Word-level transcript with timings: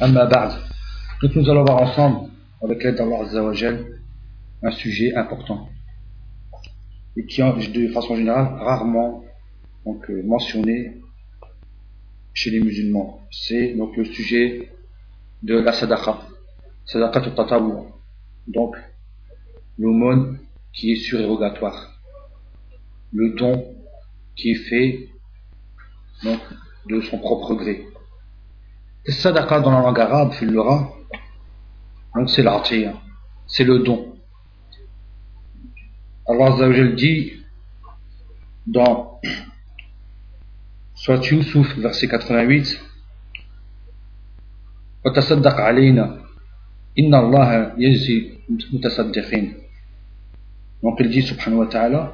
Amma 0.00 0.26
Donc 0.26 1.36
nous 1.36 1.48
allons 1.48 1.64
voir 1.64 1.80
ensemble, 1.82 2.28
avec 2.60 2.82
l'aide 2.82 2.96
d'Allah 2.96 3.20
Azzawajal, 3.20 4.00
un 4.64 4.70
sujet 4.72 5.14
important. 5.14 5.68
Et 7.16 7.24
qui 7.26 7.40
est 7.42 7.72
de 7.72 7.92
façon 7.92 8.16
générale 8.16 8.54
rarement 8.58 9.22
euh, 9.86 10.22
mentionné 10.24 11.00
chez 12.32 12.50
les 12.50 12.60
musulmans. 12.60 13.20
C'est 13.30 13.74
donc 13.74 13.96
le 13.96 14.04
sujet 14.04 14.72
de 15.44 15.54
la 15.54 15.72
sadaqa, 15.72 16.18
sadaqa 16.86 17.20
tatawwu, 17.20 17.86
donc 18.48 18.74
l'aumône 19.78 20.40
qui 20.72 20.90
est 20.90 20.96
surérogatoire, 20.96 22.00
le 23.12 23.36
don 23.36 23.64
qui 24.34 24.50
est 24.50 24.68
fait 24.68 25.08
donc, 26.24 26.40
de 26.88 27.00
son 27.02 27.18
propre 27.18 27.54
gré. 27.54 27.86
Sadaqa 29.06 29.60
dans 29.60 29.70
la 29.70 29.80
langue 29.80 30.00
arabe, 30.00 30.32
fil 30.32 30.50
l'aura, 30.50 30.90
donc 32.14 32.30
c'est 32.30 32.42
l'artier, 32.42 32.90
c'est 33.46 33.64
le 33.64 33.80
don. 33.80 34.16
Allah 36.26 36.54
Azzawajal 36.54 36.94
dit 36.94 37.32
dans 38.66 39.20
Soit 40.94 41.26
Yusuf, 41.30 41.76
verset 41.76 42.08
88, 42.08 42.80
وتصدق 45.04 45.60
علينا 45.60 46.18
إن 46.98 47.14
الله 47.14 47.74
يجزي 47.78 48.38
متصدقين 48.72 49.54
donc 50.82 50.96
il 51.00 51.08
dit 51.10 51.22
subhanahu 51.22 51.60
wa 51.60 51.66
ta'ala 51.66 52.12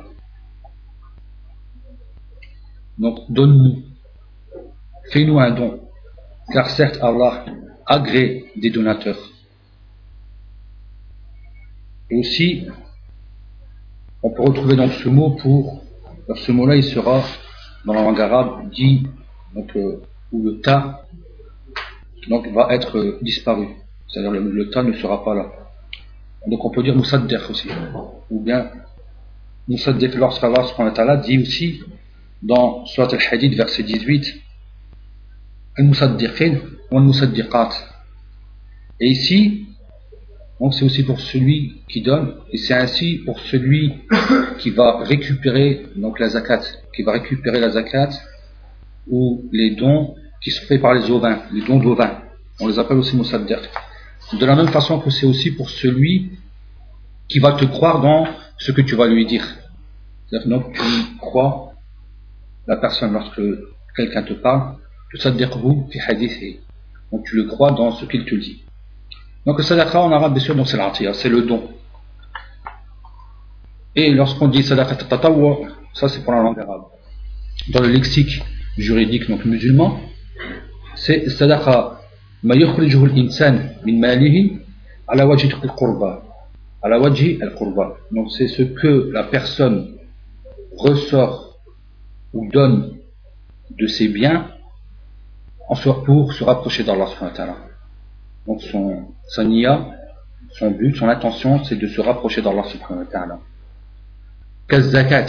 donc 2.99 3.19
donne-nous 3.31 3.83
fais-nous 5.13 5.39
un 5.39 5.51
don 5.51 5.90
car 6.53 6.71
certes 6.71 6.99
Allah 7.03 7.45
agrée 7.87 8.47
des 8.57 8.71
donateurs. 8.71 9.19
Et 12.11 12.17
aussi 12.17 12.67
on 14.23 14.31
peut 14.31 14.43
retrouver 14.43 14.77
donc 14.77 14.93
ce 14.93 15.09
mot 15.09 15.31
pour 15.31 15.83
ce 16.35 16.53
mot 16.53 16.67
là 16.67 16.77
il 16.77 16.85
sera 16.85 17.25
dans 17.85 17.95
la 17.95 18.03
langue 18.03 18.21
arabe 18.21 18.71
dit 18.71 19.07
donc, 19.55 19.75
euh, 19.77 20.03
où 20.33 20.43
le 20.43 20.61
ta 20.61 21.05
donc, 22.29 22.47
va 22.49 22.69
être 22.71 22.99
euh, 22.99 23.19
disparu. 23.23 23.69
C'est-à-dire 24.07 24.31
le, 24.31 24.41
le 24.41 24.71
ta 24.71 24.83
ne 24.83 24.93
sera 24.93 25.25
pas 25.25 25.35
là. 25.35 25.51
Donc 26.47 26.65
on 26.65 26.71
peut 26.71 26.83
dire 26.83 26.95
Moussaddeq 26.95 27.51
aussi. 27.51 27.69
Ou 28.31 28.41
bien 28.41 28.71
Moussaddeq 29.69 30.15
lorsqu'Allah 30.15 31.17
dit 31.17 31.39
aussi 31.39 31.81
dans 32.43 32.85
Surat 32.87 33.09
al-Hadid 33.09 33.55
verset 33.55 33.83
18 33.83 34.35
Al-Musaddiqin 34.35 34.41
ou 34.41 34.50
Al-Musaddiqat 34.50 34.50
et 39.01 39.09
ici 39.09 39.67
donc 40.61 40.75
c'est 40.75 40.85
aussi 40.85 41.03
pour 41.05 41.19
celui 41.19 41.81
qui 41.89 42.03
donne, 42.03 42.35
et 42.53 42.59
c'est 42.59 42.75
ainsi 42.75 43.23
pour 43.25 43.41
celui 43.41 43.95
qui 44.59 44.71
va 44.71 44.99
récupérer 44.99 45.87
donc 45.97 46.21
la 46.21 46.29
zakat, 46.29 46.61
qui 46.95 47.03
va 47.03 47.13
récupérer 47.13 47.59
la 47.61 47.71
zakat 47.71 48.11
ou 49.09 49.49
les 49.53 49.71
dons 49.71 50.15
qui 50.43 50.51
sont 50.51 50.67
faits 50.67 50.83
par 50.83 50.93
les 50.93 51.11
ovins, 51.11 51.41
les 51.51 51.63
dons 51.63 51.79
d'ovins. 51.79 52.21
On 52.61 52.69
les 52.69 52.79
appelle 52.79 52.99
aussi 52.99 53.17
musaddiq. 53.17 53.59
De 54.39 54.45
la 54.45 54.55
même 54.55 54.69
façon 54.69 55.01
que 55.01 55.09
c'est 55.09 55.25
aussi 55.25 55.51
pour 55.53 55.71
celui 55.71 56.33
qui 57.27 57.39
va 57.39 57.53
te 57.53 57.65
croire 57.65 58.03
dans 58.03 58.27
ce 58.59 58.73
que 58.73 58.83
tu 58.83 58.97
vas 58.97 59.07
lui 59.07 59.25
dire. 59.25 59.47
C'est-à-dire 60.29 60.49
donc 60.49 60.75
tu 60.75 61.17
crois 61.19 61.73
la 62.67 62.77
personne 62.77 63.15
lorsque 63.15 63.41
quelqu'un 63.97 64.23
te 64.25 64.35
parle, 64.35 64.77
Donc 65.13 65.25
tu 67.25 67.37
le 67.37 67.45
crois 67.45 67.73
dans 67.73 67.93
ce 67.93 68.05
qu'il 68.05 68.25
te 68.25 68.35
dit. 68.35 68.63
Donc 69.45 69.59
le 69.59 69.65
sadaqa 69.65 70.01
en 70.01 70.13
arabe, 70.13 70.35
bien 70.35 70.43
sûr, 70.43 70.69
c'est 70.69 70.77
l'atiya, 70.77 71.15
c'est 71.15 71.29
le 71.29 71.43
don. 71.43 71.69
Et 73.97 74.13
lorsqu'on 74.13 74.49
dit 74.49 74.63
sadaqa 74.63 74.95
tatawwa, 74.95 75.69
ça 75.95 76.09
c'est 76.09 76.23
pour 76.23 76.33
la 76.33 76.43
langue 76.43 76.61
arabe. 76.61 76.85
Dans 77.71 77.81
le 77.81 77.89
lexique 77.89 78.43
juridique 78.79 79.29
donc 79.29 79.45
musulman, 79.45 80.01
c'est 80.95 81.29
sadaqa 81.29 82.01
ma 82.45 82.55
al-insan 82.55 83.71
min 83.85 83.99
malihi 83.99 84.59
ala 85.09 85.25
al-qurba. 85.25 86.23
Ala 86.83 86.97
al-qurba. 86.97 87.97
Donc 88.13 88.31
c'est 88.31 88.47
ce 88.47 88.63
que 88.63 89.11
la 89.13 89.25
personne 89.25 89.97
ressort 90.77 91.59
ou 92.33 92.49
donne 92.49 92.97
de 93.71 93.87
ses 93.89 94.09
biens 94.09 94.47
en 95.70 95.76
soit 95.76 96.04
pour 96.04 96.34
se 96.34 96.44
rapprocher 96.44 96.84
d'Allah 96.84 97.08
subhanahu 97.08 97.32
wa 97.32 97.38
ta'ala. 97.38 97.56
Donc 98.46 98.62
son, 98.62 99.08
sa 99.28 99.44
niya, 99.44 99.92
son 100.58 100.72
but, 100.72 100.96
son 100.96 101.10
intention, 101.10 101.64
c'est 101.64 101.76
de 101.76 101.88
se 101.88 102.02
rapprocher 102.02 102.42
d'Allah 102.42 102.64
subhanahu 102.64 103.06
wa 103.06 103.12
ta'ala. 103.12 103.40
zakat 104.82 105.28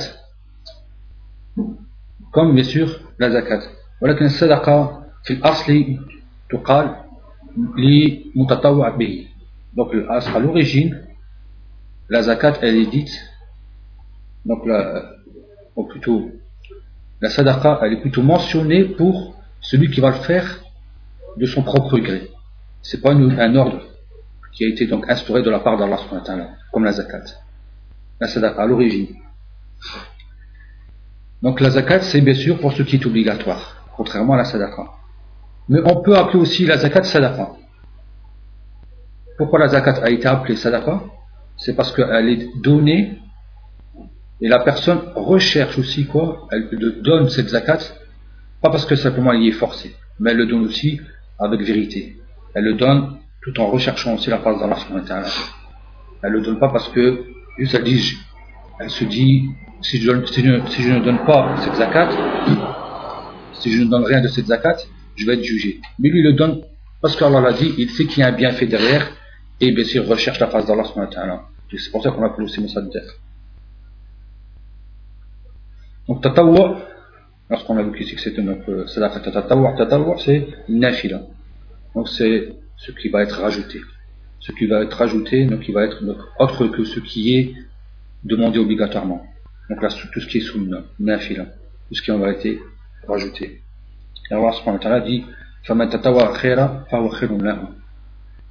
Comme 2.33 2.55
bien 2.55 2.65
sûr 2.65 3.01
la 3.19 3.31
zakat. 3.31 3.61
ولكن 4.01 4.25
الصدقة 4.25 5.03
في 5.25 5.33
الأصل 5.33 5.99
تقال 6.51 6.97
لمتطوع 7.79 8.89
به. 8.89 9.27
Donc 9.75 9.93
à 10.09 10.39
l'origine, 10.39 11.03
la 12.09 12.23
zakat 12.23 12.59
elle 12.63 12.77
est 12.77 12.87
dite, 12.87 13.13
donc 14.45 14.65
la, 14.67 15.17
ou 15.75 15.85
plutôt 15.85 16.31
la 17.21 17.31
sadaqa 17.31 17.81
elle 17.83 17.95
est 17.95 18.01
plutôt 18.01 18.23
mentionnée 18.23 18.85
pour 18.85 19.35
celui 19.72 19.90
qui 19.90 20.02
va 20.02 20.10
le 20.10 20.22
faire 20.30 20.48
de 21.38 21.46
son 21.54 21.64
propre 21.64 21.98
gré 21.98 22.30
c'est 22.82 23.02
pas 23.02 23.12
un 23.14 23.56
ordre 23.56 23.82
qui 24.54 24.66
a 24.66 24.68
été 24.68 24.86
donc 24.86 25.10
instauré 25.10 25.42
de 25.42 25.50
la 25.50 25.60
part 25.60 25.78
d'Allah 25.78 26.00
comme 26.72 26.84
la 26.84 26.92
zakat. 26.92 27.24
La 28.20 28.28
sadaqa 28.28 28.64
à 28.64 28.66
l'origine. 28.66 29.16
Donc 31.42 31.60
la 31.60 31.70
zakat 31.70 32.02
c'est 32.02 32.22
bien 32.22 32.34
sûr 32.34 32.60
pour 32.60 32.74
ce 32.74 32.84
qui 32.84 32.98
est 32.98 33.06
obligatoire, 33.06 33.88
contrairement 33.96 34.34
à 34.34 34.38
la 34.38 34.46
sadaqa. 34.46 34.84
Mais 35.70 35.80
on 35.86 36.02
peut 36.02 36.18
appeler 36.18 36.40
aussi 36.40 36.66
la 36.66 36.78
zakat 36.78 37.04
sadaqa. 37.04 37.52
Pourquoi 39.38 39.60
la 39.60 39.70
zakat 39.70 40.02
a 40.04 40.10
été 40.10 40.28
appelée 40.28 40.56
sadaqa? 40.56 41.04
C'est 41.58 41.76
parce 41.76 41.94
qu'elle 41.94 42.30
est 42.30 42.48
donnée 42.62 43.20
et 44.42 44.48
la 44.48 44.60
personne 44.60 45.02
recherche 45.16 45.78
aussi 45.78 46.08
quoi? 46.08 46.48
Elle 46.52 46.68
donne 47.02 47.30
cette 47.30 47.50
zakat, 47.50 47.80
pas 48.62 48.70
parce 48.70 48.86
que 48.86 48.96
simplement 48.96 49.34
elle 49.34 49.42
y 49.42 49.48
est 49.50 49.54
forcée, 49.54 49.96
mais 50.20 50.32
elle 50.32 50.38
le 50.38 50.46
donne 50.46 50.66
aussi 50.66 51.00
avec 51.40 51.62
vérité 51.62 52.22
elle 52.54 52.66
le 52.66 52.74
donne 52.74 53.18
tout 53.42 53.60
en 53.60 53.68
recherchant 53.68 54.16
aussi 54.16 54.30
la 54.30 54.40
face 54.40 54.60
d'Allah 54.60 54.78
Elle 56.22 56.32
le 56.32 56.42
donne 56.42 56.60
pas 56.60 56.70
parce 56.70 56.90
que 56.90 57.24
juste 57.58 57.74
elle 57.76 57.84
dit, 57.84 58.18
elle 58.80 58.90
se 58.90 59.04
dit 59.06 59.50
si 59.82 60.00
je, 60.00 60.12
ne 60.12 61.04
donne 61.04 61.26
pas 61.26 61.56
cette 61.62 61.76
zakat, 61.76 62.10
si 63.54 63.72
je 63.72 63.84
ne 63.84 63.90
donne 63.90 64.04
rien 64.04 64.22
de 64.22 64.28
cette 64.28 64.46
zakat, 64.46 64.78
je 65.16 65.26
vais 65.26 65.34
être 65.34 65.44
jugé. 65.44 65.80
Mais 65.98 66.10
lui 66.10 66.20
il 66.20 66.24
le 66.24 66.34
donne 66.34 66.62
parce 67.02 67.16
qu'Allah 67.16 67.42
l'a 67.42 67.54
dit, 67.54 67.74
il 67.78 67.90
sait 67.90 68.06
qu'il 68.06 68.20
y 68.20 68.24
a 68.24 68.28
un 68.28 68.32
bienfait 68.32 68.68
derrière 68.68 69.12
et 69.60 69.72
bien 69.72 69.86
sûr 69.86 70.06
recherche 70.06 70.40
la 70.40 70.48
face 70.48 70.66
d'Allah 70.66 70.84
C'est 71.70 71.92
pour 71.92 72.04
ça 72.04 72.12
qu'on 72.12 72.24
appelle 72.24 72.44
aussi 72.44 72.62
Moussaddeq. 72.62 73.04
Donc 76.08 76.22
tatawwa, 76.22 76.80
lorsqu'on 77.52 77.78
a 77.78 77.84
vu 77.84 77.92
ici 78.00 78.16
que 78.16 78.42
notre 78.42 78.88
sadaqa 78.90 79.20
tatawwa, 79.20 79.74
tatawwa 79.74 80.16
c'est 80.18 80.48
nafila. 80.70 81.22
Donc 81.94 82.08
c'est 82.08 82.54
ce 82.78 82.92
qui 82.94 83.10
va 83.10 83.22
être 83.24 83.40
rajouté. 83.42 83.82
Ce 84.40 84.52
qui 84.54 84.66
va 84.66 84.82
être 84.82 84.98
rajouté, 84.98 85.46
donc 85.46 85.68
il 85.68 85.74
va 85.74 85.84
être 85.84 86.02
autre 86.40 86.68
que 86.68 86.84
ce 86.86 87.00
qui 87.02 87.36
est 87.36 87.54
demandé 88.24 88.58
obligatoirement. 88.58 89.22
Donc 89.70 89.82
là, 89.84 89.90
tout 89.90 90.20
ce 90.20 90.28
qui 90.28 90.38
est 90.38 90.42
sunna, 90.42 90.84
nafila, 91.00 91.46
tout 91.88 91.96
ce 91.96 92.02
qui 92.02 92.12
en 92.12 92.26
été 92.28 92.60
rajouté. 93.08 93.62
Et 94.30 94.34
Allah 94.34 94.54
subhanahu 94.54 94.80
wa 94.80 94.84
ta'ala 94.84 95.02
dit 95.02 95.26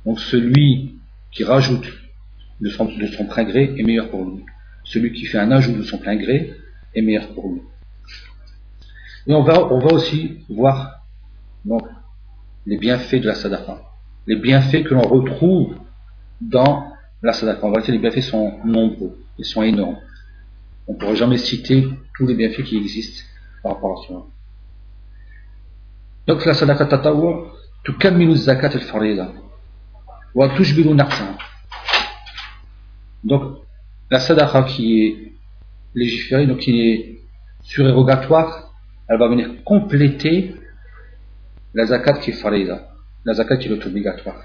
Donc 0.04 0.20
celui 0.20 0.94
qui 1.32 1.44
rajoute 1.44 1.88
de 2.60 2.68
son, 2.68 2.84
de 2.84 3.06
son 3.06 3.24
plein 3.24 3.44
gré 3.44 3.74
est 3.78 3.82
meilleur 3.82 4.10
pour 4.10 4.24
lui. 4.24 4.44
Celui 4.84 5.12
qui 5.12 5.24
fait 5.24 5.38
un 5.38 5.50
ajout 5.50 5.72
de 5.72 5.82
son 5.82 5.98
plein 5.98 6.16
gré 6.16 6.52
est 6.94 7.02
meilleur 7.02 7.28
pour 7.28 7.50
lui. 7.50 7.62
Et 9.26 9.34
on 9.34 9.42
va, 9.42 9.60
aussi 9.92 10.44
voir 10.48 11.00
donc, 11.64 11.82
les 12.66 12.78
bienfaits 12.78 13.16
de 13.16 13.26
la 13.26 13.34
sadaqa. 13.34 13.82
Les 14.26 14.36
bienfaits 14.36 14.84
que 14.84 14.94
l'on 14.94 15.02
retrouve 15.02 15.76
dans 16.40 16.92
la 17.22 17.32
sadaqa. 17.32 17.66
En 17.66 17.70
réalité, 17.70 17.92
les 17.92 17.98
bienfaits 17.98 18.22
sont 18.22 18.58
nombreux, 18.64 19.18
ils 19.38 19.44
sont 19.44 19.62
énormes. 19.62 19.98
On 20.88 20.94
ne 20.94 20.98
pourra 20.98 21.14
jamais 21.14 21.36
citer 21.36 21.88
tous 22.16 22.26
les 22.26 22.34
bienfaits 22.34 22.64
qui 22.64 22.76
existent 22.76 23.22
par 23.62 23.74
rapport 23.74 24.00
à 24.00 24.06
cela. 24.06 24.20
Donc 26.26 26.44
la 26.44 26.54
sadaqa 26.54 26.86
tatawu 26.86 27.46
tukammilu 27.84 28.36
zakat 28.36 28.68
al-farida 28.74 29.32
wa 30.34 30.48
tujbilu 30.50 30.94
naqsa. 30.94 31.36
Donc 33.24 33.58
la 34.10 34.20
sadaqa 34.20 34.62
qui 34.64 35.02
est 35.02 35.32
légiférée, 35.94 36.46
donc 36.46 36.58
qui 36.58 36.80
est 36.80 37.20
surérogatoire, 37.62 38.69
elle 39.10 39.18
va 39.18 39.28
venir 39.28 39.64
compléter 39.64 40.54
la 41.74 41.84
zakat 41.84 42.20
qui 42.20 42.30
est 42.30 42.34
farida, 42.34 42.92
la 43.24 43.34
zakat 43.34 43.56
qui 43.56 43.66
est 43.66 43.86
obligatoire. 43.86 44.40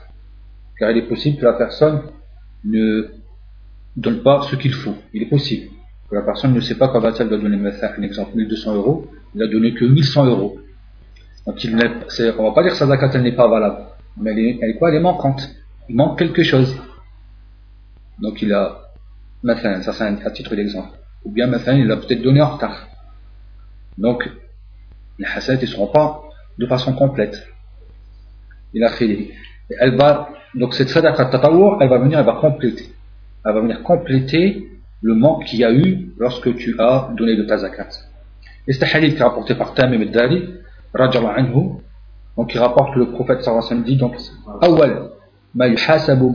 Car 0.80 0.90
il 0.90 0.98
est 0.98 1.08
possible 1.08 1.38
que 1.38 1.46
la 1.46 1.54
personne 1.54 2.02
ne 2.64 3.12
donne 3.96 4.24
pas 4.24 4.42
ce 4.50 4.56
qu'il 4.56 4.74
faut. 4.74 4.96
Il 5.14 5.22
est 5.22 5.28
possible 5.28 5.70
que 6.10 6.16
la 6.16 6.24
personne 6.24 6.52
ne 6.52 6.60
sait 6.62 6.80
pas 6.80 6.88
quand 6.88 7.00
va-t-elle 7.00 7.30
donner 7.30 7.58
un 7.58 8.02
exemple 8.02 8.36
1200 8.36 8.76
euros, 8.76 9.08
il 9.36 9.44
a 9.44 9.48
donné 9.48 9.76
que 9.76 9.86
1100 9.86 10.26
euros. 10.26 10.58
Donc 11.46 11.64
il 11.64 11.76
on 11.76 12.44
va 12.44 12.52
pas 12.52 12.64
dire 12.64 12.72
que 12.72 12.78
sa 12.78 12.88
zakat 12.88 13.12
elle 13.14 13.22
n'est 13.22 13.36
pas 13.36 13.48
valable, 13.48 13.84
mais 14.18 14.32
elle 14.32 14.40
est, 14.40 14.60
elle 14.64 14.76
quoi? 14.78 14.90
Elle 14.90 14.96
est 14.96 15.00
manquante. 15.00 15.48
Il 15.90 15.96
manque 15.96 16.18
quelque 16.18 16.42
chose. 16.42 16.76
Donc 18.20 18.42
il 18.42 18.52
a, 18.52 18.82
ça 19.44 19.94
c'est 19.94 20.04
un, 20.04 20.32
titre 20.32 20.56
d'exemple. 20.56 20.98
Ou 21.24 21.32
bien 21.32 21.48
il 21.48 21.92
a 21.92 21.98
peut-être 21.98 22.24
donné 22.24 22.42
en 22.42 22.50
retard. 22.50 22.88
Donc 24.00 24.28
les 25.20 25.26
hasanat 25.26 25.62
ne 25.62 25.66
seront 25.66 25.88
pas 25.88 26.22
de 26.58 26.66
façon 26.66 26.94
complète. 26.94 27.48
Il 28.74 28.84
a 28.84 28.90
fait 28.90 29.32
elle 29.70 29.96
va, 29.96 30.30
donc 30.54 30.74
cette 30.74 30.90
sadaqa 30.90 31.26
tatawur, 31.26 31.80
elle 31.82 31.90
va 31.90 31.98
venir, 31.98 32.20
elle 32.20 32.26
va 32.26 32.38
compléter. 32.40 32.90
Elle 33.46 33.54
va 33.54 33.62
venir 33.62 33.84
compléter 33.84 34.70
le 35.02 35.16
manque 35.16 35.46
qu'il 35.46 35.60
y 35.60 35.64
a 35.64 35.72
eu 35.72 36.10
lorsque 36.18 36.56
tu 36.56 36.76
as 36.80 37.10
donné 37.16 37.36
de 37.36 37.44
ta 37.44 37.58
zakat. 37.58 37.90
Et 38.68 38.74
c'est 38.74 38.84
un 38.84 38.98
hadith 38.98 39.16
qui 39.16 39.22
est 39.22 39.24
rapporté 39.24 39.56
par 39.56 39.74
Tamim 39.74 40.02
al-Dari, 40.02 40.50
anhu, 40.94 41.70
donc 42.38 42.54
il 42.54 42.60
rapporte 42.60 42.96
le 42.96 43.12
prophète 43.12 43.44
sallallahu 43.44 43.66
alayhi 43.72 43.84
dit 43.84 43.98
donc, 43.98 44.16
awal, 44.62 45.10
ma 45.54 45.68
yuhasabu 45.68 46.32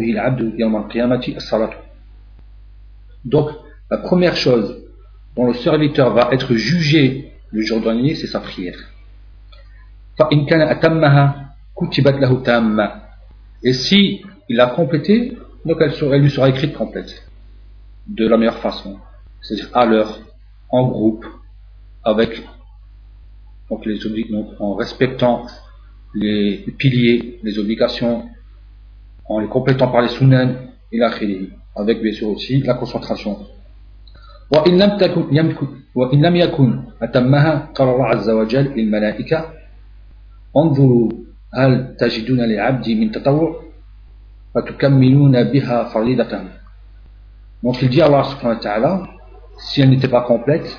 as-salatu. 1.36 1.76
Donc, 3.24 3.50
la 3.90 3.98
première 3.98 4.36
chose 4.36 4.82
dont 5.36 5.46
le 5.46 5.54
serviteur 5.54 6.14
va 6.14 6.30
être 6.32 6.54
jugé 6.54 7.29
le 7.52 7.62
jourdainier, 7.62 8.14
c'est 8.14 8.26
sa 8.26 8.40
prière. 8.40 8.78
Et 13.62 13.72
si 13.72 14.22
il 14.48 14.56
l'a 14.56 14.66
complétée, 14.66 15.36
donc 15.64 15.78
elle, 15.80 16.22
lui 16.22 16.30
sera 16.30 16.48
écrite 16.48 16.74
complète. 16.74 17.26
De 18.06 18.26
la 18.26 18.36
meilleure 18.36 18.58
façon. 18.58 18.98
C'est-à-dire 19.40 19.70
à, 19.72 19.86
l'heure, 19.86 20.18
en 20.68 20.88
groupe, 20.88 21.26
avec 22.04 22.42
donc 23.68 23.86
les 23.86 23.98
donc 24.30 24.48
en 24.58 24.74
respectant 24.74 25.46
les 26.14 26.64
piliers, 26.76 27.38
les 27.42 27.58
obligations, 27.58 28.28
en 29.26 29.38
les 29.38 29.46
complétant 29.46 29.88
par 29.88 30.02
les 30.02 30.08
sunan 30.08 30.56
et 30.90 30.98
la 30.98 31.10
khili, 31.10 31.50
avec 31.76 32.02
bien 32.02 32.12
sûr 32.12 32.28
aussi 32.28 32.60
la 32.62 32.74
concentration. 32.74 33.46
وإن 34.51 34.77
لم 34.77 34.97
تكن 34.97 35.23
وإن 35.95 36.25
لم 36.25 36.35
يكن 36.35 36.83
أتمها 37.01 37.71
قال 37.75 37.87
الله 37.89 38.05
عز 38.05 38.29
وجل 38.29 38.65
للملائكة 38.75 39.45
انظروا 40.57 41.09
هل 41.53 41.95
تجدون 41.99 42.41
لعبدي 42.41 42.95
من 42.95 43.11
تطوع 43.11 43.61
فتكملون 44.55 45.43
بها 45.43 45.83
فريضة 45.83 46.39
Donc 47.63 47.81
il 47.81 47.89
dit 47.89 47.99
à 47.99 48.05
Allah 48.05 48.23
subhanahu 48.25 48.57
wa 48.57 48.61
ta'ala, 48.61 49.03
si 49.57 49.81
elle 49.81 49.89
n'était 49.89 50.07
pas 50.07 50.21
complète, 50.21 50.77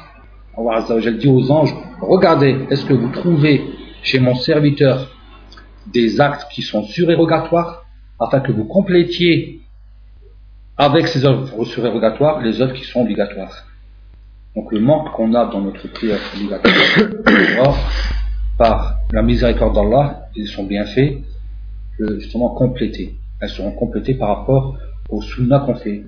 Allah 0.56 0.76
azza 0.76 0.94
wa 0.94 1.00
dit 1.00 1.26
aux 1.26 1.50
anges, 1.50 1.74
regardez, 2.00 2.64
est-ce 2.70 2.84
que 2.84 2.94
vous 2.94 3.08
trouvez 3.08 3.64
chez 4.04 4.20
mon 4.20 4.36
serviteur 4.36 5.10
des 5.92 6.20
actes 6.20 6.46
qui 6.52 6.62
sont 6.62 6.84
surérogatoires, 6.84 7.84
afin 8.20 8.38
que 8.38 8.52
vous 8.52 8.66
complétiez 8.66 9.59
avec 10.77 11.07
ces 11.07 11.25
œuvres 11.25 11.63
surérogatoires, 11.65 12.41
les 12.41 12.61
œuvres 12.61 12.73
qui 12.73 12.83
sont 12.83 13.01
obligatoires. 13.01 13.65
Donc 14.55 14.71
le 14.71 14.79
manque 14.79 15.11
qu'on 15.13 15.33
a 15.33 15.45
dans 15.45 15.61
notre 15.61 15.87
prière 15.87 16.19
obligatoire, 16.35 17.77
par 18.57 18.97
la 19.11 19.21
miséricorde 19.21 19.75
d'Allah 19.75 20.27
et 20.35 20.45
son 20.45 20.63
bienfait, 20.63 21.21
euh, 22.01 22.19
justement 22.19 22.49
complétés. 22.49 23.15
Elles 23.39 23.49
seront 23.49 23.71
complétées 23.71 24.15
par 24.15 24.37
rapport 24.37 24.77
au 25.09 25.21
sunnah 25.21 25.59
qu'on 25.59 25.75
fait. 25.75 26.03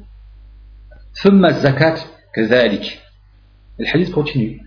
Thumma 1.21 1.53
zakat 1.53 1.95
kazalik. 2.33 3.01
Le 3.77 3.85
hadith 3.87 4.11
continue. 4.11 4.61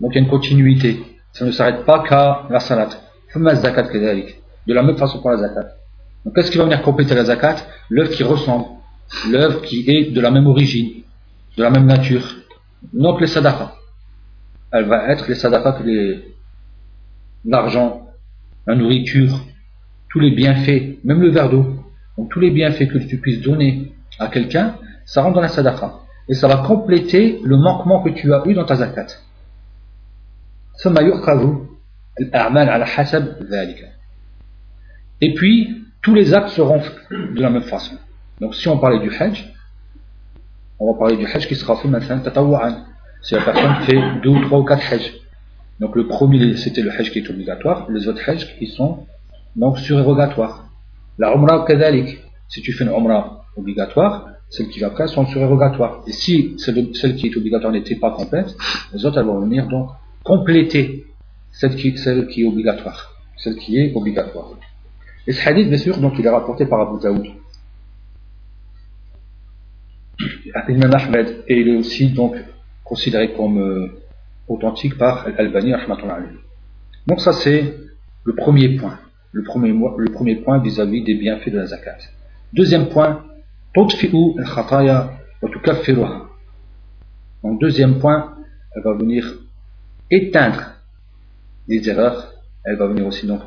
Donc 0.00 0.12
il 0.12 0.16
y 0.16 0.18
a 0.18 0.22
une 0.22 0.30
continuité. 0.30 1.00
Ça 1.32 1.44
ne 1.44 1.52
s'arrête 1.52 1.84
pas 1.84 2.02
qu'à 2.02 2.46
la 2.50 2.60
salat. 2.60 2.90
Thumma 3.32 3.54
zakat 3.54 3.84
kazalik. 3.84 4.42
De 4.66 4.74
la 4.74 4.82
même 4.82 4.96
façon 4.96 5.20
pour 5.20 5.30
la 5.30 5.38
zakat. 5.38 5.68
Donc 6.24 6.34
qu'est-ce 6.34 6.50
qui 6.50 6.58
va 6.58 6.64
venir 6.64 6.82
compléter 6.82 7.14
la 7.14 7.24
zakat? 7.24 7.56
L'œuvre 7.88 8.10
qui 8.10 8.22
ressemble 8.24 8.66
l'œuvre 9.30 9.62
qui 9.62 9.88
est 9.90 10.12
de 10.12 10.20
la 10.20 10.30
même 10.30 10.46
origine 10.46 11.02
de 11.56 11.62
la 11.62 11.70
même 11.70 11.86
nature 11.86 12.36
donc 12.92 13.20
les 13.20 13.26
sadaqas 13.26 13.74
elle 14.72 14.86
va 14.86 15.10
être 15.12 15.28
les 15.28 15.34
sadaqas 15.34 15.82
les 15.84 16.34
l'argent 17.44 18.08
la 18.66 18.74
nourriture 18.74 19.40
tous 20.10 20.20
les 20.20 20.32
bienfaits 20.32 20.98
même 21.04 21.20
le 21.20 21.30
verre 21.30 21.50
d'eau 21.50 21.84
donc 22.16 22.30
tous 22.30 22.40
les 22.40 22.50
bienfaits 22.50 22.88
que 22.88 22.98
tu 22.98 23.18
puisses 23.18 23.42
donner 23.42 23.92
à 24.18 24.28
quelqu'un 24.28 24.76
ça 25.06 25.22
rentre 25.22 25.36
dans 25.36 25.40
la 25.40 25.48
sadaqa. 25.48 26.00
Et 26.28 26.34
ça 26.34 26.48
va 26.48 26.58
compléter 26.66 27.40
le 27.44 27.56
manquement 27.56 28.02
que 28.02 28.10
tu 28.10 28.34
as 28.34 28.42
eu 28.46 28.54
dans 28.54 28.64
ta 28.64 28.74
zakat. 28.74 29.06
Et 35.20 35.34
puis, 35.34 35.84
tous 36.02 36.14
les 36.14 36.34
actes 36.34 36.48
seront 36.48 36.82
de 37.10 37.40
la 37.40 37.50
même 37.50 37.62
façon. 37.62 37.96
Donc, 38.40 38.54
si 38.54 38.68
on 38.68 38.78
parlait 38.78 39.00
du 39.00 39.10
hajj, 39.14 39.52
on 40.78 40.92
va 40.92 40.98
parler 40.98 41.16
du 41.16 41.26
hajj 41.26 41.48
qui 41.48 41.56
sera 41.56 41.76
fait 41.76 41.88
maintenant 41.88 42.18
tatawwa'an. 42.20 42.84
Si 43.22 43.34
la 43.34 43.42
personne 43.42 43.76
fait 43.86 44.00
deux 44.22 44.30
ou 44.30 44.40
trois 44.42 44.58
ou 44.60 44.64
quatre 44.64 44.92
hajj. 44.92 45.12
Donc, 45.80 45.96
le 45.96 46.06
premier, 46.06 46.56
c'était 46.56 46.82
le 46.82 46.90
hajj 46.90 47.10
qui 47.10 47.20
est 47.20 47.30
obligatoire. 47.30 47.86
Les 47.90 48.08
autres 48.08 48.28
hajj 48.28 48.58
qui 48.58 48.66
sont 48.66 49.06
donc 49.56 49.78
surérogatoires. 49.78 50.68
La 51.18 51.34
umrah 51.34 51.64
kadalik. 51.66 52.18
Si 52.48 52.60
tu 52.60 52.72
fais 52.72 52.84
une 52.84 52.90
umrah 52.90 53.44
obligatoire, 53.56 54.28
celles 54.48 54.68
qui 54.68 54.84
après 54.84 55.08
sont 55.08 55.26
surérogatoires. 55.26 56.02
Et 56.06 56.12
si 56.12 56.56
celle, 56.58 56.92
qui 57.16 57.26
est 57.26 57.36
obligatoire 57.36 57.72
n'était 57.72 57.96
pas 57.96 58.10
complète, 58.10 58.54
les 58.92 59.04
autres 59.04 59.18
elles 59.18 59.26
vont 59.26 59.40
venir 59.40 59.66
donc 59.66 59.90
compléter 60.22 61.06
celle 61.50 61.74
qui, 61.76 61.96
celle 61.96 62.28
qui 62.28 62.42
est 62.42 62.46
obligatoire. 62.46 63.12
Celle 63.36 63.56
qui 63.56 63.78
est 63.78 63.92
obligatoire. 63.94 64.50
Et 65.26 65.32
ce 65.32 65.48
hadith, 65.48 65.68
bien 65.68 65.78
sûr, 65.78 65.98
donc 65.98 66.14
il 66.18 66.26
est 66.26 66.30
rapporté 66.30 66.66
par 66.66 66.80
Abu 66.80 67.02
Daoud. 67.02 67.26
Ahmed, 70.56 71.44
et 71.48 71.60
il 71.60 71.68
est 71.68 71.76
aussi 71.76 72.10
donc 72.10 72.36
considéré 72.84 73.32
comme 73.32 73.58
euh, 73.58 73.88
authentique 74.48 74.96
par 74.96 75.26
Al-Albani. 75.26 75.72
Donc 77.06 77.20
ça 77.20 77.32
c'est 77.32 77.74
le 78.24 78.34
premier 78.34 78.76
point, 78.76 78.98
le 79.32 79.42
premier, 79.42 79.72
le 79.72 80.10
premier 80.10 80.36
point 80.36 80.58
vis-à-vis 80.58 81.04
des 81.04 81.14
bienfaits 81.14 81.50
de 81.50 81.58
la 81.58 81.66
zakat. 81.66 81.98
Deuxième 82.52 82.88
point, 82.88 83.24
al-khataya 83.76 85.12
wa 85.42 86.28
Donc 87.42 87.60
deuxième 87.60 87.98
point, 87.98 88.34
elle 88.74 88.82
va 88.82 88.94
venir 88.94 89.34
éteindre 90.10 90.72
les 91.68 91.88
erreurs, 91.88 92.32
elle 92.64 92.76
va 92.76 92.86
venir 92.86 93.06
aussi 93.06 93.26
donc 93.26 93.42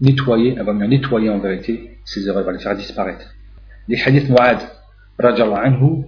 nettoyer, 0.00 0.54
elle 0.58 0.64
va 0.64 0.72
venir 0.72 0.88
nettoyer 0.88 1.30
en 1.30 1.38
vérité, 1.38 1.98
ces 2.04 2.26
erreurs, 2.26 2.40
elle 2.40 2.46
va 2.46 2.52
les 2.52 2.58
faire 2.58 2.76
disparaître. 2.76 3.34
Les 3.88 4.00
hadiths 4.00 4.28
mu'ad, 4.28 4.58
رضي 5.21 5.43
الله 5.43 5.57
عنه 5.57 6.05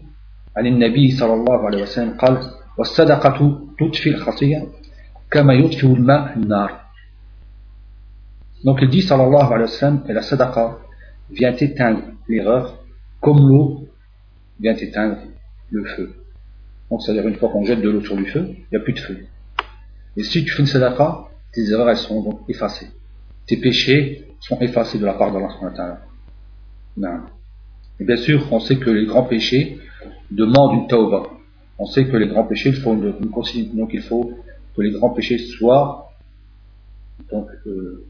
عن 0.58 0.66
النبي 0.66 1.12
صلى 1.12 1.34
الله 1.34 1.66
عليه 1.66 1.82
وسلم 1.82 2.18
قال 2.18 2.40
والصدقة 2.78 3.60
تطفئ 3.80 4.10
الخطيئة 4.10 4.68
كما 5.32 5.54
يطفئ 5.54 5.88
الماء 5.88 6.38
النار 6.38 6.88
Donc 8.64 8.80
il 8.82 8.90
dit 8.90 9.04
sallallahu 9.04 9.54
alayhi 9.54 9.62
wa 9.62 9.68
sallam 9.68 10.04
et 10.10 10.14
la 10.14 10.24
sadaqa 10.24 10.80
vient 11.30 11.56
éteindre 11.56 12.02
l'erreur 12.28 12.84
comme 13.22 13.48
l'eau 13.48 13.88
vient 14.60 14.76
éteindre 14.76 15.18
le 15.70 15.86
feu. 15.86 16.16
Donc 16.90 17.04
c'est-à-dire 17.04 17.28
une 17.28 17.36
fois 17.36 17.50
qu'on 17.50 17.64
jette 17.64 17.82
de 17.82 17.90
l'eau 17.90 18.02
sur 18.02 18.16
du 18.16 18.26
feu, 18.26 18.48
il 18.50 18.66
n'y 18.72 18.78
a 18.78 18.80
plus 18.80 18.94
de 18.94 19.00
feu. 19.00 19.26
Et 20.16 20.24
si 20.24 20.44
tu 20.44 20.52
fais 20.52 20.64
une 20.64 20.68
sadaqa, 20.68 21.28
tes 21.54 21.70
erreurs 21.70 21.90
elles 21.90 21.98
sont 21.98 22.24
donc 22.24 22.42
effacées. 22.50 22.90
Tes 23.46 23.58
péchés 23.58 24.28
sont 24.40 24.60
effacés 24.60 24.98
de 24.98 25.06
la 25.06 25.14
part 25.14 25.32
d'Allah. 25.32 26.00
Bien 28.01 28.17
sûr, 28.17 28.47
on 28.51 28.61
sait 28.61 28.77
que 28.77 28.91
les 28.91 29.07
grands 29.07 29.25
péchés 29.25 29.79
demandent 30.31 30.75
une 30.75 30.87
tauba. 30.89 31.23
On 31.79 31.87
sait 31.87 32.07
que 32.07 32.17
les 32.17 32.27
grands 32.27 32.45
péchés, 32.45 32.71
il 32.71 32.77
faut 32.77 32.95
une, 32.95 33.15
une 33.21 33.77
donc 33.77 33.91
il 33.93 34.03
faut 34.03 34.33
que 34.77 34.83
les 34.83 34.91
grands 34.91 35.11
péchés 35.11 35.39
soient. 35.39 36.11
Donc, 37.31 37.49
euh, 37.67 38.07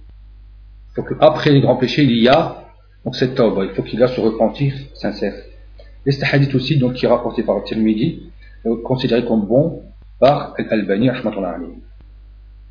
faut 0.94 1.02
qu'après 1.02 1.50
les 1.50 1.60
grands 1.60 1.76
péchés, 1.76 2.04
il 2.04 2.22
y 2.22 2.28
a 2.28 2.64
donc 3.04 3.16
cette 3.16 3.34
tauba. 3.34 3.64
Il 3.64 3.70
faut 3.70 3.82
qu'il 3.82 3.98
y 3.98 4.02
a 4.02 4.08
ce 4.08 4.20
repentir 4.20 4.74
sincère. 4.94 5.34
Et 6.06 6.12
ce 6.12 6.24
hadith 6.24 6.54
aussi, 6.54 6.78
donc, 6.78 6.94
qui 6.94 7.06
est 7.06 7.08
rapporté 7.08 7.42
par 7.42 7.56
le 7.56 7.64
Tirmidhi, 7.64 8.30
est 8.64 8.82
considéré 8.82 9.24
comme 9.24 9.46
bon 9.46 9.82
par 10.18 10.54
Al-Albani, 10.58 11.10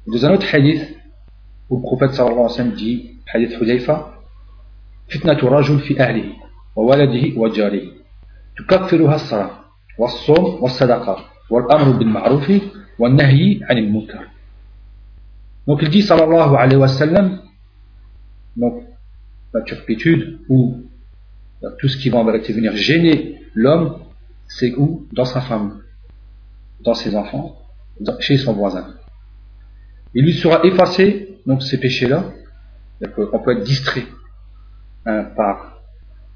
Dans 0.08 0.25
un 0.25 0.34
autre 0.34 0.48
hadith, 0.53 0.98
où 1.70 1.77
le 1.77 1.82
prophète 1.82 2.13
sallallahu 2.13 2.46
alayhi 2.46 2.70
wa 2.70 2.75
dit, 2.75 3.12
hadith 3.34 3.60
Hudayfa, 3.60 4.13
fitnatu 5.08 5.46
rajul 5.46 5.80
fi 5.82 5.98
ahlihi. 6.00 6.36
وولده 6.76 7.40
وجاره 7.40 7.82
تكفرها 8.58 9.14
الصلاة 9.14 9.50
والصوم 9.99 10.62
والصدقة 10.62 11.25
والأمر 11.50 11.90
بالمعروف 11.99 12.52
والنهي 12.99 13.61
عن 13.62 13.78
المنكر 13.78 14.26
donc 15.66 15.82
il 15.82 15.88
dit 15.88 16.02
sallallahu 16.02 16.54
alayhi 16.54 16.80
wa 16.80 16.88
sallam 16.88 17.40
donc 18.56 18.85
la 19.52 19.62
turpitude 19.62 20.38
ou 20.49 20.87
tout 21.78 21.88
ce 21.88 21.96
qui 21.96 22.08
va 22.08 22.18
en 22.18 22.25
vérité 22.25 22.52
venir 22.52 22.76
gêner 22.76 23.40
l'homme, 23.54 23.99
c'est 24.46 24.75
où 24.76 25.06
Dans 25.12 25.25
sa 25.25 25.40
famille, 25.40 25.73
dans 26.80 26.94
ses 26.94 27.16
enfants, 27.16 27.56
chez 28.20 28.37
son 28.37 28.52
voisin. 28.52 28.94
Il 30.14 30.25
lui 30.25 30.35
sera 30.35 30.64
effacé, 30.64 31.38
donc 31.46 31.62
ces 31.62 31.78
péchés-là, 31.78 32.25
on 33.32 33.38
peut 33.38 33.52
être 33.52 33.64
distrait 33.64 34.06
hein, 35.06 35.25
par 35.37 35.78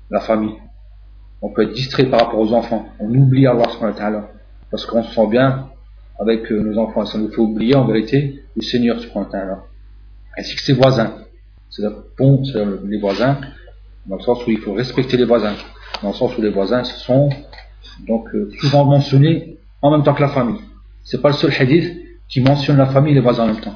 la 0.10 0.20
famille, 0.20 0.56
on 1.42 1.50
peut 1.50 1.64
être 1.64 1.74
distrait 1.74 2.06
par 2.06 2.22
rapport 2.22 2.40
aux 2.40 2.54
enfants, 2.54 2.86
on 3.00 3.10
oublie 3.14 3.48
Allah 3.48 3.68
parce 4.72 4.86
qu'on 4.86 5.04
se 5.04 5.14
sent 5.14 5.28
bien 5.28 5.70
avec 6.20 6.52
euh, 6.52 6.62
nos 6.62 6.78
enfants, 6.78 7.06
ça 7.06 7.18
nous 7.18 7.30
fait 7.30 7.40
oublier 7.40 7.76
en 7.76 7.86
vérité 7.86 8.44
le 8.56 8.62
Seigneur 8.62 8.98
ainsi 10.38 10.56
que 10.56 10.62
ses 10.62 10.74
voisins. 10.74 11.14
C'est-à-dire 11.70 11.98
pont, 12.18 12.44
c'est 12.46 12.64
les 12.86 13.00
voisins, 13.00 13.38
dans 14.06 14.16
le 14.16 14.22
sens 14.22 14.46
où 14.46 14.52
il 14.52 14.60
faut 14.60 14.74
respecter 14.74 15.18
les 15.18 15.26
voisins, 15.26 15.56
dans 16.02 16.10
le 16.10 16.14
sens 16.14 16.38
où 16.38 16.42
les 16.42 16.52
voisins 16.52 16.84
sont 16.84 17.30
donc 18.08 18.28
euh, 18.34 18.50
souvent 18.60 18.86
mentionnés 18.86 19.58
en 19.82 19.92
même 19.92 20.04
temps 20.04 20.14
que 20.14 20.22
la 20.22 20.30
famille. 20.30 20.62
C'est 21.04 21.22
pas 21.22 21.30
le 21.30 21.36
seul 21.36 21.52
hadith 21.58 21.98
qui 22.28 22.42
mentionne 22.42 22.78
la 22.78 22.88
famille 22.88 23.12
et 23.12 23.16
les 23.16 23.22
voisins 23.22 23.44
en 23.44 23.48
même 23.48 23.62
temps. 23.62 23.76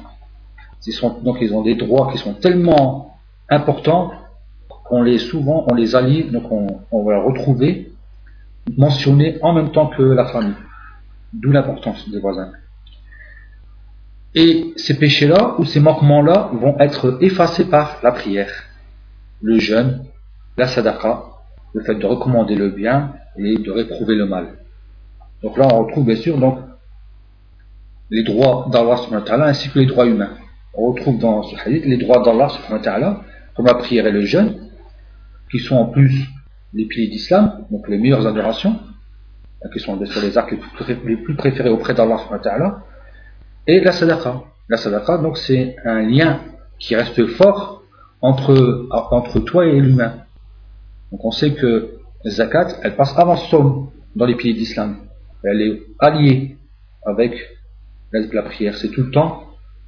Ils 0.86 0.92
sont, 0.92 1.20
donc 1.22 1.38
ils 1.40 1.54
ont 1.54 1.62
des 1.62 1.74
droits 1.74 2.10
qui 2.10 2.18
sont 2.18 2.34
tellement 2.34 3.18
importants 3.48 4.12
qu'on 4.90 5.02
les 5.02 5.18
souvent 5.18 5.64
on 5.70 5.74
les 5.74 5.94
allie, 5.94 6.24
donc 6.24 6.50
on, 6.50 7.04
va 7.04 7.22
retrouver 7.22 7.92
mentionnés 8.76 9.38
en 9.40 9.52
même 9.52 9.70
temps 9.70 9.86
que 9.86 10.02
la 10.02 10.26
famille. 10.26 10.60
D'où 11.32 11.52
l'importance 11.52 12.10
des 12.10 12.18
voisins. 12.18 12.50
Et 14.34 14.72
ces 14.76 14.98
péchés-là 14.98 15.54
ou 15.58 15.64
ces 15.64 15.78
manquements-là 15.78 16.50
vont 16.54 16.76
être 16.80 17.18
effacés 17.20 17.66
par 17.66 17.98
la 18.02 18.10
prière, 18.10 18.50
le 19.40 19.58
jeûne, 19.60 20.04
la 20.56 20.66
sadaqa, 20.66 21.22
le 21.72 21.82
fait 21.82 21.94
de 21.94 22.06
recommander 22.06 22.56
le 22.56 22.70
bien 22.70 23.12
et 23.36 23.58
de 23.58 23.70
réprouver 23.70 24.16
le 24.16 24.26
mal. 24.26 24.48
Donc 25.42 25.56
là, 25.56 25.68
on 25.72 25.84
retrouve 25.84 26.06
bien 26.06 26.16
sûr 26.16 26.36
donc, 26.36 26.58
les 28.10 28.24
droits 28.24 28.68
d'Allah 28.72 28.96
ainsi 29.46 29.70
que 29.70 29.78
les 29.78 29.86
droits 29.86 30.06
humains. 30.06 30.34
On 30.74 30.92
retrouve 30.92 31.18
dans 31.18 31.44
ce 31.44 31.54
hadith 31.64 31.84
les 31.84 31.96
droits 31.96 32.22
d'Allah 32.24 32.48
comme 33.54 33.66
la 33.66 33.74
prière 33.74 34.06
et 34.06 34.12
le 34.12 34.22
jeûne, 34.22 34.69
qui 35.50 35.58
sont 35.58 35.76
en 35.76 35.86
plus 35.86 36.28
les 36.72 36.86
piliers 36.86 37.08
d'islam, 37.08 37.64
donc 37.70 37.88
les 37.88 37.98
meilleures 37.98 38.26
adorations, 38.26 38.78
qui 39.72 39.80
sont 39.80 39.98
les 40.00 40.38
actes 40.38 40.54
les 41.04 41.16
plus 41.16 41.34
préférés 41.34 41.68
auprès 41.68 41.94
d'Allah 41.94 42.82
et 43.66 43.80
la 43.80 43.92
sadaqa. 43.92 44.42
La 44.68 44.76
sadaqa, 44.76 45.18
donc, 45.18 45.36
c'est 45.36 45.76
un 45.84 46.02
lien 46.02 46.40
qui 46.78 46.94
reste 46.96 47.26
fort 47.26 47.82
entre, 48.20 48.86
entre 48.90 49.40
toi 49.40 49.66
et 49.66 49.78
l'humain. 49.78 50.24
Donc, 51.10 51.24
on 51.24 51.30
sait 51.30 51.54
que 51.54 51.98
zakat, 52.26 52.78
elle 52.82 52.96
passe 52.96 53.16
avant 53.18 53.36
somme 53.36 53.90
dans 54.16 54.26
les 54.26 54.34
piliers 54.34 54.54
d'islam. 54.54 54.96
Elle 55.42 55.62
est 55.62 55.82
alliée 55.98 56.56
avec 57.04 57.34
la, 58.12 58.42
prière. 58.42 58.76
C'est 58.76 58.88
tout 58.88 59.02
le 59.02 59.10
temps 59.10 59.44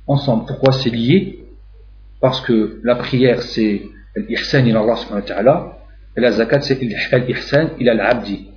ensemble. 0.07 0.47
Pourquoi 0.47 0.73
c'est 0.73 0.91
lié? 0.91 1.45
Parce 2.21 2.41
que 2.41 2.81
la 2.85 2.97
prière, 2.97 3.43
c'est 3.43 3.83
l'ihsan 4.17 4.67
ila 4.67 4.81
Allah 4.81 4.97
subhanahu 4.97 5.23
wa 5.23 5.29
ta'ala, 5.29 5.79
et 6.17 6.61
c'est 6.61 6.81
l'ihsan 6.81 7.71
ila 7.79 7.93
al-abdi. 7.93 8.49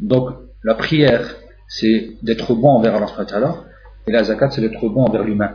Donc, 0.00 0.30
la 0.64 0.74
prière, 0.74 1.36
c'est 1.68 2.10
d'être 2.22 2.54
bon 2.54 2.68
envers 2.68 2.94
Allah 2.94 3.06
subhanahu 3.06 3.30
ta'ala, 3.30 3.64
et 4.06 4.12
la 4.12 4.24
zakat, 4.24 4.50
c'est 4.50 4.60
d'être 4.62 4.88
bon 4.88 5.04
envers 5.04 5.22
l'humain. 5.22 5.52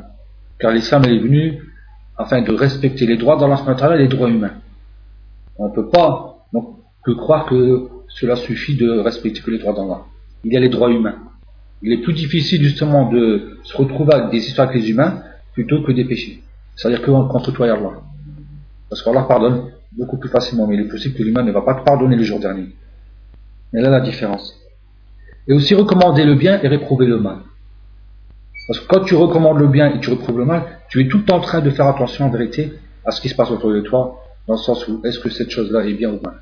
Car 0.60 0.72
l'islam 0.72 1.04
est 1.06 1.18
venu 1.18 1.60
afin 2.18 2.42
de 2.42 2.54
respecter 2.54 3.06
les 3.08 3.18
droits 3.18 3.38
d'Allah 3.38 3.96
et 3.96 3.98
les 3.98 4.08
droits 4.08 4.30
humains. 4.30 4.54
On 5.58 5.70
ne 5.70 5.74
peut 5.74 5.90
pas 5.90 6.46
donc, 6.54 6.78
que 7.04 7.12
croire 7.12 7.48
que 7.48 7.88
cela 8.08 8.36
suffit 8.36 8.78
de 8.78 9.00
respecter 9.00 9.42
que 9.42 9.50
les 9.50 9.58
droits 9.58 9.74
d'Allah. 9.74 10.02
Il 10.44 10.54
y 10.54 10.58
a 10.58 10.60
les 10.60 10.70
droits 10.70 10.92
humains. 10.92 11.16
Il 11.82 11.92
est 11.92 11.98
plus 11.98 12.14
difficile 12.14 12.64
justement 12.64 13.10
de 13.10 13.58
se 13.64 13.76
retrouver 13.76 14.14
avec 14.14 14.30
des 14.30 14.38
histoires 14.38 14.70
avec 14.70 14.82
les 14.82 14.90
humains 14.90 15.24
plutôt 15.54 15.82
que 15.84 15.92
des 15.92 16.06
péchés. 16.06 16.44
C'est-à-dire 16.76 17.02
que 17.02 17.12
contre 17.28 17.52
toi 17.52 17.68
et 17.68 17.72
Allah. 17.72 18.02
Parce 18.94 19.02
qu'Allah 19.02 19.24
pardonne 19.24 19.72
beaucoup 19.94 20.18
plus 20.18 20.30
facilement, 20.30 20.68
mais 20.68 20.76
il 20.76 20.82
est 20.82 20.88
possible 20.88 21.16
que 21.16 21.24
l'humain 21.24 21.42
ne 21.42 21.52
va 21.52 21.62
pas 21.62 21.74
te 21.74 21.84
pardonner 21.84 22.16
le 22.16 22.22
jour 22.22 22.40
dernier. 22.40 22.68
Mais 23.72 23.82
là 23.82 23.90
la 23.90 24.02
différence. 24.02 24.56
Et 25.48 25.54
aussi 25.54 25.74
recommander 25.74 26.26
le 26.26 26.36
bien 26.36 26.62
et 26.62 26.68
réprouver 26.68 27.08
le 27.08 27.20
mal. 27.20 27.38
Parce 28.68 28.82
que 28.82 28.86
quand 28.86 29.04
tu 29.04 29.16
recommandes 29.16 29.58
le 29.58 29.68
bien 29.68 29.96
et 29.96 30.00
tu 30.00 30.12
réprouves 30.12 30.38
le 30.38 30.46
mal, 30.46 30.66
tu 30.90 31.02
es 31.02 31.08
tout 31.08 31.24
en 31.32 31.40
train 31.40 31.62
de 31.62 31.72
faire 31.72 31.88
attention 31.88 32.26
en 32.26 32.30
vérité 32.30 32.72
à 33.04 33.10
ce 33.10 33.20
qui 33.20 33.30
se 33.30 33.36
passe 33.36 33.50
autour 33.50 33.72
de 33.72 33.82
toi, 33.82 34.24
dans 34.48 34.54
le 34.54 34.60
sens 34.60 34.88
où 34.88 35.02
est-ce 35.04 35.18
que 35.18 35.32
cette 35.32 35.50
chose-là 35.50 35.88
est 35.88 35.96
bien 35.96 36.12
ou 36.12 36.20
mal. 36.24 36.36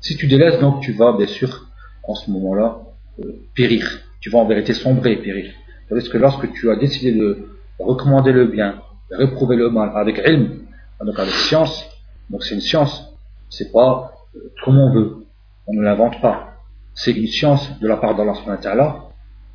Si 0.00 0.16
tu 0.16 0.26
délaisses, 0.26 0.58
donc 0.58 0.80
tu 0.80 0.94
vas 0.94 1.12
bien 1.12 1.28
sûr, 1.28 1.68
en 2.02 2.16
ce 2.16 2.28
moment-là, 2.32 2.80
euh, 3.24 3.36
périr. 3.54 4.00
Tu 4.18 4.30
vas 4.30 4.40
en 4.40 4.46
vérité 4.46 4.74
sombrer 4.74 5.12
et 5.12 5.18
périr. 5.18 5.52
Parce 5.88 6.08
que 6.08 6.18
lorsque 6.18 6.52
tu 6.54 6.72
as 6.72 6.74
décidé 6.74 7.12
de 7.12 7.50
recommander 7.78 8.32
le 8.32 8.46
bien, 8.46 8.80
de 9.12 9.16
réprouver 9.16 9.54
le 9.54 9.70
mal 9.70 9.92
avec 9.94 10.20
ilm, 10.26 10.64
donc 11.00 11.18
avec 11.18 11.32
science, 11.32 11.84
donc 12.30 12.42
c'est 12.44 12.54
une 12.54 12.60
science, 12.60 13.12
c'est 13.50 13.72
pas 13.72 14.12
euh, 14.36 14.52
comme 14.64 14.78
on 14.78 14.92
veut, 14.92 15.26
on 15.66 15.74
ne 15.74 15.82
l'invente 15.82 16.20
pas. 16.20 16.54
C'est 16.94 17.12
une 17.12 17.26
science 17.26 17.78
de 17.80 17.88
la 17.88 17.96
part 17.96 18.14
d'Allah 18.14 18.34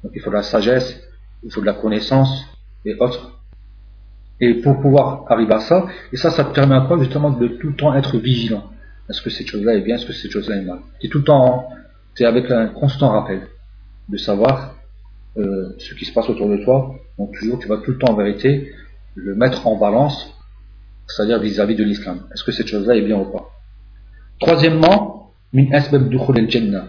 donc 0.03 0.11
il 0.15 0.21
faut 0.21 0.29
de 0.29 0.35
la 0.35 0.43
sagesse, 0.43 1.01
il 1.43 1.51
faut 1.51 1.61
de 1.61 1.65
la 1.65 1.73
connaissance 1.73 2.45
et 2.85 2.95
autres. 2.95 3.39
Et 4.41 4.53
pour 4.55 4.79
pouvoir 4.79 5.25
arriver 5.29 5.53
à 5.53 5.59
ça, 5.59 5.87
et 6.13 6.17
ça, 6.17 6.31
ça 6.31 6.45
te 6.45 6.53
permet 6.53 6.75
à 6.75 6.81
quoi 6.81 6.97
justement 6.99 7.31
de 7.31 7.47
tout 7.47 7.67
le 7.67 7.75
temps 7.75 7.93
être 7.95 8.17
vigilant. 8.17 8.69
Est-ce 9.09 9.21
que 9.21 9.29
cette 9.29 9.47
chose-là 9.47 9.75
est 9.75 9.81
bien, 9.81 9.95
est-ce 9.95 10.05
que 10.05 10.13
cette 10.13 10.31
chose-là 10.31 10.57
est 10.57 10.61
mal? 10.61 10.79
Tu 10.99 11.07
es 11.07 11.09
tout 11.09 11.17
le 11.19 11.23
temps, 11.25 11.69
tu 12.15 12.23
es 12.23 12.25
avec 12.25 12.49
un 12.49 12.67
constant 12.67 13.09
rappel 13.09 13.47
de 14.07 14.17
savoir 14.17 14.75
euh, 15.37 15.75
ce 15.77 15.93
qui 15.93 16.05
se 16.05 16.13
passe 16.13 16.29
autour 16.29 16.47
de 16.49 16.63
toi. 16.63 16.95
Donc 17.17 17.33
toujours, 17.37 17.59
tu 17.59 17.67
vas 17.67 17.77
tout 17.77 17.91
le 17.91 17.97
temps 17.97 18.11
en 18.11 18.15
vérité 18.15 18.71
le 19.15 19.35
mettre 19.35 19.67
en 19.67 19.75
balance, 19.75 20.33
c'est-à-dire 21.09 21.39
vis-à-vis 21.39 21.75
de 21.75 21.83
l'islam. 21.83 22.21
Est-ce 22.33 22.43
que 22.43 22.51
cette 22.51 22.67
chose-là 22.67 22.95
est 22.95 23.01
bien 23.01 23.17
ou 23.17 23.25
pas? 23.25 23.49
Troisièmement, 24.39 25.31
min 25.51 25.71
asbab 25.73 26.09
al-jannah 26.37 26.85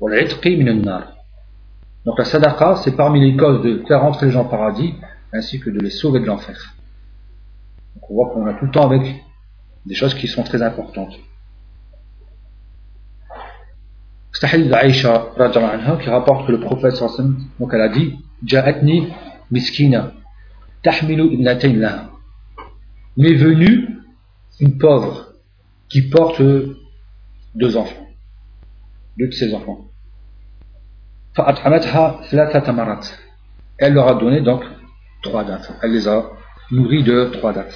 donc 0.00 2.18
la 2.18 2.24
sadaqa, 2.24 2.76
c'est 2.84 2.96
parmi 2.96 3.20
les 3.20 3.36
causes 3.36 3.62
de 3.62 3.82
faire 3.86 4.00
rentrer 4.00 4.26
les 4.26 4.32
gens 4.32 4.42
au 4.42 4.48
paradis, 4.48 4.94
ainsi 5.32 5.58
que 5.58 5.70
de 5.70 5.80
les 5.80 5.90
sauver 5.90 6.20
de 6.20 6.26
l'enfer. 6.26 6.74
Donc 7.94 8.10
on 8.10 8.14
voit 8.14 8.30
qu'on 8.30 8.46
a 8.46 8.54
tout 8.54 8.66
le 8.66 8.70
temps 8.70 8.88
avec 8.88 9.24
des 9.84 9.94
choses 9.94 10.14
qui 10.14 10.28
sont 10.28 10.44
très 10.44 10.62
importantes. 10.62 11.18
C'est 14.32 14.46
un 14.46 14.50
hadith 14.50 14.68
d'Aïcha 14.68 15.26
qui 16.00 16.08
rapporte 16.08 16.46
que 16.46 16.52
le 16.52 16.60
prophète 16.60 16.94
sallam, 16.94 17.38
donc 17.58 17.70
elle 17.72 17.80
a 17.80 17.88
dit 17.88 18.14
Ja'atni 18.46 19.08
miskina 19.50 20.12
tahmilu 20.82 21.32
ibnatayn 21.32 21.76
laha 21.76 22.10
m'est 23.18 23.34
venue 23.34 23.98
une 24.60 24.78
pauvre 24.78 25.32
qui 25.88 26.08
porte 26.08 26.40
deux 27.54 27.76
enfants, 27.76 28.06
deux 29.18 29.26
de 29.26 29.32
ses 29.32 29.52
enfants. 29.54 29.86
Elle 33.76 33.92
leur 33.94 34.08
a 34.08 34.14
donné 34.14 34.40
donc 34.40 34.62
trois 35.22 35.44
dates. 35.44 35.72
Elle 35.82 35.92
les 35.92 36.06
a 36.08 36.30
nourris 36.70 37.02
de 37.02 37.30
trois 37.32 37.52
dates. 37.52 37.74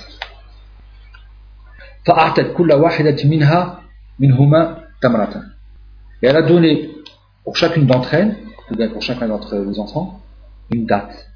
Et 6.23 6.27
elle 6.27 6.37
a 6.37 6.43
donné 6.43 6.91
pour 7.45 7.57
chacune 7.57 7.87
d'entre 7.87 8.15
elles, 8.15 8.37
pour 8.93 9.03
chacun 9.03 9.27
d'entre 9.27 9.57
les 9.57 9.79
enfants, 9.81 10.21
une 10.71 10.87
date. 10.87 11.29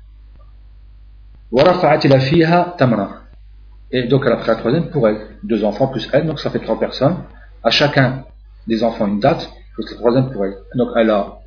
et 3.92 4.04
donc 4.04 4.24
elle 4.26 4.34
a 4.34 4.38
pris 4.38 4.48
la 4.48 4.56
troisième 4.56 4.90
pour 4.90 5.08
elle 5.08 5.20
deux 5.44 5.64
enfants 5.64 5.88
plus 5.88 6.08
elle 6.14 6.26
donc 6.28 6.40
ça 6.40 6.50
fait 6.50 6.60
trois 6.60 6.80
personnes 6.80 7.18
à 7.64 7.70
chacun 7.70 8.26
des 8.68 8.84
enfants 8.84 9.08
une 9.08 9.20
date 9.20 9.52
plus 9.74 9.90
la 9.92 9.98
troisième 9.98 10.32
pour 10.32 10.46
elle 10.46 10.58
donc 10.76 10.90
elle 10.96 11.10
a 11.10 11.40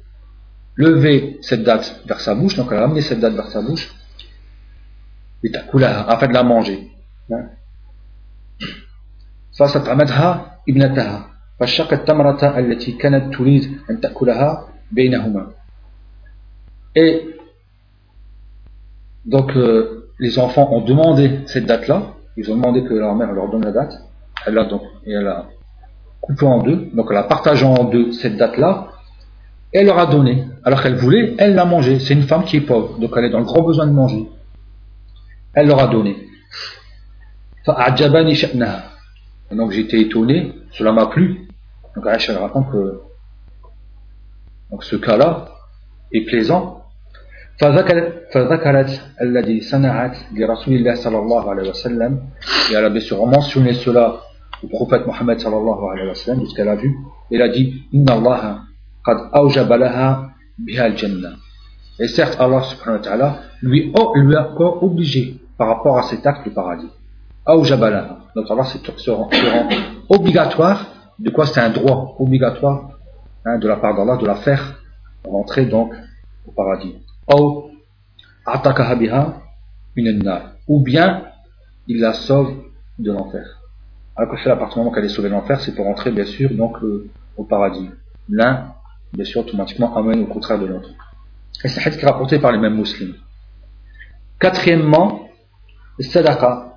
levé 0.77 1.39
cette 1.41 1.63
date 1.63 2.03
vers 2.07 2.21
sa 2.21 2.35
bouche 2.35 2.57
donc 2.57 2.69
elle 2.71 2.79
a 2.79 2.85
amené 2.85 3.01
cette 3.01 3.21
date 3.21 3.35
vers 3.35 3.49
sa 3.49 3.63
bouche 3.63 3.95
et 5.43 5.53
afin 5.55 6.27
de 6.29 6.33
la 6.33 6.43
manger 6.43 6.91
فستعمدها 9.59 10.59
ابنتها 10.69 11.31
فشقت 11.61 11.93
التمرة 11.93 12.59
التي 12.59 12.93
كانت 12.93 13.35
تريد 13.35 13.79
أن 13.91 14.01
تأكلها 14.01 14.69
بينهما 14.93 15.47
et 16.97 17.39
donc 19.25 19.57
euh, 19.57 20.11
les 20.19 20.39
enfants 20.39 20.73
ont 20.73 20.81
demandé 20.81 21.41
cette 21.47 21.67
date-là 21.67 22.15
ils 22.40 22.50
ont 22.50 22.56
demandé 22.56 22.86
que 22.86 22.94
leur 22.94 23.14
mère 23.16 23.34
leur 23.34 23.50
donne 23.52 23.66
la 23.66 23.74
date. 23.74 24.02
Elle 24.46 24.54
l'a 24.54 24.64
donc, 24.64 24.82
et 25.06 25.12
elle 25.12 25.28
a 25.28 25.48
coupé 26.22 26.46
en 26.46 26.60
deux, 26.60 26.90
donc 26.94 27.08
elle 27.12 27.18
a 27.18 27.24
partagé 27.24 27.66
en 27.66 27.84
deux 27.84 28.14
cette 28.14 28.38
date-là, 28.38 28.88
elle 29.74 29.88
leur 29.88 30.00
a 30.00 30.06
donné. 30.06 30.46
Alors 30.64 30.82
qu'elle 30.82 30.96
voulait, 30.96 31.36
elle 31.38 31.54
l'a 31.54 31.66
mangé. 31.66 32.00
C'est 32.00 32.14
une 32.14 32.24
femme 32.24 32.46
qui 32.46 32.56
est 32.58 32.62
pauvre, 32.62 32.98
donc 32.98 33.12
elle 33.18 33.26
est 33.26 33.30
dans 33.30 33.40
le 33.40 33.46
gros 33.46 33.62
besoin 33.62 33.88
de 33.88 33.92
manger. 33.92 34.30
Elle 35.54 35.68
leur 35.68 35.80
a 35.80 35.88
donné. 35.88 36.16
Donc 39.52 39.72
j'étais 39.72 40.00
étonné, 40.00 40.54
cela 40.72 40.94
m'a 40.94 41.08
plu. 41.08 41.50
Donc 41.94 42.08
Aïcha 42.08 42.40
raconte 42.40 42.72
que 42.72 43.02
donc, 44.72 44.84
ce 44.84 44.96
cas-là 44.96 45.50
est 46.14 46.22
plaisant 46.22 46.79
فذكرت 47.59 49.01
الذي 49.23 49.61
صنعت 49.61 50.17
لرسول 50.33 50.75
الله 50.75 50.95
صلى 50.95 51.19
الله 51.19 51.51
عليه 51.51 51.71
وسلم 51.71 52.19
et 52.71 52.75
elle 52.75 52.85
a 52.85 52.91
bien 52.91 53.01
sûr 53.01 53.25
mentionné 53.27 53.75
cela 53.75 54.21
au 54.63 54.69
prophète 54.69 55.07
Mohammed 55.07 55.39
صلى 55.39 55.57
الله 55.57 55.91
عليه 55.91 56.11
وسلم 56.11 56.47
ce 56.47 56.55
qu'elle 56.55 56.69
a 56.69 56.75
vu 56.77 56.97
elle 57.31 57.43
a 57.43 57.49
dit 57.49 57.75
إن 57.95 58.09
الله 58.09 58.59
قد 59.05 59.17
أوجب 59.37 59.73
لها 59.73 60.35
بها 60.59 60.87
الجنة 60.87 61.37
et 62.01 62.09
certes 62.09 62.37
Allah 62.41 62.63
subhanahu 62.63 62.99
wa 62.99 63.05
ta'ala 63.05 63.37
lui, 63.63 63.93
lui 64.17 64.37
a 64.37 64.49
obligé 64.83 65.37
par 65.57 65.69
rapport 65.69 65.97
à 65.99 66.03
cet 66.03 66.27
acte 66.27 66.43
du 66.45 66.51
paradis 66.51 66.91
Aoujabala. 67.47 68.19
Donc 68.35 68.51
Allah 68.51 68.65
se 68.65 69.11
rend 69.11 69.29
obligatoire. 70.09 70.87
De 71.19 71.31
quoi 71.31 71.47
c'est 71.47 71.61
un 71.61 71.71
droit 71.71 72.17
obligatoire 72.19 72.91
hein, 73.45 73.59
de 73.59 73.69
la 73.69 73.77
part 73.77 73.95
d'Allah 73.95 74.17
de 74.17 74.27
la 74.27 74.35
faire 74.35 74.81
rentrer 75.25 75.67
donc 75.67 75.93
au 76.47 76.53
paradis. 76.53 76.97
Ou 80.68 80.80
bien 80.82 81.24
il 81.88 82.00
la 82.00 82.14
sauve 82.14 82.54
de 82.98 83.12
l'enfer. 83.12 83.60
Alors 84.16 84.36
que 84.36 84.50
à 84.50 84.56
partir 84.56 84.76
du 84.76 84.80
moment 84.80 84.92
qu'elle 84.92 85.06
est 85.06 85.10
sauvée 85.10 85.30
de 85.30 85.34
l'enfer, 85.34 85.62
c'est 85.62 85.74
pour 85.76 85.86
rentrer 85.86 86.12
bien 86.12 86.26
sûr 86.26 86.54
donc 86.54 86.78
au 87.38 87.44
paradis. 87.44 87.90
L'un, 88.28 88.74
bien 89.14 89.26
sûr, 89.26 89.42
automatiquement 89.42 89.96
amène 89.96 90.24
au 90.24 90.28
contraire 90.28 90.60
de 90.60 90.66
l'autre. 90.66 90.90
Et 91.64 91.68
c'est 91.68 91.88
un 91.88 91.92
qui 91.92 92.00
est 92.00 92.06
rapporté 92.06 92.40
par 92.40 92.52
les 92.52 92.58
mêmes 92.58 92.76
musulmans. 92.76 93.16
Quatrièmement, 94.40 95.30
sadaqa. 96.00 96.76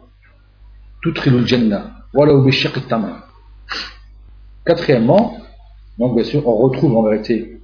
Quatrièmement, 4.65 5.39
donc 5.99 6.15
bien 6.15 6.25
sûr, 6.25 6.47
on 6.47 6.57
retrouve 6.57 6.97
en 6.97 7.03
vérité 7.03 7.61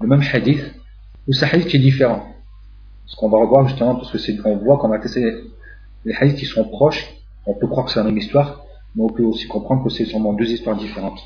le 0.00 0.06
même 0.06 0.22
hadith, 0.32 0.74
ou 1.26 1.32
c'est 1.32 1.46
hadith 1.46 1.68
qui 1.68 1.76
est 1.78 1.80
différent. 1.80 2.31
Ce 3.12 3.16
qu'on 3.16 3.28
va 3.28 3.38
revoir 3.38 3.68
justement, 3.68 3.94
parce 3.94 4.10
que 4.10 4.16
c'est 4.16 4.38
qu'on 4.38 4.56
voit 4.56 4.78
qu'on 4.78 4.90
a 4.90 4.98
cassé 4.98 5.44
les 6.06 6.14
hadiths 6.14 6.38
qui 6.38 6.46
sont 6.46 6.64
proches, 6.64 7.06
on 7.44 7.52
peut 7.52 7.66
croire 7.66 7.84
que 7.84 7.92
c'est 7.92 7.98
la 7.98 8.06
même 8.06 8.16
histoire, 8.16 8.62
mais 8.96 9.02
on 9.04 9.10
peut 9.10 9.22
aussi 9.22 9.46
comprendre 9.48 9.84
que 9.84 9.90
c'est 9.90 10.06
sûrement 10.06 10.32
deux 10.32 10.50
histoires 10.50 10.76
différentes. 10.76 11.20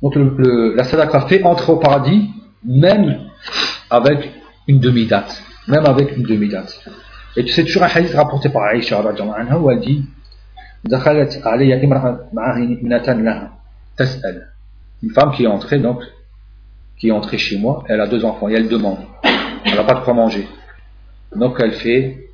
Donc 0.00 0.14
le, 0.14 0.34
le, 0.38 0.74
la 0.74 0.84
sadaqa 0.84 1.26
fait 1.26 1.42
entrer 1.42 1.70
au 1.70 1.76
paradis, 1.76 2.30
même 2.64 3.26
avec 3.90 4.30
une 4.68 4.80
demi-date. 4.80 5.42
Même 5.68 5.84
avec 5.84 6.16
une 6.16 6.22
demi-date. 6.22 6.82
Et 7.36 7.46
c'est 7.48 7.64
toujours 7.64 7.82
un 7.82 7.88
hadith 7.88 8.14
rapporté 8.14 8.48
par 8.48 8.62
Aïcha, 8.62 9.02
où 9.02 9.70
elle 9.70 9.80
dit 9.80 10.02
Une 15.02 15.10
femme 15.10 15.32
qui 15.32 15.44
est 15.44 15.46
entrée, 15.46 15.78
donc, 15.78 16.00
qui 16.98 17.08
est 17.08 17.12
entrée 17.12 17.36
chez 17.36 17.58
moi, 17.58 17.84
elle 17.86 18.00
a 18.00 18.06
deux 18.06 18.24
enfants, 18.24 18.48
et 18.48 18.54
elle 18.54 18.68
demande 18.68 19.00
elle 19.64 19.74
n'a 19.74 19.84
pas 19.84 19.94
de 19.94 20.00
quoi 20.00 20.14
manger 20.14 20.48
donc 21.34 21.56
elle 21.60 21.72
fait 21.72 22.28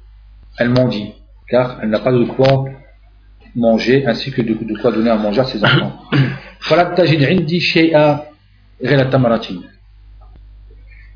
elle 0.58 0.72
dit 0.88 1.12
car 1.48 1.78
elle 1.82 1.90
n'a 1.90 2.00
pas 2.00 2.12
de 2.12 2.24
quoi 2.24 2.64
manger 3.54 4.06
ainsi 4.06 4.30
que 4.32 4.42
de, 4.42 4.54
de 4.54 4.80
quoi 4.80 4.92
donner 4.92 5.10
à 5.10 5.16
manger 5.16 5.40
à 5.40 5.44
ses 5.44 5.64
enfants 5.64 6.00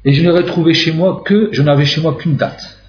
et 0.05 0.13
je 0.13 0.23
n'aurais 0.23 0.45
trouvé 0.45 0.73
chez 0.75 0.93
moi 0.93 1.23
que 1.25 1.49
je 1.53 1.63
n'avais 1.63 1.85
chez 1.85 2.01
moi 2.01 2.15
qu'une 2.17 2.37
date 2.37 2.81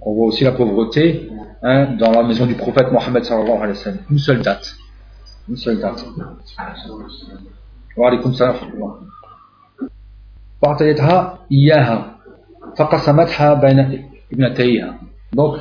on 0.00 0.14
voit 0.14 0.26
aussi 0.26 0.44
la 0.44 0.52
pauvreté 0.52 1.28
hein, 1.62 1.96
dans 1.98 2.10
la 2.10 2.22
maison 2.22 2.46
du 2.46 2.54
prophète 2.54 2.92
Mohammed 2.92 3.24
sallallahu 3.24 3.56
alayhi 3.56 3.70
wa 3.70 3.74
sallam. 3.74 4.00
Une 4.10 4.18
seule 4.18 4.42
date. 4.42 4.76
Une 5.48 5.56
seule 5.56 5.80
date. 5.80 6.04
Wa 7.96 8.08
alaykum 8.08 8.34
salam 8.34 8.56
donc, 15.32 15.56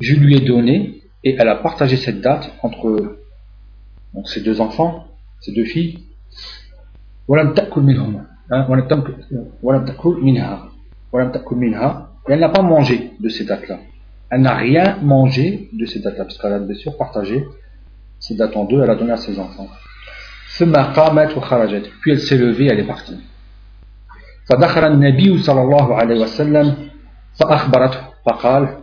je 0.00 0.14
lui 0.14 0.36
ai 0.36 0.40
donné 0.40 1.02
et 1.24 1.36
elle 1.38 1.48
a 1.48 1.56
partagé 1.56 1.96
cette 1.96 2.20
date 2.20 2.52
entre 2.62 3.18
donc, 4.14 4.28
ses 4.28 4.40
deux 4.40 4.60
enfants, 4.60 5.06
ses 5.40 5.52
deux 5.52 5.64
filles. 5.64 5.98
Hein, 8.50 8.66
elle 12.28 12.40
n'a 12.40 12.48
pas 12.48 12.62
mangé 12.62 13.12
de 13.20 13.28
ces 13.28 13.44
dates-là. 13.44 13.78
Elle 14.30 14.42
n'a 14.42 14.54
rien 14.54 14.98
mangé 15.02 15.68
de 15.72 15.86
ces 15.86 16.00
dates-là, 16.00 16.24
parce 16.24 16.38
qu'elle 16.38 16.52
a 16.52 16.58
bien 16.58 16.76
sûr 16.76 16.96
partagé 16.96 17.44
ces 18.18 18.34
dates 18.34 18.56
en 18.56 18.64
deux, 18.64 18.82
elle 18.82 18.90
a 18.90 18.94
donné 18.94 19.12
à 19.12 19.16
ses 19.16 19.38
enfants. 19.38 19.68
Puis 22.00 22.12
elle 22.12 22.20
s'est 22.20 22.38
levée, 22.38 22.66
elle 22.66 22.80
est 22.80 22.86
partie. 22.86 23.18
فدخل 24.49 24.83
النبي 24.83 25.37
صلى 25.37 25.61
الله 25.61 25.95
عليه 25.95 26.19
وسلم 26.19 26.89
فأخبرته 27.39 27.99
فقال 28.25 28.77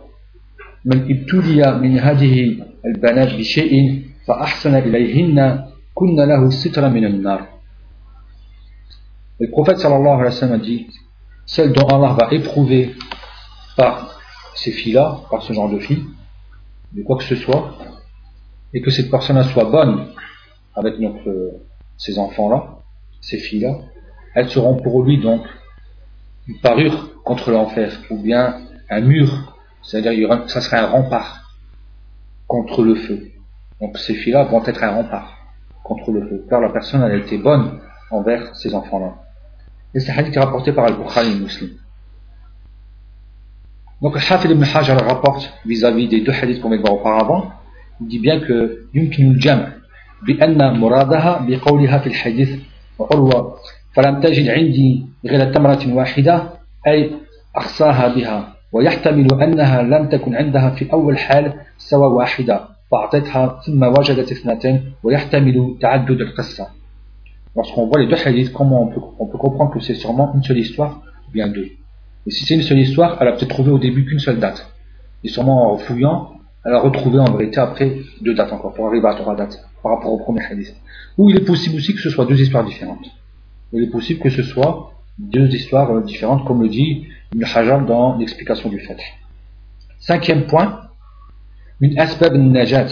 من 0.85 0.99
ابتلي 1.11 1.79
من 1.79 1.99
هذه 1.99 2.57
البنات 2.85 3.33
بشيء 3.33 4.03
فأحسن 4.27 4.75
إليهن 4.75 5.65
كن 5.93 6.15
له 6.15 6.49
ستر 6.49 6.89
من 6.89 7.05
النار 7.05 7.59
Le 9.41 9.47
prophète 9.49 9.79
sallallahu 9.79 10.19
alayhi 10.19 10.25
wa 10.25 10.31
sallam 10.31 10.59
a 10.59 10.63
dit 10.63 10.87
Celle 11.45 11.71
dont 11.71 11.87
Allah 11.87 12.13
va 12.13 12.27
éprouver 12.31 12.93
par 13.77 14.19
ces 14.53 14.71
filles-là, 14.71 15.21
par 15.31 15.41
ce 15.41 15.53
genre 15.53 15.69
de 15.69 15.79
filles, 15.79 16.03
de 16.91 17.03
quoi 17.03 17.17
que 17.17 17.23
ce 17.23 17.35
soit, 17.35 17.77
et 18.73 18.81
que 18.81 18.91
cette 18.91 19.09
personne-là 19.09 19.45
soit 19.45 19.63
bonne 19.63 20.07
avec 20.75 20.99
notre, 20.99 21.31
ces 21.97 22.19
enfants-là, 22.19 22.79
ces 23.21 23.37
filles-là, 23.37 23.77
elles 24.35 24.49
seront 24.49 24.75
pour 24.75 25.03
lui 25.03 25.19
donc 25.19 25.41
une 26.47 26.59
parure 26.59 27.21
contre 27.23 27.51
l'enfer, 27.51 27.91
ou 28.09 28.17
bien 28.17 28.61
un 28.89 29.01
mur, 29.01 29.55
c'est-à-dire 29.83 30.43
ça 30.47 30.61
serait 30.61 30.77
un 30.77 30.87
rempart 30.87 31.55
contre 32.47 32.83
le 32.83 32.95
feu. 32.95 33.31
Donc 33.79 33.97
ces 33.97 34.15
filles-là 34.15 34.43
vont 34.45 34.63
être 34.65 34.83
un 34.83 34.91
rempart 34.91 35.37
contre 35.83 36.11
le 36.11 36.27
feu, 36.27 36.45
car 36.49 36.61
la 36.61 36.69
personne 36.69 37.01
elle 37.03 37.11
a 37.11 37.15
été 37.17 37.37
bonne 37.37 37.79
envers 38.11 38.55
ces 38.55 38.73
enfants-là. 38.73 39.15
Et 39.93 39.99
c'est 39.99 40.11
un 40.11 40.17
hadith 40.17 40.37
rapporté 40.37 40.71
par 40.71 40.85
Al-Bukhari 40.85 41.35
Muslim. 41.39 41.71
Donc, 44.01 44.15
Hafid 44.15 44.51
ibn 44.51 44.63
Hajar 44.63 44.97
rapporte 45.05 45.51
vis-à-vis 45.65 46.07
des 46.07 46.21
deux 46.21 46.31
hadiths 46.31 46.61
qu'on 46.61 46.69
vient 46.69 46.77
de 46.77 46.81
voir 46.81 46.93
auparavant, 46.93 47.51
il 47.99 48.07
dit 48.07 48.19
bien 48.19 48.39
que 48.39 48.87
يمكن 48.93 49.31
الجمع 49.31 49.67
بأن 50.27 50.79
مرادها 50.79 51.45
بقولها 51.47 51.97
في 51.97 52.07
الحديث 52.07 52.59
وعروة 52.98 53.56
فلم 53.92 54.20
تجد 54.20 54.48
عندي 54.48 55.06
غير 55.26 55.54
تمرة 55.54 55.94
واحدة 55.94 56.42
أي 56.86 57.10
أخصاها 57.56 58.14
بها 58.14 58.54
ويحتمل 58.72 59.42
أنها 59.42 59.82
لم 59.82 60.08
تكن 60.08 60.34
عندها 60.34 60.70
في 60.70 60.92
أول 60.92 61.18
حال 61.18 61.52
سوى 61.78 62.06
واحدة 62.06 62.60
فأعطتها 62.90 63.60
ثم 63.66 63.82
وجدت 63.82 64.32
اثنتين 64.32 64.92
ويحتمل 65.02 65.76
تعدد 65.80 66.20
القصة 66.20 66.66
Lorsqu'on 67.56 67.86
voit 67.86 68.00
les 68.00 68.08
deux 68.08 68.16
hadiths, 68.16 68.52
comment 68.52 68.82
on 68.82 68.88
peut, 68.88 69.00
on 69.20 69.26
peut 69.26 69.38
comprendre 69.38 69.72
que 69.72 69.78
c'est 69.78 69.94
sûrement 69.94 70.32
une 70.34 70.42
seule 70.42 70.58
histoire, 70.58 71.02
ou 71.28 71.30
bien 71.32 71.46
deux. 71.46 71.68
Et 72.26 72.30
si 72.30 72.44
c'est 72.44 72.54
une 72.54 72.62
seule 72.62 72.80
histoire, 72.80 73.16
elle 73.20 73.28
a 73.28 73.32
peut-être 73.32 73.50
trouvé 73.50 73.70
au 73.70 73.78
début 73.78 74.04
qu'une 74.04 74.18
seule 74.18 74.40
date. 74.40 74.68
Et 75.22 75.28
sûrement 75.28 75.72
en 75.72 75.76
fouillant, 75.78 76.33
elle 76.64 76.72
a 76.72 76.80
retrouvé 76.80 77.18
en 77.18 77.36
vérité 77.36 77.58
après 77.58 77.98
deux 78.20 78.34
dates 78.34 78.52
encore, 78.52 78.72
pour 78.72 78.88
arriver 78.88 79.06
à 79.06 79.14
trois 79.14 79.36
dates, 79.36 79.64
par 79.82 79.92
rapport 79.92 80.12
au 80.12 80.18
premier 80.18 80.40
hadith. 80.44 80.74
Ou 81.18 81.30
il 81.30 81.36
est 81.36 81.44
possible 81.44 81.76
aussi 81.76 81.94
que 81.94 82.00
ce 82.00 82.10
soit 82.10 82.24
deux 82.24 82.40
histoires 82.40 82.64
différentes. 82.64 83.06
Il 83.72 83.82
est 83.82 83.90
possible 83.90 84.20
que 84.20 84.30
ce 84.30 84.42
soit 84.42 84.92
deux 85.18 85.48
histoires 85.48 85.90
euh, 85.90 86.00
différentes, 86.00 86.46
comme 86.46 86.62
le 86.62 86.68
dit 86.68 87.06
Ibn 87.34 87.44
Hajar 87.44 87.84
dans 87.84 88.16
l'explication 88.16 88.68
du 88.70 88.80
fait. 88.80 88.98
Cinquième 90.00 90.46
point, 90.46 90.80
min 91.80 91.96
asbab 91.96 92.34
najat 92.34 92.86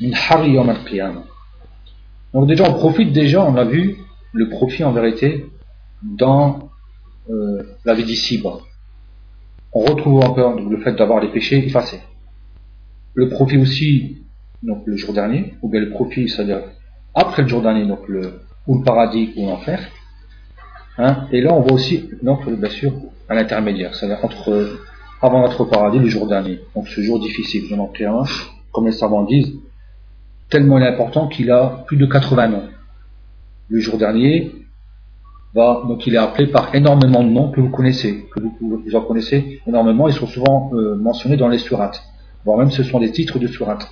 min 0.00 0.12
al 0.12 1.14
Donc 2.32 2.46
déjà, 2.46 2.70
on 2.70 2.74
profite 2.74 3.12
déjà, 3.12 3.42
on 3.44 3.56
a 3.56 3.64
vu 3.64 3.96
le 4.32 4.48
profit 4.48 4.84
en 4.84 4.92
vérité 4.92 5.46
dans 6.02 6.70
euh, 7.30 7.62
la 7.84 7.94
vie 7.94 8.04
d'ici-bas. 8.04 8.58
On 9.72 9.80
retrouve 9.80 10.20
encore 10.20 10.58
le 10.58 10.76
fait 10.78 10.92
d'avoir 10.92 11.20
les 11.20 11.28
péchés 11.28 11.66
effacés. 11.66 12.00
Le 13.14 13.28
profit 13.28 13.58
aussi, 13.58 14.22
donc 14.62 14.82
le 14.86 14.96
jour 14.96 15.12
dernier, 15.12 15.54
ou 15.62 15.68
bien 15.68 15.80
le 15.80 15.90
profit, 15.90 16.28
c'est-à-dire 16.28 16.62
après 17.14 17.42
le 17.42 17.48
jour 17.48 17.62
dernier, 17.62 17.86
donc 17.86 18.08
le, 18.08 18.40
ou 18.66 18.78
le 18.78 18.84
paradis 18.84 19.32
ou 19.36 19.46
l'enfer. 19.46 19.80
Hein, 20.98 21.26
et 21.32 21.40
là, 21.40 21.52
on 21.52 21.60
voit 21.60 21.72
aussi, 21.72 22.08
donc, 22.22 22.48
bien 22.48 22.70
sûr, 22.70 22.92
à 23.28 23.34
l'intermédiaire, 23.34 23.94
c'est-à-dire 23.94 24.24
entre 24.24 24.78
avant 25.22 25.40
notre 25.40 25.64
paradis, 25.64 26.00
le 26.00 26.08
jour 26.08 26.26
dernier. 26.26 26.60
Donc 26.74 26.88
ce 26.88 27.00
jour 27.00 27.20
difficile, 27.20 27.64
je 27.68 27.74
n'en 27.76 27.90
un, 28.00 28.24
comme 28.72 28.86
les 28.86 28.92
savants 28.92 29.22
disent, 29.22 29.52
tellement 30.50 30.76
important 30.76 31.28
qu'il 31.28 31.50
a 31.50 31.84
plus 31.86 31.96
de 31.96 32.06
80 32.06 32.48
noms. 32.48 32.68
Le 33.68 33.78
jour 33.78 33.98
dernier, 33.98 34.52
va, 35.54 35.82
donc 35.86 36.06
il 36.06 36.14
est 36.14 36.18
appelé 36.18 36.48
par 36.48 36.74
énormément 36.74 37.22
de 37.22 37.28
noms 37.28 37.50
que 37.50 37.60
vous 37.60 37.70
connaissez, 37.70 38.26
que 38.34 38.40
vous, 38.40 38.82
vous 38.84 38.96
en 38.96 39.02
connaissez 39.02 39.60
énormément, 39.66 40.08
ils 40.08 40.14
sont 40.14 40.26
souvent 40.26 40.70
euh, 40.74 40.96
mentionnés 40.96 41.36
dans 41.36 41.48
les 41.48 41.58
surates, 41.58 42.02
voire 42.45 42.57
même 42.57 42.71
ce 42.71 42.83
sont 42.83 42.99
des 42.99 43.11
titres 43.11 43.39
de 43.39 43.47
surates. 43.47 43.87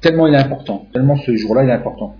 Tellement 0.00 0.26
il 0.26 0.34
est 0.34 0.38
important, 0.38 0.86
tellement 0.92 1.16
ce 1.16 1.34
jour-là 1.36 1.64
il 1.64 1.70
est 1.70 1.72
important. 1.72 2.16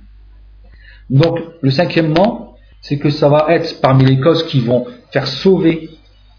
Donc 1.09 1.39
le 1.61 1.71
cinquième 1.71 2.13
nom, 2.13 2.51
c'est 2.81 2.99
que 2.99 3.11
ça 3.11 3.29
va 3.29 3.47
être 3.49 3.81
parmi 3.81 4.05
les 4.05 4.21
causes 4.21 4.45
qui 4.45 4.61
vont 4.61 4.87
faire 5.11 5.27
sauver, 5.27 5.91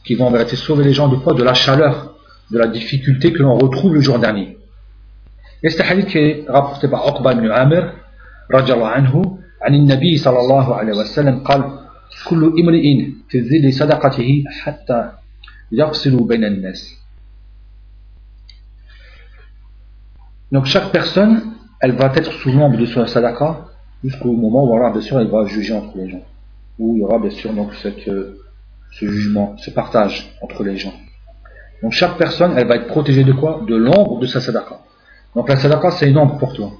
qui 0.06 0.15
vont 0.15 0.28
en 0.28 0.32
vérité 0.32 0.56
sauver 0.56 0.84
les 0.84 0.94
gens 0.94 1.08
de 1.08 1.17
quoi 1.17 1.34
De 1.34 1.44
la 1.44 1.54
chaleur, 1.54 2.15
de 2.52 2.58
la 2.58 2.67
difficulté 2.67 3.34
que 3.34 3.44
l'on 3.44 3.58
retrouve 3.58 3.94
le 3.94 4.02
jour 4.02 4.20
dernier. 4.20 4.58
Et 5.63 5.70
c'est 5.70 5.84
un 5.84 5.88
hadith 5.89 6.08
qui 6.08 6.17
est 6.17 6.46
rapporté 6.48 6.88
par 6.88 7.08
Uqba 7.08 7.34
ibn 7.34 7.50
Amir, 7.52 7.94
radiallahu 8.50 8.94
anhu, 8.94 9.38
عن 9.62 9.76
النبي 9.76 10.17
صلى 10.17 10.39
الله 10.39 10.76
عليه 10.76 10.94
وسلم 10.94 11.39
قال 11.39 11.63
كل 12.30 12.54
امرئ 12.60 12.86
في 13.30 13.41
ظل 13.50 13.74
صدقته 13.74 14.44
حتى 14.50 15.12
يفصل 15.72 16.28
بين 16.28 16.44
الناس 16.46 16.98
Donc 20.53 20.67
chaque 20.67 20.91
personne, 20.91 21.55
elle 21.81 21.93
va 21.93 22.13
être 22.15 22.33
sous 22.33 22.51
l'ombre 22.51 22.79
de 22.79 22.87
son 22.87 23.07
sadaqa 23.07 23.67
jusqu'au 24.05 24.33
moment 24.33 24.65
où 24.65 24.75
alors, 24.75 24.93
bien 24.93 25.01
sûr 25.01 25.19
elle 25.21 25.29
va 25.29 25.45
juger 25.47 25.75
entre 25.75 25.97
les 25.97 26.09
gens. 26.09 26.23
Où 26.79 26.95
il 26.95 27.01
y 27.01 27.03
aura 27.03 27.19
bien 27.19 27.31
sûr 27.31 27.53
donc 27.53 27.75
cette, 27.75 28.05
ce 28.93 29.07
jugement, 29.07 29.57
ce 29.59 29.71
partage 29.71 30.37
entre 30.43 30.63
les 30.63 30.77
gens. 30.77 30.95
Donc 31.83 31.93
chaque 31.93 32.17
personne, 32.17 32.55
elle 32.57 32.67
va 32.67 32.77
être 32.77 32.87
protégée 32.87 33.25
de 33.25 33.33
quoi? 33.33 33.63
De 33.67 33.77
l'ombre 33.77 34.19
de 34.19 34.27
sa 34.27 34.41
sadaqa. 34.41 34.81
Donc 35.35 35.49
la 35.49 35.57
sadaqa, 35.57 35.91
c'est 35.91 36.09
une 36.09 36.17
ombre 36.17 36.39
pour 36.39 36.53
toi. 36.53 36.73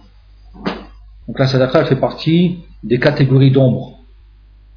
Donc 1.27 1.39
la 1.39 1.47
sadaqa, 1.47 1.81
elle 1.81 1.87
fait 1.87 1.97
partie 1.97 2.65
des 2.83 2.99
catégories 2.99 3.51
d'ombre. 3.51 3.99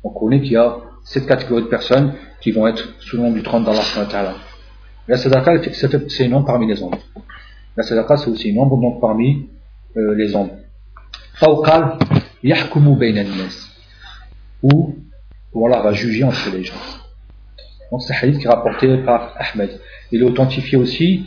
On 0.03 0.09
connaît 0.09 0.41
qu'il 0.41 0.53
y 0.53 0.57
a 0.57 0.77
cette 1.03 1.27
catégorie 1.27 1.63
de 1.63 1.67
personnes 1.67 2.13
qui 2.41 2.51
vont 2.51 2.67
être 2.67 2.83
sous 2.99 3.17
l'ombre 3.17 3.35
du 3.35 3.43
trône 3.43 3.63
d'Allah. 3.63 4.35
La 5.07 5.17
sadaqa, 5.17 5.61
c'est 6.07 6.25
une 6.25 6.33
ombre 6.33 6.47
parmi 6.47 6.67
les 6.67 6.81
ombres. 6.83 6.99
La 7.79 7.85
sadaqa, 7.85 8.17
c'est 8.17 8.29
aussi 8.29 8.49
une 8.49 8.59
ombre 8.59 8.75
donc 8.75 8.99
parmi 8.99 9.47
euh, 9.95 10.13
les 10.13 10.35
ombres. 10.35 10.51
Fawqal 11.35 11.97
yahkumu 12.43 12.97
bayna 12.97 13.21
Ou, 14.61 14.97
voilà, 15.53 15.79
va 15.79 15.93
juger 15.93 16.25
entre 16.25 16.51
les 16.51 16.65
gens. 16.65 16.73
Donc 17.89 18.01
c'est 18.01 18.13
un 18.13 18.17
hadith 18.21 18.39
qui 18.39 18.47
est 18.47 18.49
rapporté 18.49 18.97
par 18.97 19.33
Ahmed. 19.37 19.79
Il 20.11 20.21
est 20.21 20.25
authentifié 20.25 20.77
aussi 20.77 21.23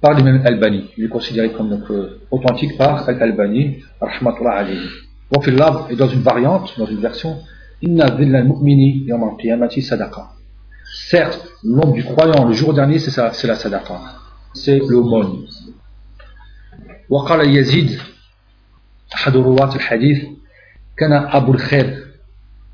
par 0.00 0.14
l'imam 0.14 0.40
Albani. 0.46 0.86
Il 0.96 1.04
est 1.04 1.08
considéré 1.08 1.52
comme 1.52 1.68
donc, 1.68 1.90
euh, 1.90 2.22
authentique 2.30 2.78
par 2.78 3.06
Al-Albani, 3.06 3.84
rahmatullah 4.00 4.52
alayhi. 4.52 4.88
Et 5.90 5.96
dans 5.96 6.08
une 6.08 6.22
variante, 6.22 6.72
dans 6.78 6.86
une 6.86 7.00
version, 7.00 7.36
Inna 7.82 8.08
dhilla 8.08 8.38
al-mu'mini 8.38 9.04
yawm 9.08 9.24
al-qiyamati 9.24 9.82
sadaqa. 9.82 10.30
Certes, 11.10 11.46
l'ombre 11.62 11.92
du 11.92 12.02
croyant 12.02 12.46
le 12.46 12.54
jour 12.54 12.72
dernier, 12.72 12.98
c'est 12.98 13.46
la 13.46 13.56
sadaqa. 13.56 14.23
سيبلومون 14.54 15.46
وقال 17.10 17.56
يزيد 17.56 17.98
أحد 19.14 19.36
رواة 19.36 19.74
الحديث 19.74 20.24
كان 20.96 21.12
أبو 21.12 21.52
الخير 21.52 22.06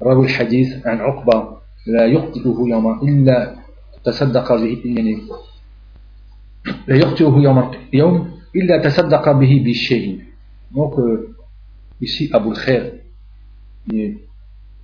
روي 0.03 0.27
الحديث 0.27 0.87
عن 0.87 0.99
عقبة 0.99 1.57
لا 1.87 2.07
يقتله 2.07 2.69
يوم 2.69 3.09
إلا 3.09 3.57
تصدق 4.05 4.55
به 4.55 4.83
يعني 4.85 5.23
لا 6.89 6.97
يقتله 6.97 7.43
يوم, 7.43 7.71
يوم 7.93 8.41
إلا 8.57 8.83
تصدق 8.83 9.33
به 9.33 9.63
بشيء 9.67 10.21
دونك 10.71 10.95
euh, 10.95 12.05
ici 12.05 12.35
أبو 12.35 12.51
الخير 12.51 13.01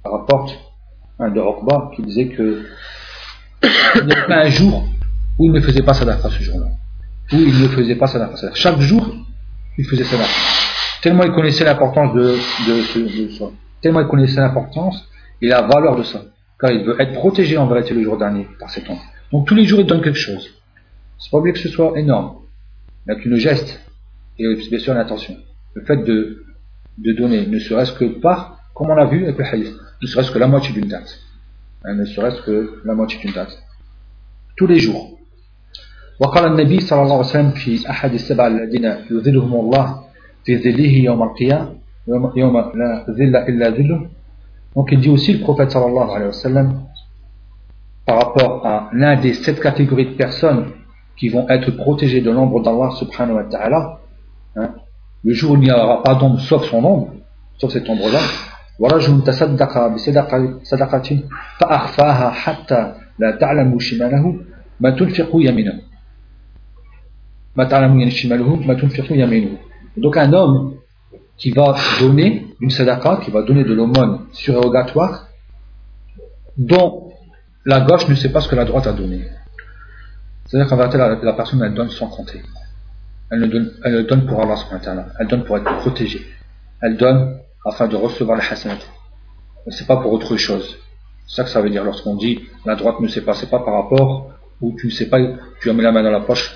rapporte 0.05 0.59
un 1.19 1.31
de 1.31 1.41
Rokba 1.41 1.91
qui 1.95 2.03
disait 2.03 2.29
que 2.29 2.63
il 3.97 4.07
n'y 4.07 4.13
avait 4.13 4.27
pas 4.27 4.45
un 4.45 4.51
jour 4.51 4.85
où 5.39 5.45
il 5.45 5.53
ne 5.53 5.61
faisait 5.61 5.83
pas 5.83 5.95
sa 5.95 6.31
ce 6.31 6.43
jour-là. 6.43 6.67
Où 7.33 7.37
il 7.37 7.61
ne 7.63 7.69
faisait 7.69 7.97
pas 7.97 8.07
sadaqa 8.07 8.55
chaque 8.55 8.81
jour 8.81 9.15
il 9.79 9.85
faisait 9.85 10.05
sadaqa 10.05 10.31
tellement 11.03 11.25
il 11.25 11.33
connaissait 11.33 11.65
l'importance 11.65 12.15
de, 12.15 12.23
de, 12.67 13.29
de, 13.29 13.53
tellement 13.81 14.01
il 14.01 14.07
connaissait 14.07 14.41
l'importance 14.41 15.09
et 15.43 15.49
la 15.49 15.63
valeur 15.63 15.97
de 15.97 16.03
ça 16.03 16.23
car 16.59 16.71
il 16.71 16.85
veut 16.85 17.01
être 17.01 17.13
protégé 17.13 17.57
en 17.57 17.67
vérité 17.67 17.95
le 17.95 18.03
jour 18.03 18.17
dernier 18.17 18.47
par 18.59 18.71
cet 18.71 18.89
homme. 18.89 18.99
Donc 19.33 19.47
tous 19.47 19.55
les 19.55 19.65
jours 19.65 19.81
il 19.81 19.87
donne 19.87 20.03
quelque 20.03 20.19
chose. 20.19 20.49
C'est 21.19 21.31
pas 21.31 21.39
obligé 21.39 21.55
que 21.55 21.59
ce 21.59 21.69
soit 21.69 21.99
énorme, 21.99 22.39
mais 23.07 23.15
avec 23.15 23.27
une 23.27 23.37
geste 23.37 23.81
et 24.39 24.55
bien 24.71 24.79
sûr 24.79 24.95
l'intention. 24.95 25.37
Le 25.75 25.85
fait 25.85 25.99
de, 25.99 26.45
de 26.99 27.13
donner, 27.13 27.47
ne 27.47 27.59
serait-ce 27.59 27.93
que 27.93 28.05
par, 28.05 28.59
comme 28.75 28.91
on 28.91 28.95
l'a 28.95 29.05
vu 29.07 29.25
avec 29.25 29.39
le 29.39 29.45
hadith, 29.45 29.75
ne 30.01 30.07
serait-ce 30.07 30.31
que 30.31 30.39
la 30.39 30.47
moitié 30.47 30.73
d'une 30.73 30.89
date. 30.89 31.19
Hein, 31.85 31.95
ne 31.95 32.05
serait-ce 32.05 32.41
que 32.43 32.81
la 32.85 32.95
moitié 32.95 33.19
d'une 33.21 33.33
date. 33.33 33.59
Tous 34.57 34.67
les 34.67 34.79
jours 34.79 35.16
وقال 36.20 36.46
النبي 36.46 36.80
صلى 36.80 37.02
الله 37.02 37.18
عليه 37.18 37.26
وسلم 37.26 37.52
في 37.52 37.90
أحد 37.90 38.14
السبع 38.14 38.48
الذين 38.48 38.86
يذلهم 39.12 39.54
الله 39.54 39.86
في 40.46 40.58
ظله 40.58 40.94
يوم 41.10 41.24
القيامة 41.24 41.70
يوم 42.36 42.58
لا 42.58 43.06
ظل 43.10 43.36
إلا 43.36 43.70
ظله 43.70 44.00
donc 44.76 44.92
il 44.92 45.00
dit 45.00 45.10
aussi 45.10 45.34
le 45.34 45.40
prophète 45.40 45.72
sallallahu 45.72 46.10
alayhi 46.12 46.28
wa 46.28 46.34
sallam 46.34 46.74
par 48.06 48.18
rapport 48.18 48.66
à 48.66 48.90
l'un 48.94 49.20
des 49.20 49.34
sept 49.34 49.60
catégories 49.60 50.06
de 50.06 50.14
personnes 50.14 50.68
qui 51.18 51.30
vont 51.30 51.48
être 51.50 51.72
protégées 51.72 52.22
de 52.22 52.32
l'ombre 52.32 52.62
d'Allah 52.62 52.92
subhanahu 52.92 53.36
wa 53.36 53.44
ta'ala, 53.44 54.00
hein, 54.56 54.70
le 55.24 55.34
jour 55.34 55.52
où 55.52 55.56
il 55.56 55.62
n'y 55.62 55.72
aura 55.72 56.02
pas 56.02 56.16
d'ombre 56.16 56.40
sauf 56.40 56.64
son 56.66 56.84
ombre, 56.84 57.10
sauf 57.58 57.72
cette 57.72 57.90
ombre-là, 57.90 58.20
ورجل 58.80 59.24
تصدق 59.24 59.88
بصدقة 59.88 61.20
فأخفاها 61.60 62.30
حتى 62.30 62.94
لا 63.20 63.32
تعلم 63.32 63.80
شماله 63.80 64.36
ما 64.80 64.90
تنفق 64.90 65.30
يمينه 65.34 65.74
donc 69.97 70.17
un 70.17 70.33
homme 70.33 70.75
qui 71.37 71.51
va 71.51 71.77
donner 72.01 72.47
une 72.61 72.71
sadaqa, 72.71 73.21
qui 73.23 73.31
va 73.31 73.43
donner 73.43 73.65
de 73.65 73.75
l'aumône 73.75 74.27
surérogatoire, 74.33 75.29
dont 76.57 77.13
la 77.65 77.81
gauche 77.81 78.09
ne 78.09 78.15
sait 78.15 78.31
pas 78.31 78.41
ce 78.41 78.49
que 78.49 78.57
la 78.57 78.65
droite 78.65 78.87
a 78.87 78.93
donné. 78.93 79.25
C'est-à-dire 80.47 80.69
qu'en 80.69 80.77
vérité, 80.77 80.99
la, 80.99 81.33
personne, 81.33 81.63
elle 81.63 81.75
donne 81.75 81.91
sans 81.91 82.07
compter. 82.09 82.43
Elle, 83.31 83.41
ne 83.41 83.47
donne, 83.47 83.73
elle 83.85 84.07
donne 84.07 84.27
pour 84.27 84.41
Allah, 84.41 84.57
elle 85.19 85.27
donne 85.27 85.45
pour 85.45 85.57
être 85.57 85.77
protégée. 85.79 86.25
Elle 86.81 86.97
donne 86.97 87.39
afin 87.65 87.89
de 87.89 87.97
recevoir 87.97 88.39
les 88.39 88.45
hasanat. 88.47 88.79
C'est 89.69 89.87
pas 89.87 89.97
pour 89.97 90.13
autre 90.13 90.37
chose. 90.37 90.79
C'est 91.27 91.37
ça 91.37 91.45
que 91.45 91.51
ça 91.51 91.61
veut 91.61 91.71
dire 91.71 91.83
lorsqu'on 91.83 92.15
dit 92.15 92.41
la 92.65 92.77
droite 92.77 93.01
ne 93.01 93.09
sait 93.09 93.23
pas, 93.23 93.35
c'est 93.35 93.51
pas 93.51 93.59
par 93.59 93.75
rapport 93.75 94.31
où 94.61 94.77
tu 94.79 94.87
ne 94.87 94.93
sais 94.93 95.09
pas, 95.09 95.19
tu 95.61 95.69
as 95.69 95.73
mis 95.73 95.83
la 95.83 95.91
main 95.91 96.05
dans 96.05 96.11
la 96.13 96.21
poche, 96.21 96.55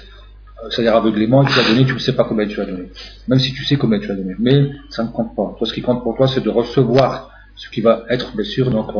c'est-à-dire 0.68 0.96
aveuglément, 0.96 1.44
tu 1.44 1.58
as 1.58 1.64
donné, 1.64 1.86
tu 1.86 1.94
ne 1.94 1.98
sais 1.98 2.14
pas 2.14 2.24
combien 2.24 2.46
tu 2.46 2.60
as 2.60 2.66
donné. 2.66 2.90
Même 3.28 3.38
si 3.38 3.52
tu 3.52 3.64
sais 3.64 3.76
combien 3.76 3.98
tu 3.98 4.10
as 4.10 4.14
donné. 4.14 4.34
Mais 4.38 4.70
ça 4.90 5.02
ne 5.04 5.08
compte 5.08 5.34
pas. 5.34 5.54
Toi, 5.56 5.66
ce 5.66 5.72
qui 5.72 5.80
compte 5.80 6.02
pour 6.02 6.16
toi, 6.16 6.28
c'est 6.28 6.42
de 6.42 6.50
recevoir 6.50 7.30
ce 7.56 7.68
qui 7.70 7.80
va 7.80 8.04
être, 8.08 8.34
bien 8.34 8.44
sûr, 8.44 8.70
donc, 8.70 8.90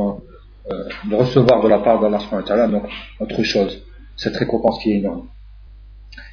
euh, 0.70 0.88
de 1.08 1.14
recevoir 1.14 1.62
de 1.62 1.68
la 1.68 1.78
part 1.78 2.00
d'Allah, 2.00 2.68
donc, 2.68 2.84
autre 3.18 3.42
chose. 3.42 3.82
Cette 4.16 4.36
récompense 4.36 4.78
qui 4.82 4.92
est 4.92 4.98
énorme. 4.98 5.28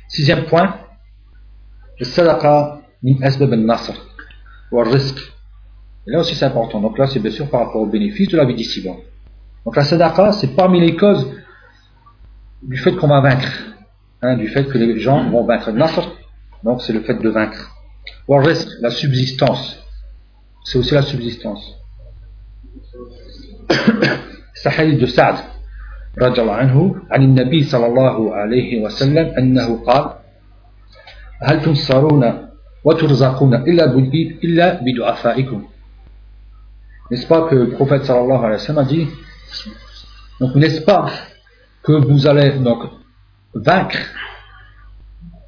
Sixième 0.08 0.46
point, 0.46 0.76
le 2.00 2.06
sadaqa 2.06 2.82
min 3.04 3.22
asbab 3.22 3.54
al-nasr, 3.54 3.94
ou 4.72 4.80
risque. 4.80 5.20
Et 6.08 6.12
là 6.12 6.20
aussi 6.20 6.36
c'est 6.36 6.46
important. 6.46 6.80
Donc 6.80 6.98
là, 6.98 7.08
c'est 7.08 7.20
bien 7.20 7.32
sûr 7.32 7.50
par 7.50 7.66
rapport 7.66 7.82
au 7.82 7.86
bénéfice 7.86 8.30
de 8.30 8.38
la 8.38 8.46
vie 8.46 8.56
d'ici 8.56 8.82
Donc 8.84 9.76
la 9.76 9.84
sadaqa, 9.84 10.32
c'est 10.34 10.56
parmi 10.56 10.80
les 10.80 10.96
causes 10.96 11.30
du 12.62 12.78
fait 12.78 12.96
qu'on 12.96 13.08
va 13.08 13.22
vaincre 13.22 13.77
Hein, 14.23 14.37
du 14.37 14.49
fait 14.49 14.65
que 14.65 14.79
les 14.79 15.01
gens 15.01 15.29
vont 15.31 15.45
vaincre. 15.45 15.73
Nasr, 15.73 16.09
Donc 16.63 16.83
c'est 16.83 16.93
le 16.93 17.01
fait 17.01 17.15
de 17.15 17.29
vaincre. 17.29 17.75
reste 18.29 18.69
la 18.81 18.91
subsistance. 18.91 19.79
C'est 20.65 20.79
aussi 20.79 20.95
la 20.95 21.03
subsistance. 21.03 21.79
C'est 24.55 24.79
hadith 24.79 25.01
de 25.01 25.07
Sa'd 25.07 25.37
رضي 26.21 26.41
الله 26.41 26.55
عنه 26.55 26.97
عن 27.11 27.23
النبي 27.23 27.63
صلى 27.63 27.87
الله 27.87 28.35
عليه 28.35 28.85
وسلم 28.85 29.33
أنه 29.39 29.85
قال 29.85 30.13
هل 31.43 31.63
تنصرون 31.63 32.49
وترزقون 32.85 33.55
إلا 33.55 33.85
إلا 34.45 34.81
بدعفائكم 34.85 35.63
N'est-ce 37.11 37.27
pas 37.27 37.49
que 37.49 37.55
le 37.55 37.69
prophète 37.71 38.05
sallallahu 38.05 38.45
alayhi 38.45 38.53
wa 38.53 38.59
sallam 38.59 38.85
a 38.85 38.89
dit 38.89 39.07
Donc 40.41 40.55
n'est-ce 40.55 40.81
pas 40.81 41.11
que 41.83 41.93
vous 41.93 42.27
allez 42.27 42.53
donc 42.59 42.85
vaincre 43.62 43.98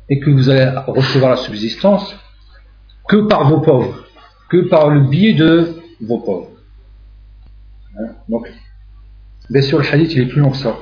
et 0.09 0.19
que 0.19 0.29
vous 0.29 0.49
allez 0.49 0.69
recevoir 0.87 1.31
la 1.31 1.37
subsistance 1.37 2.15
que 3.07 3.27
par 3.27 3.49
vos 3.49 3.61
pauvres, 3.61 4.05
que 4.49 4.69
par 4.69 4.89
le 4.89 5.01
biais 5.01 5.33
de 5.33 5.75
vos 6.01 6.19
pauvres. 6.19 6.49
Hein? 7.97 8.09
Donc, 8.27 8.51
bien 9.49 9.61
sûr, 9.61 9.79
le 9.79 9.85
hadith 9.85 10.13
il 10.13 10.21
est 10.21 10.25
plus 10.27 10.41
long 10.41 10.51
que 10.51 10.57
ça. 10.57 10.75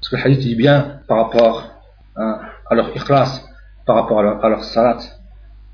Parce 0.00 0.08
que 0.10 0.16
le 0.16 0.22
hadith 0.22 0.40
dit 0.40 0.54
bien 0.54 1.00
par 1.06 1.18
rapport 1.18 1.70
hein, 2.16 2.40
à 2.70 2.74
leur 2.74 2.94
ikhlas, 2.94 3.44
par 3.86 3.96
rapport 3.96 4.20
à 4.20 4.48
leur, 4.48 4.64
salat, 4.64 4.98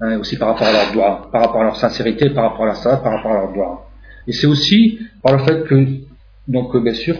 hein, 0.01 0.19
aussi 0.19 0.37
par 0.37 0.49
rapport 0.49 0.67
à 0.67 0.73
leur 0.73 0.93
doigt, 0.93 1.29
par 1.33 1.43
rapport 1.43 1.61
à 1.61 1.65
leur 1.65 1.77
sincérité, 1.77 2.31
par 2.31 2.51
rapport 2.51 2.65
à 2.65 2.69
la 2.69 2.75
salat, 2.75 2.99
par 2.99 3.13
rapport 3.13 3.33
à 3.33 3.35
leur 3.35 3.53
doigt. 3.53 3.91
Et 4.27 4.33
c'est 4.33 4.47
aussi 4.47 5.01
par 5.23 5.37
le 5.37 5.45
fait 5.45 5.65
que, 5.65 5.87
donc 6.49 6.77
bien 6.77 6.95
sûr, 6.95 7.17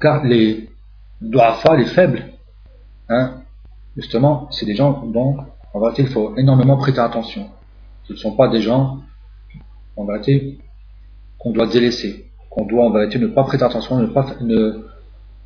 car 0.00 0.24
les 0.24 0.68
doigts 1.20 1.56
les 1.76 1.86
faibles, 1.86 2.33
hein, 3.08 3.42
justement, 3.96 4.48
c'est 4.50 4.66
des 4.66 4.74
gens 4.74 5.04
dont, 5.06 5.36
en 5.72 5.80
vérité, 5.80 6.02
il 6.02 6.08
faut 6.08 6.36
énormément 6.36 6.76
prêter 6.76 7.00
attention. 7.00 7.48
Ce 8.04 8.12
ne 8.12 8.18
sont 8.18 8.36
pas 8.36 8.48
des 8.48 8.60
gens, 8.60 9.00
en 9.96 10.04
vérité, 10.04 10.58
qu'on 11.38 11.52
doit 11.52 11.66
délaisser, 11.66 12.26
qu'on 12.50 12.66
doit, 12.66 12.84
en 12.84 12.90
vérité, 12.90 13.18
ne 13.18 13.26
pas 13.28 13.44
prêter 13.44 13.64
attention, 13.64 13.98
ne 13.98 14.06
pas, 14.06 14.26
ne 14.40 14.84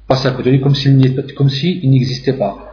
passer 0.06 0.28
à 0.28 0.32
côté 0.32 0.56
de 0.56 0.62
comme 0.62 0.74
s'il 0.74 1.90
n'existait 1.90 2.32
pas. 2.32 2.68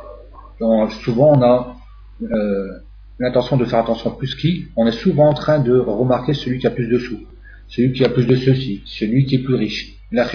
Donc, 0.60 0.92
souvent, 0.92 1.34
on 1.36 1.42
a 1.42 1.76
euh, 2.22 2.80
l'intention 3.20 3.58
de 3.58 3.66
faire 3.66 3.80
attention 3.80 4.12
plus 4.12 4.36
qui, 4.36 4.66
on 4.76 4.88
est 4.88 4.92
souvent 4.92 5.30
en 5.30 5.34
train 5.34 5.60
de 5.60 5.78
remarquer 5.78 6.34
celui 6.34 6.60
qui 6.60 6.68
a 6.68 6.72
plus 6.72 6.88
de 6.88 6.98
sous, 6.98 7.20
celui 7.68 7.94
qui 7.94 8.04
a 8.04 8.10
plus 8.10 8.26
de 8.26 8.36
ceci, 8.36 8.82
celui 8.86 9.26
qui 9.26 9.36
est 9.36 9.44
plus 9.44 9.56
riche, 9.56 9.98
la 10.12 10.28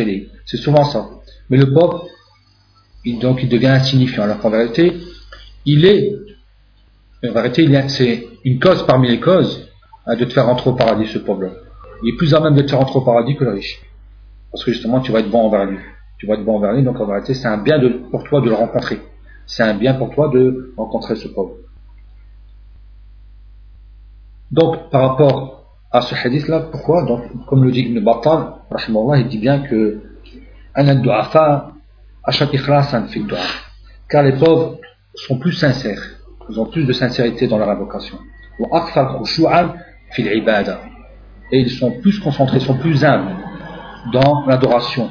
C'est 0.44 0.56
souvent 0.56 0.84
ça. 0.84 1.08
Mais 1.48 1.56
le 1.56 1.72
pauvre, 1.72 2.06
donc, 3.06 3.42
il 3.42 3.48
devient 3.48 3.68
insignifiant. 3.68 4.24
Alors 4.24 4.38
qu'en 4.38 4.50
vérité, 4.50 4.92
il 5.64 5.84
est, 5.84 6.12
en 7.28 7.32
vérité, 7.32 7.68
c'est 7.88 8.26
une 8.44 8.58
cause 8.58 8.84
parmi 8.86 9.08
les 9.08 9.20
causes 9.20 9.68
hein, 10.06 10.16
de 10.16 10.24
te 10.24 10.32
faire 10.32 10.46
rentrer 10.46 10.70
au 10.70 10.74
paradis, 10.74 11.06
ce 11.06 11.18
pauvre 11.18 11.50
Il 12.02 12.14
est 12.14 12.16
plus 12.16 12.34
à 12.34 12.40
même 12.40 12.54
de 12.54 12.62
te 12.62 12.70
faire 12.70 12.78
rentrer 12.78 12.98
au 12.98 13.02
paradis 13.02 13.36
que 13.36 13.44
le 13.44 13.52
riche. 13.52 13.80
Parce 14.52 14.64
que 14.64 14.72
justement, 14.72 15.00
tu 15.00 15.12
vas 15.12 15.20
être 15.20 15.30
bon 15.30 15.46
envers 15.46 15.64
lui. 15.64 15.78
Tu 16.18 16.26
vas 16.26 16.34
être 16.34 16.44
bon 16.44 16.56
envers 16.56 16.72
lui, 16.72 16.82
donc 16.82 17.00
en 17.00 17.06
vérité, 17.06 17.34
c'est 17.34 17.48
un 17.48 17.58
bien 17.58 17.78
pour 18.10 18.24
toi 18.24 18.40
de 18.40 18.48
le 18.48 18.54
rencontrer. 18.54 19.00
C'est 19.46 19.62
un 19.62 19.74
bien 19.74 19.94
pour 19.94 20.10
toi 20.10 20.28
de 20.28 20.74
rencontrer 20.76 21.16
ce 21.16 21.28
pauvre. 21.28 21.54
Donc, 24.50 24.90
par 24.90 25.08
rapport 25.08 25.78
à 25.92 26.00
ce 26.00 26.14
hadith-là, 26.14 26.60
pourquoi? 26.72 27.04
Donc, 27.04 27.22
comme 27.46 27.64
le 27.64 27.70
dit 27.70 27.80
Ibn 27.80 28.00
Battal, 28.00 28.54
il 29.16 29.28
dit 29.28 29.38
bien 29.38 29.60
que 29.60 30.00
car 34.08 34.22
les 34.22 34.32
pauvres 34.32 34.78
sont 35.14 35.38
plus 35.38 35.52
sincères, 35.52 36.02
ils 36.48 36.60
ont 36.60 36.66
plus 36.66 36.84
de 36.84 36.92
sincérité 36.92 37.46
dans 37.46 37.58
leur 37.58 37.70
invocation. 37.70 38.18
Et 41.52 41.60
ils 41.60 41.70
sont 41.70 41.92
plus 42.00 42.18
concentrés, 42.20 42.60
sont 42.60 42.76
plus 42.76 43.04
humbles 43.04 43.36
dans 44.12 44.44
l'adoration. 44.46 45.10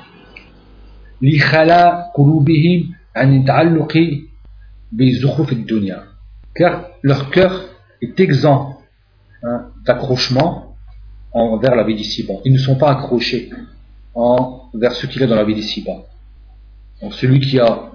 Car 6.56 6.86
leur 7.02 7.30
cœur 7.32 7.66
est 8.02 8.20
exempt 8.20 8.78
hein, 9.44 9.68
d'accrochement 9.86 10.76
envers 11.32 11.76
la 11.76 11.84
vie 11.84 11.96
d'ici-bas. 11.96 12.36
Ils 12.46 12.54
ne 12.54 12.58
sont 12.58 12.76
pas 12.76 12.92
accrochés 12.92 13.50
vers 14.74 14.92
ce 14.94 15.08
qu'il 15.08 15.22
est 15.24 15.28
dans 15.28 15.36
la 15.36 15.44
vie 15.44 15.56
d'ici-bas. 15.56 16.06
Donc 17.02 17.14
celui 17.14 17.40
qui 17.40 17.60
a 17.60 17.92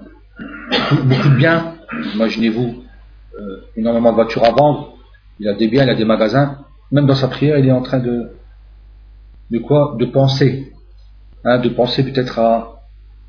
beaucoup 1.03 1.29
de 1.29 1.35
biens, 1.35 1.75
imaginez-vous, 2.13 2.83
euh, 3.39 3.61
énormément 3.75 4.11
de 4.11 4.15
voitures 4.15 4.45
à 4.45 4.51
vendre, 4.51 4.97
il 5.39 5.47
a 5.47 5.53
des 5.53 5.67
biens, 5.67 5.83
il 5.83 5.89
a 5.89 5.95
des 5.95 6.05
magasins, 6.05 6.59
même 6.91 7.05
dans 7.05 7.15
sa 7.15 7.27
prière, 7.27 7.57
il 7.59 7.67
est 7.67 7.71
en 7.71 7.81
train 7.81 7.99
de, 7.99 8.31
de 9.51 9.59
quoi? 9.59 9.95
De 9.99 10.05
penser. 10.05 10.71
Hein, 11.43 11.59
de 11.59 11.69
penser 11.69 12.03
peut-être 12.03 12.39
à 12.39 12.81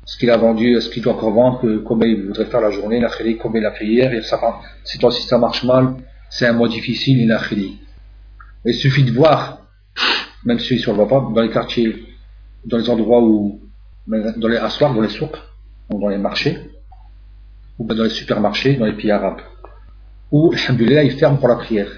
ce 0.05 0.17
qu'il 0.17 0.31
a 0.31 0.37
vendu, 0.37 0.77
à 0.77 0.81
ce 0.81 0.89
qu'il 0.89 1.03
doit 1.03 1.13
encore 1.13 1.31
vendre, 1.31 1.61
que, 1.61 1.77
combien 1.77 2.07
il 2.07 2.27
voudrait 2.27 2.45
faire 2.45 2.61
la 2.61 2.71
journée, 2.71 2.99
la 2.99 3.09
khili, 3.09 3.37
combien 3.37 3.61
il 3.61 3.65
a 3.65 3.71
fait 3.71 3.85
hier, 3.85 4.11
et 4.13 4.21
ça, 4.21 4.39
si, 4.83 4.97
si 4.97 5.27
ça 5.27 5.37
marche 5.37 5.63
mal, 5.63 5.95
c'est 6.29 6.47
un 6.47 6.53
mois 6.53 6.69
difficile, 6.69 7.19
il 7.19 7.31
a 7.31 7.39
khili. 7.39 7.77
Il 8.65 8.73
suffit 8.73 9.03
de 9.03 9.11
voir, 9.11 9.59
même 10.45 10.59
si 10.59 10.73
on 10.87 10.93
ne 10.93 10.97
le 10.97 11.03
voit 11.03 11.07
pas, 11.07 11.33
dans 11.33 11.41
les 11.41 11.49
quartiers, 11.49 12.05
dans 12.65 12.77
les 12.77 12.89
endroits 12.89 13.21
où, 13.21 13.61
dans 14.07 14.47
les 14.47 14.57
assoirs, 14.57 14.93
dans 14.93 15.01
les 15.01 15.09
souks, 15.09 15.37
dans 15.89 16.09
les 16.09 16.17
marchés, 16.17 16.57
ou 17.79 17.85
dans 17.85 18.03
les 18.03 18.09
supermarchés, 18.09 18.75
dans 18.75 18.85
les 18.85 18.93
pays 18.93 19.11
arabes, 19.11 19.41
où, 20.31 20.51
alhamdoulilah, 20.53 21.03
ils 21.03 21.11
ferment 21.11 21.37
pour 21.37 21.47
la 21.47 21.55
prière. 21.55 21.89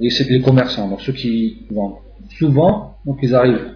Et 0.00 0.10
c'est 0.10 0.28
les 0.28 0.40
commerçants, 0.40 0.88
donc 0.88 1.00
ceux 1.02 1.12
qui 1.12 1.66
vendent. 1.70 1.96
Souvent, 2.38 2.98
donc 3.04 3.18
ils 3.22 3.34
arrivent 3.34 3.74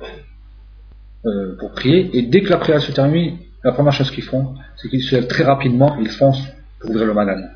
euh, 1.26 1.56
pour 1.58 1.72
prier, 1.72 2.16
et 2.16 2.22
dès 2.22 2.42
que 2.42 2.50
la 2.50 2.56
prière 2.56 2.80
se 2.80 2.92
termine, 2.92 3.38
la 3.62 3.72
première 3.72 3.92
chose 3.92 4.10
qu'ils 4.10 4.24
font, 4.24 4.54
c'est 4.76 4.88
qu'ils 4.88 5.02
se 5.02 5.14
lèvent 5.14 5.26
très 5.26 5.44
rapidement, 5.44 5.96
ils 6.00 6.10
foncent 6.10 6.46
pour 6.80 6.90
ouvrir 6.90 7.06
le 7.06 7.14
magasin. 7.14 7.48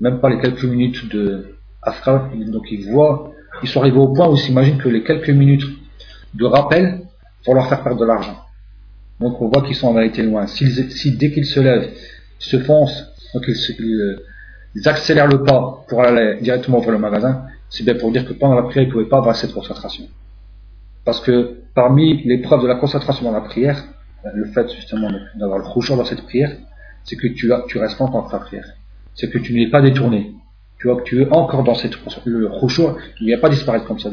Même 0.00 0.20
pas 0.20 0.28
les 0.28 0.38
quelques 0.38 0.64
minutes 0.64 1.08
de 1.08 1.56
Afra, 1.82 2.30
donc 2.34 2.70
ils 2.70 2.90
voient, 2.90 3.32
ils 3.62 3.68
sont 3.68 3.80
arrivés 3.80 3.98
au 3.98 4.12
point 4.12 4.28
où 4.28 4.34
ils 4.34 4.40
s'imaginent 4.40 4.78
que 4.78 4.88
les 4.88 5.02
quelques 5.02 5.30
minutes 5.30 5.64
de 6.34 6.44
rappel 6.44 7.02
vont 7.46 7.54
leur 7.54 7.68
faire 7.68 7.82
perdre 7.82 8.00
de 8.00 8.04
l'argent. 8.04 8.36
Donc 9.20 9.40
on 9.40 9.48
voit 9.48 9.62
qu'ils 9.62 9.74
sont 9.74 9.88
en 9.88 9.94
vérité 9.94 10.22
loin. 10.22 10.46
Si, 10.46 11.16
dès 11.16 11.30
qu'ils 11.30 11.46
se 11.46 11.60
lèvent, 11.60 11.90
se 12.38 12.58
foncent, 12.60 13.04
donc 13.34 13.44
ils, 13.48 14.20
accélèrent 14.84 15.26
le 15.26 15.42
pas 15.42 15.84
pour 15.88 16.02
aller 16.02 16.38
directement 16.40 16.78
vers 16.80 16.92
le 16.92 16.98
magasin, 16.98 17.46
c'est 17.68 17.84
bien 17.84 17.94
pour 17.94 18.12
dire 18.12 18.26
que 18.26 18.32
pendant 18.32 18.54
la 18.54 18.62
prière, 18.62 18.84
ils 18.84 18.88
ne 18.88 18.92
pouvaient 18.92 19.08
pas 19.08 19.18
avoir 19.18 19.34
cette 19.34 19.52
concentration. 19.52 20.04
Parce 21.04 21.20
que 21.20 21.62
parmi 21.74 22.22
les 22.24 22.38
preuves 22.38 22.62
de 22.62 22.68
la 22.68 22.76
concentration 22.76 23.24
dans 23.24 23.32
la 23.32 23.40
prière, 23.40 23.84
le 24.34 24.44
fait 24.46 24.68
justement 24.74 25.08
d'avoir 25.36 25.58
le 25.58 25.64
rougeant 25.64 25.96
dans 25.96 26.04
cette 26.04 26.22
prière, 26.22 26.52
c'est 27.04 27.16
que 27.16 27.28
tu, 27.28 27.52
as, 27.52 27.64
tu 27.68 27.78
restes 27.78 27.98
longtemps 27.98 28.22
dans 28.22 28.28
ta 28.28 28.38
prière. 28.38 28.66
C'est 29.14 29.30
que 29.30 29.38
tu 29.38 29.54
n'es 29.54 29.68
pas 29.68 29.80
détourné. 29.80 30.32
Tu 30.78 30.86
vois 30.86 30.96
que 30.96 31.02
tu 31.02 31.22
es 31.22 31.28
encore 31.30 31.64
dans 31.64 31.74
cette 31.74 31.94
le 32.24 32.46
rougeant, 32.46 32.96
il 33.20 33.26
ne 33.26 33.34
va 33.34 33.40
pas 33.40 33.48
disparaître 33.48 33.84
comme 33.84 33.98
ça 33.98 34.10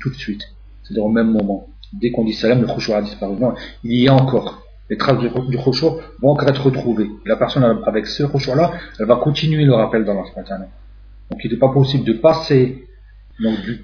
tout 0.00 0.10
de 0.10 0.14
suite. 0.14 0.42
C'est-à-dire 0.82 1.04
au 1.04 1.10
même 1.10 1.30
moment 1.30 1.68
dès 1.92 2.10
qu'on 2.10 2.24
dit 2.24 2.32
salam, 2.32 2.60
le 2.60 2.66
khushu 2.66 2.92
a 2.92 3.02
disparu. 3.02 3.36
Non, 3.36 3.54
il 3.84 4.00
y 4.00 4.08
a 4.08 4.14
encore. 4.14 4.62
Les 4.88 4.96
traces 4.96 5.18
du, 5.18 5.28
du 5.28 5.56
vont 5.56 6.30
encore 6.30 6.48
être 6.48 6.62
retrouvées. 6.62 7.10
La 7.24 7.36
personne 7.36 7.64
avec 7.86 8.06
ce 8.06 8.22
khushu-là, 8.22 8.72
elle 8.98 9.06
va 9.06 9.16
continuer 9.16 9.64
le 9.64 9.74
rappel 9.74 10.04
spontanée. 10.04 10.66
Donc 11.30 11.40
il 11.44 11.50
n'est 11.50 11.58
pas 11.58 11.70
possible 11.70 12.04
de 12.04 12.12
passer 12.12 12.86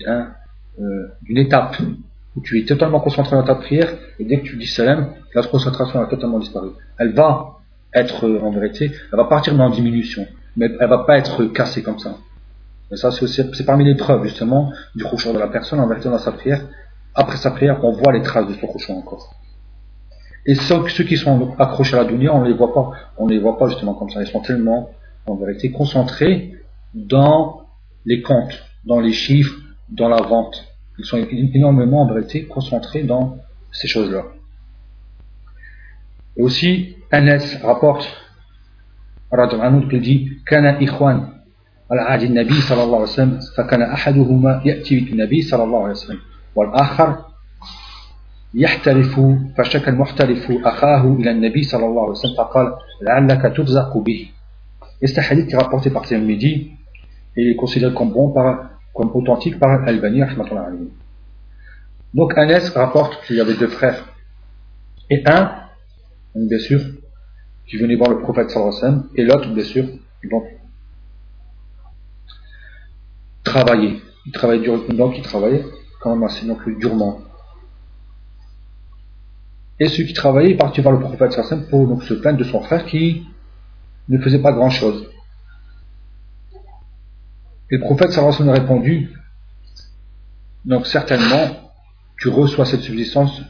hein, 0.06 0.28
euh, 0.80 1.08
d'une 1.22 1.38
étape 1.38 1.76
où 2.36 2.40
tu 2.40 2.58
es 2.60 2.64
totalement 2.64 3.00
concentré 3.00 3.36
dans 3.36 3.42
ta 3.42 3.56
prière 3.56 3.92
et 4.18 4.24
dès 4.24 4.40
que 4.40 4.44
tu 4.44 4.56
dis 4.56 4.66
salam, 4.66 5.12
la 5.34 5.42
concentration 5.42 6.00
a 6.00 6.06
totalement 6.06 6.38
disparu. 6.38 6.70
Elle 6.98 7.12
va 7.12 7.58
être 7.94 8.26
en 8.42 8.50
vérité, 8.50 8.90
elle 9.12 9.18
va 9.18 9.24
partir 9.24 9.54
dans 9.54 9.68
diminution, 9.68 10.26
mais 10.56 10.70
elle 10.80 10.88
va 10.88 10.98
pas 10.98 11.18
être 11.18 11.44
cassée 11.46 11.82
comme 11.82 11.98
ça. 11.98 12.16
Ça, 12.94 13.10
c'est 13.10 13.64
parmi 13.64 13.84
les 13.84 13.94
preuves 13.94 14.24
justement 14.24 14.72
du 14.94 15.04
khushu 15.04 15.32
de 15.32 15.38
la 15.38 15.48
personne 15.48 15.80
en 15.80 15.88
vérité 15.88 16.08
dans 16.08 16.18
sa 16.18 16.32
prière 16.32 16.62
après 17.14 17.36
sa 17.36 17.50
prière, 17.50 17.84
on 17.84 17.92
voit 17.92 18.12
les 18.12 18.22
traces 18.22 18.46
de 18.48 18.54
son 18.54 18.66
cochon 18.66 18.98
encore. 18.98 19.34
Et 20.44 20.54
ceux, 20.54 20.82
qui 21.04 21.16
sont 21.16 21.54
accrochés 21.58 21.96
à 21.96 22.02
la 22.02 22.08
dunya, 22.08 22.34
on 22.34 22.40
ne 22.40 22.48
les 22.48 22.54
voit 22.54 22.74
pas, 22.74 22.90
on 23.16 23.26
les 23.28 23.38
voit 23.38 23.58
pas 23.58 23.68
justement 23.68 23.94
comme 23.94 24.10
ça. 24.10 24.22
Ils 24.22 24.26
sont 24.26 24.40
tellement, 24.40 24.90
en 25.26 25.36
vérité, 25.36 25.70
concentrés 25.70 26.52
dans 26.94 27.66
les 28.04 28.22
comptes, 28.22 28.64
dans 28.84 29.00
les 29.00 29.12
chiffres, 29.12 29.56
dans 29.88 30.08
la 30.08 30.20
vente. 30.22 30.64
Ils 30.98 31.04
sont 31.04 31.18
énormément, 31.18 32.02
en 32.02 32.12
vérité, 32.12 32.46
concentrés 32.46 33.04
dans 33.04 33.38
ces 33.70 33.86
choses-là. 33.86 34.24
Et 36.36 36.42
aussi, 36.42 36.96
Anas 37.10 37.58
rapporte, 37.62 38.08
qui 39.90 40.00
dit, 40.00 40.30
Kana 40.44 40.80
ikhwan, 40.80 41.28
al 41.88 42.32
nabi 42.32 42.54
sallallahu 42.54 42.88
alayhi 42.88 43.00
wa 43.00 43.06
sallam, 43.06 43.40
fakana 43.54 43.92
ahaduhuma 43.92 44.62
ya'ti 44.64 45.14
nabi 45.14 45.42
sallallahu 45.42 45.84
alayhi 45.84 46.00
wa 46.00 46.06
sallam. 46.06 46.20
والآخر 46.55 47.25
يحترف 48.53 49.19
فشكى 49.57 49.89
المحترف 49.89 50.51
أخاه 50.51 51.13
إلى 51.13 51.31
النبي 51.31 51.63
صلى 51.63 51.85
الله 51.85 52.01
عليه 52.01 52.11
وسلم 52.11 52.35
فقال 52.35 52.73
لعلك 53.01 53.57
ترزق 53.57 53.97
به 53.97 54.31
Et 54.99 55.05
c'est 55.05 55.19
un 55.19 55.23
hadith 55.23 55.47
qui 55.47 55.53
est 55.53 55.57
rapporté 55.57 55.91
par 55.91 56.03
Tirmidhi 56.03 56.71
et 57.35 57.41
il 57.41 57.51
est 57.51 57.55
considéré 57.55 57.93
comme 57.93 58.11
bon, 58.11 58.31
par, 58.31 58.71
comme 58.95 59.11
authentique 59.13 59.59
par 59.59 59.87
Al-Bani. 59.87 60.23
Donc 62.15 62.35
Anas 62.35 62.71
rapporte 62.73 63.23
qu'il 63.25 63.35
y 63.35 63.41
avait 63.41 63.53
deux 63.53 63.67
frères. 63.67 64.05
Et 65.11 65.21
un, 65.27 65.51
bien 66.33 66.57
sûr, 66.57 66.81
qui 67.67 67.77
venait 67.77 67.95
voir 67.95 68.09
le 68.09 68.19
prophète 68.21 68.49
sallallahu 68.49 69.03
et 69.15 69.23
l'autre, 69.23 69.53
bien 69.53 69.63
sûr, 69.63 69.85
donc, 70.31 70.45
travaillait. 73.43 73.97
Il 74.25 74.31
travaillait 74.31 74.67
donc 74.89 75.17
il 75.17 75.21
travaillait 75.21 75.63
quand 76.02 76.14
même 76.14 76.24
assez 76.24 76.46
donc, 76.46 76.68
durement. 76.78 77.20
Et 79.78 79.88
celui 79.88 80.06
qui 80.06 80.14
travaillait, 80.14 80.52
il 80.52 80.56
partit 80.56 80.80
voir 80.80 80.94
le 80.94 81.00
prophète 81.00 81.32
sallallahu 81.32 81.68
pour 81.68 82.02
se 82.02 82.14
plaindre 82.14 82.38
de 82.38 82.44
son 82.44 82.60
frère 82.60 82.84
qui 82.86 83.26
ne 84.08 84.18
faisait 84.18 84.40
pas 84.40 84.52
grand 84.52 84.70
chose. 84.70 85.08
Et 87.70 87.76
le 87.76 87.80
prophète 87.80 88.12
sallallahu 88.12 88.48
a 88.48 88.52
répondu, 88.52 89.10
donc 90.64 90.86
certainement, 90.86 91.70
tu 92.18 92.28
reçois 92.28 92.66
cette 92.66 92.82
subsistance 92.82 93.40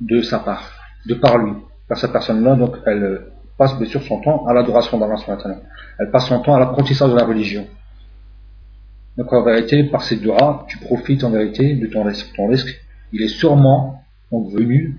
de 0.00 0.20
sa 0.20 0.38
part, 0.38 0.70
de 1.06 1.14
par 1.14 1.38
lui, 1.38 1.52
par 1.88 1.98
cette 1.98 2.12
personne-là, 2.12 2.56
donc 2.56 2.76
elle 2.86 3.32
passe 3.56 3.76
bien 3.78 3.86
sûr 3.86 4.02
son 4.02 4.20
temps 4.20 4.46
à 4.46 4.52
l'adoration 4.52 4.98
d'Allah 4.98 5.16
Elle 5.98 6.10
passe 6.10 6.26
son 6.26 6.40
temps 6.40 6.54
à 6.54 6.60
l'apprentissage 6.60 7.10
de 7.10 7.16
la 7.16 7.24
religion. 7.24 7.66
Donc 9.16 9.32
en 9.32 9.42
vérité, 9.42 9.84
par 9.84 10.02
ces 10.02 10.16
doigts, 10.16 10.66
tu 10.68 10.78
profites 10.78 11.22
en 11.24 11.30
vérité 11.30 11.74
de 11.74 11.86
ton 11.86 12.02
risque. 12.02 12.34
Ton 12.36 12.48
risque, 12.48 12.80
il 13.12 13.22
est 13.22 13.28
sûrement 13.28 14.02
donc, 14.32 14.50
venu 14.50 14.96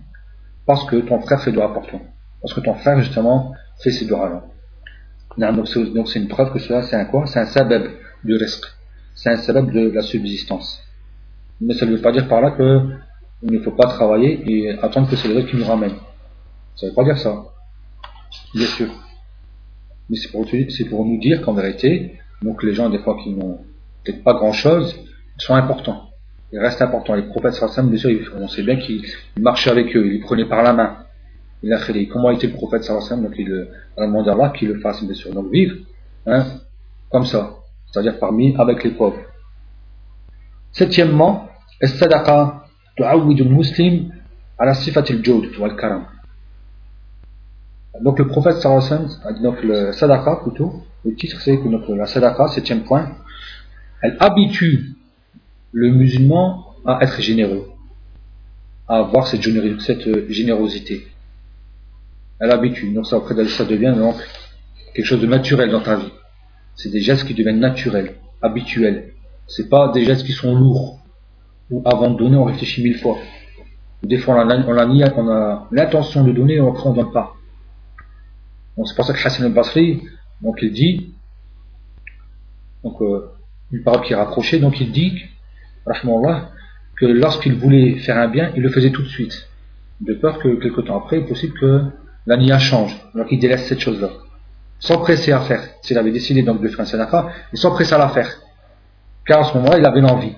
parce 0.65 0.85
que 0.85 0.97
ton 0.97 1.19
frère 1.19 1.41
fait 1.41 1.51
doigts 1.51 1.73
pour 1.73 1.85
toi. 1.87 1.99
Parce 2.41 2.53
que 2.53 2.61
ton 2.61 2.75
frère, 2.75 2.97
justement, 2.99 3.53
fait 3.79 3.91
ces 3.91 4.05
doigts-là. 4.05 4.43
Donc 5.37 6.07
c'est 6.07 6.19
une 6.19 6.27
preuve 6.27 6.53
que 6.53 6.59
cela, 6.59 6.83
c'est 6.83 6.95
un 6.95 7.05
quoi? 7.05 7.25
C'est 7.27 7.39
un 7.39 7.45
sabab 7.45 7.89
du 8.23 8.35
risque. 8.35 8.65
C'est 9.15 9.29
un 9.29 9.37
sabab 9.37 9.71
de 9.71 9.91
la 9.91 10.01
subsistance. 10.01 10.81
Mais 11.59 11.73
ça 11.73 11.85
ne 11.85 11.91
veut 11.91 12.01
pas 12.01 12.11
dire 12.11 12.27
par 12.27 12.41
là 12.41 12.51
que 12.51 12.81
il 13.43 13.51
ne 13.51 13.59
faut 13.59 13.71
pas 13.71 13.87
travailler 13.87 14.43
et 14.49 14.79
attendre 14.79 15.09
que 15.09 15.15
c'est 15.15 15.27
le 15.27 15.35
risque 15.35 15.49
qui 15.49 15.57
nous 15.57 15.65
ramène. 15.65 15.95
Ça 16.75 16.85
ne 16.85 16.91
veut 16.91 16.95
pas 16.95 17.03
dire 17.03 17.17
ça. 17.17 17.45
Bien 18.53 18.65
sûr. 18.67 18.87
Mais 20.09 20.17
c'est 20.17 20.31
pour, 20.31 20.45
pour, 20.89 21.05
nous 21.05 21.19
dire 21.19 21.41
qu'en 21.41 21.53
vérité, 21.53 22.17
donc 22.41 22.63
les 22.63 22.73
gens 22.73 22.89
des 22.89 22.99
fois 22.99 23.17
qui 23.21 23.31
n'ont 23.31 23.59
peut-être 24.04 24.22
pas 24.22 24.34
grand-chose, 24.34 24.96
sont 25.38 25.54
importants. 25.54 26.10
Ils 26.52 26.58
restent 26.58 26.82
importants. 26.82 27.14
Les 27.14 27.22
prophètes 27.22 27.54
sallam, 27.54 27.90
bien 27.90 27.98
sûr, 27.98 28.32
on 28.36 28.48
sait 28.48 28.62
bien 28.62 28.76
qu'ils 28.76 29.04
marchaient 29.38 29.70
avec 29.70 29.94
eux, 29.96 30.06
ils 30.06 30.12
les 30.12 30.20
prenaient 30.20 30.48
par 30.48 30.62
la 30.62 30.72
main. 30.72 30.96
Il 31.62 31.72
a 31.72 31.78
fait 31.78 32.06
comment 32.06 32.30
était 32.30 32.46
le 32.46 32.54
prophète 32.54 32.84
sallam, 32.84 33.22
donc 33.22 33.34
il 33.38 33.68
a 33.96 34.06
demandé 34.06 34.30
à 34.30 34.32
Allah 34.32 34.50
qu'il 34.50 34.68
le 34.68 34.80
fasse, 34.80 35.02
bien 35.04 35.14
sûr. 35.14 35.32
Donc 35.32 35.50
vivre, 35.50 35.76
hein, 36.26 36.44
comme 37.10 37.24
ça. 37.26 37.56
C'est-à-dire 37.90 38.18
parmi, 38.18 38.54
avec 38.56 38.84
les 38.84 38.90
pauvres. 38.90 39.18
Septièmement, 40.72 41.50
الصدقة 41.82 42.64
تعود 42.98 43.40
المسلم 43.40 44.12
على 44.60 44.74
صفة 44.74 45.04
الجود 45.10 45.56
والكرم 45.58 46.02
donc 48.00 48.18
le 48.18 48.26
prophète 48.26 48.56
sallallahu 48.56 49.42
donc 49.42 49.62
le 49.62 49.92
sadaqa 49.92 50.36
plutôt, 50.42 50.72
le 51.04 51.14
titre 51.14 51.40
c'est 51.40 51.58
que 51.58 51.68
donc, 51.68 51.88
la 51.88 52.06
sadaqa, 52.06 52.48
septième 52.48 52.82
point, 52.82 53.08
elle 54.01 54.17
habitue 54.19 54.95
le 55.71 55.91
musulman 55.91 56.75
à 56.85 56.99
être 57.01 57.21
généreux, 57.21 57.69
à 58.87 58.97
avoir 58.97 59.27
cette, 59.27 59.41
générosité. 59.41 61.07
Elle 62.39 62.51
habitue, 62.51 62.93
donc 62.93 63.07
ça, 63.07 63.17
après, 63.17 63.47
ça 63.47 63.65
devient 63.65 63.93
donc 63.97 64.15
quelque 64.93 65.05
chose 65.05 65.21
de 65.21 65.27
naturel 65.27 65.69
dans 65.71 65.81
ta 65.81 65.95
vie. 65.97 66.11
C'est 66.75 66.89
des 66.89 67.01
gestes 67.01 67.25
qui 67.25 67.33
deviennent 67.33 67.59
naturels, 67.59 68.15
habituels. 68.41 69.13
C'est 69.47 69.69
pas 69.69 69.91
des 69.91 70.05
gestes 70.05 70.25
qui 70.25 70.33
sont 70.33 70.55
lourds, 70.55 70.99
ou 71.69 71.81
avant 71.85 72.11
de 72.11 72.17
donner 72.17 72.37
on 72.37 72.45
réfléchit 72.45 72.83
mille 72.83 72.97
fois. 72.97 73.17
Des 74.03 74.17
fois 74.17 74.35
on 74.35 74.49
a, 74.49 75.67
l'intention 75.71 76.23
de 76.23 76.31
donner 76.31 76.55
et 76.55 76.59
après 76.59 76.87
on 76.87 76.91
ne 76.91 77.01
donne 77.01 77.11
pas. 77.11 77.35
C'est 78.85 78.95
pour 78.95 79.05
ça 79.05 79.13
que 79.13 79.25
Hassan 79.25 79.45
al-Basri, 79.45 80.01
donc 80.41 80.59
il 80.61 80.71
dit, 80.73 81.13
donc 82.83 83.01
euh, 83.01 83.31
une 83.71 83.83
parole 83.83 84.01
qui 84.01 84.13
est 84.13 84.15
rapprochée, 84.15 84.59
donc 84.59 84.79
il 84.79 84.91
dit, 84.91 85.23
que 86.97 87.05
lorsqu'il 87.05 87.55
voulait 87.55 87.97
faire 87.97 88.17
un 88.17 88.27
bien, 88.27 88.51
il 88.55 88.61
le 88.61 88.69
faisait 88.69 88.91
tout 88.91 89.01
de 89.01 89.07
suite, 89.07 89.47
de 90.01 90.13
peur 90.13 90.39
que 90.39 90.55
quelque 90.55 90.81
temps 90.81 90.97
après, 90.97 91.17
il 91.17 91.23
est 91.23 91.27
possible 91.27 91.57
que 91.59 91.81
la 92.25 92.37
nia 92.37 92.57
change, 92.59 92.95
donc 93.13 93.27
il 93.31 93.39
délaisse 93.39 93.67
cette 93.67 93.79
chose-là, 93.79 94.09
sans 94.79 94.97
presser 94.97 95.31
à 95.31 95.41
faire. 95.41 95.61
S'il 95.81 95.97
avait 95.97 96.11
décidé 96.11 96.41
donc 96.41 96.61
de 96.61 96.67
faire 96.67 96.81
un 96.81 96.85
sadaqa, 96.85 97.29
et 97.53 97.57
sans 97.57 97.71
presser 97.71 97.93
à 97.93 97.97
la 97.97 98.09
faire, 98.09 98.29
car 99.25 99.41
à 99.41 99.43
ce 99.43 99.57
moment-là, 99.57 99.77
il 99.79 99.85
avait 99.85 100.01
l'envie. 100.01 100.35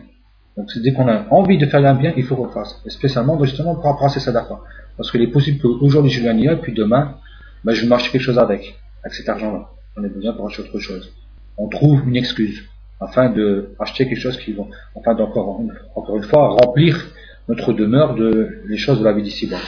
Donc 0.58 0.68
dès 0.84 0.92
qu'on 0.94 1.08
a 1.08 1.28
envie 1.30 1.58
de 1.58 1.66
faire 1.68 1.86
un 1.86 1.94
bien, 1.94 2.14
il 2.18 2.24
faut 2.24 2.36
qu'on 2.36 2.50
fasse, 2.50 2.82
et 2.86 2.90
spécialement 2.90 3.42
justement 3.44 3.76
pour 3.76 3.88
apprendre 3.90 4.12
ces 4.12 4.20
sadaqa, 4.20 4.60
parce 4.96 5.12
qu'il 5.12 5.22
est 5.22 5.28
possible 5.28 5.60
qu'aujourd'hui 5.60 6.12
je 6.12 6.26
et 6.26 6.56
puis 6.58 6.74
demain 6.74 7.18
ben, 7.64 7.74
je 7.74 7.82
vais 7.82 7.88
marcher 7.88 8.12
quelque 8.12 8.22
chose 8.22 8.40
avec, 8.40 8.80
avec 9.04 9.14
cet 9.14 9.30
argent-là. 9.30 9.70
J'en 9.96 10.04
ai 10.04 10.10
besoin 10.10 10.34
pour 10.34 10.48
acheter 10.48 10.64
autre 10.64 10.80
chose. 10.80 11.12
On 11.58 11.68
trouve 11.68 12.08
une 12.08 12.16
excuse 12.16 12.64
afin 13.00 13.30
de 13.30 13.76
acheter 13.80 14.08
quelque 14.08 14.20
chose 14.20 14.38
qui 14.38 14.54
va, 14.54 14.64
enfin 14.96 15.14
d'encore 15.14 15.62
encore 15.96 16.18
une 16.18 16.24
fois, 16.24 16.50
remplir 16.50 17.06
notre 17.48 17.74
demeure 17.74 18.16
de 18.16 18.62
les 18.66 18.78
choses 18.78 19.00
de 19.00 19.06
la 19.06 19.14
vie 19.14 19.24
d'ici-bas. 19.24 19.60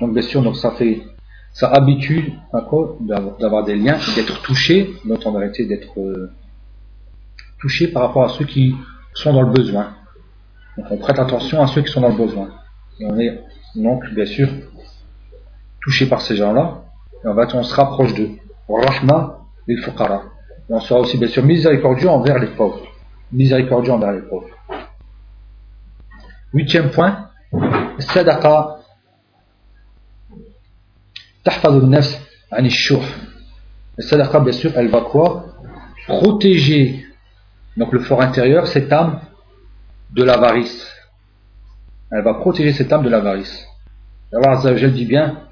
Donc 0.00 0.12
bien 0.12 0.22
sûr, 0.22 0.42
donc 0.42 0.56
ça 0.56 0.72
fait, 0.72 1.02
ça 1.52 1.68
habitue 1.68 2.32
d'avoir 3.38 3.64
des 3.64 3.76
liens, 3.76 3.98
d'être 4.14 4.42
touché, 4.42 4.90
donc 5.04 5.24
en 5.26 5.32
d'être 5.32 6.00
euh, 6.00 6.30
touché 7.60 7.88
par 7.88 8.02
rapport 8.02 8.24
à 8.24 8.28
ceux 8.30 8.44
qui 8.44 8.74
sont 9.14 9.32
dans 9.32 9.42
le 9.42 9.52
besoin. 9.52 9.94
Donc 10.76 10.86
on 10.90 10.96
prête 10.98 11.18
attention 11.18 11.62
à 11.62 11.66
ceux 11.66 11.82
qui 11.82 11.92
sont 11.92 12.00
dans 12.00 12.10
le 12.10 12.16
besoin. 12.16 12.48
Et 13.00 13.06
on 13.06 13.18
est 13.18 13.40
donc, 13.74 14.08
bien 14.12 14.26
sûr, 14.26 14.48
touché 15.80 16.06
par 16.06 16.20
ces 16.20 16.36
gens-là. 16.36 16.82
Et 17.24 17.28
en 17.28 17.34
fait, 17.34 17.54
on 17.54 17.62
se 17.62 17.74
rapproche 17.74 18.14
d'eux. 18.14 18.30
Rahma 18.68 19.38
lil 19.66 19.78
fuqara. 19.82 20.24
On 20.68 20.80
sera 20.80 21.00
aussi 21.00 21.16
bien 21.16 21.28
sûr 21.28 21.44
miséricordieux 21.44 22.08
envers 22.08 22.38
les 22.38 22.48
pauvres. 22.48 22.86
Miséricordieux 23.32 23.92
envers 23.92 24.12
les 24.12 24.22
pauvres. 24.22 24.48
Huitième 26.52 26.90
point, 26.90 27.30
Sadaqa 27.98 28.78
tahfadou 31.42 31.86
nafs 31.86 32.20
anishur. 32.50 33.02
Sadaqa, 33.98 34.40
bien 34.40 34.52
sûr, 34.52 34.72
elle 34.76 34.88
va 34.88 35.00
quoi? 35.00 35.46
Protéger 36.06 37.04
donc 37.76 37.92
le 37.92 38.00
fort 38.00 38.20
intérieur, 38.20 38.66
cette 38.66 38.92
âme 38.92 39.20
de 40.10 40.24
l'avarice. 40.24 40.90
Elle 42.10 42.22
va 42.22 42.34
protéger 42.34 42.72
cette 42.72 42.92
âme 42.92 43.04
de 43.04 43.08
l'avarice. 43.08 43.66
Allah 44.32 44.52
Azza 44.52 44.72
dit 44.72 45.04
bien, 45.04 45.44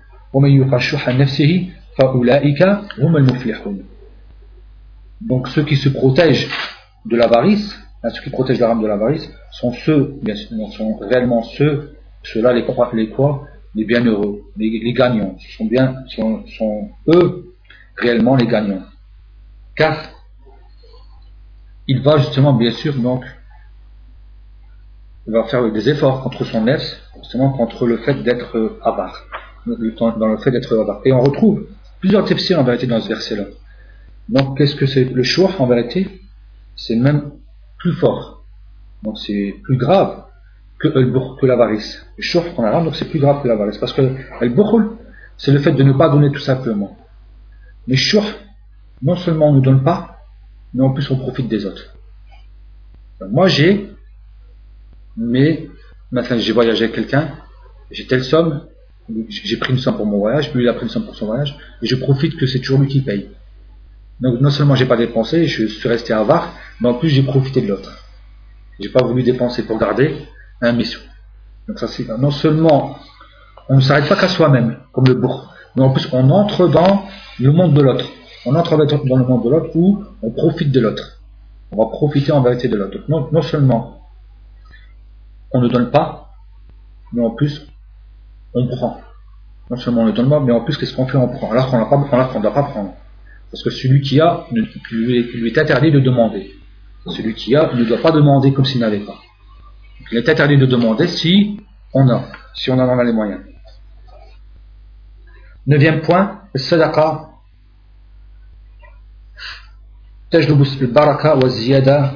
donc 5.21 5.49
ceux 5.49 5.65
qui 5.65 5.77
se 5.77 5.89
protègent 5.89 6.49
de 7.07 7.17
l'avarice, 7.17 7.75
hein, 8.03 8.11
ceux 8.11 8.23
qui 8.23 8.31
protègent 8.31 8.61
l'âme 8.61 8.83
de 8.83 8.87
l'avarice, 8.87 9.31
sont 9.51 9.73
ceux, 9.73 10.19
bien 10.23 10.35
sûr, 10.35 10.49
sont 10.73 10.97
réellement 10.99 11.43
ceux, 11.43 11.97
ceux-là 12.23 12.53
les, 12.53 12.67
les 12.93 13.09
quoi 13.09 13.47
Les 13.75 13.85
bienheureux, 13.85 14.43
les, 14.57 14.93
gagnants. 14.93 15.37
Ce 15.39 15.57
sont 15.57 15.65
bien, 15.65 16.05
sont 16.09 16.91
eux 17.09 17.55
réellement 17.97 18.37
les 18.37 18.47
gagnants. 18.47 18.83
Car 19.75 19.97
il 21.89 22.03
va 22.03 22.19
justement, 22.19 22.53
bien 22.53 22.73
sûr, 22.73 22.95
donc 22.95 23.25
il 25.27 25.33
va 25.33 25.45
faire 25.45 25.71
des 25.73 25.89
efforts 25.89 26.23
contre 26.23 26.45
son 26.45 26.63
nefs, 26.63 27.01
justement 27.23 27.51
contre 27.51 27.87
le 27.87 27.97
fait 27.99 28.23
d'être 28.23 28.79
avare, 28.83 29.25
dans 29.67 30.29
le 30.29 30.37
fait 30.39 30.51
d'être 30.51 30.79
avare. 30.79 31.01
Et 31.05 31.13
on 31.13 31.21
retrouve 31.21 31.67
plusieurs 32.01 32.25
tefsirs 32.25 32.59
en 32.59 32.65
vérité 32.65 32.87
dans 32.87 33.01
ce 33.01 33.09
verset-là. 33.09 33.45
Donc 34.29 34.59
qu'est-ce 34.59 34.77
que 34.77 34.87
c'est? 34.87 35.05
Le 35.05 35.23
choix 35.23 35.51
en 35.59 35.67
vérité 35.67 36.09
C'est 36.75 36.97
même 36.97 37.33
plus 37.79 37.93
fort. 37.93 38.45
Donc 39.03 39.19
c'est 39.19 39.55
plus 39.63 39.77
grave 39.77 40.25
que, 40.79 40.89
l'avarice. 41.47 42.07
Le 42.17 42.23
choix 42.23 42.45
en 42.57 42.65
arabe, 42.65 42.85
donc 42.85 42.97
c'est 42.97 43.09
plus 43.09 43.21
grave 43.21 43.43
que 43.43 43.49
l'avarice. 43.49 43.79
Parce 43.79 43.93
que 43.93 44.03
le 44.03 44.97
c'est 45.39 45.53
le 45.53 45.59
fait 45.59 45.73
de 45.73 45.83
ne 45.83 45.93
pas 45.93 46.09
donner 46.09 46.31
tout 46.33 46.41
simplement. 46.41 46.97
Mais 47.87 47.97
choix, 47.97 48.25
non 49.03 49.17
seulement 49.17 49.51
on 49.51 49.55
ne 49.55 49.61
donne 49.61 49.83
pas, 49.83 50.19
mais 50.75 50.83
en 50.83 50.91
plus 50.91 51.11
on 51.11 51.19
profite 51.19 51.49
des 51.49 51.67
autres. 51.67 51.95
moi 53.31 53.49
j'ai 53.49 53.91
mais 55.17 55.69
maintenant 56.11 56.39
j'ai 56.39 56.53
voyagé 56.53 56.85
avec 56.85 56.95
quelqu'un, 56.95 57.31
j'ai 57.91 58.07
telle 58.07 58.25
somme, 58.25 58.67
j'ai 59.29 59.57
pris 59.57 59.73
une 59.73 59.79
somme 59.79 59.97
pour 59.97 60.07
mon 60.07 60.19
voyage, 60.19 60.53
lui 60.53 60.65
il 60.65 60.69
a 60.69 60.75
pris 60.75 60.85
une 60.85 60.91
somme 60.91 61.05
pour 61.05 61.15
son 61.15 61.27
voyage, 61.27 61.57
et 61.83 61.87
je 61.87 61.97
profite 61.97 62.37
que 62.37 62.47
c'est 62.47 62.59
toujours 62.59 62.81
lui 62.81 62.89
qui 62.89 63.01
paye. 63.01 63.31
Donc 64.21 64.41
non 64.41 64.51
seulement 64.51 64.75
j'ai 64.75 64.87
pas 64.87 64.97
dépensé, 64.97 65.47
je 65.47 65.67
suis 65.67 65.89
resté 65.89 66.13
avare, 66.13 66.55
mais 66.81 66.89
en 66.89 66.95
plus 66.95 67.09
j'ai 67.09 67.23
profité 67.23 67.61
de 67.61 67.69
l'autre. 67.69 67.93
J'ai 68.81 68.89
pas 68.89 69.05
voulu 69.05 69.23
dépenser 69.23 69.65
pour 69.65 69.79
garder 69.79 70.17
un 70.61 70.73
mission. 70.73 71.01
Donc 71.69 71.79
ça 71.79 71.87
c'est 71.87 72.07
non 72.19 72.31
seulement 72.31 72.99
on 73.69 73.77
ne 73.77 73.81
s'arrête 73.81 74.09
pas 74.09 74.17
qu'à 74.17 74.29
soi-même, 74.29 74.79
comme 74.93 75.07
le 75.07 75.15
bourg. 75.15 75.53
mais 75.77 75.83
en 75.83 75.91
plus 75.91 76.09
on 76.13 76.31
entre 76.31 76.69
dans 76.69 77.05
le 77.39 77.53
monde 77.53 77.75
de 77.75 77.83
l'autre. 77.83 78.07
On 78.47 78.55
entre 78.55 78.77
dans 78.77 79.17
le 79.17 79.25
monde 79.25 79.45
de 79.45 79.51
l'autre 79.51 79.71
où 79.75 80.05
on 80.23 80.31
profite 80.31 80.71
de 80.73 80.81
l'autre. 80.81 81.21
On 81.73 81.83
va 81.83 81.91
profiter 81.91 82.33
en 82.33 82.43
vérité 82.43 82.69
de 82.69 82.77
l'autre. 82.77 82.99
Non, 83.09 83.29
non 83.33 83.43
seulement 83.43 84.09
on 85.53 85.61
ne 85.61 85.69
donne 85.69 85.91
pas, 85.91 86.33
mais 87.13 87.23
en 87.23 87.31
plus 87.31 87.67
on 88.56 88.68
prend. 88.68 89.02
Non 89.70 89.78
seulement 89.78 90.02
on 90.02 90.06
ne 90.06 90.12
donne 90.12 90.30
pas, 90.30 90.40
mais 90.40 90.52
en 90.52 90.62
plus 90.62 90.78
qu'est-ce 90.78 90.96
qu'on 90.96 91.08
fait 91.08 91.18
On 91.18 91.28
prend. 91.28 91.52
Alors 91.52 91.70
qu'on 91.70 91.80
ne 91.80 92.42
doit 92.42 92.54
pas 92.54 92.64
prendre. 92.64 92.94
Parce 93.50 93.64
que 93.64 93.70
celui 93.70 94.02
qui 94.02 94.20
a, 94.20 94.46
lui, 94.52 95.24
lui 95.24 95.48
est 95.48 95.58
interdit 95.58 95.92
de 95.92 96.00
demander. 96.00 96.56
Celui 97.08 97.34
qui 97.34 97.56
a 97.56 97.74
ne 97.74 97.84
doit 97.84 98.02
pas 98.02 98.12
demander 98.12 98.54
comme 98.54 98.66
s'il 98.66 98.80
n'avait 98.80 99.00
pas. 99.00 99.18
il 100.12 100.18
est 100.18 100.30
interdit 100.30 100.58
de 100.58 100.66
demander 100.66 101.08
si 101.08 101.60
on 101.94 102.08
a, 102.10 102.24
si 102.54 102.70
on 102.72 102.80
en 102.80 103.00
a 103.00 103.04
les 103.04 103.14
moyens. 103.14 103.42
Neuvième 105.68 106.02
point, 106.02 106.42
le 106.54 106.60
sadaqa 106.60 107.28
تجلب 110.32 110.66
البركة 110.82 111.34
والزيادة 111.34 112.12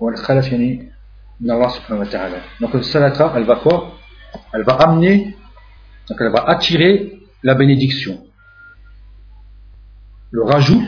والخلف 0.00 0.52
يعني 0.52 0.92
من 1.40 1.50
Allah 1.50 1.70
subhanahu 1.70 2.04
wa 2.04 2.06
ta'ala. 2.06 2.36
Donc 2.60 2.74
le 2.74 2.82
sadaqa, 2.82 3.32
elle 3.36 3.44
va 3.44 3.56
quoi 3.56 3.92
Elle 4.52 4.64
va 4.64 4.74
amener, 4.74 5.35
donc 6.09 6.17
elle 6.19 6.31
va 6.31 6.43
attirer 6.47 7.19
la 7.43 7.55
bénédiction. 7.55 8.23
Le 10.31 10.43
rajout, 10.43 10.83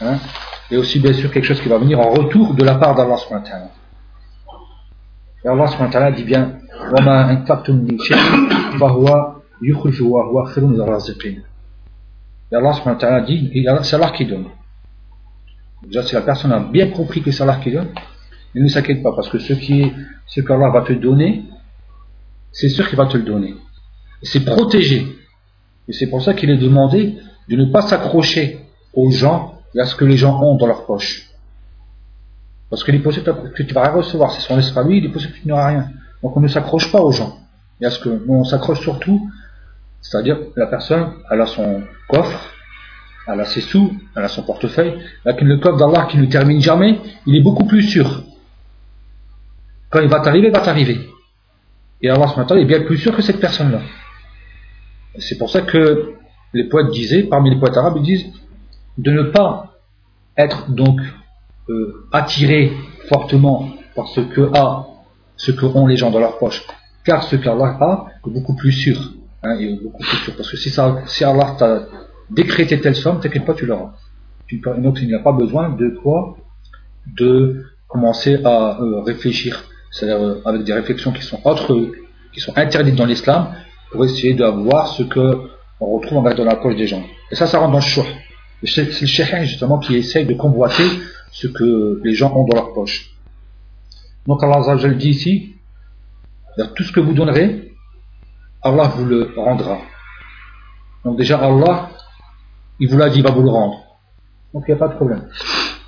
hein, 0.00 0.18
et 0.70 0.76
aussi 0.76 0.98
bien 0.98 1.12
sûr 1.12 1.30
quelque 1.30 1.44
chose 1.44 1.60
qui 1.60 1.68
va 1.68 1.78
venir 1.78 2.00
en 2.00 2.10
retour 2.10 2.54
de 2.54 2.64
la 2.64 2.74
part 2.76 2.94
d'Allah 2.94 3.16
SWT. 3.16 3.50
Et 5.44 5.48
Allah 5.48 5.66
SWT 5.68 6.16
dit 6.16 6.24
bien 6.24 6.58
et 12.52 12.56
Allah 12.56 13.20
dit, 13.26 13.52
c'est 13.82 13.96
Allah 13.96 14.10
qui 14.10 14.26
donne. 14.26 14.46
Déjà, 15.82 16.02
si 16.02 16.14
la 16.14 16.22
personne 16.22 16.52
a 16.52 16.60
bien 16.60 16.90
compris 16.90 17.22
que 17.22 17.30
c'est 17.30 17.42
Allah 17.42 17.58
qui 17.62 17.70
donne, 17.70 17.88
ne 18.54 18.68
s'inquiète 18.68 19.02
pas, 19.02 19.12
parce 19.12 19.28
que 19.28 19.38
ce 19.38 19.52
qu'Allah 19.54 20.68
ce 20.68 20.72
va 20.72 20.82
te 20.82 20.92
donner, 20.92 21.44
c'est 22.52 22.68
sûr 22.68 22.88
qu'il 22.88 22.98
va 22.98 23.06
te 23.06 23.16
le 23.16 23.22
donner. 23.22 23.54
C'est 24.22 24.44
protégé. 24.44 25.06
Et 25.88 25.92
c'est 25.92 26.08
pour 26.08 26.22
ça 26.22 26.34
qu'il 26.34 26.50
est 26.50 26.56
demandé 26.58 27.16
de 27.48 27.56
ne 27.56 27.64
pas 27.64 27.82
s'accrocher 27.82 28.60
aux 28.92 29.10
gens 29.10 29.58
et 29.74 29.80
à 29.80 29.86
ce 29.86 29.94
que 29.94 30.04
les 30.04 30.16
gens 30.16 30.40
ont 30.42 30.56
dans 30.56 30.66
leur 30.66 30.86
poche. 30.86 31.30
Parce 32.68 32.84
qu'il 32.84 32.94
est 32.94 33.00
que 33.00 33.62
tu 33.62 33.74
vas 33.74 33.82
rien 33.82 33.92
recevoir. 33.92 34.32
Si 34.32 34.40
son 34.42 34.56
à 34.56 34.82
lui, 34.84 34.98
il 34.98 35.06
est 35.06 35.08
possible 35.08 35.32
que 35.32 35.40
tu 35.40 35.48
n'auras 35.48 35.68
rien. 35.68 35.90
Donc 36.22 36.36
on 36.36 36.40
ne 36.40 36.48
s'accroche 36.48 36.92
pas 36.92 37.00
aux 37.00 37.10
gens. 37.10 37.38
Et 37.80 37.86
à 37.86 37.90
ce 37.90 37.98
que, 37.98 38.22
on 38.28 38.44
s'accroche 38.44 38.80
surtout, 38.80 39.28
c'est-à-dire 40.00 40.38
la 40.56 40.66
personne, 40.66 41.14
elle 41.30 41.40
a 41.40 41.46
son 41.46 41.82
coffre, 42.08 42.52
elle 43.26 43.40
a 43.40 43.44
ses 43.44 43.60
sous, 43.60 43.92
elle 44.14 44.24
a 44.24 44.28
son 44.28 44.42
portefeuille, 44.42 44.94
avec 45.24 45.40
le 45.40 45.56
coffre 45.58 45.78
d'Allah 45.78 46.06
qui 46.10 46.18
ne 46.18 46.26
termine 46.26 46.60
jamais, 46.60 47.00
il 47.26 47.36
est 47.36 47.42
beaucoup 47.42 47.64
plus 47.64 47.82
sûr. 47.82 48.22
Quand 49.88 50.00
il 50.00 50.08
va 50.08 50.20
t'arriver, 50.20 50.48
il 50.48 50.52
va 50.52 50.60
t'arriver. 50.60 51.08
Et 52.02 52.08
Allah 52.08 52.26
est 52.56 52.64
bien 52.64 52.82
plus 52.82 52.98
sûr 52.98 53.14
que 53.14 53.22
cette 53.22 53.40
personne-là. 53.40 53.80
C'est 55.18 55.38
pour 55.38 55.50
ça 55.50 55.62
que 55.62 56.14
les 56.52 56.64
poètes 56.64 56.90
disaient, 56.90 57.24
parmi 57.24 57.50
les 57.50 57.58
poètes 57.58 57.76
arabes, 57.76 57.94
ils 57.96 58.02
disent 58.02 58.26
de 58.98 59.10
ne 59.10 59.22
pas 59.22 59.74
être 60.36 60.70
donc 60.70 61.00
euh, 61.68 62.06
fortement 63.08 63.68
par 63.94 64.08
ce 64.08 64.20
que 64.20 64.50
a, 64.54 64.86
ce 65.36 65.52
que 65.52 65.66
ont 65.66 65.86
les 65.86 65.96
gens 65.96 66.10
dans 66.10 66.18
leur 66.18 66.38
poche, 66.38 66.62
car 67.04 67.22
ce 67.22 67.36
qu'Allah 67.36 67.76
a 67.80 68.06
est 68.26 68.30
beaucoup 68.30 68.54
plus 68.54 68.72
sûr. 68.72 69.12
Hein. 69.42 69.58
Parce 70.36 70.50
que 70.50 70.56
si, 70.56 70.70
ça, 70.70 71.02
Allah 71.22 71.56
t'a 71.58 71.86
décréter 72.30 72.80
telle 72.80 72.94
somme, 72.94 73.20
t'inquiète 73.20 73.44
pas, 73.44 73.54
tu 73.54 73.66
l'auras. 73.66 73.94
Donc 74.78 74.98
il 75.00 75.08
n'y 75.08 75.14
a 75.14 75.20
pas 75.20 75.32
besoin 75.32 75.70
de 75.70 75.90
quoi 76.02 76.36
De 77.06 77.64
commencer 77.88 78.40
à 78.44 78.80
euh, 78.80 79.00
réfléchir, 79.02 79.64
c'est-à-dire 79.90 80.22
euh, 80.22 80.42
avec 80.44 80.64
des 80.64 80.72
réflexions 80.72 81.12
qui 81.12 81.22
sont 81.22 81.40
autres, 81.44 81.92
qui 82.32 82.40
sont 82.40 82.56
interdites 82.56 82.96
dans 82.96 83.06
l'islam, 83.06 83.52
pour 83.90 84.04
essayer 84.04 84.34
d'avoir 84.34 84.88
ce 84.88 85.02
que 85.02 85.50
on 85.80 85.98
retrouve 85.98 86.22
dans 86.22 86.44
la 86.44 86.56
poche 86.56 86.76
des 86.76 86.86
gens. 86.86 87.02
Et 87.30 87.34
ça, 87.34 87.46
ça 87.46 87.58
rentre 87.58 87.72
dans 87.72 87.78
le 87.78 87.84
choix. 87.84 88.04
C'est 88.64 88.84
le 88.84 89.06
shekhin 89.06 89.44
justement 89.44 89.78
qui 89.78 89.96
essaye 89.96 90.26
de 90.26 90.34
convoiter 90.34 90.84
ce 91.30 91.46
que 91.48 92.00
les 92.04 92.14
gens 92.14 92.34
ont 92.36 92.44
dans 92.44 92.56
leur 92.56 92.74
poche. 92.74 93.10
Donc 94.26 94.42
Allah 94.42 94.76
je 94.76 94.86
le 94.86 94.96
dit 94.96 95.10
ici, 95.10 95.54
tout 96.74 96.82
ce 96.82 96.92
que 96.92 97.00
vous 97.00 97.14
donnerez, 97.14 97.72
Allah 98.62 98.88
vous 98.94 99.06
le 99.06 99.32
rendra. 99.36 99.78
Donc 101.04 101.16
déjà 101.16 101.38
Allah, 101.38 101.90
il 102.78 102.88
vous 102.88 102.98
l'a 102.98 103.08
dit, 103.08 103.20
il 103.20 103.24
va 103.24 103.30
vous 103.30 103.42
le 103.42 103.50
rendre. 103.50 103.80
Donc 104.52 104.64
il 104.68 104.72
n'y 104.72 104.76
a 104.76 104.78
pas 104.78 104.88
de 104.88 104.96
problème. 104.96 105.26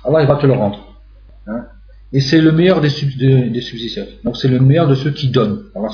Allah, 0.03 0.21
il 0.21 0.27
va 0.27 0.35
te 0.35 0.47
le 0.47 0.53
rendre. 0.53 0.95
Hein. 1.47 1.65
Et 2.11 2.21
c'est 2.21 2.41
le 2.41 2.51
meilleur 2.51 2.81
des, 2.81 2.89
des, 2.89 3.63
Donc 4.23 4.37
c'est 4.37 4.47
le 4.47 4.59
meilleur 4.59 4.87
de 4.87 4.95
ceux 4.95 5.11
qui 5.11 5.29
donnent. 5.29 5.63
Allah 5.75 5.89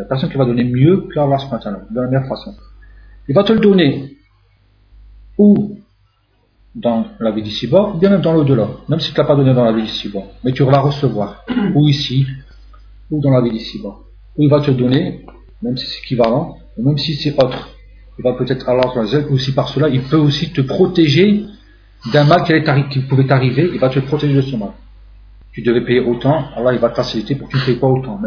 a 0.00 0.04
personne 0.04 0.30
qui 0.30 0.36
va 0.36 0.44
donner 0.44 0.64
mieux 0.64 1.08
qu'Allah 1.12 1.38
de 1.90 2.00
la 2.00 2.06
meilleure 2.06 2.28
façon. 2.28 2.54
Il 3.28 3.34
va 3.34 3.44
te 3.44 3.52
le 3.52 3.60
donner 3.60 4.16
ou 5.36 5.78
dans 6.74 7.06
la 7.18 7.30
vie 7.30 7.42
d'ici-bas, 7.42 7.92
ou 7.94 7.98
bien 7.98 8.10
même 8.10 8.20
dans 8.20 8.32
l'au-delà. 8.32 8.68
Même 8.88 9.00
si 9.00 9.12
tu 9.12 9.14
ne 9.14 9.22
l'as 9.22 9.28
pas 9.28 9.36
donné 9.36 9.54
dans 9.54 9.64
la 9.64 9.72
vie 9.72 9.82
d'ici-bas. 9.82 10.22
Mais 10.44 10.52
tu 10.52 10.62
vas 10.62 10.80
recevoir, 10.80 11.44
ou 11.74 11.88
ici, 11.88 12.26
ou 13.10 13.20
dans 13.20 13.30
la 13.30 13.40
vie 13.40 13.50
d'ici-bas. 13.50 13.96
Ou 14.36 14.42
il 14.42 14.50
va 14.50 14.60
te 14.60 14.70
donner, 14.70 15.24
même 15.62 15.76
si 15.76 15.86
c'est 15.86 15.98
équivalent, 15.98 16.56
ou 16.76 16.86
même 16.86 16.98
si 16.98 17.14
c'est 17.14 17.32
autre 17.42 17.68
il 18.18 18.24
va 18.24 18.32
peut-être 18.32 18.68
Allah 18.68 18.92
aussi 19.30 19.52
par 19.52 19.68
cela, 19.68 19.88
il 19.88 20.02
peut 20.02 20.16
aussi 20.16 20.50
te 20.50 20.60
protéger 20.60 21.44
d'un 22.12 22.24
mal 22.24 22.42
qui, 22.90 23.00
pouvait 23.00 23.26
t'arriver, 23.26 23.70
il 23.72 23.78
va 23.78 23.88
te 23.88 24.00
protéger 24.00 24.34
de 24.34 24.40
ce 24.40 24.56
mal. 24.56 24.70
Tu 25.58 25.64
devais 25.64 25.80
payer 25.80 25.98
autant, 25.98 26.50
Allah 26.54 26.72
il 26.72 26.78
va 26.78 26.88
te 26.88 26.94
faciliter 26.94 27.34
pour 27.34 27.48
que 27.48 27.54
tu 27.54 27.58
ne 27.58 27.64
payes 27.64 27.80
pas 27.80 27.88
autant. 27.88 28.20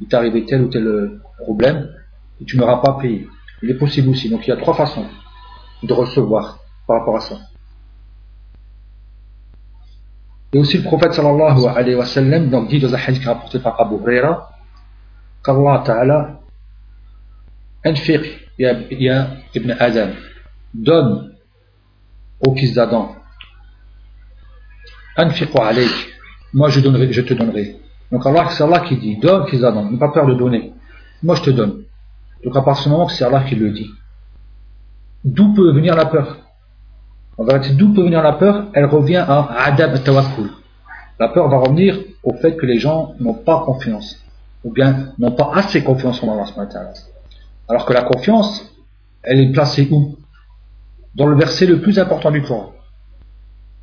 Il 0.00 0.08
t'est 0.08 0.16
arrivé 0.16 0.46
tel 0.46 0.62
ou 0.62 0.68
tel 0.68 0.86
euh, 0.86 1.20
problème 1.36 1.90
et 2.40 2.46
tu 2.46 2.56
n'auras 2.56 2.78
pas 2.78 2.94
payé. 2.94 3.28
Il 3.62 3.68
est 3.68 3.74
possible 3.74 4.08
aussi. 4.08 4.30
Donc 4.30 4.46
il 4.46 4.48
y 4.48 4.52
a 4.54 4.56
trois 4.56 4.72
façons 4.72 5.04
de 5.82 5.92
recevoir 5.92 6.58
par 6.86 7.00
rapport 7.00 7.16
à 7.16 7.20
ça. 7.20 7.36
Et 10.54 10.58
aussi 10.58 10.78
le 10.78 10.84
prophète 10.84 11.12
sallallahu 11.12 11.66
alayhi 11.66 11.96
wa 11.96 12.06
sallam 12.06 12.48
donc, 12.48 12.68
dit 12.70 12.80
dans 12.80 12.94
un 12.94 12.98
hadith 12.98 13.26
rapporté 13.26 13.58
par 13.58 13.78
Abu 13.78 13.96
Huraira 13.96 14.48
qu'Allah 15.44 15.82
ta'ala 15.84 16.40
il 17.84 19.02
y 19.02 19.08
a 19.10 19.28
Ibn 19.54 19.70
Adam, 19.78 20.12
donne 20.72 21.34
au 22.40 22.54
fils 22.54 22.72
d'Adam, 22.72 23.16
moi 26.52 26.68
je, 26.68 26.80
donnerai, 26.80 27.12
je 27.12 27.20
te 27.22 27.34
donnerai. 27.34 27.76
Donc 28.10 28.26
Allah, 28.26 28.48
c'est 28.50 28.64
Allah 28.64 28.80
qui 28.80 28.96
dit, 28.96 29.16
donne 29.18 29.46
fils 29.46 29.60
d'Adam, 29.60 29.90
n'aie 29.90 29.98
pas 29.98 30.08
peur 30.08 30.26
de 30.26 30.34
donner, 30.34 30.72
moi 31.22 31.34
je 31.36 31.42
te 31.42 31.50
donne. 31.50 31.82
Donc 32.44 32.56
à 32.56 32.62
partir 32.62 32.84
du 32.84 32.90
moment 32.90 33.06
que 33.06 33.12
c'est 33.12 33.24
Allah 33.24 33.44
qui 33.48 33.54
le 33.54 33.70
dit, 33.70 33.90
d'où 35.24 35.52
peut 35.54 35.72
venir 35.72 35.94
la 35.94 36.06
peur? 36.06 36.38
En 37.38 37.44
vérité, 37.44 37.74
d'où 37.74 37.94
peut 37.94 38.02
venir 38.02 38.22
la 38.22 38.32
peur? 38.32 38.66
Elle 38.74 38.86
revient 38.86 39.24
à 39.26 39.64
Adab 39.64 40.02
Tawakkul. 40.02 40.50
La 41.18 41.28
peur 41.28 41.48
va 41.48 41.58
revenir 41.58 41.98
au 42.22 42.34
fait 42.34 42.56
que 42.56 42.66
les 42.66 42.78
gens 42.78 43.14
n'ont 43.20 43.34
pas 43.34 43.62
confiance, 43.64 44.22
ou 44.64 44.72
bien 44.72 45.12
n'ont 45.18 45.32
pas 45.32 45.50
assez 45.54 45.82
confiance 45.82 46.22
en 46.22 46.32
Allah. 46.32 46.46
Alors 47.68 47.86
que 47.86 47.92
la 47.92 48.02
confiance, 48.02 48.74
elle 49.22 49.40
est 49.40 49.52
placée 49.52 49.88
où? 49.90 50.16
Dans 51.14 51.26
le 51.26 51.36
verset 51.36 51.66
le 51.66 51.80
plus 51.80 51.98
important 51.98 52.30
du 52.30 52.42
Coran. 52.42 52.72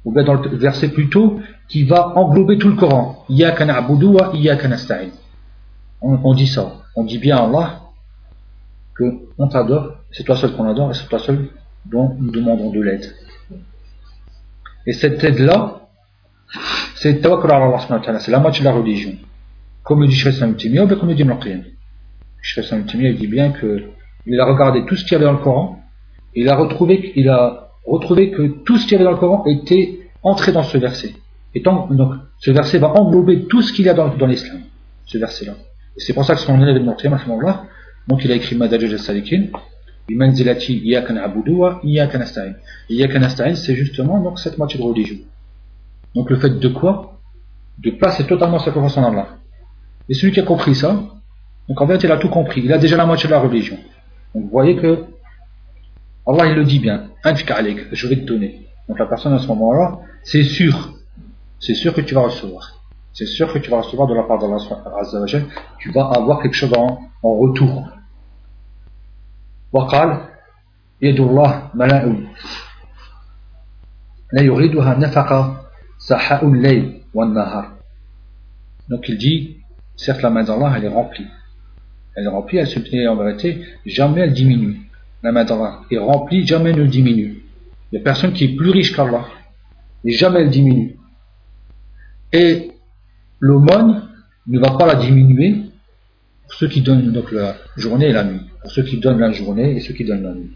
Ou 0.08 0.12
bien 0.14 0.24
dans 0.24 0.36
le 0.36 0.56
verset 0.56 0.88
plutôt 0.88 1.42
qui 1.68 1.84
va 1.84 2.18
englober 2.18 2.58
tout 2.58 2.70
le 2.70 2.78
Coran. 2.78 3.26
On, 6.02 6.20
on 6.24 6.34
dit 6.34 6.48
ça. 6.48 6.76
On 6.96 7.04
dit 7.04 7.18
bien 7.18 7.36
à 7.36 7.44
Allah 7.44 7.82
que 8.96 9.04
on 9.38 9.50
t'adore, 9.50 9.98
c'est 10.14 10.24
toi 10.24 10.38
seul 10.38 10.54
qu'on 10.54 10.64
adore 10.64 10.92
et 10.92 10.94
c'est 10.94 11.10
toi 11.10 11.20
seul 11.20 11.50
dont 11.86 12.16
nous 12.18 12.32
demandons 12.32 12.72
de 12.72 12.80
l'aide. 12.80 13.14
Et 14.86 14.94
cette 14.94 15.22
aide-là, 15.22 15.82
c'est 16.96 17.22
c'est 17.22 18.32
la 18.32 18.40
moitié 18.40 18.62
de 18.62 18.70
la 18.70 18.76
religion. 18.76 19.12
Comme 19.84 20.08
dit 20.08 20.16
Shri 20.16 20.32
Samutimiya 20.32 20.86
ou 20.86 20.88
comme 20.88 21.10
le 21.10 21.16
dit 21.16 21.26
Maqiyam. 21.26 21.66
Il 22.96 23.18
dit 23.18 23.28
bien 23.28 23.52
qu'il 23.52 24.40
a 24.40 24.46
regardé 24.46 24.86
tout 24.86 24.96
ce 24.96 25.04
qu'il 25.04 25.12
y 25.12 25.16
avait 25.16 25.26
dans 25.26 25.34
le 25.34 25.40
Coran, 25.40 25.84
il 26.34 26.48
a 26.48 26.56
retrouvé, 26.56 27.12
il 27.18 27.28
a 27.28 27.67
retrouvé 27.88 28.32
que 28.32 28.64
tout 28.64 28.78
ce 28.78 28.84
qu'il 28.84 28.94
y 28.94 28.96
avait 28.96 29.06
dans 29.06 29.12
le 29.12 29.18
Coran 29.18 29.46
était 29.46 30.00
entré 30.24 30.52
dans 30.52 30.64
ce 30.64 30.78
verset. 30.78 31.14
Et 31.56 31.62
donc, 31.62 31.90
ce 32.40 32.52
verset 32.52 32.78
va 32.78 32.90
englober 32.90 33.48
tout 33.48 33.62
ce 33.62 33.74
qu'il 33.74 33.86
y 33.86 33.90
a 33.90 33.94
dans, 33.94 34.14
l'islam, 34.28 34.62
ce 35.06 35.18
verset-là. 35.18 35.54
Et 35.96 36.02
c'est 36.02 36.14
pour 36.14 36.26
ça 36.26 36.36
que 36.36 36.42
son 36.42 36.62
élève 36.62 36.84
ce 36.98 37.08
moment-là, 37.08 37.64
donc 38.08 38.24
il 38.24 38.32
a 38.32 38.36
écrit 38.36 38.56
Madajaj 38.56 38.94
al-Salikin, 38.94 39.46
Bimanzilati 40.08 40.78
Iyaka 40.86 41.14
na'budu 41.14 41.54
wa 41.54 41.82
Iyaka 41.84 42.18
nasta'in. 42.18 42.54
Iyaka 42.90 43.20
nasta'in, 43.20 43.56
c'est 43.56 43.76
justement 43.76 44.22
donc 44.22 44.40
cette 44.40 44.58
moitié 44.58 44.80
de 44.80 44.84
religion. 44.84 45.18
Donc 46.16 46.30
le 46.30 46.38
fait 46.38 46.60
de 46.60 46.68
quoi? 46.68 47.20
De 47.80 47.92
placer 47.92 48.26
totalement 48.26 48.60
sa 48.60 48.72
confiance 48.72 48.98
en 48.98 49.12
Allah. 49.12 49.28
Et 50.10 50.14
celui 50.14 50.32
qui 50.32 50.40
a 50.40 50.44
compris 50.44 50.76
ça, 50.76 51.04
donc 51.68 51.82
en 51.82 51.88
fait, 51.88 52.04
il 52.04 52.12
a 52.12 52.18
tout 52.18 52.30
compris. 52.30 52.62
Il 52.64 52.72
a 52.72 52.78
déjà 52.78 52.96
la 52.96 53.06
moitié 53.06 53.28
de 53.28 53.34
la 53.34 53.40
religion. 53.40 53.78
Donc 54.34 54.44
vous 54.44 54.50
voyez 54.50 54.76
que 54.78 55.06
Allah 56.27 56.47
il 56.47 56.55
le 56.55 56.65
dit 56.65 56.79
bien, 56.79 57.09
je 57.25 58.07
vais 58.07 58.17
te 58.17 58.25
donner. 58.25 58.67
Donc 58.89 58.99
la 58.99 59.07
personne 59.07 59.33
à 59.33 59.39
ce 59.39 59.47
moment-là, 59.49 59.99
c'est 60.23 60.45
sûr, 60.45 60.95
c'est 61.59 61.75
sûr 61.75 61.95
que 61.95 62.01
tu 62.01 62.15
vas 62.15 62.23
recevoir. 62.23 62.81
C'est 63.13 63.27
sûr 63.27 63.53
que 63.53 63.59
tu 63.59 63.71
vas 63.71 63.79
recevoir 63.79 64.09
de 64.09 64.15
la 64.15 64.23
part 64.23 64.39
d'Allah 64.39 64.57
tu 65.79 65.91
vas 65.91 66.07
avoir 66.09 66.41
quelque 66.41 66.55
chose 66.55 66.73
en, 66.75 67.01
en 67.23 67.35
retour. 67.37 67.89
وقال 69.73 70.29
يد 71.03 71.21
الله 71.21 71.71
ملاء 71.75 72.17
لا 74.33 74.43
يريدها 74.43 74.95
نفقة 74.99 75.67
سحاء 75.99 76.49
الليل 76.49 77.03
والنهار 77.15 77.73
donc 78.89 79.09
il 79.09 79.17
dit 79.17 79.57
certes 79.97 80.21
la 80.23 80.31
main 80.31 80.45
d'Allah 80.45 80.75
elle 80.77 80.85
est 80.85 80.89
remplie 80.89 81.27
elle 82.17 82.25
est 82.25 82.29
remplie 82.29 82.59
elle 82.59 82.67
se, 82.67 82.81
et 82.95 83.09
en 83.09 83.17
vérité 83.17 83.65
jamais 83.87 84.21
elle 84.21 84.33
diminue 84.35 84.86
la 85.24 85.32
main 85.32 85.46
d'Allah 85.46 85.82
est 85.92 85.98
remplie 85.98 86.46
jamais 86.46 86.74
ne 86.74 86.86
diminue. 86.86 87.44
Il 87.92 87.96
n'y 87.96 88.00
a 88.00 88.04
personne 88.04 88.34
qui 88.34 88.46
est 88.46 88.56
plus 88.56 88.70
riche 88.70 88.96
qu'Allah 88.96 89.26
jamais 90.06 90.42
elle 90.42 90.50
diminue 90.50 90.96
et 92.32 92.72
l'aumône 93.40 94.10
ne 94.48 94.60
va 94.60 94.72
pas 94.72 94.86
la 94.86 94.96
diminuer 94.96 95.56
pour 96.44 96.54
ceux 96.54 96.68
qui 96.68 96.82
donnent 96.82 97.12
donc 97.12 97.32
la 97.32 97.56
journée 97.76 98.08
et 98.08 98.14
la 98.14 98.24
nuit 98.24 98.42
pour 98.62 98.72
ceux 98.72 98.84
qui 98.84 99.00
donnent 99.00 99.20
la 99.20 99.32
journée 99.32 99.76
et 99.76 99.80
ceux 99.80 99.94
qui 99.94 100.06
donnent 100.06 100.24
la 100.24 100.34
nuit. 100.34 100.52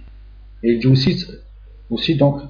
Et 0.64 0.74
il 0.74 0.80
dit 0.80 0.88
aussi, 0.88 1.26
aussi 1.90 2.16
donc 2.16 2.42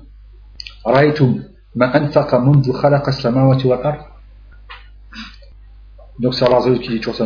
donc 6.20 6.34
c'est 6.34 6.46
Allah 6.46 6.80
qui 6.82 6.90
dit 6.90 7.00
toujours 7.00 7.16
ça 7.16 7.26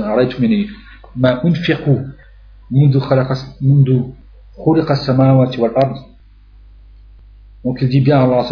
donc 7.64 7.82
il 7.82 7.90
dit 7.90 8.02
bien 8.02 8.20
Allah 8.20 8.48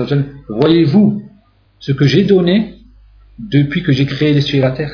voyez-vous 0.49 1.24
ce 1.80 1.91
que 1.91 2.06
j'ai 2.06 2.24
donné 2.24 2.80
depuis 3.39 3.84
que 3.84 3.91
j'ai 3.91 4.06
créé 4.06 4.34
les 4.34 4.41
cieux 4.41 4.58
et 4.58 4.62
la 4.62 4.72
terre? 4.72 4.91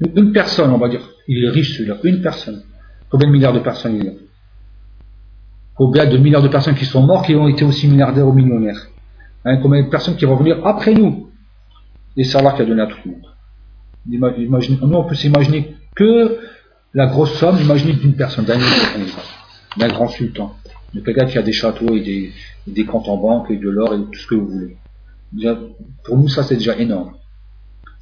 Une 0.00 0.32
personne 0.32 0.70
on 0.70 0.78
va 0.78 0.88
dire 0.88 1.08
il 1.28 1.44
est 1.44 1.50
riche 1.50 1.76
celui-là. 1.76 1.98
Une 2.04 2.22
personne. 2.22 2.62
Combien 3.10 3.28
de 3.28 3.32
milliards 3.32 3.52
de 3.52 3.60
personnes 3.60 3.96
il 3.96 4.04
y 4.04 4.08
a? 4.08 4.12
Combien 5.74 6.06
de 6.06 6.16
milliards 6.16 6.42
de 6.42 6.48
personnes 6.48 6.74
qui 6.74 6.86
sont 6.86 7.02
mortes 7.02 7.26
qui 7.26 7.34
ont 7.34 7.48
été 7.48 7.64
aussi 7.64 7.88
milliardaires 7.88 8.26
ou 8.26 8.32
millionnaires? 8.32 8.88
Hein, 9.44 9.58
combien 9.62 9.82
de 9.82 9.88
personnes 9.88 10.16
qui 10.16 10.24
vont 10.24 10.36
venir 10.36 10.66
après 10.66 10.94
nous? 10.94 11.30
Et 12.16 12.24
c'est 12.24 12.38
Allah 12.38 12.52
qui 12.52 12.62
a 12.62 12.64
donné 12.64 12.82
à 12.82 12.86
tout 12.86 12.96
le 13.04 13.10
monde. 13.12 13.26
Nous 14.08 14.96
on 14.96 15.04
peut 15.04 15.14
s'imaginer 15.14 15.76
que 15.94 16.38
la 16.94 17.06
grosse 17.06 17.34
somme 17.34 17.58
imaginez 17.60 17.92
d'une 17.92 18.14
personne. 18.14 18.44
D'un 18.44 18.58
d'un 19.76 19.88
grand 19.88 20.08
sultan. 20.08 20.54
De 20.94 21.00
quelqu'un 21.00 21.26
qui 21.26 21.38
a 21.38 21.42
des 21.42 21.52
châteaux 21.52 21.94
et 21.94 22.32
des, 22.66 22.84
comptes 22.84 23.08
en 23.08 23.16
banque 23.16 23.50
et 23.50 23.56
de 23.56 23.68
l'or 23.68 23.94
et 23.94 23.98
tout 23.98 24.18
ce 24.18 24.26
que 24.26 24.34
vous 24.34 24.48
voulez. 24.48 24.76
Pour 26.04 26.16
nous 26.16 26.28
ça 26.28 26.42
c'est 26.42 26.56
déjà 26.56 26.76
énorme. 26.76 27.14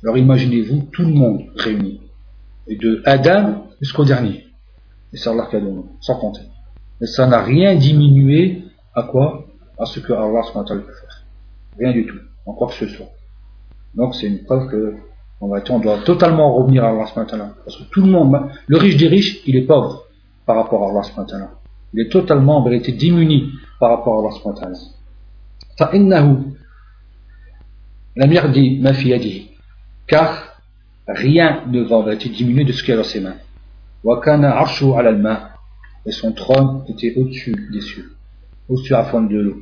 Alors 0.02 0.18
imaginez-vous 0.18 0.88
tout 0.92 1.02
le 1.02 1.12
monde 1.12 1.44
réuni. 1.56 2.00
De 2.68 3.02
Adam 3.04 3.66
jusqu'au 3.80 4.04
dernier. 4.04 4.46
Et 5.12 5.16
c'est 5.16 5.28
Allah 5.28 5.46
qui 5.50 5.56
a 5.56 5.60
donné 5.60 5.82
sans 6.00 6.16
compter. 6.16 6.42
Mais 7.00 7.06
ça 7.06 7.26
n'a 7.26 7.42
rien 7.42 7.74
diminué 7.74 8.62
à 8.94 9.02
quoi? 9.02 9.46
À 9.78 9.86
ce 9.86 10.00
que 10.00 10.12
Allah 10.12 10.42
peut 10.52 10.64
faire. 10.64 11.24
Rien 11.78 11.92
du 11.92 12.06
tout, 12.06 12.18
en 12.46 12.52
quoi 12.52 12.68
que 12.68 12.74
ce 12.74 12.86
soit. 12.86 13.08
Donc 13.94 14.14
c'est 14.14 14.26
une 14.26 14.44
preuve 14.44 14.68
que 14.68 14.94
on, 15.40 15.50
on 15.50 15.78
doit 15.78 15.98
totalement 15.98 16.54
revenir 16.54 16.84
à 16.84 16.90
Allah 16.90 17.06
parce 17.14 17.76
que 17.76 17.84
tout 17.90 18.02
le 18.02 18.10
monde, 18.10 18.36
le 18.66 18.76
riche 18.76 18.96
des 18.96 19.08
riches, 19.08 19.42
il 19.46 19.56
est 19.56 19.66
pauvre 19.66 20.04
par 20.46 20.56
rapport 20.56 20.84
à 20.84 20.90
Allah 20.90 21.02
il 21.94 22.00
est 22.00 22.08
totalement, 22.10 22.58
en 22.58 22.64
vérité, 22.64 22.90
démuni 22.90 23.52
par 23.78 23.90
rapport 23.90 24.16
à 24.16 24.18
Allah 24.20 24.32
subhanahu 24.32 24.58
wa 24.58 24.60
ta'ala. 24.60 24.78
Car 30.08 30.60
rien 31.06 31.62
ne 31.68 31.82
va 31.82 31.96
en 31.96 32.02
vérité 32.02 32.28
diminuer 32.30 32.64
de 32.64 32.72
ce 32.72 32.82
qui 32.82 32.90
a 32.90 32.96
dans 32.96 33.04
ses 33.04 33.20
mains. 33.20 33.36
Et 36.06 36.12
son 36.12 36.32
trône 36.32 36.84
était 36.88 37.14
au-dessus 37.16 37.68
des 37.72 37.80
cieux, 37.80 38.12
au-dessus 38.68 38.94
à 38.94 39.04
fond 39.04 39.22
de 39.22 39.38
l'eau, 39.38 39.56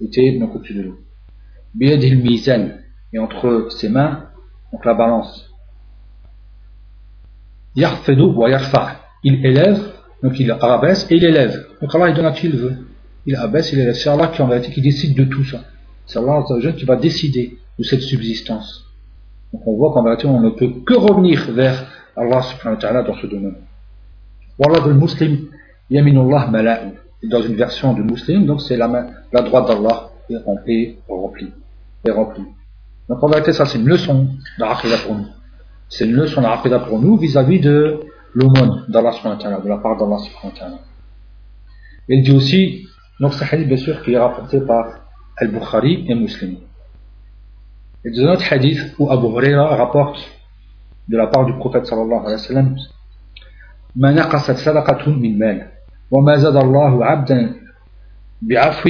était 0.00 0.38
donc 0.38 0.54
au-dessus 0.54 0.74
de 0.74 0.82
l'eau. 0.82 0.98
Biyadil 1.74 2.22
mizan, 2.22 2.68
et 3.12 3.18
entre 3.18 3.68
ses 3.70 3.88
mains, 3.88 4.28
donc 4.72 4.84
la 4.84 4.94
balance. 4.94 5.50
Yarfedu 7.74 8.22
wa 8.22 8.50
yarfa, 8.50 9.00
il 9.24 9.44
élève 9.44 10.01
donc 10.22 10.38
il 10.38 10.50
abaisse 10.50 11.06
et 11.10 11.16
il 11.16 11.24
élève. 11.24 11.66
Donc 11.80 11.94
Allah 11.94 12.08
il 12.10 12.14
donne 12.14 12.26
à 12.26 12.32
qui 12.32 12.46
il 12.46 12.56
veut. 12.56 12.76
Il 13.26 13.36
abaisse, 13.36 13.72
il 13.72 13.80
élève. 13.80 13.94
C'est 13.94 14.08
Allah 14.08 14.28
qui 14.28 14.40
en 14.42 14.48
vérité 14.48 14.72
qui 14.72 14.80
décide 14.80 15.16
de 15.16 15.24
tout 15.24 15.44
ça. 15.44 15.60
C'est 16.06 16.18
Allah 16.18 16.44
qui 16.76 16.84
va 16.84 16.96
décider 16.96 17.58
de 17.78 17.84
cette 17.84 18.02
subsistance. 18.02 18.84
Donc 19.52 19.66
on 19.66 19.76
voit 19.76 19.92
qu'en 19.92 20.02
vérité 20.02 20.26
on 20.26 20.40
ne 20.40 20.50
peut 20.50 20.70
que 20.86 20.94
revenir 20.94 21.50
vers 21.52 21.86
Allah 22.16 22.42
subhanahu 22.42 22.76
wa 22.76 22.80
ta'ala 22.80 23.02
dans 23.02 23.16
ce 23.16 23.26
domaine. 23.26 23.56
Wallah 24.58 24.86
le 24.86 24.94
muslim 24.94 25.48
Yaminullah 25.90 26.48
mala'u. 26.48 26.92
Dans 27.24 27.42
une 27.42 27.54
version 27.54 27.92
de 27.94 28.02
musulman, 28.02 28.46
donc 28.46 28.62
c'est 28.62 28.76
la, 28.76 28.88
main, 28.88 29.06
la 29.32 29.42
droite 29.42 29.68
d'Allah 29.68 30.10
est 30.28 30.38
remplie, 30.38 30.96
est 32.04 32.10
remplie. 32.10 32.44
Donc 33.08 33.22
en 33.22 33.28
vérité, 33.28 33.52
ça 33.52 33.64
c'est 33.64 33.78
une 33.78 33.88
leçon 33.88 34.28
d'Aqidah 34.58 34.98
pour 35.06 35.14
nous. 35.14 35.26
C'est 35.88 36.04
une 36.04 36.14
leçon 36.14 36.42
d'Aqidah 36.42 36.80
pour 36.80 36.98
nous 36.98 37.16
vis-à-vis 37.16 37.60
de 37.60 38.00
l'aumône 38.34 38.84
d'Allah 38.88 39.12
de 39.12 39.68
la 39.68 39.78
part 39.78 39.96
d'Allah 39.96 40.16
Il 42.08 42.22
dit 42.22 42.32
aussi, 42.32 42.88
donc 43.20 43.34
c'est 43.34 43.52
hadith 43.52 43.68
bien 43.68 43.76
sûr 43.76 44.02
qui 44.02 44.12
est 44.12 44.18
rapporté 44.18 44.60
par 44.60 45.00
Al-Bukhari 45.36 46.06
et 46.08 46.14
Muslim. 46.14 46.56
Et 48.04 48.10
dans 48.10 48.28
un 48.28 48.32
autre 48.32 48.52
hadith 48.52 48.94
où 48.98 49.10
Abu 49.10 49.26
Huraira 49.26 49.76
rapporte 49.76 50.18
de 51.08 51.16
la 51.16 51.26
part 51.26 51.44
du 51.46 51.54
prophète 51.54 51.86
sallallahu 51.86 52.20
alayhi 52.20 52.32
wa 52.32 52.38
sallam, 52.38 52.76
ما 53.96 54.12
نقصت 54.12 54.56
صدقة 54.56 55.10
من 55.10 55.38
مال 55.38 55.68
وما 56.10 56.36
زاد 56.36 56.56
الله 56.56 57.04
عبدا 57.04 57.54
بعفو 58.42 58.88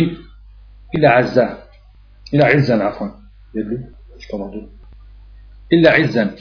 إلا 0.95 1.11
عزا 1.11 1.59
إلا 2.35 2.47
عزا 2.47 2.85
عفوا 2.85 3.09
إلا 5.73 5.91
عزا 5.91 6.35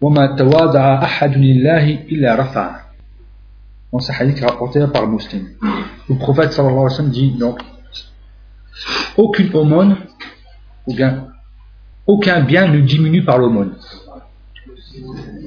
وما 0.00 0.36
تواضع 0.38 1.02
أحد 1.02 1.36
لله 1.36 2.06
إلا 2.12 2.34
رفع 2.34 2.88
Dans 3.90 4.00
ce 4.00 4.12
hadith 4.12 4.44
rapporté 4.44 4.80
par 4.92 5.06
Muslim. 5.06 5.48
Le 6.10 6.16
prophète 6.16 6.52
sallallahu 6.52 6.76
alayhi 6.76 6.84
wa 6.84 6.96
sallam 6.96 7.10
dit 7.10 7.30
donc 7.30 7.58
aucune 9.16 9.54
aumône 9.56 9.96
ou 10.86 10.94
bien 10.94 11.28
aucun 12.06 12.40
bien 12.40 12.68
ne 12.68 12.80
diminue 12.80 13.24
par 13.24 13.38
l'aumône. 13.38 13.74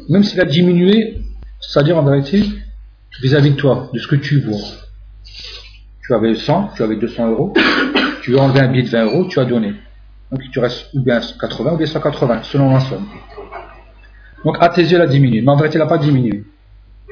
Même 0.10 0.24
s'il 0.24 0.40
a 0.42 0.46
diminué, 0.46 1.22
c'est-à-dire 1.60 1.98
en 1.98 2.04
vérité, 2.04 2.44
vis-à-vis 3.22 3.52
de 3.52 3.56
toi, 3.56 3.90
de 3.94 4.00
ce 4.00 4.08
que 4.08 4.16
tu 4.16 4.42
vois. 4.42 4.60
Tu 6.04 6.14
avais 6.14 6.36
100, 6.36 6.72
tu 6.76 6.84
avais 6.84 6.96
200 6.96 7.32
euros, 7.32 7.54
tu 8.22 8.38
as 8.38 8.42
enlevé 8.42 8.60
un 8.60 8.68
billet 8.68 8.84
de 8.84 8.90
20 8.90 9.06
euros, 9.06 9.26
tu 9.26 9.40
as 9.40 9.46
donné. 9.46 9.74
Donc 10.32 10.42
il 10.44 10.52
te 10.52 10.60
reste 10.60 10.88
ou 10.94 11.02
bien 11.02 11.20
80 11.20 11.74
ou 11.74 11.78
bien 11.78 11.88
180, 11.88 12.44
selon 12.44 12.74
la 12.74 12.80
somme. 12.80 13.06
Donc 14.45 14.57
à 14.61 14.69
tes 14.69 14.83
yeux, 14.83 14.97
elle 14.97 15.03
a 15.03 15.07
diminué. 15.07 15.41
Mais 15.41 15.49
en 15.49 15.57
vérité, 15.57 15.77
elle 15.77 15.85
n'a 15.85 15.89
pas 15.89 15.99
diminué. 15.99 16.45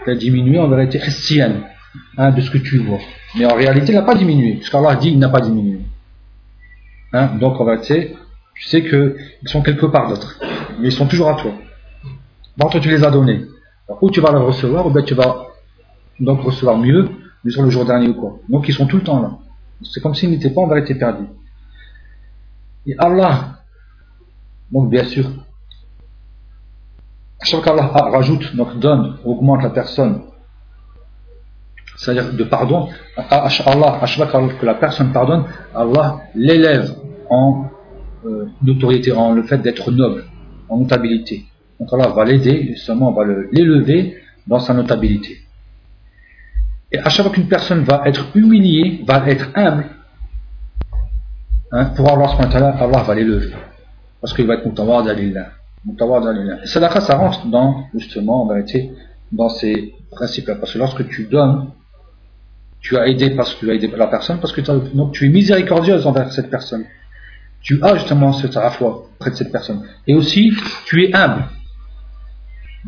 Elle 0.06 0.12
a 0.12 0.16
diminué 0.16 0.58
en 0.58 0.68
vérité 0.68 0.98
chrétienne, 0.98 1.62
hein, 2.16 2.30
de 2.30 2.40
ce 2.40 2.50
que 2.50 2.58
tu 2.58 2.78
vois. 2.78 2.98
Mais 3.36 3.46
en 3.46 3.54
réalité, 3.54 3.88
elle 3.88 3.98
n'a 3.98 4.02
pas 4.02 4.14
diminué. 4.14 4.54
Puisqu'Allah 4.54 4.96
dit, 4.96 5.10
il 5.10 5.18
n'a 5.18 5.28
pas 5.28 5.40
diminué. 5.40 5.80
Hein, 7.12 7.36
donc 7.40 7.60
en 7.60 7.64
vérité, 7.64 8.14
tu 8.54 8.64
sais 8.68 8.82
qu'ils 8.82 9.48
sont 9.48 9.62
quelque 9.62 9.86
part 9.86 10.08
d'autre. 10.08 10.38
Mais 10.80 10.88
ils 10.88 10.92
sont 10.92 11.06
toujours 11.06 11.30
à 11.30 11.34
toi. 11.34 11.52
Bon, 12.56 12.68
toi, 12.68 12.80
tu 12.80 12.88
les 12.88 13.02
as 13.02 13.10
donnés. 13.10 13.46
ou 14.00 14.10
tu 14.10 14.20
vas 14.20 14.30
les 14.32 14.38
recevoir, 14.38 14.86
ou 14.86 14.90
bien 14.90 15.02
tu 15.02 15.14
vas 15.14 15.48
donc 16.20 16.42
recevoir 16.42 16.78
mieux, 16.78 17.08
mais 17.44 17.50
sur 17.50 17.62
le 17.62 17.70
jour 17.70 17.84
dernier 17.84 18.08
ou 18.08 18.14
quoi. 18.14 18.38
Donc 18.48 18.68
ils 18.68 18.74
sont 18.74 18.86
tout 18.86 18.96
le 18.96 19.02
temps 19.02 19.20
là. 19.20 19.38
C'est 19.82 20.00
comme 20.00 20.14
s'ils 20.14 20.30
n'étaient 20.30 20.50
pas 20.50 20.60
en 20.60 20.68
vérité 20.68 20.94
perdus. 20.94 21.26
Et 22.86 22.94
Allah, 22.98 23.60
donc 24.70 24.90
bien 24.90 25.04
sûr, 25.04 25.30
à 27.40 27.44
chaque 27.44 27.64
qu'Allah 27.64 27.86
rajoute, 27.86 28.54
donc 28.56 28.78
donne, 28.78 29.16
augmente 29.24 29.62
la 29.62 29.70
personne, 29.70 30.22
c'est-à-dire 31.96 32.32
de 32.32 32.44
pardon, 32.44 32.88
Allah, 33.16 33.98
à 34.00 34.06
chaque 34.06 34.30
fois 34.30 34.48
que 34.48 34.66
la 34.66 34.74
personne 34.74 35.12
pardonne, 35.12 35.44
Allah 35.74 36.20
l'élève 36.34 36.94
en 37.30 37.66
euh, 38.26 38.46
notoriété, 38.62 39.12
en 39.12 39.32
le 39.32 39.42
fait 39.44 39.58
d'être 39.58 39.90
noble, 39.90 40.24
en 40.68 40.78
notabilité. 40.78 41.44
Donc 41.78 41.92
Allah 41.92 42.08
va 42.08 42.24
l'aider, 42.24 42.68
justement, 42.72 43.12
va 43.12 43.24
l'élever 43.52 44.16
dans 44.46 44.58
sa 44.58 44.74
notabilité. 44.74 45.38
Et 46.90 46.98
à 46.98 47.08
chaque 47.08 47.26
fois 47.26 47.34
qu'une 47.34 47.48
personne 47.48 47.82
va 47.84 48.02
être 48.06 48.26
humiliée, 48.34 49.02
va 49.06 49.28
être 49.28 49.50
humble, 49.54 49.86
hein, 51.72 51.86
pour 51.96 52.08
Allah, 52.10 52.76
Allah 52.80 53.02
va 53.02 53.14
l'élever. 53.14 53.52
Parce 54.20 54.32
qu'il 54.32 54.46
va 54.46 54.54
être 54.54 54.66
mutawad 54.66 55.08
alillah. 55.08 55.48
Sadaqa, 56.64 57.00
ça 57.00 57.16
rentre 57.16 57.46
dans, 57.46 57.84
justement, 57.94 58.42
en 58.42 58.46
vérité, 58.46 58.90
dans 59.32 59.48
ces 59.48 59.94
principes-là. 60.10 60.56
Parce 60.56 60.72
que 60.72 60.78
lorsque 60.78 61.08
tu 61.08 61.24
donnes, 61.24 61.68
Tu 62.84 62.98
as 62.98 63.08
aidé 63.08 63.30
parce 63.30 63.54
que 63.54 63.60
tu 63.60 63.70
as 63.70 63.74
aidé 63.74 63.90
la 63.96 64.08
personne, 64.08 64.40
parce 64.40 64.52
que 64.52 64.60
donc, 64.60 65.12
tu 65.12 65.24
es 65.24 65.30
miséricordieuse 65.30 66.06
envers 66.06 66.30
cette 66.30 66.50
personne. 66.50 66.84
Tu 67.62 67.82
as 67.82 67.94
justement 67.96 68.34
cette 68.34 68.58
foi 68.72 69.08
près 69.18 69.30
de 69.30 69.36
cette 69.36 69.50
personne. 69.50 69.80
Et 70.06 70.14
aussi, 70.14 70.52
tu 70.84 71.02
es 71.02 71.16
humble. 71.16 71.44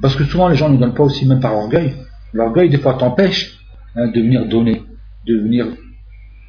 Parce 0.03 0.15
que 0.15 0.25
souvent, 0.25 0.49
les 0.49 0.57
gens 0.57 0.69
ne 0.69 0.77
donnent 0.77 0.93
pas 0.93 1.03
aussi, 1.03 1.25
même 1.25 1.41
par 1.41 1.57
orgueil. 1.57 1.95
L'orgueil, 2.35 2.69
des 2.69 2.77
fois, 2.77 2.93
t'empêche 2.93 3.59
hein, 3.97 4.09
de 4.09 4.21
venir 4.21 4.45
donner, 4.45 4.83
de 5.27 5.35
venir 5.39 5.67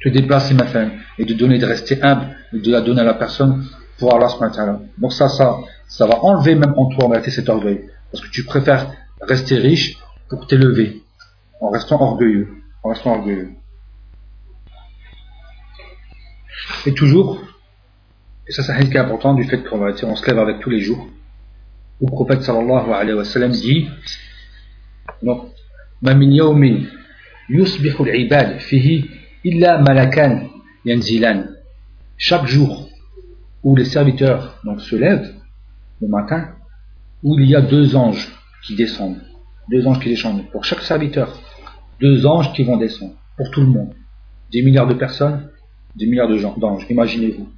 te 0.04 0.10
déplacer, 0.10 0.52
ma 0.52 0.66
femme, 0.66 0.90
et 1.18 1.24
de 1.24 1.32
donner, 1.32 1.56
de 1.56 1.64
rester 1.64 2.02
humble, 2.02 2.26
et 2.52 2.58
de 2.58 2.70
la 2.70 2.82
donner 2.82 3.00
à 3.00 3.04
la 3.04 3.14
personne 3.14 3.64
pour 3.98 4.14
Allah 4.14 4.28
subhanahu 4.28 4.80
Donc 4.98 5.14
ça, 5.14 5.30
ça, 5.30 5.56
ça 5.87 6.05
va 6.05 6.23
enlever 6.23 6.55
même 6.55 6.73
en 6.77 6.87
toi, 6.87 7.05
en 7.05 7.09
réalité, 7.09 7.31
cet 7.31 7.49
orgueil. 7.49 7.89
Parce 8.11 8.23
que 8.23 8.29
tu 8.31 8.43
préfères 8.43 8.91
rester 9.21 9.57
riche 9.57 9.97
pour 10.29 10.47
t'élever, 10.47 11.01
en 11.61 11.69
restant 11.69 12.01
orgueilleux, 12.01 12.49
en 12.83 12.89
restant 12.89 13.13
orgueilleux. 13.17 13.51
Et 16.85 16.93
toujours, 16.93 17.41
et 18.47 18.51
ça 18.51 18.63
c'est 18.63 18.71
un 18.71 18.79
qui 18.79 18.95
est 18.95 18.99
important 18.99 19.33
du 19.33 19.43
fait 19.45 19.63
qu'on 19.63 19.81
on 19.81 20.15
se 20.15 20.25
lève 20.27 20.39
avec 20.39 20.59
tous 20.59 20.69
les 20.69 20.81
jours, 20.81 21.07
où 22.01 22.07
le 22.07 22.11
prophète 22.11 22.43
sallallahu 22.43 22.91
alayhi 22.91 23.17
wa 23.17 23.25
sallam 23.25 23.51
dit, 23.51 23.87
donc, 25.21 25.49
ما 26.01 26.13
من 26.13 26.31
يوم 26.31 26.87
يصبح 27.49 28.01
العباد 28.01 28.59
فيه 28.59 29.03
إلا 29.45 29.81
ملكان 29.81 30.47
ينزلان 30.85 31.49
chaque 32.17 32.45
jour 32.45 32.89
où 33.63 33.75
les 33.75 33.85
serviteurs 33.85 34.59
donc, 34.65 34.81
se 34.81 34.95
lèvent 34.95 35.33
le 36.00 36.08
matin, 36.08 36.48
où 37.22 37.38
il 37.38 37.46
y 37.48 37.56
a 37.56 37.60
deux 37.60 37.96
anges 37.96 38.28
qui 38.64 38.74
descendent. 38.76 39.20
Deux 39.70 39.86
anges 39.86 40.00
qui 40.00 40.08
descendent. 40.08 40.48
Pour 40.50 40.64
chaque 40.64 40.80
serviteur, 40.80 41.36
deux 42.00 42.26
anges 42.26 42.52
qui 42.52 42.64
vont 42.64 42.76
descendre. 42.76 43.14
Pour 43.36 43.50
tout 43.50 43.60
le 43.60 43.66
monde. 43.66 43.92
Des 44.52 44.62
milliards 44.62 44.86
de 44.86 44.94
personnes, 44.94 45.48
des 45.96 46.06
milliards 46.06 46.28
de 46.28 46.38
d'anges. 46.58 46.86
Imaginez-vous. 46.88 47.48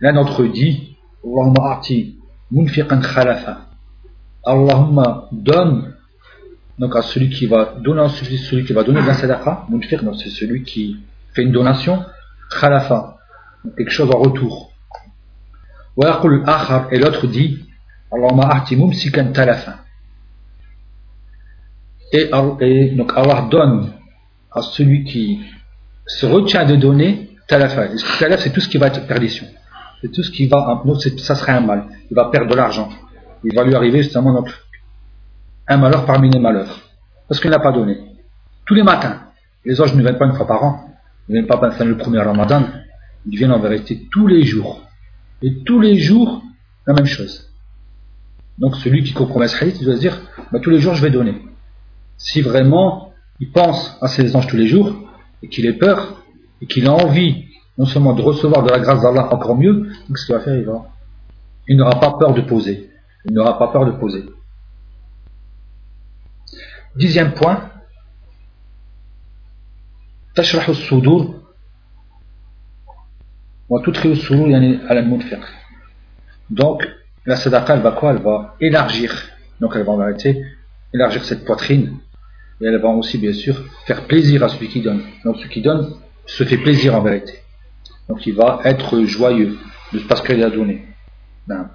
L'un 0.00 0.12
d'entre 0.12 0.42
eux 0.42 0.48
dit 0.48 0.96
Allahumma 1.24 1.72
a'ti 1.72 2.18
munfiqan 2.50 3.00
khalafa. 3.00 3.62
Allahumma 4.44 5.28
donne 5.32 5.94
donc 6.78 6.94
à 6.94 7.02
celui 7.02 7.30
qui 7.30 7.46
va 7.46 7.74
donner 7.80 8.06
celui 8.08 8.64
qui 8.64 8.72
va 8.72 8.84
donner 8.84 9.00
de 9.00 9.06
la 9.06 9.14
sadaqa, 9.14 9.64
munfiq, 9.70 10.00
c'est 10.18 10.28
celui 10.28 10.62
qui 10.62 10.98
fait 11.32 11.42
une 11.42 11.52
donation, 11.52 12.04
khalafa, 12.60 13.16
quelque 13.76 13.90
chose 13.90 14.10
en 14.10 14.18
retour. 14.18 14.72
Et 15.98 16.98
l'autre 16.98 17.26
dit 17.26 17.64
et, 22.12 22.30
et 22.60 22.90
donc 22.90 23.12
Allah 23.16 23.48
donne 23.50 23.92
à 24.52 24.62
celui 24.62 25.04
qui 25.04 25.40
se 26.06 26.26
retient 26.26 26.64
de 26.64 26.76
donner 26.76 27.30
talafa. 27.48 27.88
Talaf 28.18 28.40
c'est 28.40 28.52
tout 28.52 28.60
ce 28.60 28.68
qui 28.68 28.78
va 28.78 28.88
être 28.88 29.06
perdition. 29.06 29.46
C'est 30.00 30.12
tout 30.12 30.22
ce 30.22 30.30
qui 30.30 30.46
va, 30.46 30.82
ça 31.18 31.34
serait 31.34 31.52
un 31.52 31.60
mal. 31.60 31.86
Il 32.10 32.14
va 32.14 32.26
perdre 32.26 32.50
de 32.50 32.54
l'argent. 32.54 32.88
Il 33.44 33.54
va 33.54 33.64
lui 33.64 33.74
arriver 33.74 34.02
justement 34.02 34.32
donc, 34.32 34.50
un 35.66 35.76
malheur 35.78 36.04
parmi 36.04 36.30
les 36.30 36.38
malheurs. 36.38 36.78
Parce 37.28 37.40
qu'il 37.40 37.50
n'a 37.50 37.58
pas 37.58 37.72
donné. 37.72 37.98
Tous 38.66 38.74
les 38.74 38.82
matins. 38.82 39.22
Les 39.64 39.80
anges 39.80 39.94
ne 39.94 40.02
viennent 40.02 40.18
pas 40.18 40.26
une 40.26 40.34
fois 40.34 40.46
par 40.46 40.62
an. 40.62 40.90
Ils 41.28 41.32
ne 41.32 41.40
viennent 41.40 41.48
pas 41.48 41.84
le 41.84 41.96
premier 41.96 42.20
ramadan. 42.20 42.64
Ils 43.26 43.36
viennent 43.36 43.52
en 43.52 43.58
vérité 43.58 44.06
tous 44.12 44.26
les 44.26 44.44
jours. 44.44 44.85
Et 45.42 45.62
tous 45.64 45.80
les 45.80 45.98
jours, 45.98 46.42
la 46.86 46.94
même 46.94 47.06
chose. 47.06 47.50
Donc 48.58 48.76
celui 48.76 49.02
qui 49.02 49.12
compromet 49.12 49.48
ce 49.48 49.62
hadith, 49.62 49.76
il 49.80 49.84
doit 49.84 49.96
se 49.96 50.00
dire, 50.00 50.20
bah, 50.52 50.60
tous 50.60 50.70
les 50.70 50.78
jours 50.78 50.94
je 50.94 51.02
vais 51.02 51.10
donner. 51.10 51.42
Si 52.16 52.40
vraiment 52.40 53.12
il 53.40 53.50
pense 53.50 53.98
à 54.00 54.08
ses 54.08 54.34
anges 54.34 54.46
tous 54.46 54.56
les 54.56 54.66
jours, 54.66 54.94
et 55.42 55.48
qu'il 55.48 55.66
ait 55.66 55.74
peur, 55.74 56.22
et 56.62 56.66
qu'il 56.66 56.86
a 56.86 56.92
envie 56.92 57.44
non 57.78 57.84
seulement 57.84 58.14
de 58.14 58.22
recevoir 58.22 58.62
de 58.62 58.70
la 58.70 58.78
grâce 58.78 59.02
d'Allah 59.02 59.28
encore 59.30 59.56
mieux, 59.56 59.90
donc 60.08 60.16
ce 60.16 60.26
qu'il 60.26 60.34
va 60.34 60.40
faire, 60.40 60.56
il 60.56 60.64
va. 60.64 60.86
Il 61.68 61.76
n'aura 61.76 62.00
pas 62.00 62.16
peur 62.18 62.32
de 62.32 62.40
poser. 62.40 62.90
Il 63.26 63.34
n'aura 63.34 63.58
pas 63.58 63.68
peur 63.68 63.84
de 63.84 63.92
poser. 63.92 64.24
Dixième 66.94 67.34
point. 67.34 67.70
Tashrahu 70.34 70.74
donc 76.50 76.88
la 77.24 77.36
sadaqa 77.36 77.74
elle 77.74 77.82
va 77.82 77.92
quoi? 77.92 78.12
Elle 78.12 78.22
va 78.22 78.54
élargir. 78.60 79.12
Donc 79.60 79.72
elle 79.74 79.82
va 79.82 79.92
en 79.92 79.96
réalité 79.96 80.44
élargir 80.94 81.24
cette 81.24 81.44
poitrine. 81.44 81.98
Et 82.60 82.66
elle 82.66 82.78
va 82.80 82.88
aussi 82.88 83.18
bien 83.18 83.32
sûr 83.32 83.56
faire 83.86 84.06
plaisir 84.06 84.44
à 84.44 84.48
celui 84.48 84.68
qui 84.68 84.80
donne. 84.80 85.02
Donc 85.24 85.36
celui 85.36 85.48
qui 85.48 85.62
donne 85.62 85.94
se 86.24 86.44
fait 86.44 86.58
plaisir 86.58 86.94
en 86.94 87.02
vérité. 87.02 87.34
Donc 88.08 88.24
il 88.26 88.34
va 88.34 88.60
être 88.64 89.02
joyeux 89.02 89.58
parce 90.08 90.22
qu'il 90.22 90.42
a 90.42 90.50
donné. 90.50 90.86
Ben, 91.46 91.70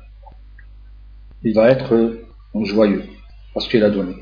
il 1.44 1.54
va 1.54 1.70
être 1.70 2.20
joyeux 2.64 3.04
parce 3.54 3.68
qu'il 3.68 3.84
a 3.84 3.90
donné. 3.90 4.16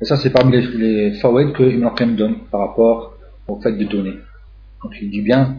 Et 0.00 0.04
ça 0.04 0.16
c'est 0.16 0.30
parmi 0.30 0.52
les, 0.52 1.12
les 1.12 1.20
que 1.52 1.62
Ibn 1.62 2.16
donne 2.16 2.38
par 2.50 2.60
rapport 2.60 3.15
au 3.48 3.60
fait 3.60 3.72
de 3.72 3.84
donner. 3.84 4.14
Donc 4.82 4.92
il 5.00 5.10
dit 5.10 5.22
bien 5.22 5.56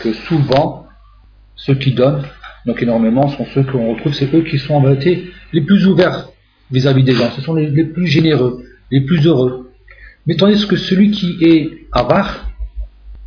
que 0.00 0.12
souvent, 0.12 0.86
ceux 1.56 1.74
qui 1.74 1.92
donnent, 1.92 2.24
donc 2.66 2.82
énormément, 2.82 3.28
sont 3.28 3.46
ceux 3.46 3.62
qu'on 3.62 3.92
retrouve, 3.92 4.14
c'est 4.14 4.32
eux 4.34 4.42
qui 4.42 4.58
sont 4.58 4.74
en 4.74 4.82
vérité 4.82 5.30
les 5.52 5.60
plus 5.60 5.86
ouverts 5.86 6.28
vis-à-vis 6.70 7.04
des 7.04 7.12
gens, 7.12 7.30
ce 7.30 7.40
sont 7.40 7.54
les, 7.54 7.84
plus 7.84 8.06
généreux, 8.06 8.64
les 8.90 9.02
plus 9.02 9.26
heureux. 9.26 9.70
Mais 10.26 10.36
tandis 10.36 10.66
que 10.66 10.76
celui 10.76 11.10
qui 11.10 11.36
est 11.42 11.86
avare, 11.92 12.50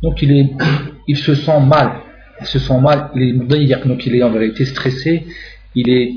donc 0.02 0.20
il, 0.22 0.32
est, 0.32 0.50
il 1.08 1.16
se 1.16 1.34
sent 1.34 1.60
mal, 1.60 1.92
il 2.40 2.46
se 2.46 2.58
sent 2.58 2.80
mal, 2.80 3.10
il 3.14 3.22
est 3.22 3.86
donc 3.86 4.06
il 4.06 4.14
est 4.16 4.22
en 4.22 4.30
vérité 4.30 4.64
stressé, 4.64 5.26
il 5.74 5.88
est, 5.88 6.14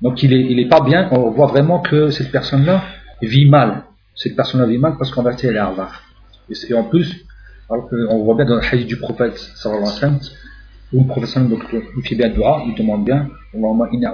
donc 0.00 0.22
il 0.22 0.32
est, 0.32 0.40
il 0.40 0.58
est 0.60 0.68
pas 0.68 0.80
bien, 0.80 1.08
on 1.10 1.30
voit 1.30 1.48
vraiment 1.48 1.80
que 1.80 2.10
cette 2.10 2.30
personne-là 2.30 2.84
vit 3.20 3.48
mal, 3.48 3.84
cette 4.14 4.36
personne-là 4.36 4.66
vit 4.66 4.78
mal 4.78 4.96
parce 4.96 5.10
qu'en 5.10 5.22
vérité 5.22 5.48
elle 5.48 5.56
est 5.56 5.58
avare. 5.58 6.09
Et 6.50 6.74
en 6.74 6.84
plus, 6.84 7.24
on 7.68 8.24
voit 8.24 8.34
bien 8.34 8.44
dans 8.44 8.56
le 8.56 8.62
hadith 8.64 8.86
du 8.86 8.96
prophète 8.96 9.38
sallallahu 9.38 9.82
alayhi 9.82 9.94
wa 9.94 10.00
sallam, 10.00 10.18
où 10.92 11.00
le 11.00 11.06
prophète 11.06 11.48
donc, 11.48 11.64
il 11.72 12.02
fait 12.02 12.16
bien 12.16 12.30
dua, 12.30 12.62
il 12.66 12.74
demande 12.74 13.04
bien 13.04 13.28
Allahumma 13.54 13.88
inna 13.92 14.12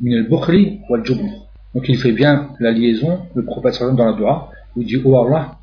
min 0.00 0.16
al-bukhli 0.18 0.80
wal 0.88 1.04
jubn. 1.04 1.28
Donc 1.74 1.88
il 1.88 1.96
fait 1.96 2.12
bien 2.12 2.50
la 2.60 2.70
liaison, 2.70 3.20
le 3.34 3.44
prophète 3.44 3.82
dans 3.82 4.06
la 4.06 4.12
dua, 4.12 4.50
il 4.76 4.86
dit 4.86 5.00
Oh 5.04 5.24
Allah, 5.26 5.58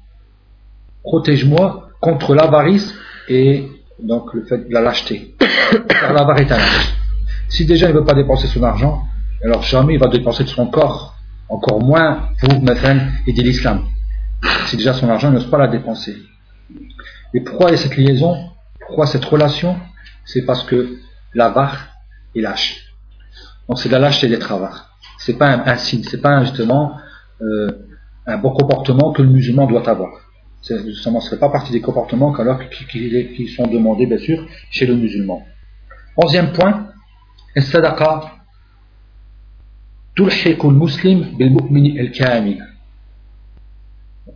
protège-moi 1.04 1.90
contre 2.02 2.36
l'avarice 2.36 2.94
et 3.28 3.68
donc 4.02 4.34
le 4.34 4.44
fait 4.44 4.68
de 4.68 4.74
la 4.74 4.82
lâcheté. 4.82 5.36
Car 5.88 6.14
l'avare 6.14 6.40
est 6.40 6.52
un 6.52 6.58
lâche. 6.58 6.96
Si 7.48 7.66
déjà 7.66 7.90
il 7.90 7.94
ne 7.94 8.00
veut 8.00 8.06
pas 8.06 8.14
dépenser 8.14 8.48
son 8.48 8.64
argent, 8.64 9.04
alors 9.44 9.64
jamais 9.64 9.94
il 9.94 10.00
va 10.00 10.08
dépenser 10.08 10.44
de 10.44 10.50
son 10.50 10.68
corps, 10.68 11.16
encore 11.48 11.82
moins 11.82 12.30
pour 12.40 12.62
Mathan 12.62 12.98
aider 13.28 13.44
l'islam. 13.44 13.84
Si 14.67 14.77
déjà 14.77 14.95
son 14.95 15.09
argent, 15.09 15.29
il 15.29 15.35
n'ose 15.35 15.51
pas 15.51 15.59
la 15.59 15.69
dépenser. 15.69 16.17
Et 17.35 17.41
pourquoi 17.41 17.71
il 17.71 17.73
y 17.73 17.75
a 17.75 17.77
cette 17.79 17.97
liaison 17.97 18.51
Pourquoi 18.81 19.07
cette 19.07 19.25
relation 19.25 19.77
C'est 20.25 20.43
parce 20.43 20.63
que 20.65 20.99
l'avare 21.35 21.89
est 22.35 22.41
lâche. 22.41 22.93
Donc 23.69 23.79
c'est 23.79 23.89
la 23.89 23.99
lâcheté 23.99 24.29
d'être 24.29 24.51
avare. 24.53 24.91
C'est 25.19 25.39
pas 25.39 25.51
un, 25.51 25.77
signe, 25.77 26.03
c'est 26.03 26.21
pas 26.21 26.45
justement 26.45 26.99
euh, 27.41 27.69
un 28.27 28.37
bon 28.39 28.51
comportement 28.51 29.13
que 29.13 29.23
le 29.23 29.29
musulman 29.29 29.67
doit 29.67 29.89
avoir. 29.89 30.21
Justement, 30.63 31.21
ce 31.21 31.27
ne 31.27 31.31
fait 31.31 31.41
pas 31.41 31.51
partie 31.51 31.73
des 31.73 31.83
comportements 31.83 32.33
qui, 32.33 32.87
qui, 32.87 33.35
qui, 33.37 33.49
sont 33.49 33.67
demandés, 33.67 34.07
bien 34.07 34.19
sûr, 34.19 34.47
chez 34.71 34.87
le 34.87 34.95
musulman. 34.97 35.43
Onzième 36.17 36.53
point, 36.53 36.89
الصدقة 37.57 38.33
تلحق 40.17 40.67
المسلم 40.67 41.37
بالمؤمن 41.39 42.01
الكامل 42.01 42.68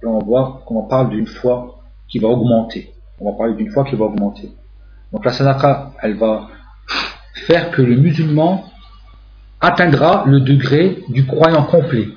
et 0.04 0.06
on 0.06 0.20
va 0.20 0.26
voir 0.26 0.60
qu'on 0.66 0.84
parle 0.84 1.10
d'une 1.10 1.28
foi 1.28 1.80
qui 2.10 2.20
va 2.20 2.28
augmenter. 2.28 2.92
On 3.20 3.32
va 3.32 3.38
parler 3.38 3.54
d'une 3.56 3.72
foi 3.72 3.86
qui 3.86 3.96
va 3.96 4.06
augmenter. 4.06 4.52
Donc 5.12 5.24
la 5.24 5.32
sadaqa, 5.32 5.94
elle 6.02 6.16
va 6.16 6.48
faire 7.48 7.72
que 7.72 7.82
le 7.82 7.96
musulman 7.96 8.64
atteindra 9.62 10.26
le 10.28 10.42
degré 10.42 10.98
du 11.08 11.26
croyant 11.26 11.64
complet. 11.64 12.10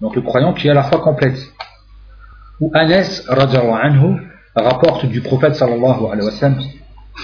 Donc 0.00 0.14
le 0.14 0.22
croyant 0.22 0.52
qui 0.52 0.68
a 0.68 0.74
la 0.74 0.84
foi 0.84 1.00
complète. 1.00 1.38
Ou 2.60 2.70
Anas 2.74 3.22
anhu 3.28 4.22
rapporte 4.54 5.06
du 5.06 5.20
prophète 5.20 5.56
sallallahu 5.56 6.06
alayhi 6.06 6.26
wa 6.26 6.30
sallam 6.30 6.60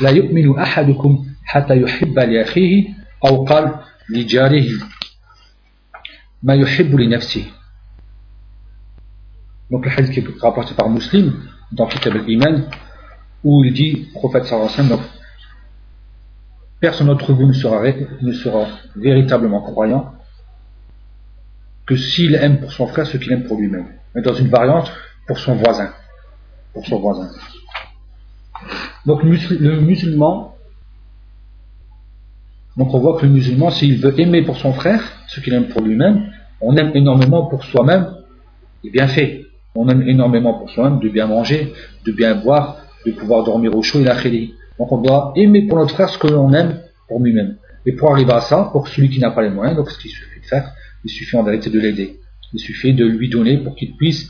La 0.00 0.12
yu'minu 0.12 0.54
ahadukum 0.58 1.24
hatta 1.52 1.76
yuhibba 1.76 2.26
li 2.26 2.38
akhihi 2.38 2.94
aw 3.22 3.44
qal 3.44 3.78
li 4.08 4.28
jarihi 4.28 4.78
ma 6.42 6.56
yuhibbu 6.56 6.98
li 6.98 7.08
nafsihi 7.08 7.61
donc 9.72 9.86
le 9.86 9.90
hadith 9.90 10.12
qui 10.12 10.20
est 10.20 10.40
rapporté 10.40 10.74
par 10.74 10.90
Muslim 10.90 11.32
dans 11.72 11.86
Kitab 11.86 12.14
al-Iman 12.14 12.68
où 13.42 13.64
il 13.64 13.72
dit, 13.72 14.08
prophète 14.12 14.44
sallallahu 14.44 14.70
alayhi 14.72 14.90
wa 14.90 14.96
sallam, 14.96 15.06
personne 16.78 17.06
d'entre 17.06 17.32
vous 17.32 17.46
ne 17.46 17.54
sera, 17.54 17.82
ne 17.82 18.32
sera 18.32 18.66
véritablement 18.94 19.62
croyant 19.62 20.12
que 21.86 21.96
s'il 21.96 22.34
aime 22.34 22.60
pour 22.60 22.70
son 22.70 22.86
frère 22.86 23.06
ce 23.06 23.16
qu'il 23.16 23.32
aime 23.32 23.44
pour 23.44 23.58
lui-même. 23.58 23.86
Mais 24.14 24.20
dans 24.20 24.34
une 24.34 24.48
variante, 24.48 24.92
pour 25.26 25.38
son 25.38 25.56
voisin. 25.56 25.90
Pour 26.74 26.86
son 26.86 27.00
voisin. 27.00 27.30
Donc 29.06 29.22
le 29.22 29.80
musulman, 29.80 30.54
donc 32.76 32.92
on 32.92 32.98
voit 32.98 33.18
que 33.18 33.26
le 33.26 33.32
musulman, 33.32 33.70
s'il 33.70 33.98
veut 33.98 34.20
aimer 34.20 34.42
pour 34.42 34.58
son 34.58 34.72
frère 34.74 35.02
ce 35.28 35.40
qu'il 35.40 35.54
aime 35.54 35.68
pour 35.68 35.80
lui-même, 35.80 36.30
on 36.60 36.76
aime 36.76 36.92
énormément 36.94 37.46
pour 37.46 37.64
soi-même, 37.64 38.14
et 38.84 38.90
bien 38.90 39.08
fait. 39.08 39.46
On 39.74 39.88
aime 39.88 40.02
énormément 40.02 40.54
pour 40.54 40.70
soi-même 40.70 41.00
de 41.00 41.08
bien 41.08 41.26
manger, 41.26 41.72
de 42.04 42.12
bien 42.12 42.34
boire, 42.34 42.78
de 43.06 43.12
pouvoir 43.12 43.44
dormir 43.44 43.74
au 43.76 43.82
chaud 43.82 44.00
et 44.00 44.04
la 44.04 44.14
Donc 44.78 44.92
on 44.92 44.98
doit 44.98 45.32
aimer 45.36 45.66
pour 45.66 45.78
notre 45.78 45.94
frère 45.94 46.08
ce 46.08 46.18
que 46.18 46.26
l'on 46.26 46.52
aime 46.52 46.80
pour 47.08 47.20
lui-même. 47.20 47.56
Et 47.86 47.92
pour 47.92 48.12
arriver 48.12 48.32
à 48.32 48.40
ça, 48.40 48.68
pour 48.70 48.88
celui 48.88 49.10
qui 49.10 49.18
n'a 49.18 49.30
pas 49.30 49.42
les 49.42 49.50
moyens, 49.50 49.76
donc 49.76 49.90
ce 49.90 49.98
qu'il 49.98 50.10
suffit 50.10 50.40
de 50.40 50.46
faire, 50.46 50.72
il 51.04 51.10
suffit 51.10 51.36
en 51.36 51.42
vérité 51.42 51.70
de 51.70 51.80
l'aider. 51.80 52.20
Il 52.52 52.60
suffit 52.60 52.92
de 52.94 53.04
lui 53.04 53.28
donner 53.28 53.58
pour 53.58 53.74
qu'il 53.74 53.96
puisse 53.96 54.28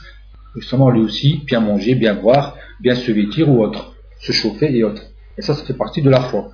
justement 0.55 0.90
lui 0.90 1.01
aussi 1.01 1.43
bien 1.47 1.61
manger, 1.61 1.95
bien 1.95 2.14
boire, 2.14 2.57
bien 2.80 2.95
se 2.95 3.11
vêtir 3.11 3.49
ou 3.49 3.62
autre, 3.62 3.95
se 4.20 4.32
chauffer 4.32 4.74
et 4.76 4.84
autres. 4.84 5.03
Et 5.36 5.43
ça, 5.43 5.55
ça 5.55 5.64
fait 5.64 5.74
partie 5.74 6.03
de 6.03 6.11
la 6.11 6.20
foi. 6.20 6.51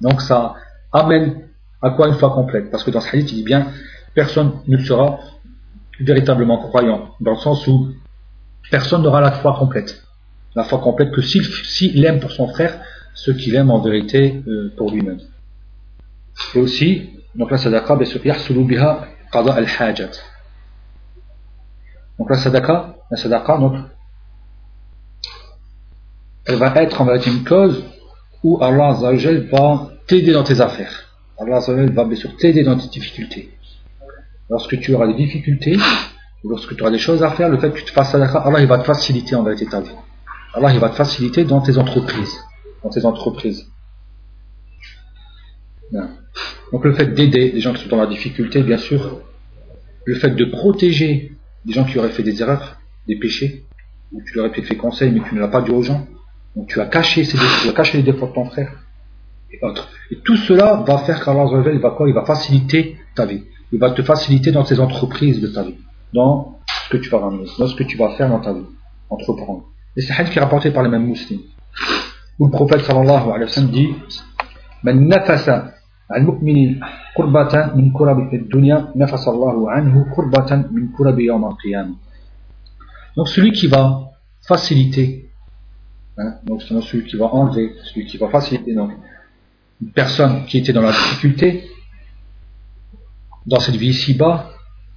Donc 0.00 0.22
ça 0.22 0.54
amène 0.92 1.42
à 1.82 1.90
quoi 1.90 2.08
une 2.08 2.14
foi 2.14 2.30
complète 2.30 2.70
Parce 2.70 2.84
que 2.84 2.90
dans 2.90 3.00
ce 3.00 3.14
hadith, 3.14 3.30
il 3.32 3.36
dit 3.36 3.42
bien, 3.42 3.68
personne 4.14 4.52
ne 4.66 4.78
sera 4.78 5.20
véritablement 6.00 6.58
croyant, 6.58 7.10
dans 7.20 7.32
le 7.32 7.38
sens 7.38 7.66
où 7.66 7.90
personne 8.70 9.02
n'aura 9.02 9.20
la 9.20 9.32
foi 9.32 9.56
complète. 9.58 10.02
La 10.54 10.64
foi 10.64 10.78
complète 10.78 11.12
que 11.12 11.20
s'il 11.22 12.04
aime 12.04 12.20
pour 12.20 12.30
son 12.30 12.48
frère 12.48 12.78
ce 13.14 13.30
qu'il 13.30 13.54
aime 13.54 13.70
en 13.70 13.80
vérité 13.80 14.42
euh, 14.46 14.72
pour 14.76 14.90
lui-même. 14.90 15.20
Et 16.54 16.58
aussi, 16.58 17.10
donc 17.34 17.50
la 17.50 17.58
sadaqa, 17.58 17.96
qada 19.32 19.54
al-hajat. 19.54 20.10
Donc 22.18 22.30
la 22.30 22.36
sadaqa, 22.36 22.96
la 23.10 23.16
sadaqa, 23.16 23.58
donc, 23.58 23.76
elle 26.46 26.56
va 26.56 26.74
être 26.82 27.00
en 27.00 27.04
vérité 27.04 27.30
une 27.30 27.44
cause 27.44 27.84
où 28.42 28.62
Allah 28.62 28.92
va 29.00 29.90
t'aider 30.06 30.32
dans 30.32 30.44
tes 30.44 30.60
affaires. 30.60 31.04
Allah 31.38 31.60
va 31.66 32.04
bien 32.04 32.16
sûr 32.16 32.36
t'aider 32.36 32.62
dans 32.62 32.76
tes 32.76 32.88
difficultés. 32.88 33.50
Lorsque 34.50 34.78
tu 34.78 34.94
auras 34.94 35.06
des 35.06 35.14
difficultés, 35.14 35.76
lorsque 36.44 36.76
tu 36.76 36.82
auras 36.82 36.90
des 36.90 36.98
choses 36.98 37.22
à 37.22 37.30
faire, 37.30 37.48
le 37.48 37.58
fait 37.58 37.70
que 37.70 37.78
tu 37.78 37.84
te 37.84 37.90
fasses 37.90 38.12
sadaqa, 38.12 38.38
Allah 38.38 38.60
il 38.60 38.66
va 38.66 38.78
te 38.78 38.84
faciliter 38.84 39.34
en 39.34 39.42
vérité 39.42 39.66
ta 39.66 39.80
vie. 39.80 39.90
Allah 40.54 40.72
il 40.72 40.80
va 40.80 40.88
te 40.90 40.94
faciliter 40.94 41.44
dans 41.44 41.60
tes 41.60 41.78
entreprises. 41.78 42.38
Dans 42.82 42.90
tes 42.90 43.04
entreprises. 43.04 43.66
Donc 46.72 46.84
le 46.84 46.92
fait 46.92 47.14
d'aider 47.14 47.52
les 47.52 47.60
gens 47.60 47.72
qui 47.72 47.82
sont 47.84 47.90
dans 47.90 48.02
la 48.02 48.06
difficulté, 48.06 48.62
bien 48.62 48.78
sûr, 48.78 49.20
le 50.04 50.14
fait 50.16 50.30
de 50.30 50.44
protéger 50.46 51.32
les 51.66 51.72
gens 51.72 51.84
qui 51.84 51.98
auraient 51.98 52.10
fait 52.10 52.22
des 52.22 52.42
erreurs, 52.42 52.78
des 53.06 53.16
péchés, 53.16 53.64
ou 54.12 54.20
tu 54.22 54.36
leur 54.36 54.46
as 54.46 54.50
fait 54.50 54.76
conseil 54.76 55.10
mais 55.10 55.20
tu 55.28 55.34
ne 55.34 55.40
l'as 55.40 55.48
pas 55.48 55.62
dit 55.62 55.70
aux 55.70 55.82
gens, 55.82 56.06
donc 56.56 56.68
tu 56.68 56.80
as 56.80 56.86
caché, 56.86 57.24
ces 57.24 57.38
défauts, 57.38 57.62
tu 57.62 57.68
as 57.68 57.72
caché 57.72 57.98
les 57.98 58.04
défauts 58.04 58.26
de 58.26 58.32
ton 58.32 58.44
frère, 58.44 58.72
et 59.50 59.58
autres. 59.64 59.88
Et 60.10 60.16
tout 60.16 60.36
cela 60.36 60.82
va 60.86 60.98
faire 60.98 61.24
qu'Allah 61.24 61.46
va 61.80 61.90
quoi? 61.90 62.08
Il 62.08 62.14
va 62.14 62.24
faciliter 62.24 62.96
ta 63.14 63.24
vie. 63.24 63.44
Il 63.72 63.78
va 63.78 63.90
te 63.90 64.02
faciliter 64.02 64.52
dans 64.52 64.62
tes 64.62 64.78
entreprises 64.78 65.40
de 65.40 65.48
ta 65.48 65.62
vie, 65.62 65.76
dans 66.14 66.58
ce 66.84 66.90
que 66.90 66.96
tu 66.96 67.10
vas 67.10 67.18
ramener, 67.18 67.46
dans 67.58 67.66
ce 67.66 67.74
que 67.74 67.82
tu 67.82 67.96
vas 67.98 68.10
faire 68.16 68.28
dans 68.28 68.40
ta 68.40 68.52
vie, 68.52 68.64
entreprendre. 69.10 69.64
Et 69.96 70.00
c'est 70.00 70.12
hadith 70.12 70.32
qui 70.32 70.38
est 70.38 70.42
rapporté 70.42 70.70
par 70.70 70.82
les 70.82 70.88
mêmes 70.88 71.06
musulmans. 71.06 71.42
Où 72.38 72.46
le 72.46 72.50
prophète 72.50 72.80
sallallahu 72.80 73.30
alayhi 73.30 73.44
wa 73.44 73.48
sallam 73.48 73.70
dit 73.70 73.88
Man 74.82 75.08
nafasa 75.08 75.74
al-mu'minin 76.08 76.80
kurbatan 77.16 77.76
min 77.76 77.92
kurabi 77.92 78.38
dunya 78.48 78.90
nafasa 78.94 79.30
Allahu 79.30 79.68
anhu 79.68 80.04
kurbatan 80.14 80.68
min 80.72 80.88
kurabi 80.96 81.24
yawm 81.24 81.44
al-qiyam. 81.44 81.96
Donc 83.16 83.28
celui 83.28 83.52
qui 83.52 83.66
va 83.66 84.10
faciliter, 84.46 85.30
hein, 86.18 86.34
donc 86.44 86.62
celui 86.62 87.04
qui 87.04 87.16
va 87.16 87.26
enlever, 87.26 87.72
celui 87.84 88.06
qui 88.06 88.18
va 88.18 88.28
faciliter 88.28 88.74
donc, 88.74 88.90
une 89.80 89.90
personne 89.90 90.44
qui 90.46 90.58
était 90.58 90.72
dans 90.72 90.82
la 90.82 90.90
difficulté, 90.90 91.64
dans 93.46 93.60
cette 93.60 93.76
vie 93.76 93.88
ici-bas, 93.88 94.53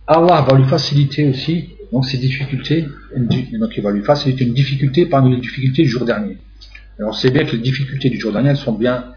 Allah 0.07 0.45
va 0.49 0.57
lui 0.57 0.65
faciliter 0.65 1.27
aussi 1.27 1.69
donc 1.91 2.05
ces 2.05 2.17
difficultés, 2.17 2.85
donc 3.15 3.77
il 3.77 3.83
va 3.83 3.91
lui 3.91 4.03
faciliter 4.03 4.45
une 4.45 4.53
difficulté 4.53 5.05
parmi 5.05 5.35
les 5.35 5.41
difficultés 5.41 5.83
du 5.83 5.89
jour 5.89 6.05
dernier. 6.05 6.37
Alors 6.97 7.11
on 7.11 7.13
sait 7.13 7.29
bien 7.29 7.45
que 7.45 7.51
les 7.51 7.61
difficultés 7.61 8.09
du 8.09 8.19
jour 8.19 8.31
dernier 8.31 8.49
elles 8.49 8.57
sont 8.57 8.73
bien 8.73 9.13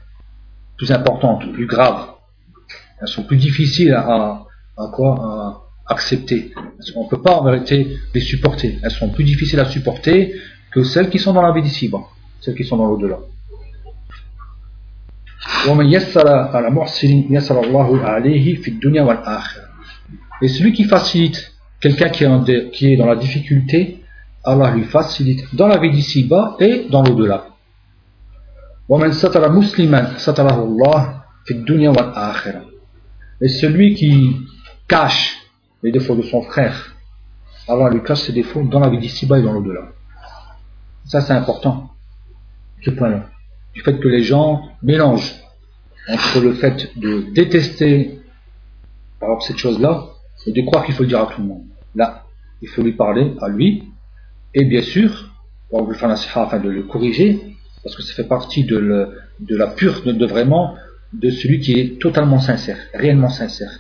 plus 0.77 0.91
importantes, 0.93 1.51
plus 1.53 1.67
graves. 1.67 2.09
Elles 3.01 3.09
sont 3.09 3.25
plus 3.25 3.37
difficiles 3.37 3.95
à, 3.95 4.47
à 4.77 4.87
quoi 4.93 5.15
à 5.89 5.93
accepter. 5.93 6.53
On 6.97 7.05
ne 7.05 7.09
peut 7.09 7.23
pas 7.23 7.37
en 7.37 7.45
vérité 7.45 7.97
les 8.15 8.21
supporter. 8.21 8.79
Elles 8.83 8.91
sont 8.91 9.11
plus 9.11 9.25
difficiles 9.25 9.61
à 9.61 9.65
supporter 9.65 10.35
que 10.71 10.83
celles 10.85 11.11
qui 11.11 11.19
sont 11.19 11.33
dans 11.33 11.43
la 11.43 11.53
vie 11.53 11.63
d'ici-bas, 11.63 12.03
celles 12.41 12.55
qui 12.55 12.65
sont 12.65 12.77
dans 12.77 12.87
l'au-delà. 12.87 13.19
Et 20.43 20.49
celui 20.49 20.73
qui 20.73 20.85
facilite 20.85 21.53
quelqu'un 21.81 22.11
qui, 22.11 22.25
est 22.93 22.97
dans 22.97 23.07
la 23.07 23.17
difficulté, 23.17 24.03
Allah 24.45 24.71
lui 24.71 24.85
facilite 24.85 25.55
dans 25.55 25.67
la 25.67 25.79
vie 25.79 25.91
d'ici-bas 25.91 26.57
et 26.61 26.87
dans 26.91 27.03
l'au-delà. 27.03 27.47
Et 33.41 33.49
celui 33.49 33.95
qui 33.95 34.37
cache 34.89 35.37
les 35.83 35.93
défauts 35.93 36.17
de 36.17 36.23
son 36.23 36.43
frère, 36.43 36.97
Allah 37.69 37.91
lui 37.91 38.03
cache 38.03 38.23
ses 38.23 38.33
défauts 38.33 38.63
dans 38.63 38.81
la 38.81 38.89
vie 38.89 38.99
d'ici-bas 38.99 39.39
et 39.39 39.43
dans 39.43 39.53
l'au-delà. 39.53 39.89
Ça 41.05 41.21
c'est 41.21 41.33
important, 41.33 41.91
ce 42.83 42.91
point-là. 42.91 43.27
Du 43.75 43.83
fait 43.83 43.99
que 43.99 44.09
les 44.09 44.23
gens 44.23 44.69
mélangent 44.83 45.35
entre 46.09 46.41
le 46.41 46.55
fait 46.55 46.99
de 46.99 47.27
détester 47.33 48.21
exemple, 49.23 49.43
cette 49.43 49.59
chose-là 49.59 50.09
et 50.47 50.53
de 50.53 50.63
croire 50.63 50.85
qu'il 50.85 50.95
faut 50.95 51.03
le 51.03 51.09
dire 51.09 51.21
à 51.21 51.27
tout 51.27 51.41
le 51.41 51.49
monde. 51.49 51.65
Là, 51.95 52.25
il 52.63 52.69
faut 52.69 52.83
lui 52.83 52.93
parler 52.93 53.33
à 53.41 53.49
lui, 53.49 53.85
et 54.55 54.65
bien 54.65 54.83
sûr, 54.83 55.31
pour 55.69 55.89
lui 55.89 55.97
faire 55.97 56.09
la 56.09 56.15
afin 56.15 56.59
de 56.59 56.69
le 56.69 56.83
corriger, 56.83 57.57
parce 57.83 57.97
que 57.97 58.03
ça 58.03 58.15
fait 58.15 58.29
partie 58.29 58.65
de, 58.65 58.77
la 59.49 59.67
pure, 59.69 60.03
de, 60.05 60.27
vraiment, 60.27 60.75
de 61.13 61.31
celui 61.31 61.61
qui 61.61 61.73
est 61.79 62.01
totalement 62.01 62.41
sincère, 62.41 62.79
réellement 62.93 63.29
sincère. 63.29 63.71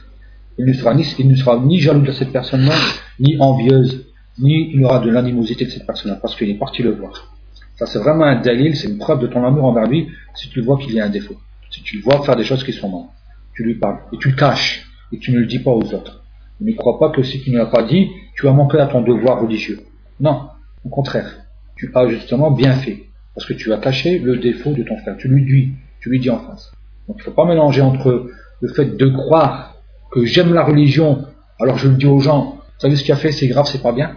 Il 0.59 0.65
ne 0.67 0.73
sera 0.73 0.95
ni, 0.95 1.05
il 1.19 1.29
ne 1.29 1.35
sera 1.35 1.59
ni 1.59 1.79
jaloux 1.79 2.03
de 2.03 2.13
cette 2.13 2.33
personne-là, 2.33 2.75
ni 3.19 3.37
envieuse, 3.41 4.07
ni 4.39 4.73
il 4.73 4.85
aura 4.85 5.01
de 5.01 5.11
l'animosité 5.11 5.65
de 5.65 5.71
cette 5.71 5.87
personne-là, 5.87 6.19
parce 6.21 6.37
qu'il 6.37 6.49
est 6.49 6.59
parti 6.59 6.83
le 6.83 6.93
voir. 6.93 7.35
Ça, 7.77 7.87
c'est 7.87 7.99
vraiment 7.99 8.25
un 8.25 8.41
dalil, 8.41 8.77
c'est 8.77 8.89
une 8.89 8.99
preuve 8.99 9.21
de 9.21 9.27
ton 9.27 9.45
amour 9.45 9.65
envers 9.65 9.87
lui, 9.87 10.09
si 10.35 10.49
tu 10.51 10.61
vois 10.61 10.79
qu'il 10.79 10.93
y 10.93 11.01
a 11.01 11.07
un 11.07 11.11
défaut. 11.11 11.37
Si 11.71 11.83
tu 11.83 11.97
le 11.97 12.03
vois 12.03 12.23
faire 12.25 12.37
des 12.37 12.45
choses 12.45 12.65
qui 12.65 12.73
sont 12.73 12.91
mal, 12.91 13.09
tu 13.55 13.65
lui 13.65 13.75
parles, 13.75 13.99
et 14.13 14.19
tu 14.19 14.29
le 14.31 14.37
caches, 14.37 14.87
et 15.13 15.19
tu 15.19 15.33
ne 15.33 15.39
le 15.39 15.47
dis 15.47 15.61
pas 15.61 15.71
aux 15.71 15.95
autres. 15.95 16.20
Ne 16.61 16.73
crois 16.75 16.99
pas 16.99 17.11
que 17.11 17.23
si 17.23 17.41
tu 17.41 17.51
ne 17.51 17.59
l'as 17.59 17.67
pas 17.67 17.83
dit, 17.83 18.11
tu 18.35 18.47
as 18.47 18.53
manqué 18.53 18.79
à 18.79 18.87
ton 18.87 19.01
devoir 19.01 19.41
religieux. 19.41 19.81
Non, 20.21 20.49
au 20.85 20.89
contraire, 20.89 21.39
tu 21.77 21.91
as 21.95 22.09
justement 22.09 22.51
bien 22.51 22.75
fait, 22.75 23.07
parce 23.35 23.47
que 23.47 23.55
tu 23.55 23.73
as 23.73 23.79
caché 23.79 24.19
le 24.19 24.37
défaut 24.37 24.73
de 24.73 24.83
ton 24.83 24.97
frère. 24.99 25.17
Tu 25.17 25.29
lui 25.29 25.45
dis, 25.45 25.73
tu 26.01 26.11
lui 26.11 26.21
dis 26.21 26.31
en 26.31 26.39
face. 26.39 26.73
Donc 27.09 27.17
il 27.19 27.21
ne 27.21 27.25
faut 27.25 27.31
pas 27.31 27.47
mélanger 27.47 27.81
entre 27.81 28.31
le 28.61 28.69
fait 28.69 28.97
de 28.97 29.07
croire 29.09 29.77
que 30.11 30.25
j'aime 30.27 30.53
la 30.53 30.65
religion, 30.65 31.25
alors 31.59 31.79
je 31.79 31.89
le 31.89 31.95
dis 31.95 32.07
aux 32.07 32.21
gens, 32.21 32.57
vous 32.57 32.81
savez 32.81 32.97
ce 32.97 33.05
qu'il 33.05 33.13
a 33.13 33.17
fait, 33.17 33.33
c'est 33.33 33.49
grave, 33.49 33.67
c'est 33.67 33.83
pas 33.83 33.93
bien? 33.93 34.17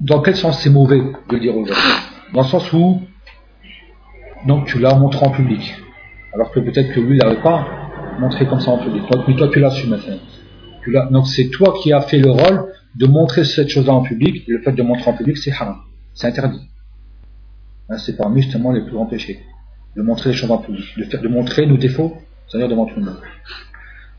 Dans 0.00 0.20
quel 0.22 0.36
sens 0.36 0.60
c'est 0.60 0.70
mauvais 0.70 1.00
de 1.00 1.34
le 1.34 1.40
dire 1.40 1.56
aux 1.56 1.66
gens? 1.66 1.74
Dans 2.32 2.42
le 2.42 2.46
sens 2.46 2.72
où 2.72 3.02
donc 4.46 4.66
tu 4.66 4.78
l'as 4.78 4.94
montré 4.94 5.26
en 5.26 5.30
public, 5.30 5.74
alors 6.32 6.50
que 6.52 6.60
peut-être 6.60 6.92
que 6.94 7.00
lui 7.00 7.16
il 7.16 7.18
n'avait 7.18 7.42
pas 7.42 7.66
montrer 8.20 8.46
comme 8.46 8.60
ça 8.60 8.70
en 8.70 8.78
public. 8.78 9.02
Mais 9.26 9.34
toi, 9.36 9.48
tu 9.52 9.60
l'as 9.60 9.70
su 9.70 9.86
maintenant. 9.88 10.18
Donc, 11.10 11.26
c'est 11.26 11.48
toi 11.48 11.74
qui 11.82 11.92
as 11.92 12.00
fait 12.02 12.18
le 12.18 12.30
rôle 12.30 12.72
de 12.94 13.06
montrer 13.06 13.44
cette 13.44 13.68
chose-là 13.68 13.92
en 13.94 14.02
public. 14.02 14.44
Et 14.48 14.52
le 14.52 14.62
fait 14.62 14.72
de 14.72 14.82
montrer 14.82 15.10
en 15.10 15.14
public, 15.14 15.36
c'est 15.36 15.52
haram. 15.52 15.76
C'est 16.14 16.26
interdit. 16.26 16.68
Hein, 17.88 17.98
c'est 17.98 18.16
parmi 18.16 18.42
justement 18.42 18.72
les 18.72 18.82
plus 18.82 18.92
grands 18.92 19.06
péchés. 19.06 19.40
De 19.96 20.02
montrer 20.02 20.30
les 20.30 20.36
choses 20.36 20.50
en 20.50 20.58
public. 20.58 20.84
De, 20.96 21.04
faire, 21.04 21.20
de 21.20 21.28
montrer 21.28 21.66
nos 21.66 21.76
défauts, 21.76 22.16
c'est-à-dire 22.46 22.68
devant 22.68 22.86
tout 22.86 22.98
le 22.98 23.06
monde. 23.06 23.20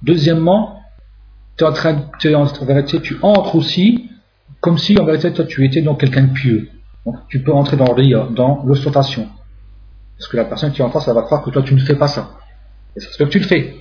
Deuxièmement, 0.04 0.82
tu 1.58 1.66
entres 3.22 3.56
aussi 3.56 4.10
comme 4.60 4.78
si 4.78 4.98
en 5.00 5.06
vérité 5.06 5.34
toi 5.34 5.46
tu 5.46 5.66
étais 5.66 5.82
donc 5.82 6.00
quelqu'un 6.00 6.24
de 6.24 6.34
pieux. 6.34 6.70
Donc 7.06 7.16
tu 7.30 7.42
peux 7.44 7.54
entrer 7.54 7.78
dans 7.78 7.94
dans 8.32 8.64
l'ostentation. 8.66 9.28
Parce 10.18 10.28
que 10.28 10.38
la 10.38 10.46
personne 10.46 10.72
qui 10.72 10.82
est 10.82 10.84
en 10.84 10.92
face, 10.92 11.08
elle 11.08 11.16
va 11.16 11.24
croire 11.24 11.44
que 11.44 11.50
toi 11.50 11.62
tu 11.64 11.74
ne 11.74 11.80
fais 11.80 11.96
pas 11.96 12.08
ça. 12.08 12.32
Et 12.96 13.00
ça 13.00 13.12
se 13.12 13.24
que 13.24 13.30
tu 13.30 13.40
le 13.40 13.46
fais. 13.46 13.76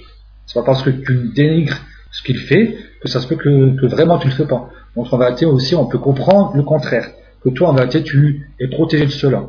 C'est 0.50 0.58
pas 0.58 0.66
parce 0.66 0.82
que 0.82 0.90
tu 0.90 1.30
dénigres 1.32 1.78
ce 2.10 2.24
qu'il 2.24 2.36
fait 2.36 2.76
que 3.00 3.08
ça 3.08 3.20
se 3.20 3.28
peut 3.28 3.36
que, 3.36 3.86
vraiment 3.86 4.18
tu 4.18 4.26
le 4.26 4.34
fais 4.34 4.48
pas. 4.48 4.68
Donc 4.96 5.12
en 5.12 5.16
vérité 5.16 5.46
aussi, 5.46 5.76
on 5.76 5.86
peut 5.86 5.98
comprendre 5.98 6.56
le 6.56 6.64
contraire. 6.64 7.08
Que 7.44 7.50
toi, 7.50 7.68
en 7.68 7.72
vérité, 7.72 8.02
tu 8.02 8.48
es 8.58 8.66
protégé 8.66 9.06
de 9.06 9.12
cela. 9.12 9.44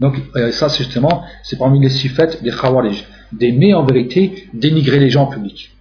Donc 0.00 0.18
euh, 0.36 0.52
ça, 0.52 0.68
justement, 0.68 1.22
c'est 1.42 1.58
parmi 1.58 1.80
les 1.80 1.90
sifettes 1.90 2.42
des 2.42 2.50
khawarij. 2.50 3.04
D'aimer 3.32 3.74
en 3.74 3.84
vérité 3.84 4.48
dénigrer 4.54 4.98
les 4.98 5.10
gens 5.10 5.24
en 5.24 5.26
public. 5.26 5.76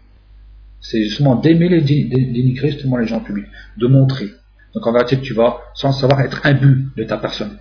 c'est 0.82 1.04
justement 1.06 1.36
démêler, 1.36 1.80
dénigrer 1.80 2.72
justement 2.72 2.98
les 2.98 3.08
gens 3.08 3.18
en 3.18 3.22
public, 3.22 3.46
de 3.78 3.88
montrer. 3.88 4.32
Donc 4.76 4.86
en 4.86 4.92
vérité, 4.92 5.18
tu 5.22 5.34
vas, 5.34 5.60
sans 5.76 5.94
savoir, 5.94 6.20
être 6.20 6.46
imbu 6.46 6.88
de 6.98 7.06
ta 7.06 7.16
personne. 7.16 7.58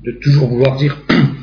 De 0.00 0.12
toujours 0.12 0.46
vouloir 0.46 0.76
dire, 0.76 0.96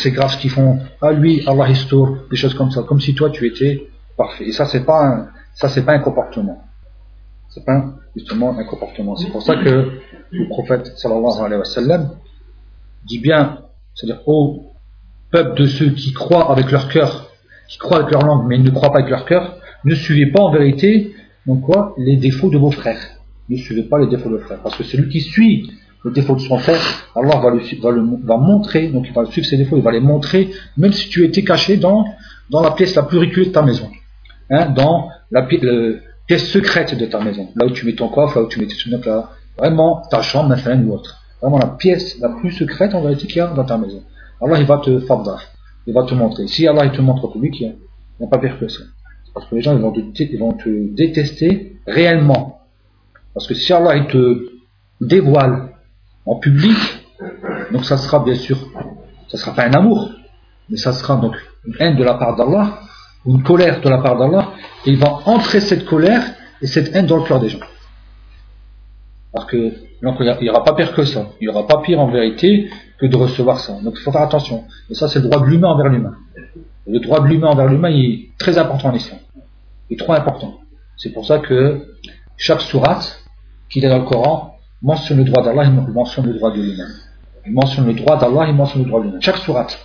c'est 0.00 0.10
grave 0.10 0.30
ce 0.30 0.38
qu'ils 0.38 0.50
font, 0.50 0.78
ah 1.00 1.12
lui, 1.12 1.42
Allah 1.46 1.68
histour, 1.68 2.16
des 2.30 2.36
choses 2.36 2.54
comme 2.54 2.70
ça, 2.70 2.82
comme 2.82 3.00
si 3.00 3.14
toi 3.14 3.30
tu 3.30 3.46
étais 3.46 3.88
parfait. 4.16 4.44
Et 4.48 4.52
ça, 4.52 4.66
c'est 4.66 4.84
pas 4.84 5.28
ça, 5.54 5.68
c'est 5.68 5.84
pas 5.84 5.92
un 5.92 5.98
comportement. 6.00 6.64
C'est 7.48 7.64
pas 7.64 7.84
justement 8.16 8.56
un 8.58 8.64
comportement. 8.64 9.16
C'est 9.16 9.30
pour 9.30 9.42
ça 9.42 9.56
que 9.56 9.92
le 10.30 10.48
prophète 10.48 10.92
sallallahu 10.96 11.44
alayhi 11.44 11.58
wa 11.58 11.64
sallam 11.64 12.10
dit 13.04 13.18
bien, 13.18 13.58
c'est-à-dire 13.94 14.22
au 14.26 14.72
peuple 15.30 15.60
de 15.60 15.66
ceux 15.66 15.90
qui 15.90 16.12
croient 16.12 16.50
avec 16.50 16.70
leur 16.70 16.88
cœur, 16.88 17.30
qui 17.68 17.78
croient 17.78 17.98
avec 17.98 18.10
leur 18.10 18.22
langue, 18.22 18.46
mais 18.48 18.58
ne 18.58 18.70
croient 18.70 18.92
pas 18.92 18.98
avec 18.98 19.10
leur 19.10 19.24
cœur, 19.24 19.56
ne 19.84 19.94
suivez 19.94 20.30
pas 20.30 20.42
en 20.42 20.52
vérité 20.52 21.14
donc 21.46 21.62
quoi, 21.62 21.94
les 21.96 22.16
défauts 22.16 22.50
de 22.50 22.58
vos 22.58 22.70
frères. 22.70 23.00
Ne 23.48 23.56
suivez 23.56 23.82
pas 23.82 23.98
les 23.98 24.06
défauts 24.06 24.28
de 24.28 24.36
vos 24.36 24.42
frères. 24.42 24.60
Parce 24.62 24.76
que 24.76 24.84
celui 24.84 25.08
qui 25.08 25.20
suit 25.20 25.72
le 26.04 26.10
défaut 26.12 26.34
de 26.34 26.40
son 26.40 26.58
frère, 26.58 26.80
Allah 27.14 27.40
va, 27.40 27.50
le, 27.50 27.60
va, 27.80 27.90
le, 27.90 28.02
va 28.24 28.36
montrer, 28.36 28.88
donc 28.88 29.06
il 29.06 29.12
va 29.12 29.26
suivre 29.26 29.46
ses 29.46 29.56
défauts, 29.56 29.76
il 29.76 29.82
va 29.82 29.92
les 29.92 30.00
montrer, 30.00 30.50
même 30.76 30.92
si 30.92 31.08
tu 31.08 31.24
étais 31.24 31.44
caché 31.44 31.76
dans, 31.76 32.04
dans 32.50 32.62
la 32.62 32.70
pièce 32.70 32.94
la 32.94 33.02
plus 33.02 33.18
reculée 33.18 33.46
de 33.46 33.52
ta 33.52 33.62
maison. 33.62 33.88
Hein, 34.50 34.70
dans 34.70 35.08
la 35.30 35.42
pièce 35.42 36.46
secrète 36.50 36.96
de 36.96 37.06
ta 37.06 37.20
maison. 37.20 37.48
Là 37.54 37.66
où 37.66 37.70
tu 37.70 37.86
mets 37.86 37.94
ton 37.94 38.08
coffre, 38.08 38.38
là 38.38 38.44
où 38.44 38.48
tu 38.48 38.58
mets 38.58 38.66
tes 38.66 38.74
souvenirs, 38.74 39.00
là, 39.06 39.30
vraiment 39.58 40.02
ta 40.10 40.22
chambre, 40.22 40.48
ma 40.48 40.74
ou 40.76 40.94
autre. 40.94 41.20
Vraiment 41.40 41.58
la 41.58 41.68
pièce 41.68 42.18
la 42.20 42.30
plus 42.30 42.52
secrète 42.52 42.94
en 42.94 43.02
vérité 43.02 43.26
qu'il 43.26 43.36
y 43.36 43.40
a 43.40 43.46
dans 43.48 43.64
ta 43.64 43.78
maison. 43.78 44.02
Allah 44.42 44.58
il 44.58 44.66
va 44.66 44.78
te 44.78 45.00
fardar, 45.00 45.42
il 45.86 45.94
va 45.94 46.04
te 46.04 46.14
montrer. 46.14 46.46
Si 46.48 46.66
Allah 46.66 46.86
il 46.86 46.92
te 46.92 47.00
montre 47.00 47.24
au 47.24 47.28
public, 47.28 47.60
il 47.60 47.74
n'y 48.18 48.26
a, 48.26 48.28
pas 48.28 48.38
pire 48.38 48.58
que 48.58 48.68
ça. 48.68 48.82
Parce 49.34 49.46
que 49.46 49.54
les 49.54 49.60
gens 49.60 49.74
ils 49.76 49.82
vont, 49.82 49.92
te, 49.92 50.00
ils 50.00 50.38
vont 50.38 50.52
te 50.52 50.94
détester 50.94 51.76
réellement. 51.86 52.60
Parce 53.34 53.46
que 53.46 53.54
si 53.54 53.72
Allah 53.72 53.96
il 53.96 54.06
te 54.06 54.50
dévoile 55.00 55.69
en 56.26 56.36
public, 56.36 56.76
donc 57.72 57.84
ça 57.84 57.96
sera 57.96 58.20
bien 58.20 58.34
sûr, 58.34 58.58
ça 59.28 59.38
sera 59.38 59.54
pas 59.54 59.64
un 59.64 59.72
amour, 59.72 60.10
mais 60.68 60.76
ça 60.76 60.92
sera 60.92 61.16
donc 61.16 61.36
une 61.66 61.74
haine 61.78 61.96
de 61.96 62.04
la 62.04 62.14
part 62.14 62.36
d'Allah, 62.36 62.80
une 63.26 63.42
colère 63.42 63.80
de 63.80 63.88
la 63.88 63.98
part 63.98 64.16
d'Allah, 64.16 64.52
et 64.86 64.90
il 64.90 64.98
va 64.98 65.20
entrer 65.26 65.60
cette 65.60 65.84
colère 65.84 66.22
et 66.62 66.66
cette 66.66 66.94
haine 66.94 67.06
dans 67.06 67.16
le 67.16 67.24
cœur 67.24 67.40
des 67.40 67.48
gens. 67.48 67.60
Parce 69.32 69.46
que 69.46 69.72
il 70.02 70.38
n'y 70.42 70.48
aura 70.48 70.64
pas 70.64 70.74
pire 70.74 70.94
que 70.94 71.04
ça. 71.04 71.26
Il 71.40 71.48
n'y 71.48 71.54
aura 71.54 71.66
pas 71.66 71.82
pire 71.82 72.00
en 72.00 72.10
vérité 72.10 72.70
que 72.98 73.06
de 73.06 73.16
recevoir 73.16 73.60
ça. 73.60 73.78
Donc 73.82 73.94
il 73.98 74.00
faut 74.00 74.12
faire 74.12 74.22
attention. 74.22 74.64
Et 74.88 74.94
ça, 74.94 75.08
c'est 75.08 75.18
le 75.20 75.28
droit 75.28 75.40
de 75.40 75.46
l'humain 75.46 75.68
envers 75.68 75.88
l'humain. 75.88 76.14
Le 76.86 77.00
droit 77.00 77.20
de 77.20 77.26
l'humain 77.26 77.48
envers 77.48 77.66
l'humain 77.66 77.90
est 77.90 78.30
très 78.38 78.56
important 78.56 78.88
en 78.88 78.94
islam. 78.94 79.18
Il 79.88 79.94
est 79.94 79.98
trop 79.98 80.14
important. 80.14 80.58
C'est 80.96 81.12
pour 81.12 81.26
ça 81.26 81.38
que 81.38 81.94
chaque 82.36 82.62
sourate 82.62 83.22
qu'il 83.68 83.84
est 83.84 83.88
dans 83.88 83.98
le 83.98 84.04
Coran 84.04 84.49
mentionne 84.82 85.18
le 85.18 85.24
droit 85.24 85.42
d'Allah, 85.42 85.64
il 85.64 85.92
mentionne 85.92 86.26
le 86.26 86.34
droit 86.34 86.50
de 86.50 86.60
l'humain. 86.60 86.88
Il 87.46 87.52
mentionne 87.52 87.86
le 87.86 87.94
droit 87.94 88.18
d'Allah, 88.18 88.46
il 88.48 88.54
mentionne 88.54 88.82
le 88.82 88.88
droit 88.88 89.00
de 89.00 89.06
l'humain. 89.06 89.20
Chaque 89.20 89.38
sourate. 89.38 89.78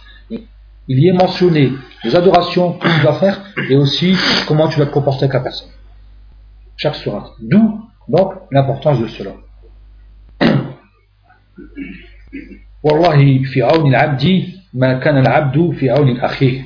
Il 0.88 1.00
y 1.00 1.08
est 1.08 1.14
mentionné 1.14 1.72
les 2.04 2.16
adorations 2.16 2.74
que 2.74 2.88
tu 2.88 3.02
dois 3.02 3.16
faire 3.16 3.42
et 3.70 3.76
aussi 3.76 4.16
comment 4.48 4.68
tu 4.68 4.78
vas 4.80 4.86
te 4.86 4.92
comporter 4.92 5.24
avec 5.24 5.34
la 5.34 5.40
personne. 5.40 5.70
Chaque 6.78 6.96
sourate. 6.96 7.32
D'où 7.42 7.82
donc 8.08 8.34
l'importance 8.52 9.00
de 9.00 9.08
cela. 9.08 9.32
Wallahi 12.84 13.46
fi 13.46 13.64
al-abdi 13.64 14.62
ma 14.74 14.96
kana 14.96 15.22
al-abdu 15.22 15.74
fi 15.74 15.90
al-akhih. 15.90 16.66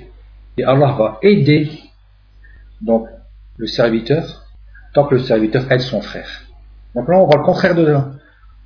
Et 0.57 0.63
Allah 0.65 0.95
va 0.97 1.19
aider 1.21 1.69
donc 2.81 3.07
le 3.55 3.67
serviteur 3.67 4.45
tant 4.93 5.05
que 5.05 5.15
le 5.15 5.21
serviteur 5.21 5.71
aide 5.71 5.79
son 5.79 6.01
frère. 6.01 6.41
Donc 6.93 7.07
là 7.07 7.19
on 7.19 7.25
voit 7.25 7.37
le 7.37 7.43
contraire 7.43 7.75
de 7.75 7.85
là. 7.85 8.09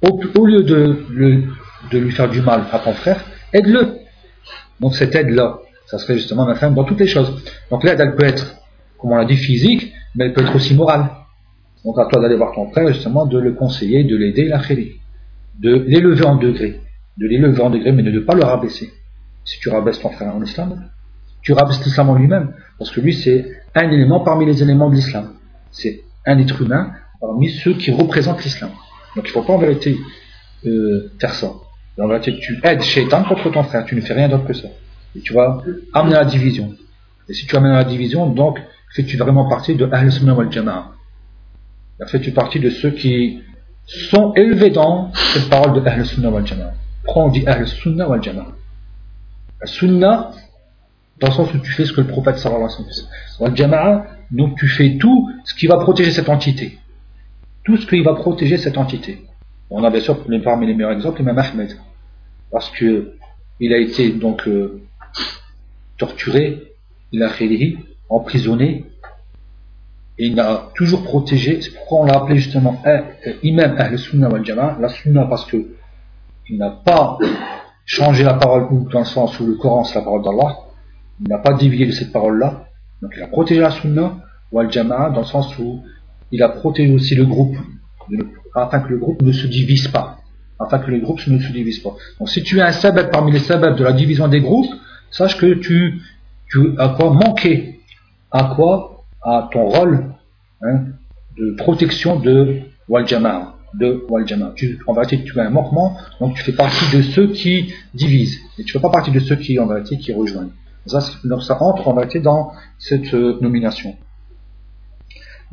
Au, 0.04 0.46
lieu 0.46 0.64
de, 0.64 1.98
lui 1.98 2.12
faire 2.12 2.30
du 2.30 2.42
mal 2.42 2.66
à 2.72 2.80
ton 2.80 2.94
frère, 2.94 3.24
aide-le. 3.54 4.00
Donc 4.80 4.96
cette 4.96 5.16
aide-là, 5.16 5.60
ça 5.86 5.98
serait 5.98 6.16
justement 6.16 6.46
ma 6.46 6.56
femme 6.56 6.76
dans 6.76 6.84
toutes 6.84 7.00
les 7.00 7.08
choses. 7.08 7.42
Donc 7.72 7.84
l'aide, 7.84 8.00
elle 8.02 8.16
peut 8.16 8.26
être, 8.26 8.58
comme 9.00 9.14
on 9.14 9.16
l'a 9.16 9.26
dit, 9.26 9.38
physique, 9.38 9.94
mais 10.16 10.26
elle 10.26 10.34
peut 10.34 10.42
être 10.42 10.56
aussi 10.56 10.76
morale. 10.76 11.10
Donc 11.86 11.98
à 12.00 12.06
toi 12.06 12.22
d'aller 12.22 12.36
voir 12.36 12.54
ton 12.54 12.70
frère, 12.72 12.88
justement, 12.90 13.26
de 13.26 13.40
le 13.40 13.54
conseiller, 13.54 14.04
de 14.04 14.18
l'aider, 14.18 14.48
la 14.50 14.60
de 15.60 15.76
l'élever 15.88 16.26
en 16.26 16.36
degré, 16.36 16.82
de 17.18 17.28
l'élever 17.28 17.62
en 17.62 17.70
degré, 17.70 17.92
mais 17.92 18.04
de 18.04 18.12
ne 18.12 18.20
pas 18.20 18.36
le 18.36 18.44
rabaisser. 18.44 18.92
Si 19.46 19.60
tu 19.60 19.70
rabaisses 19.70 20.00
ton 20.00 20.10
frère 20.10 20.36
en 20.36 20.42
islam, 20.42 20.90
tu 21.42 21.54
rabaisses 21.54 21.84
l'islam 21.84 22.10
en 22.10 22.16
lui-même, 22.16 22.54
parce 22.78 22.92
que 22.92 23.02
lui 23.02 23.14
c'est 23.14 23.46
un 23.76 23.90
élément 23.92 24.22
parmi 24.22 24.46
les 24.46 24.64
éléments 24.64 24.90
de 24.90 24.96
l'islam. 24.96 25.34
C'est 25.72 26.02
un 26.26 26.40
être 26.40 26.62
humain 26.62 26.94
parmi 27.20 27.50
ceux 27.50 27.74
qui 27.74 27.92
représentent 27.92 28.44
l'islam. 28.44 28.72
Donc 29.16 29.26
il 29.26 29.28
ne 29.28 29.34
faut 29.34 29.44
pas 29.44 29.54
en 29.54 29.58
vérité 29.58 29.98
euh, 30.66 31.12
faire 31.20 31.34
ça. 31.34 31.52
En 32.00 32.08
vérité, 32.08 32.36
tu 32.40 32.60
aides 32.64 32.82
Shaitan 32.82 33.24
contre 33.24 33.52
ton 33.52 33.64
frère, 33.64 33.86
tu 33.86 33.96
ne 33.96 34.02
fais 34.02 34.14
rien 34.14 34.28
d'autre 34.28 34.46
que 34.46 34.54
ça. 34.54 34.68
Et 35.16 35.20
tu 35.20 35.34
vas 35.34 35.62
amener 35.94 36.16
la 36.16 36.26
division. 36.26 36.74
Et 37.30 37.34
si 37.34 37.46
tu 37.46 37.56
amènes 37.56 37.74
la 37.74 37.84
division, 37.84 38.28
donc 38.28 38.60
fais-tu 38.96 39.18
vraiment 39.18 39.48
partie 39.48 39.76
de 39.76 39.88
Ahl 39.92 40.12
Sunnah 40.12 40.34
wal 40.34 40.52
Jama'a? 40.52 40.92
Fais-tu 42.08 42.32
partie 42.32 42.60
de 42.60 42.70
ceux 42.70 42.92
qui 42.92 43.42
sont 43.86 44.34
élevés 44.34 44.72
dans 44.72 45.12
cette 45.14 45.50
parole 45.50 45.82
de 45.82 45.88
Ahl 45.88 46.06
Sunnah 46.06 46.30
wal 46.30 46.48
Jama'a? 46.48 46.74
Pourquoi 47.04 47.26
on 47.26 47.30
dit 47.30 47.46
Ahl 47.46 47.68
Sunnah 47.68 48.10
wal 48.10 48.24
Jama'a 48.24 48.48
Sunnah, 49.66 50.32
dans 51.20 51.28
le 51.28 51.34
sens 51.34 51.54
où 51.54 51.60
tu 51.60 51.72
fais 51.72 51.86
ce 51.86 51.94
que 51.94 52.02
le 52.02 52.08
prophète 52.08 52.38
sallallahu 52.38 52.66
alayhi 52.66 52.84
wa 52.84 52.92
sallam 52.92 53.10
Wal 53.40 53.56
Jama'a, 53.56 54.06
donc 54.32 54.58
tu 54.58 54.68
fais 54.68 54.98
tout 54.98 55.30
ce 55.46 55.54
qui 55.54 55.68
va 55.68 55.78
protéger 55.78 56.12
cette 56.12 56.30
entité. 56.30 56.80
Tout 57.64 57.78
ce 57.78 57.88
qui 57.88 58.02
va 58.02 58.14
protéger 58.14 58.58
cette 58.58 58.78
entité. 58.78 59.26
On 59.70 59.84
a 59.84 59.90
bien 59.90 60.02
sûr 60.02 60.18
parmi 60.44 60.68
les 60.68 60.74
meilleurs 60.74 60.92
exemples 60.92 61.20
l'imam 61.20 61.40
Ahmed. 61.40 61.78
Parce 62.52 62.70
que 62.72 63.14
il 63.60 63.74
a 63.74 63.78
été 63.78 64.12
donc 64.12 64.48
euh, 64.48 64.82
torturé, 65.98 66.74
il 67.12 67.24
a 67.24 67.30
fait 67.30 67.78
emprisonné, 68.10 68.86
et 70.20 70.28
il 70.28 70.40
a 70.40 70.70
toujours 70.76 71.04
protégé. 71.04 71.62
C'est 71.62 71.72
pourquoi 71.72 72.02
on 72.02 72.06
l'a 72.06 72.18
appelé 72.18 72.38
justement 72.38 72.82
euh, 72.86 73.02
Imam 73.42 73.76
Ahl 73.78 73.98
Sunnah 73.98 74.30
wal 74.30 74.46
Jama'a. 74.46 74.78
La 74.80 74.90
Sunnah 74.90 75.26
parce 75.26 75.46
que 75.46 75.58
il 76.50 76.58
n'a 76.58 76.70
pas 76.70 77.18
changé 77.86 78.24
la 78.24 78.36
parole 78.36 78.68
dans 78.92 79.00
le 79.00 79.06
sens 79.06 79.40
où 79.40 79.48
le 79.48 79.56
Coran 79.56 79.84
c'est 79.84 79.96
la 79.96 80.02
parole 80.02 80.24
d'Allah. 80.24 80.58
Il 81.22 81.30
n'a 81.30 81.40
pas 81.40 81.54
dévié 81.54 81.86
de 81.86 81.92
cette 81.92 82.12
parole-là. 82.12 82.66
Donc 83.02 83.14
il 83.18 83.24
a 83.24 83.28
protégé 83.28 83.62
la 83.62 83.72
Sunnah 83.72 84.18
wal 84.52 84.72
Jama'a 84.72 85.10
dans 85.10 85.22
le 85.22 85.26
sens 85.26 85.58
où 85.58 85.84
il 86.34 86.42
a 86.42 86.50
protégé 86.50 86.92
aussi 86.92 87.14
le 87.14 87.26
groupe 87.26 87.56
afin 88.56 88.80
que 88.80 88.90
le 88.90 88.98
groupe 88.98 89.22
ne 89.22 89.32
se 89.32 89.46
divise 89.46 89.88
pas. 89.88 90.18
Afin 90.60 90.80
que 90.80 90.90
le 90.90 91.00
groupe 91.00 91.26
ne 91.28 91.40
se 91.40 91.52
divise 91.52 91.80
pas. 91.80 91.94
Donc 92.20 92.30
si 92.30 92.42
tu 92.42 92.60
as 92.60 92.66
un 92.66 92.72
sabbat 92.72 93.06
parmi 93.06 93.32
les 93.32 93.40
sabbats 93.40 93.72
de 93.72 93.84
la 93.84 93.94
division 93.94 94.28
des 94.28 94.42
groupes, 94.42 94.72
sache 95.12 95.38
que 95.38 95.54
tu, 95.54 96.02
as 96.80 96.90
quoi 96.90 97.12
manquer 97.12 97.80
À 98.32 98.54
quoi 98.56 99.06
À 99.22 99.48
ton 99.54 99.70
rôle 99.70 100.06
hein, 100.64 100.86
de 101.38 101.52
protection 101.52 102.20
de 102.20 102.62
Wal 102.90 103.06
De 103.76 104.04
tu, 104.56 104.80
en 104.88 104.94
vérité, 104.94 105.24
tu 105.24 105.40
as 105.40 105.44
un 105.44 105.52
manquement, 105.52 105.98
donc 106.20 106.36
tu 106.36 106.42
fais 106.42 106.52
partie 106.52 106.96
de 106.96 107.04
ceux 107.04 107.28
qui 107.28 107.74
divisent. 107.94 108.40
Et 108.58 108.64
tu 108.64 108.76
ne 108.76 108.80
fais 108.80 108.82
pas 108.82 108.90
partie 108.92 109.12
de 109.12 109.20
ceux 109.20 109.36
qui, 109.36 109.60
en 109.60 109.68
vérité, 109.68 109.98
qui 110.00 110.12
rejoignent. 110.14 110.52
Donc 111.24 111.44
ça 111.44 111.62
entre 111.62 111.88
en 111.88 111.94
vérité 111.94 112.20
dans 112.20 112.52
cette 112.80 113.14
euh, 113.14 113.40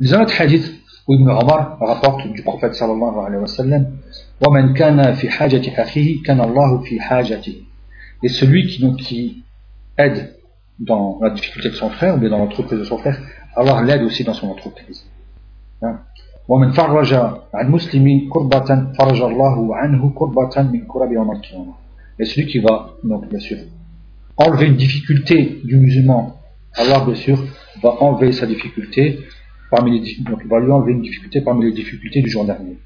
Les 0.00 0.14
autres 0.14 0.40
hadiths 0.40 0.72
Ibn 1.08 1.28
Omar 1.30 1.78
rapporte 1.80 2.26
du 2.32 2.42
prophète 2.42 2.74
sallallahu 2.74 3.18
alayhi 3.26 3.40
wa 3.40 3.46
sallam 3.46 3.86
وَمَنْ 4.40 4.74
كَانَ 4.74 5.14
فِي 5.14 5.30
حَاجَةِ 5.30 5.64
أَخِيهِ 5.78 6.22
كَانَ 6.22 6.40
اللَّهُ 6.40 6.82
فِي 6.84 7.00
حَاجَةِ 7.00 7.46
Et 8.22 8.28
celui 8.28 8.66
qui, 8.66 8.82
donc, 8.82 8.96
qui 8.96 9.44
aide 9.96 10.34
dans 10.78 11.18
la 11.22 11.30
difficulté 11.30 11.70
de 11.70 11.74
son 11.74 11.88
frère, 11.90 12.16
ou 12.16 12.18
bien 12.18 12.28
dans 12.28 12.38
l'entreprise 12.38 12.78
de 12.78 12.84
son 12.84 12.98
frère, 12.98 13.18
Allah 13.54 13.82
l'aide 13.82 14.02
aussi 14.02 14.24
dans 14.24 14.34
son 14.34 14.48
entreprise. 14.48 15.06
وَمَنْ 16.48 16.72
فَرَّجَ 16.72 17.14
عَنْ 17.54 17.70
مُسْلِمِ 17.70 18.28
كُرْبَةً 18.28 18.92
فَرَجَ 18.98 19.20
اللَّهُ 19.20 19.76
عَنْهُ 19.76 20.10
كُرْبَةً 20.10 20.62
مِنْ 20.72 20.86
كُرَبِ 20.86 21.12
يَوْمَ 21.12 21.32
الْقِيَامَةِ 21.32 21.74
Et 22.18 22.24
celui 22.24 22.46
qui 22.46 22.58
va, 22.58 22.90
donc, 23.04 23.28
bien 23.28 23.40
sûr, 23.40 23.58
enlever 24.36 24.66
une 24.66 24.76
difficulté 24.76 25.60
du 25.64 25.76
musulman, 25.76 26.36
Allah, 26.74 27.00
bien 27.06 27.14
sûr, 27.14 27.38
va 27.82 27.96
enlever 28.00 28.32
sa 28.32 28.46
difficulté 28.46 29.20
parmi 29.71 29.99
les, 29.99 30.15
donc 30.23 30.41
il 30.43 30.49
va 30.49 30.59
une 30.59 31.01
difficulté 31.01 31.41
parmi 31.41 31.65
les 31.65 31.71
difficultés 31.71 32.21
du 32.21 32.29
jour 32.29 32.45
dernier. 32.45 32.77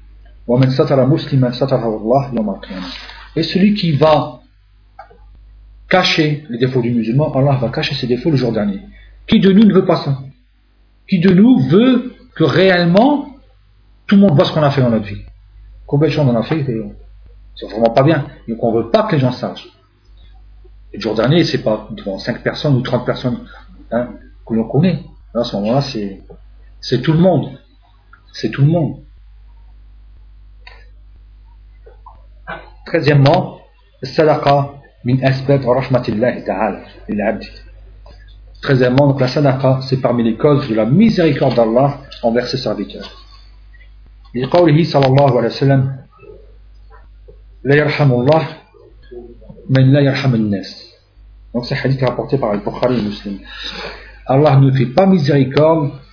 Et 3.36 3.42
celui 3.42 3.74
qui 3.74 3.92
va 3.92 4.40
cacher 5.88 6.44
les 6.48 6.58
défauts 6.58 6.80
du 6.80 6.92
musulman, 6.92 7.32
Allah 7.34 7.58
va 7.60 7.68
cacher 7.68 7.94
ses 7.94 8.06
défauts 8.06 8.30
le 8.30 8.36
jour 8.36 8.52
dernier. 8.52 8.80
Qui 9.26 9.40
de 9.40 9.52
nous 9.52 9.64
ne 9.64 9.74
veut 9.74 9.84
pas 9.84 9.96
ça? 9.96 10.18
Qui 11.08 11.18
de 11.18 11.34
nous 11.34 11.58
veut 11.58 12.14
que 12.36 12.44
réellement 12.44 13.34
tout 14.06 14.14
le 14.14 14.20
monde 14.22 14.36
voit 14.36 14.44
ce 14.44 14.52
qu'on 14.52 14.62
a 14.62 14.70
fait 14.70 14.80
dans 14.80 14.90
notre 14.90 15.06
vie? 15.06 15.22
Combien 15.86 16.08
de 16.08 16.12
choses 16.12 16.26
on 16.28 16.36
a 16.36 16.42
fait 16.44 16.64
C'est 17.56 17.66
vraiment 17.66 17.90
pas 17.90 18.04
bien. 18.04 18.26
Donc 18.48 18.62
on 18.62 18.72
ne 18.72 18.82
veut 18.82 18.90
pas 18.90 19.02
que 19.04 19.16
les 19.16 19.20
gens 19.20 19.32
sachent. 19.32 19.68
le 20.92 21.00
jour 21.00 21.16
dernier, 21.16 21.42
c'est 21.42 21.62
pas 21.62 21.88
devant 21.90 22.18
5 22.18 22.42
personnes 22.42 22.76
ou 22.76 22.82
30 22.82 23.04
personnes 23.04 23.40
hein, 23.90 24.10
que 24.46 24.54
l'on 24.54 24.64
connaît. 24.68 25.02
à 25.34 25.42
ce 25.42 25.56
moment-là, 25.56 25.80
c'est 25.80 26.22
c'est 26.88 27.02
tout 27.02 27.12
le 27.12 27.18
monde. 27.18 27.58
C'est 28.32 28.48
tout 28.48 28.62
le 28.62 28.68
monde. 28.68 29.00
Treizièmement, 32.86 33.58
sadaqa 34.04 34.74
min 35.04 35.20
asbab 35.20 35.64
rahmatillahi 35.64 36.44
ta'ala 36.44 36.84
Treizièmement, 38.62 39.08
donc 39.08 39.20
la 39.20 39.26
sadaqa, 39.26 39.80
c'est 39.82 40.00
parmi 40.00 40.22
les 40.22 40.36
causes 40.36 40.68
de 40.68 40.76
la 40.76 40.86
miséricorde 40.86 41.56
d'Allah 41.56 42.02
envers 42.22 42.46
ses 42.46 42.58
serviteurs. 42.58 43.10
Il 44.32 44.48
dit 44.48 44.84
sallallahu 44.84 45.38
alayhi 45.38 45.44
wa 45.44 45.50
sallam 45.50 45.98
La 47.64 47.74
yarhamullah 47.74 48.42
men 49.70 49.90
la 49.90 50.02
yarham 50.02 50.36
nas 50.36 50.94
Donc 51.52 51.66
c'est 51.66 51.74
un 51.74 51.78
hadith 51.78 52.00
rapporté 52.02 52.38
par 52.38 52.50
Al-Bukhari 52.50 53.00
et 53.00 53.02
Muslim. 53.02 53.38
Allah 54.26 54.54
ne 54.58 54.70
fait 54.70 54.86
pas 54.86 55.06
miséricorde 55.06 56.05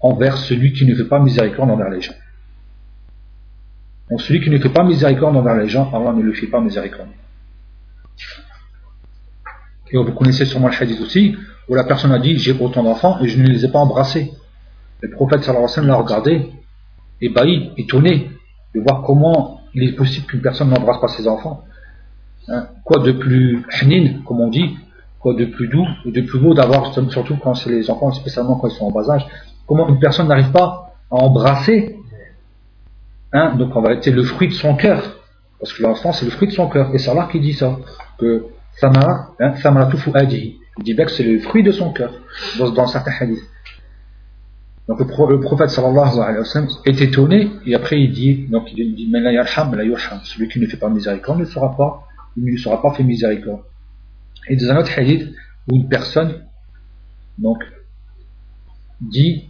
envers 0.00 0.38
celui 0.38 0.72
qui 0.72 0.84
ne 0.86 0.94
fait 0.94 1.04
pas 1.04 1.20
miséricorde 1.20 1.70
envers 1.70 1.90
les 1.90 2.00
gens. 2.00 2.14
Donc 4.10 4.20
celui 4.22 4.40
qui 4.40 4.50
ne 4.50 4.58
fait 4.58 4.70
pas 4.70 4.82
miséricorde 4.82 5.36
envers 5.36 5.56
les 5.56 5.68
gens 5.68 5.90
Allah 5.94 6.12
ne 6.12 6.22
le 6.22 6.32
fait 6.32 6.48
pas 6.48 6.60
miséricorde. 6.60 7.08
Et 9.92 9.96
vous 9.96 10.12
connaissez 10.12 10.44
sûrement 10.44 10.68
le 10.68 10.74
hadith 10.74 11.00
aussi 11.00 11.36
où 11.68 11.74
la 11.74 11.84
personne 11.84 12.12
a 12.12 12.18
dit 12.18 12.38
j'ai 12.38 12.52
autant 12.52 12.82
d'enfants 12.82 13.20
et 13.20 13.28
je 13.28 13.40
ne 13.40 13.46
les 13.46 13.64
ai 13.64 13.68
pas 13.68 13.78
embrassés. 13.78 14.32
Le 15.00 15.10
prophète 15.10 15.42
sallallahu 15.42 15.70
alayhi 15.70 15.88
wa 15.88 15.94
l'a 15.94 16.02
regardé 16.02 16.52
ébahi, 17.20 17.72
étonné 17.76 18.30
de 18.74 18.80
voir 18.80 19.02
comment 19.02 19.60
il 19.74 19.84
est 19.84 19.92
possible 19.92 20.26
qu'une 20.26 20.40
personne 20.40 20.70
n'embrasse 20.70 21.00
pas 21.00 21.08
ses 21.08 21.28
enfants. 21.28 21.64
Hein, 22.48 22.68
quoi 22.84 23.02
de 23.02 23.12
plus 23.12 23.64
hnin, 23.82 24.22
comme 24.26 24.40
on 24.40 24.48
dit, 24.48 24.76
quoi 25.18 25.34
de 25.34 25.44
plus 25.44 25.68
doux, 25.68 25.86
de 26.04 26.20
plus 26.22 26.38
beau 26.38 26.54
d'avoir, 26.54 26.92
surtout 26.92 27.36
quand 27.36 27.54
c'est 27.54 27.70
les 27.70 27.90
enfants, 27.90 28.10
spécialement 28.12 28.56
quand 28.56 28.68
ils 28.68 28.74
sont 28.74 28.86
en 28.86 28.90
bas 28.90 29.08
âge, 29.10 29.26
comment 29.70 29.88
une 29.88 30.00
personne 30.00 30.26
n'arrive 30.26 30.50
pas 30.50 30.96
à 31.12 31.14
embrasser, 31.14 31.96
hein, 33.32 33.54
donc 33.54 33.76
en 33.76 33.82
vérité, 33.82 34.10
le 34.10 34.24
fruit 34.24 34.48
de 34.48 34.52
son 34.52 34.74
cœur. 34.74 35.20
Parce 35.60 35.72
que 35.72 35.84
l'enfant, 35.84 36.12
c'est 36.12 36.24
le 36.24 36.32
fruit 36.32 36.48
de 36.48 36.52
son 36.52 36.68
cœur. 36.68 36.92
Et 36.92 36.98
c'est 36.98 37.08
Allah 37.08 37.28
qui 37.30 37.38
dit 37.38 37.52
ça, 37.52 37.78
que 38.18 38.46
Samara, 38.80 39.28
hein, 39.38 39.54
Il 39.62 40.58
dit 40.82 40.94
bien 40.94 41.04
que 41.04 41.12
c'est 41.12 41.22
le 41.22 41.38
fruit 41.38 41.62
de 41.62 41.70
son 41.70 41.92
cœur, 41.92 42.12
dans, 42.58 42.88
certains 42.88 43.12
hadiths. 43.20 43.44
Donc 44.88 44.98
le, 44.98 45.38
prophète 45.38 45.70
sallallahu 45.70 46.18
alayhi 46.18 46.38
wa 46.40 46.62
est 46.86 47.00
étonné 47.00 47.48
et 47.64 47.76
après 47.76 48.00
il 48.00 48.10
dit, 48.10 48.48
donc 48.48 48.72
il 48.76 48.96
dit, 48.96 49.08
celui 50.24 50.48
qui 50.48 50.58
ne 50.58 50.66
fait 50.66 50.78
pas 50.78 50.88
miséricorde 50.88 51.38
ne 51.38 51.44
sera 51.44 51.76
pas, 51.76 52.08
il 52.36 52.52
ne 52.52 52.58
sera 52.58 52.82
pas 52.82 52.92
fait 52.94 53.04
miséricorde. 53.04 53.60
Et 54.48 54.56
dans 54.56 54.70
un 54.70 54.78
autre 54.78 54.90
hadith 54.98 55.32
où 55.70 55.76
une 55.76 55.88
personne 55.88 56.42
donc 57.38 57.62
dit 59.00 59.49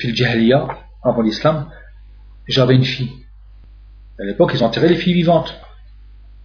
fil 0.00 0.14
jahiliya 0.14 0.68
avant 1.02 1.22
l'islam 1.22 1.68
j'avais 2.48 2.74
une 2.74 2.84
fille 2.84 3.12
à 4.18 4.24
l'époque 4.24 4.52
ils 4.54 4.64
enterraient 4.64 4.88
les 4.88 4.96
filles 4.96 5.14
vivantes 5.14 5.54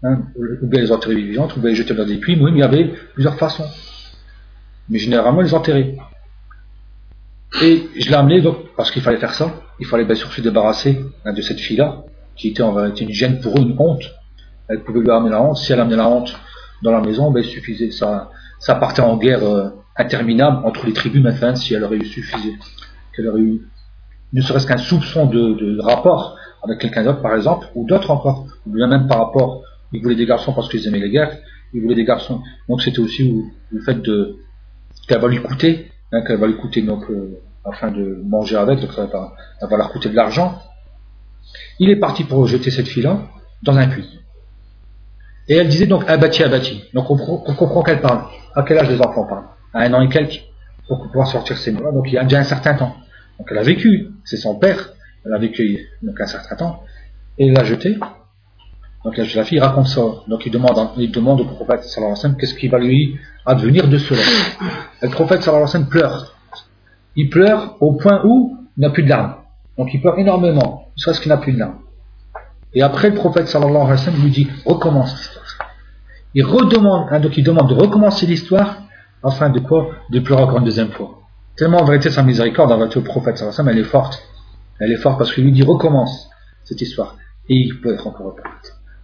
hein, 0.04 0.24
ou 0.62 0.68
bien 0.68 0.82
les 0.82 0.92
enterraient 0.92 1.16
vivantes 1.16 1.56
ou 1.56 1.60
bien 1.62 1.70
les 1.72 1.76
jetaient 1.76 1.96
dans 1.96 2.06
des 2.06 2.18
puits 2.18 2.36
mais 2.36 2.52
il 2.52 2.58
y 2.58 2.64
avait 2.64 2.94
plusieurs 3.14 3.38
façons 3.38 3.68
mais 4.90 5.00
généralement 5.00 5.42
ils 5.42 5.48
les 5.48 5.54
enterraient 5.54 5.96
et 7.62 7.88
je 7.98 8.10
l'ai 8.10 8.16
amené 8.16 8.44
parce 8.76 8.92
qu'il 8.92 9.02
fallait 9.02 9.18
faire 9.18 9.34
ça. 9.34 9.54
Il 9.80 9.86
fallait 9.86 10.06
bien 10.06 10.16
sûr 10.16 10.32
se 10.32 10.42
débarrasser 10.42 11.02
hein, 11.24 11.34
de 11.34 11.42
cette 11.42 11.60
fille-là, 11.60 12.04
qui 12.36 12.50
était 12.50 12.64
en 12.64 12.94
une 12.94 13.12
gêne 13.12 13.40
pour 13.40 13.58
eux, 13.58 13.62
une 13.62 13.76
honte. 13.80 14.04
Elle 14.68 14.82
pouvait 14.82 15.00
lui 15.00 15.12
amener 15.12 15.32
la 15.32 15.42
honte. 15.42 15.58
Si 15.58 15.72
elle 15.72 15.80
amenait 15.80 15.96
la 15.96 16.08
honte 16.08 16.36
dans 16.82 16.92
la 16.92 17.02
maison, 17.02 17.32
ben, 17.32 17.44
suffisait. 17.44 17.92
Ça, 17.92 18.30
partait 18.76 19.02
en 19.02 19.18
guerre 19.18 19.44
euh, 19.44 19.70
interminable 19.96 20.66
entre 20.66 20.86
les 20.86 20.94
tribus 20.94 21.22
maintenant, 21.22 21.56
si 21.56 21.74
elle 21.74 21.84
aurait 21.84 21.98
eu 21.98 22.06
suffisé. 22.06 22.56
Qu'elle 23.16 23.28
aurait 23.28 23.42
eu 23.42 23.62
ne 24.34 24.42
serait-ce 24.42 24.68
qu'un 24.68 24.78
soupçon 24.78 25.28
de, 25.28 25.80
rapport 25.82 26.38
avec 26.64 26.80
quelqu'un 26.80 27.04
d'autre, 27.04 27.22
par 27.22 27.36
exemple, 27.36 27.68
ou 27.76 27.86
d'autres 27.86 28.12
encore. 28.12 28.48
Ou 28.66 28.74
bien 28.74 28.88
même 28.88 29.08
par 29.08 29.20
rapport, 29.20 29.64
ils 29.94 30.02
voulaient 30.02 30.16
des 30.16 30.26
garçons 30.26 30.54
parce 30.54 30.68
qu'ils 30.70 30.88
aimaient 30.88 31.00
les 31.00 31.12
guerres, 31.12 31.38
ils 31.74 31.82
voulaient 31.82 31.96
des 31.96 32.06
garçons. 32.06 32.42
Donc 32.68 32.82
c'était 32.82 33.00
aussi 33.00 33.44
le 33.70 33.82
fait 33.82 34.02
qu'elle 35.08 35.22
va 35.22 35.28
lui 35.28 35.42
coûter, 35.42 35.92
hein, 36.12 36.22
qu'elle 36.22 36.40
va 36.40 36.48
lui 36.48 36.58
coûter 36.58 36.82
donc. 36.82 37.10
Euh, 37.10 37.40
afin 37.66 37.92
de 37.92 38.22
manger 38.24 38.56
avec, 38.56 38.80
donc 38.80 38.94
ça 38.94 39.06
va, 39.06 39.34
ça 39.60 39.68
leur 39.76 39.92
coûter 39.92 40.10
de 40.10 40.16
l'argent. 40.16 40.62
Il 41.80 41.90
est 41.90 41.96
parti 41.96 42.24
pour 42.24 42.46
jeter 42.48 42.70
cette 42.70 42.88
fille-là 42.88 43.20
dans 43.64 43.76
un 43.76 43.88
puits. 43.88 44.20
Et 45.48 45.56
elle 45.56 45.68
disait 45.68 45.88
donc 45.88 46.08
abattu, 46.08 46.44
abattu. 46.44 46.76
Donc 46.94 47.10
on, 47.10 47.18
comprend 47.18 47.84
qu'elle 47.84 48.02
parle. 48.02 48.26
À 48.56 48.64
quel 48.64 48.78
âge 48.78 48.90
les 48.90 49.02
enfants 49.02 49.26
parlent? 49.26 49.48
À 49.74 49.82
un 49.82 49.94
an 49.94 50.02
et 50.02 50.10
quelques, 50.10 50.44
pour 50.88 51.02
pouvoir 51.08 51.28
sortir 51.28 51.58
ces 51.58 51.72
mots-là. 51.72 51.92
Donc 51.92 52.06
il 52.08 52.14
y 52.14 52.18
a 52.18 52.24
déjà 52.24 52.40
un 52.40 52.44
certain 52.44 52.76
temps. 52.76 52.96
Donc 53.38 53.48
elle 53.52 53.58
a 53.58 53.64
vécu, 53.64 54.12
c'est 54.24 54.38
son 54.38 54.56
père, 54.56 54.94
elle 55.26 55.34
a 55.34 55.38
vécu 55.38 55.80
donc 56.02 56.20
un 56.20 56.26
certain 56.26 56.56
temps, 56.56 56.84
et 57.38 57.48
il 57.48 57.54
l'a 57.54 57.64
jeté. 57.64 57.98
Donc 59.04 59.18
la 59.18 59.44
fille 59.44 59.60
raconte 59.60 59.88
ça. 59.88 60.02
Donc 60.28 60.46
il 60.46 60.52
demande, 60.52 60.76
demande 60.98 61.42
au 61.42 61.46
prophète 61.46 61.84
sallallahu 61.84 61.98
alayhi 61.98 62.12
wa 62.12 62.16
sallam 62.16 62.38
qu'est-ce 62.38 62.56
qui 62.56 62.68
va 62.68 62.80
lui 62.80 63.20
advenir 63.46 63.88
de 63.88 63.98
cela. 63.98 64.22
Le 65.02 65.10
prophète 65.10 65.44
sallallahu 65.44 65.70
alayhi 65.70 65.84
wa 65.84 65.90
pleure 65.90 66.36
il 67.16 67.30
pleure 67.30 67.78
au 67.80 67.94
point 67.94 68.22
où 68.26 68.58
il 68.78 68.82
n'a 68.82 68.90
plus 68.90 69.04
de 69.04 69.10
larmes. 69.10 69.36
Donc 69.78 69.94
il 69.94 70.02
pleure 70.02 70.18
énormément, 70.20 70.90
jusqu'à 70.96 71.14
ce 71.14 71.22
qu'il 71.22 71.30
n'a 71.30 71.38
plus 71.38 71.54
de 71.54 71.60
larmes. 71.60 71.80
Et 72.74 72.82
après, 72.82 73.10
le 73.10 73.16
prophète 73.16 73.48
sallallahu 73.48 73.76
alayhi 73.76 73.92
wa 73.92 73.98
sallam 73.98 74.22
lui 74.22 74.32
dit 74.32 74.48
recommence 74.66 75.16
l'histoire. 75.16 75.46
Il 76.34 76.44
redemande, 76.44 77.08
hein, 77.12 77.20
donc 77.22 77.38
il 77.38 77.44
demande 77.44 77.70
de 77.70 77.76
recommencer 77.76 78.26
l'histoire 78.26 78.82
afin 79.24 79.50
de 79.50 79.60
quoi? 79.60 79.92
De 80.10 80.20
pleurer 80.20 80.44
encore 80.44 80.58
une 80.58 80.66
deuxième 80.66 80.92
fois. 80.92 81.22
Tellement 81.58 81.82
en 81.82 81.86
vérité 81.86 82.10
sa 82.10 82.24
miséricorde 82.24 82.72
en 82.72 82.78
vérité 82.78 83.00
au 83.00 83.02
prophète 83.02 83.42
elle 83.42 83.78
est 83.78 83.84
forte. 83.84 84.22
Elle 84.80 84.92
est 84.92 84.98
forte 84.98 85.18
parce 85.18 85.34
qu'il 85.34 85.44
lui 85.46 85.52
dit 85.52 85.64
recommence 85.64 86.30
cette 86.64 86.82
histoire. 86.82 87.16
Et 87.48 87.56
il 87.56 87.74
encore 88.06 88.36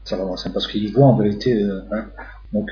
sallallahu 0.04 0.26
alayhi 0.26 0.32
wa 0.32 0.38
sallam 0.38 0.54
parce 0.54 0.68
qu'il 0.68 0.92
voit 0.92 1.06
en 1.06 1.16
vérité 1.16 1.64
euh, 1.64 1.82
hein, 1.92 2.06
donc, 2.54 2.70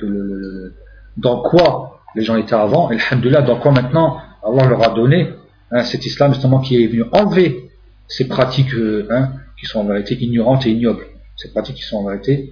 dans 1.17 1.41
quoi 1.41 2.01
les 2.15 2.23
gens 2.23 2.35
étaient 2.35 2.55
avant, 2.55 2.91
et 2.91 2.97
alhamdulillah, 2.99 3.43
dans 3.43 3.59
quoi 3.59 3.71
maintenant 3.71 4.17
Allah 4.43 4.65
leur 4.67 4.83
a 4.83 4.95
donné 4.95 5.29
hein, 5.71 5.83
cet 5.83 6.05
islam 6.05 6.33
justement 6.33 6.59
qui 6.59 6.83
est 6.83 6.87
venu 6.87 7.03
enlever 7.11 7.69
ces 8.07 8.27
pratiques 8.27 8.73
euh, 8.73 9.07
hein, 9.11 9.33
qui 9.59 9.65
sont 9.65 9.79
en 9.79 9.85
vérité 9.85 10.17
ignorantes 10.19 10.65
et 10.65 10.71
ignobles. 10.71 11.05
Ces 11.35 11.51
pratiques 11.51 11.75
qui 11.75 11.83
sont 11.83 11.97
en 11.97 12.05
vérité 12.05 12.51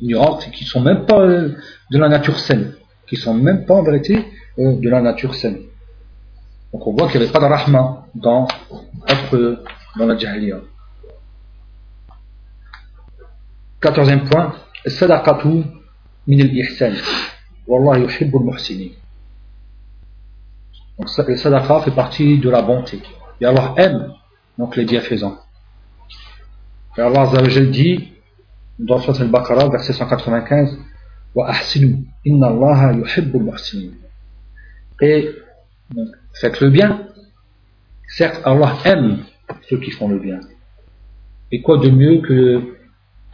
ignorantes 0.00 0.48
et 0.48 0.50
qui 0.50 0.64
sont 0.64 0.80
même 0.80 1.04
pas 1.04 1.20
euh, 1.20 1.50
de 1.90 1.98
la 1.98 2.08
nature 2.08 2.38
saine. 2.38 2.72
Qui 3.06 3.16
sont 3.16 3.34
même 3.34 3.66
pas 3.66 3.74
en 3.74 3.82
vérité 3.82 4.24
de 4.56 4.88
la 4.88 5.02
nature 5.02 5.34
saine. 5.34 5.58
Donc 6.74 6.88
on 6.88 6.92
voit 6.92 7.08
qu'il 7.08 7.20
n'y 7.20 7.26
avait 7.26 7.32
pas 7.32 7.38
de 7.38 7.44
rahma 7.44 8.04
dans, 8.16 8.48
dans 9.96 10.06
la 10.06 10.18
jahiliya. 10.18 10.56
Quatorzième 13.80 14.28
point, 14.28 14.56
sadaqatu 14.84 15.62
min 16.26 16.40
al-ihsan. 16.40 16.94
Wallah 17.68 18.00
yuhibbu 18.00 18.38
al-muhsinin. 18.38 18.90
Donc 20.98 21.16
le 21.28 21.36
sadaqa 21.36 21.82
fait 21.82 21.92
partie 21.92 22.38
de 22.38 22.50
la 22.50 22.60
bonté. 22.62 23.00
Et 23.40 23.46
Allah 23.46 23.72
aime 23.76 24.12
donc 24.58 24.74
les 24.74 24.84
bienfaisants. 24.84 25.38
Et 26.98 27.02
Allah 27.02 27.30
dit 27.70 28.14
dans 28.80 28.98
Surat 28.98 29.20
al-Baqarah, 29.20 29.68
verset 29.68 29.92
195, 29.92 30.76
Wa 31.36 31.50
ahsinu, 31.50 32.04
inna 32.24 32.48
Allah 32.48 32.94
yuhibbu 32.94 33.38
muhsinin. 33.38 33.92
Et 35.00 35.30
donc, 35.94 36.08
faites 36.34 36.60
le 36.60 36.70
bien. 36.70 37.08
Certes, 38.08 38.40
Allah 38.44 38.76
aime 38.84 39.24
ceux 39.68 39.78
qui 39.78 39.90
font 39.90 40.08
le 40.08 40.18
bien. 40.18 40.40
Et 41.52 41.62
quoi 41.62 41.78
de 41.78 41.88
mieux 41.90 42.20
que 42.20 42.76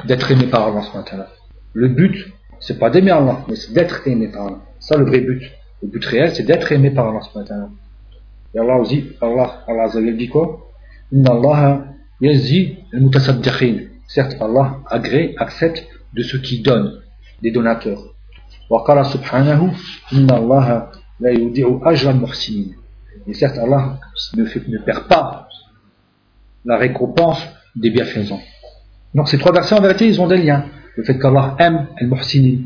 d'être 0.06 0.30
aimé 0.30 0.46
par 0.46 0.68
Allah 0.68 1.28
Le 1.72 1.88
but, 1.88 2.32
c'est 2.60 2.78
pas 2.78 2.90
d'aimer 2.90 3.10
Allah, 3.10 3.44
mais 3.48 3.56
c'est 3.56 3.72
d'être 3.72 4.06
aimé 4.06 4.28
par 4.28 4.46
Allah. 4.46 4.60
Ça 4.78 4.96
le 4.96 5.04
vrai 5.04 5.20
but. 5.20 5.42
Le 5.82 5.88
but 5.88 6.04
réel, 6.04 6.34
c'est 6.34 6.42
d'être 6.42 6.70
aimé 6.72 6.90
par 6.90 7.08
Allah. 7.08 7.20
Et 8.54 8.58
Allah 8.58 8.82
dit, 8.86 9.04
Allah, 9.20 9.64
Allah 9.66 9.88
dit 10.12 10.28
quoi? 10.28 10.70
Inna 11.12 11.32
Allah 11.32 11.84
yazi 12.20 12.78
al 12.92 13.10
Certes, 14.06 14.36
Allah 14.40 14.80
agrée, 14.90 15.34
accepte 15.38 15.86
de 16.14 16.22
ceux 16.22 16.40
qui 16.40 16.62
donnent, 16.62 17.00
des 17.42 17.52
donateurs. 17.52 18.02
Wa 18.68 18.84
qala 18.86 19.04
subhanahu, 19.04 19.70
Inna 20.12 20.36
Allah 20.36 20.90
la 21.20 21.32
yudi'u 21.32 21.80
ajra 21.84 22.10
al-muhsinin. 22.10 22.74
Et 23.26 23.34
certes, 23.34 23.58
Allah 23.58 23.98
ne, 24.36 24.42
ne 24.44 24.78
perd 24.78 25.08
pas 25.08 25.48
la 26.64 26.76
récompense 26.76 27.46
des 27.76 27.90
bienfaisants. 27.90 28.40
Donc 29.14 29.28
ces 29.28 29.38
trois 29.38 29.52
versets, 29.52 29.74
en 29.74 29.80
vérité, 29.80 30.06
ils 30.06 30.20
ont 30.20 30.26
des 30.26 30.38
liens. 30.38 30.64
Le 30.96 31.04
fait 31.04 31.18
qu'Allah 31.18 31.56
aime 31.58 31.86
al-muhsinin. 32.00 32.64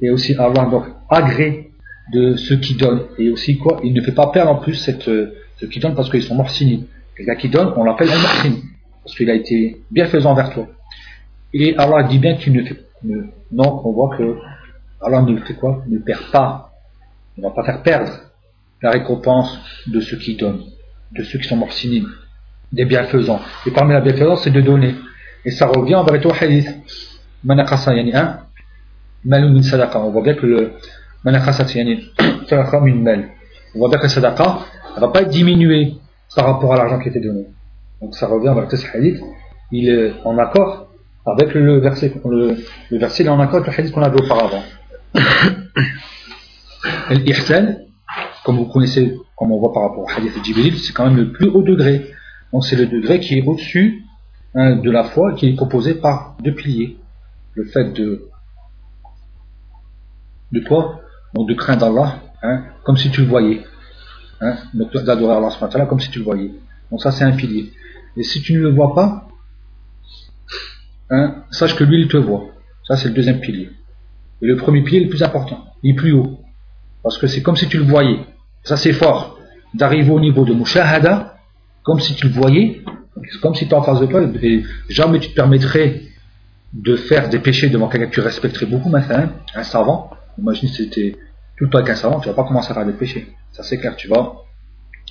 Et 0.00 0.10
aussi 0.10 0.34
Allah 0.34 0.66
donc 0.66 0.84
agrée 1.08 1.70
de 2.12 2.36
ceux 2.36 2.56
qui 2.56 2.74
donnent. 2.74 3.02
Et 3.18 3.30
aussi 3.30 3.58
quoi 3.58 3.80
Il 3.84 3.92
ne 3.94 4.00
fait 4.02 4.12
pas 4.12 4.28
perdre 4.28 4.50
en 4.50 4.56
plus 4.56 4.88
euh, 5.08 5.34
ceux 5.56 5.66
qui 5.68 5.80
donnent 5.80 5.94
parce 5.94 6.10
qu'ils 6.10 6.22
sont 6.22 6.34
morcini. 6.34 6.86
Quelqu'un 7.16 7.36
qui 7.36 7.48
donne, 7.48 7.72
on 7.76 7.84
l'appelle 7.84 8.10
un 8.10 8.50
parce 9.04 9.16
qu'il 9.16 9.30
a 9.30 9.34
été 9.34 9.82
bienfaisant 9.90 10.32
envers 10.32 10.50
toi. 10.50 10.66
Et 11.52 11.76
Allah 11.76 12.02
dit 12.04 12.18
bien 12.18 12.36
qu'il 12.36 12.52
ne 12.52 12.64
fait 12.64 12.84
non, 13.52 13.82
on 13.84 13.92
voit 13.92 14.16
que 14.16 14.38
Allah 15.02 15.22
ne 15.22 15.38
fait 15.40 15.54
quoi? 15.54 15.82
Ne 15.86 15.98
perd 15.98 16.30
pas. 16.32 16.72
Il 17.36 17.44
ne 17.44 17.48
va 17.48 17.54
pas 17.54 17.64
faire 17.64 17.82
perdre 17.82 18.10
la 18.84 18.90
récompense 18.90 19.58
de 19.86 19.98
ceux 20.00 20.18
qui 20.18 20.36
donnent. 20.36 20.62
de 21.12 21.22
ceux 21.22 21.38
qui 21.38 21.48
sont 21.48 21.56
morcinines, 21.56 22.08
des 22.72 22.84
bienfaisants. 22.84 23.40
Et 23.66 23.70
parmi 23.70 23.92
la 23.92 24.00
bienfaisance, 24.00 24.42
c'est 24.42 24.50
de 24.50 24.60
donner. 24.60 24.94
Et 25.44 25.50
ça 25.52 25.66
revient 25.66 25.94
en 25.94 26.04
vérité 26.04 26.26
au 26.26 26.32
hadith. 26.32 26.68
Manakasa, 27.44 27.94
yani 27.94 28.14
un, 28.14 28.40
malou 29.24 29.48
min 29.50 29.62
sadaqa. 29.62 30.00
On 30.00 30.10
voit 30.10 30.22
bien 30.22 30.34
que 30.34 30.46
le 30.46 30.72
manakasa, 31.24 31.64
yani 31.74 32.10
sadaqa 32.48 32.80
min 32.80 32.96
mal. 32.96 33.28
On 33.74 33.78
voit 33.78 33.88
bien 33.90 33.98
que 33.98 34.04
la 34.04 34.08
sadaqa, 34.08 34.58
elle 34.96 35.00
va 35.02 35.08
pas 35.08 35.22
être 35.22 35.30
diminuée 35.30 35.94
par 36.34 36.46
rapport 36.46 36.72
à 36.74 36.76
l'argent 36.76 36.98
qui 36.98 37.08
était 37.10 37.20
donné. 37.20 37.46
Donc 38.00 38.14
ça 38.16 38.26
revient 38.26 38.48
en 38.48 38.54
vérité 38.54 38.76
ce 38.76 38.86
hadith. 38.96 39.20
Il 39.70 39.88
est 39.88 40.12
en 40.24 40.36
accord 40.38 40.88
avec 41.26 41.54
le 41.54 41.78
verset, 41.78 42.12
le, 42.24 42.56
le 42.90 42.98
verset 42.98 43.22
il 43.22 43.26
est 43.26 43.30
en 43.30 43.40
accord 43.40 43.60
avec 43.60 43.68
le 43.68 43.78
hadith 43.78 43.94
qu'on 43.94 44.02
avait 44.02 44.20
auparavant. 44.20 44.62
L'ihsan, 47.10 47.84
comme 48.44 48.58
vous 48.58 48.66
connaissez, 48.66 49.18
comme 49.36 49.52
on 49.52 49.58
voit 49.58 49.72
par 49.72 49.84
rapport 49.84 50.04
au 50.04 50.08
hadith 50.08 50.32
Jibril, 50.44 50.78
c'est 50.78 50.92
quand 50.92 51.06
même 51.06 51.16
le 51.16 51.32
plus 51.32 51.48
haut 51.48 51.62
degré. 51.62 52.12
Donc 52.52 52.64
c'est 52.64 52.76
le 52.76 52.86
degré 52.86 53.18
qui 53.18 53.38
est 53.38 53.42
au-dessus 53.42 54.04
hein, 54.54 54.76
de 54.76 54.90
la 54.90 55.04
foi, 55.04 55.32
qui 55.32 55.48
est 55.48 55.56
composé 55.56 55.94
par 55.94 56.36
deux 56.42 56.54
piliers. 56.54 56.98
Le 57.54 57.64
fait 57.64 57.92
de, 57.92 58.28
de 60.52 60.60
toi, 60.60 61.00
donc 61.32 61.48
de 61.48 61.54
craindre 61.54 61.86
Allah, 61.86 62.20
hein, 62.42 62.64
comme 62.84 62.98
si 62.98 63.10
tu 63.10 63.22
le 63.22 63.26
voyais. 63.26 63.62
Hein, 64.40 64.56
d'adorer 64.74 65.36
Allah 65.36 65.86
comme 65.86 66.00
si 66.00 66.10
tu 66.10 66.18
le 66.18 66.24
voyais. 66.24 66.50
Donc 66.90 67.00
ça 67.00 67.12
c'est 67.12 67.24
un 67.24 67.32
pilier. 67.32 67.72
Et 68.16 68.22
si 68.22 68.42
tu 68.42 68.52
ne 68.54 68.60
le 68.60 68.72
vois 68.72 68.94
pas, 68.94 69.26
hein, 71.10 71.44
sache 71.50 71.74
que 71.76 71.84
lui 71.84 72.02
il 72.02 72.08
te 72.08 72.18
voit. 72.18 72.44
Ça 72.86 72.96
c'est 72.98 73.08
le 73.08 73.14
deuxième 73.14 73.40
pilier. 73.40 73.70
Et 74.42 74.46
le 74.46 74.56
premier 74.56 74.82
pilier 74.82 75.00
est 75.00 75.04
le 75.04 75.08
plus 75.08 75.22
important, 75.22 75.64
il 75.82 75.92
est 75.92 75.94
plus 75.94 76.12
haut. 76.12 76.40
Parce 77.02 77.16
que 77.16 77.26
c'est 77.26 77.42
comme 77.42 77.56
si 77.56 77.68
tu 77.68 77.78
le 77.78 77.84
voyais. 77.84 78.20
Ça 78.64 78.76
c'est 78.76 78.92
fort. 78.92 79.38
D'arriver 79.74 80.10
au 80.10 80.20
niveau 80.20 80.44
de 80.44 80.54
mushahada, 80.54 81.36
comme 81.82 82.00
si 82.00 82.14
tu 82.14 82.28
le 82.28 82.32
voyais, 82.32 82.82
comme 83.42 83.54
si 83.54 83.66
tu 83.66 83.70
es 83.70 83.74
en 83.74 83.82
face 83.82 84.00
de 84.00 84.06
toi, 84.06 84.22
et 84.42 84.62
jamais 84.88 85.20
tu 85.20 85.30
te 85.30 85.34
permettrais 85.34 86.02
de 86.72 86.96
faire 86.96 87.28
des 87.28 87.38
péchés 87.38 87.68
devant 87.68 87.88
quelqu'un 87.88 88.06
que 88.06 88.14
tu 88.14 88.20
respecterais 88.20 88.66
beaucoup, 88.66 88.88
maintenant, 88.88 89.28
un 89.54 89.62
savant. 89.62 90.10
Imagine 90.38 90.68
si 90.68 90.84
c'était 90.84 91.16
tout 91.56 91.64
le 91.64 91.70
temps 91.70 91.78
avec 91.78 91.90
un 91.90 91.94
savant, 91.94 92.18
tu 92.20 92.28
vas 92.28 92.34
pas 92.34 92.44
commencer 92.44 92.72
à 92.72 92.74
faire 92.74 92.86
des 92.86 92.92
péchés. 92.92 93.28
Ça 93.52 93.62
c'est 93.62 93.78
clair, 93.78 93.94
tu 93.96 94.08
vas 94.08 94.32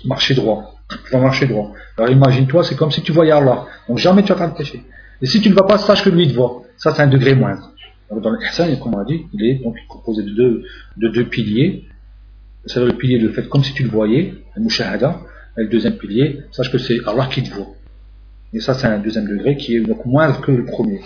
marcher 0.03 0.33
droit. 0.33 0.75
Tu 0.89 1.11
vas 1.11 1.19
marcher 1.19 1.45
droit. 1.45 1.71
Alors 1.97 2.11
imagine-toi, 2.11 2.63
c'est 2.63 2.75
comme 2.75 2.91
si 2.91 3.01
tu 3.01 3.11
voyais 3.11 3.31
Allah. 3.31 3.67
Donc 3.87 3.99
jamais 3.99 4.23
tu 4.23 4.29
vas 4.33 4.37
faire 4.37 4.51
de 4.51 4.57
péché. 4.57 4.83
Et 5.21 5.25
si 5.25 5.39
tu 5.39 5.49
ne 5.49 5.53
vas 5.53 5.63
pas, 5.63 5.77
sache 5.77 6.03
que 6.03 6.09
lui 6.09 6.27
te 6.27 6.33
voit. 6.33 6.63
Ça 6.75 6.93
c'est 6.93 7.01
un 7.01 7.07
degré 7.07 7.35
moindre. 7.35 7.71
dans 8.11 8.33
l'ihsan, 8.33 8.75
comme 8.79 8.95
on 8.95 8.99
a 8.99 9.05
dit, 9.05 9.25
il 9.33 9.45
est 9.45 9.63
donc 9.63 9.75
composé 9.87 10.23
de 10.23 10.63
deux 10.97 11.25
piliers. 11.25 11.87
C'est 12.66 12.84
le 12.84 12.96
pilier 12.96 13.18
de 13.18 13.28
fait 13.30 13.48
comme 13.48 13.64
si 13.64 13.72
tu 13.72 13.84
le 13.84 13.90
voyais, 13.90 14.34
le 14.54 14.62
mushahada, 14.62 15.20
et 15.56 15.62
le 15.62 15.68
deuxième 15.68 15.96
pilier, 15.96 16.40
sache 16.52 16.70
que 16.70 16.78
c'est 16.78 16.98
Allah 17.06 17.26
qui 17.32 17.42
te 17.42 17.54
voit. 17.54 17.68
Et 18.52 18.60
ça, 18.60 18.74
c'est 18.74 18.86
un 18.86 18.98
deuxième 18.98 19.26
degré 19.26 19.56
qui 19.56 19.76
est 19.76 19.80
donc 19.80 20.04
moindre 20.04 20.40
que 20.40 20.52
le 20.52 20.64
premier. 20.64 21.00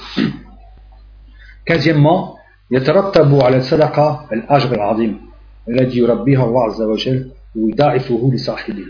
Quinzièmement, 1.65 2.37
يترتب 2.73 3.43
على 3.43 3.57
الصدقة 3.57 4.29
الأجر 4.33 4.75
العظيم 4.75 5.21
الذي 5.69 5.99
يربيها 5.99 6.45
الله 6.45 6.63
عز 6.65 6.83
وجل 6.83 7.31
ويضاعفه 7.57 8.31
لصاحبه. 8.35 8.85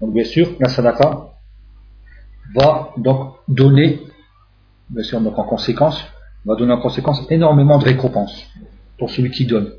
Donc 0.00 0.12
bien 0.12 0.24
sûr, 0.24 0.56
la 0.58 0.68
sadaqa 0.68 1.28
va 2.54 2.90
donc 2.96 3.36
donner, 3.46 4.00
bien 4.90 5.04
sûr 5.04 5.20
donc 5.20 5.38
en 5.38 5.44
conséquence, 5.44 6.04
va 6.44 6.56
donner 6.56 6.72
en 6.72 6.80
conséquence 6.80 7.24
énormément 7.30 7.78
de 7.78 7.84
récompenses 7.84 8.46
pour 8.98 9.10
celui 9.10 9.30
qui 9.30 9.46
donne. 9.46 9.70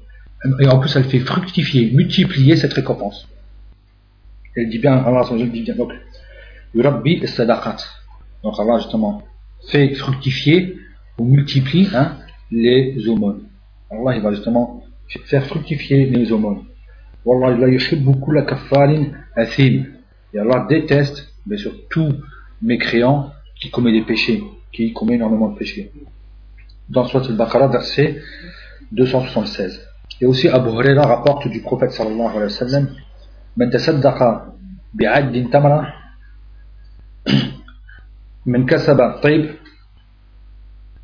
Et 0.61 0.67
en 0.67 0.79
plus, 0.79 0.95
elle 0.97 1.05
fait 1.05 1.19
fructifier, 1.21 1.91
multiplier 1.93 2.57
cette 2.57 2.73
récompense. 2.73 3.29
Elle 4.57 4.71
dit 4.71 4.79
bien, 4.79 4.95
Allah 4.95 5.23
dit 5.31 5.63
bien, 5.63 5.75
donc, 5.75 5.93
Yurabbi 6.75 7.27
sadaqat. 7.27 7.77
Donc 8.43 8.55
Allah 8.59 8.79
justement 8.79 9.23
fait 9.69 9.95
fructifier 9.95 10.79
ou 11.19 11.25
multiplie 11.25 11.89
hein, 11.95 12.17
les 12.51 13.07
aumônes. 13.09 13.43
Allah 13.91 14.17
il 14.17 14.23
va 14.23 14.33
justement 14.33 14.83
faire 15.27 15.45
fructifier 15.47 16.07
les 16.07 16.33
aumônes. 16.33 16.65
Wallah 17.25 17.57
la 17.57 17.69
yuhibbu 17.69 18.21
kulla 18.21 18.43
kaffarin 18.43 19.07
athim. 19.37 19.85
Et 20.33 20.39
Allah 20.39 20.67
déteste, 20.69 21.29
bien 21.45 21.59
sûr, 21.59 21.73
tous 21.91 22.15
mécréants 22.63 23.33
qui 23.61 23.71
commettent 23.71 23.95
des 23.95 24.03
péchés, 24.03 24.43
qui 24.73 24.93
commettent 24.93 25.17
énormément 25.17 25.51
de 25.51 25.59
péchés. 25.59 25.91
Dans 26.89 27.05
Surat 27.05 27.27
al-Baqarah, 27.27 27.69
verset 27.69 28.23
276. 28.93 29.90
Et 30.21 30.27
aussi 30.27 30.49
Abu 30.49 30.71
Huraira 30.71 31.07
rapporte 31.07 31.49
du 31.49 31.61
prophète 31.63 31.93
sallallahu 31.93 32.37
alayhi 32.37 32.53
wa 32.53 32.59
sallam 32.67 32.87
من 33.57 33.71
تصدق 33.71 34.19
بعد 34.95 35.51
تمرة 35.53 35.81
من 38.47 38.67
كسب 38.67 38.99
طيب 39.23 39.51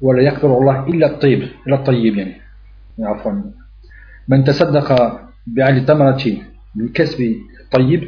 ولا 0.00 0.22
يقدر 0.22 0.58
الله 0.58 0.86
إلا 0.86 1.06
الطيب 1.06 1.40
إلا 1.66 1.76
الطيب 1.76 2.14
يعني 2.16 2.34
عفوا 3.00 3.32
من 4.28 4.44
تصدق 4.44 4.88
بعد 5.46 5.84
تمرة 5.86 6.24
من 6.76 6.88
كسب 6.94 7.18
طيب 7.72 8.02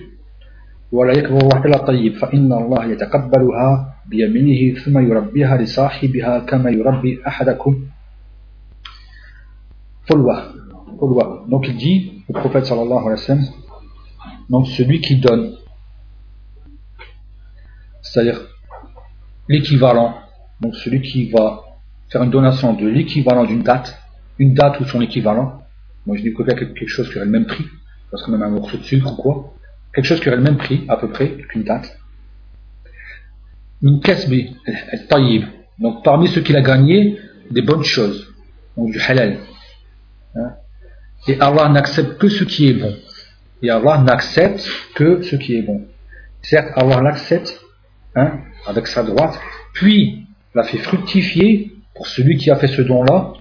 ولا 0.92 1.12
يقدر 1.18 1.36
الله 1.36 1.58
إلا 1.66 1.76
الطيب 1.76 2.12
فإن 2.22 2.52
الله 2.52 2.84
يتقبلها 2.84 3.68
بيمينه 4.06 4.80
ثم 4.80 4.98
يربيها 4.98 5.56
لصاحبها 5.56 6.38
كما 6.38 6.70
يربي 6.70 7.26
أحدكم 7.26 7.72
فلوة 10.06 10.36
Donc 11.00 11.66
il 11.68 11.76
dit, 11.76 12.24
le 12.28 12.34
prophète 12.34 12.66
sallallahu 12.66 12.98
alayhi 12.98 13.10
wa 13.10 13.16
sallam, 13.16 13.44
donc 14.50 14.66
celui 14.66 15.00
qui 15.00 15.16
donne, 15.16 15.56
c'est-à-dire 18.02 18.40
l'équivalent, 19.48 20.18
donc 20.60 20.74
celui 20.74 21.02
qui 21.02 21.30
va 21.30 21.62
faire 22.08 22.22
une 22.22 22.30
donation 22.30 22.72
de 22.74 22.86
l'équivalent 22.88 23.44
d'une 23.44 23.62
date, 23.62 23.96
une 24.38 24.54
date 24.54 24.80
ou 24.80 24.84
son 24.86 25.00
équivalent, 25.00 25.62
moi 26.04 26.16
je 26.16 26.22
dis 26.22 26.34
quelque 26.34 26.86
chose 26.88 27.08
qui 27.10 27.16
aurait 27.16 27.26
le 27.26 27.32
même 27.32 27.46
prix, 27.46 27.66
parce 28.10 28.24
que 28.24 28.30
même 28.30 28.42
un 28.42 28.50
morceau 28.50 28.76
de 28.76 28.82
sucre 28.82 29.12
ou 29.12 29.16
quoi, 29.16 29.54
quelque 29.94 30.06
chose 30.06 30.20
qui 30.20 30.28
aurait 30.28 30.38
le 30.38 30.42
même 30.42 30.56
prix 30.56 30.84
à 30.88 30.96
peu 30.96 31.08
près 31.10 31.36
qu'une 31.48 31.62
date. 31.62 31.96
Une 33.82 34.00
kasbi, 34.00 34.56
taïb, 35.08 35.44
donc 35.78 36.02
parmi 36.02 36.26
ceux 36.26 36.40
qu'il 36.40 36.56
a 36.56 36.62
gagné, 36.62 37.20
des 37.50 37.62
bonnes 37.62 37.84
choses, 37.84 38.34
donc 38.76 38.90
du 38.90 38.98
halal. 38.98 39.38
Hein. 40.34 40.54
Et 41.26 41.38
Allah 41.40 41.68
n'accepte 41.68 42.18
que 42.18 42.28
ce 42.28 42.44
qui 42.44 42.68
est 42.68 42.74
bon. 42.74 42.94
Et 43.62 43.70
Allah 43.70 43.98
n'accepte 43.98 44.66
que 44.94 45.22
ce 45.22 45.36
qui 45.36 45.56
est 45.56 45.62
bon. 45.62 45.86
Certes, 46.42 46.70
Allah 46.76 47.00
l'accepte 47.02 47.60
hein, 48.14 48.40
avec 48.66 48.86
sa 48.86 49.02
droite, 49.02 49.38
puis 49.72 50.26
l'a 50.54 50.62
fait 50.62 50.78
fructifier 50.78 51.72
pour 51.94 52.06
celui 52.06 52.36
qui 52.36 52.50
a 52.50 52.56
fait 52.56 52.68
ce 52.68 52.82
don-là, 52.82 53.32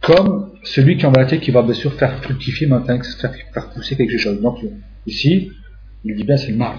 comme 0.00 0.50
celui 0.64 0.96
qui 0.96 1.06
en 1.06 1.12
vérité 1.12 1.38
qui 1.38 1.52
va 1.52 1.62
bien 1.62 1.74
sûr 1.74 1.94
faire 1.94 2.22
fructifier 2.22 2.66
maintenant, 2.66 3.00
faire, 3.20 3.32
faire 3.54 3.70
pousser 3.70 3.96
quelque 3.96 4.18
chose. 4.18 4.40
Donc 4.40 4.58
ici, 5.06 5.52
il 6.04 6.16
dit 6.16 6.24
bien 6.24 6.36
c'est 6.36 6.50
le 6.52 6.56
mal. 6.56 6.78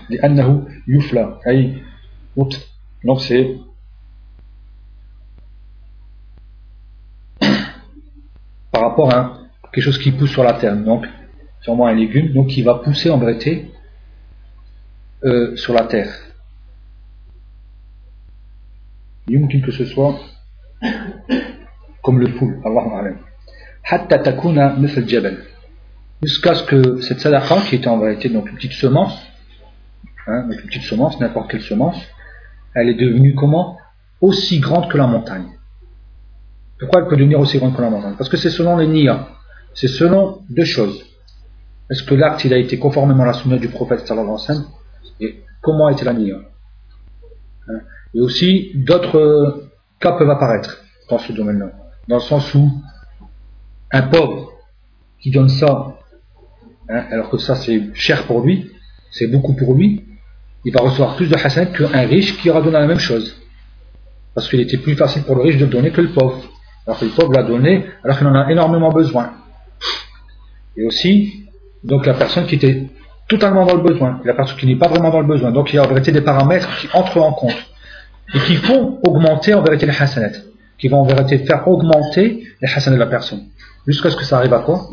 yufla. 0.87 1.39
Donc 3.03 3.21
c'est 3.21 3.55
par 8.71 8.81
rapport 8.81 9.13
à 9.13 9.46
quelque 9.71 9.83
chose 9.83 9.97
qui 9.97 10.11
pousse 10.11 10.31
sur 10.31 10.43
la 10.43 10.53
terre, 10.53 10.75
donc 10.75 11.07
sûrement 11.61 11.87
un 11.87 11.93
légume, 11.93 12.33
donc 12.33 12.47
qui 12.47 12.61
va 12.61 12.75
pousser 12.75 13.09
en 13.09 13.17
vérité 13.17 13.71
euh, 15.23 15.55
sur 15.55 15.73
la 15.73 15.83
terre. 15.83 16.13
Il 19.29 19.61
que 19.61 19.71
ce 19.71 19.85
soit 19.85 20.17
comme 22.01 22.19
le 22.19 22.29
poule, 22.35 22.61
Allah 22.63 23.15
Hatta 23.83 24.19
takuna 24.19 24.75
jabal. 25.05 25.39
Jusqu'à 26.23 26.55
ce 26.55 26.63
que 26.63 27.01
cette 27.01 27.19
sadaqa, 27.19 27.61
qui 27.67 27.75
était 27.75 27.87
en 27.87 27.99
vérité 27.99 28.29
donc 28.29 28.49
une 28.49 28.55
petite 28.55 28.73
semence, 28.73 29.21
hein, 30.27 30.47
une 30.49 30.61
petite 30.61 30.83
semence, 30.83 31.19
n'importe 31.19 31.51
quelle 31.51 31.61
semence, 31.61 32.01
elle 32.73 32.89
est 32.89 32.93
devenue 32.93 33.35
comment? 33.35 33.77
Aussi 34.21 34.59
grande 34.59 34.89
que 34.89 34.97
la 34.97 35.07
montagne. 35.07 35.47
Pourquoi 36.79 37.01
elle 37.01 37.07
peut 37.07 37.17
devenir 37.17 37.39
aussi 37.39 37.57
grande 37.57 37.75
que 37.75 37.81
la 37.81 37.89
montagne? 37.89 38.15
Parce 38.17 38.29
que 38.29 38.37
c'est 38.37 38.49
selon 38.49 38.77
les 38.77 38.87
niyas 38.87 39.27
c'est 39.77 39.87
selon 39.87 40.41
deux 40.49 40.65
choses. 40.65 41.05
Est-ce 41.91 42.01
que 42.01 42.15
l'acte 42.15 42.43
il 42.45 42.53
a 42.53 42.57
été 42.57 42.79
conformément 42.79 43.23
à 43.23 43.27
la 43.27 43.33
sunna 43.33 43.57
du 43.57 43.69
prophète 43.69 44.07
sallallahu 44.07 44.37
alayhi 44.49 44.61
wa 44.61 44.67
et 45.21 45.43
comment 45.61 45.85
a 45.85 45.91
été 45.91 46.03
la 46.03 46.13
hein? 46.13 47.79
Et 48.15 48.19
aussi 48.19 48.71
d'autres 48.73 49.69
cas 49.99 50.13
peuvent 50.13 50.31
apparaître 50.31 50.83
dans 51.11 51.19
ce 51.19 51.31
domaine-là. 51.31 51.71
Dans 52.07 52.15
le 52.15 52.21
sens 52.21 52.55
où 52.55 52.71
un 53.91 54.01
pauvre 54.01 54.53
qui 55.19 55.29
donne 55.29 55.49
ça, 55.49 55.95
hein, 56.89 57.03
alors 57.11 57.29
que 57.29 57.37
ça 57.37 57.55
c'est 57.55 57.93
cher 57.93 58.25
pour 58.25 58.41
lui, 58.41 58.71
c'est 59.11 59.27
beaucoup 59.27 59.53
pour 59.53 59.75
lui, 59.75 60.03
il 60.65 60.73
va 60.73 60.81
recevoir 60.81 61.15
plus 61.15 61.29
de 61.29 61.35
hassan 61.35 61.71
qu'un 61.71 62.07
riche 62.07 62.35
qui 62.41 62.49
aura 62.49 62.61
donné 62.61 62.79
la 62.79 62.87
même 62.87 62.99
chose. 62.99 63.39
Parce 64.33 64.49
qu'il 64.49 64.59
était 64.59 64.77
plus 64.77 64.95
facile 64.95 65.21
pour 65.21 65.35
le 65.35 65.43
riche 65.43 65.57
de 65.57 65.67
donner 65.67 65.91
que 65.91 66.01
le 66.01 66.09
pauvre. 66.09 66.41
Alors 66.87 66.99
que 66.99 67.05
le 67.05 67.11
pauvre 67.11 67.31
l'a 67.33 67.43
donné 67.43 67.85
alors 68.03 68.17
qu'il 68.17 68.25
en 68.25 68.33
a 68.33 68.51
énormément 68.51 68.91
besoin. 68.91 69.33
Et 70.77 70.83
aussi, 70.83 71.45
donc 71.83 72.05
la 72.05 72.13
personne 72.13 72.45
qui 72.45 72.55
était 72.55 72.87
totalement 73.27 73.65
dans 73.65 73.75
le 73.75 73.81
besoin, 73.81 74.21
la 74.23 74.33
personne 74.33 74.57
qui 74.57 74.67
n'est 74.67 74.75
pas 74.77 74.87
vraiment 74.87 75.09
dans 75.09 75.21
le 75.21 75.27
besoin. 75.27 75.51
Donc 75.51 75.73
il 75.73 75.75
y 75.75 75.79
a 75.79 75.83
en 75.83 75.87
vérité 75.87 76.11
des 76.11 76.21
paramètres 76.21 76.69
qui 76.79 76.87
entrent 76.93 77.17
en 77.17 77.33
compte 77.33 77.57
et 78.33 78.39
qui 78.39 78.55
font 78.55 78.99
augmenter 79.05 79.53
en 79.53 79.61
vérité 79.61 79.85
les 79.85 80.01
hasanat, 80.01 80.31
qui 80.77 80.87
vont 80.87 81.01
en 81.01 81.05
vérité 81.05 81.39
faire 81.39 81.67
augmenter 81.67 82.43
les 82.61 82.67
hasanat 82.73 82.95
de 82.95 82.99
la 82.99 83.07
personne. 83.07 83.45
Jusqu'à 83.85 84.09
ce 84.09 84.15
que 84.15 84.23
ça 84.23 84.37
arrive 84.37 84.53
à 84.53 84.59
quoi? 84.59 84.87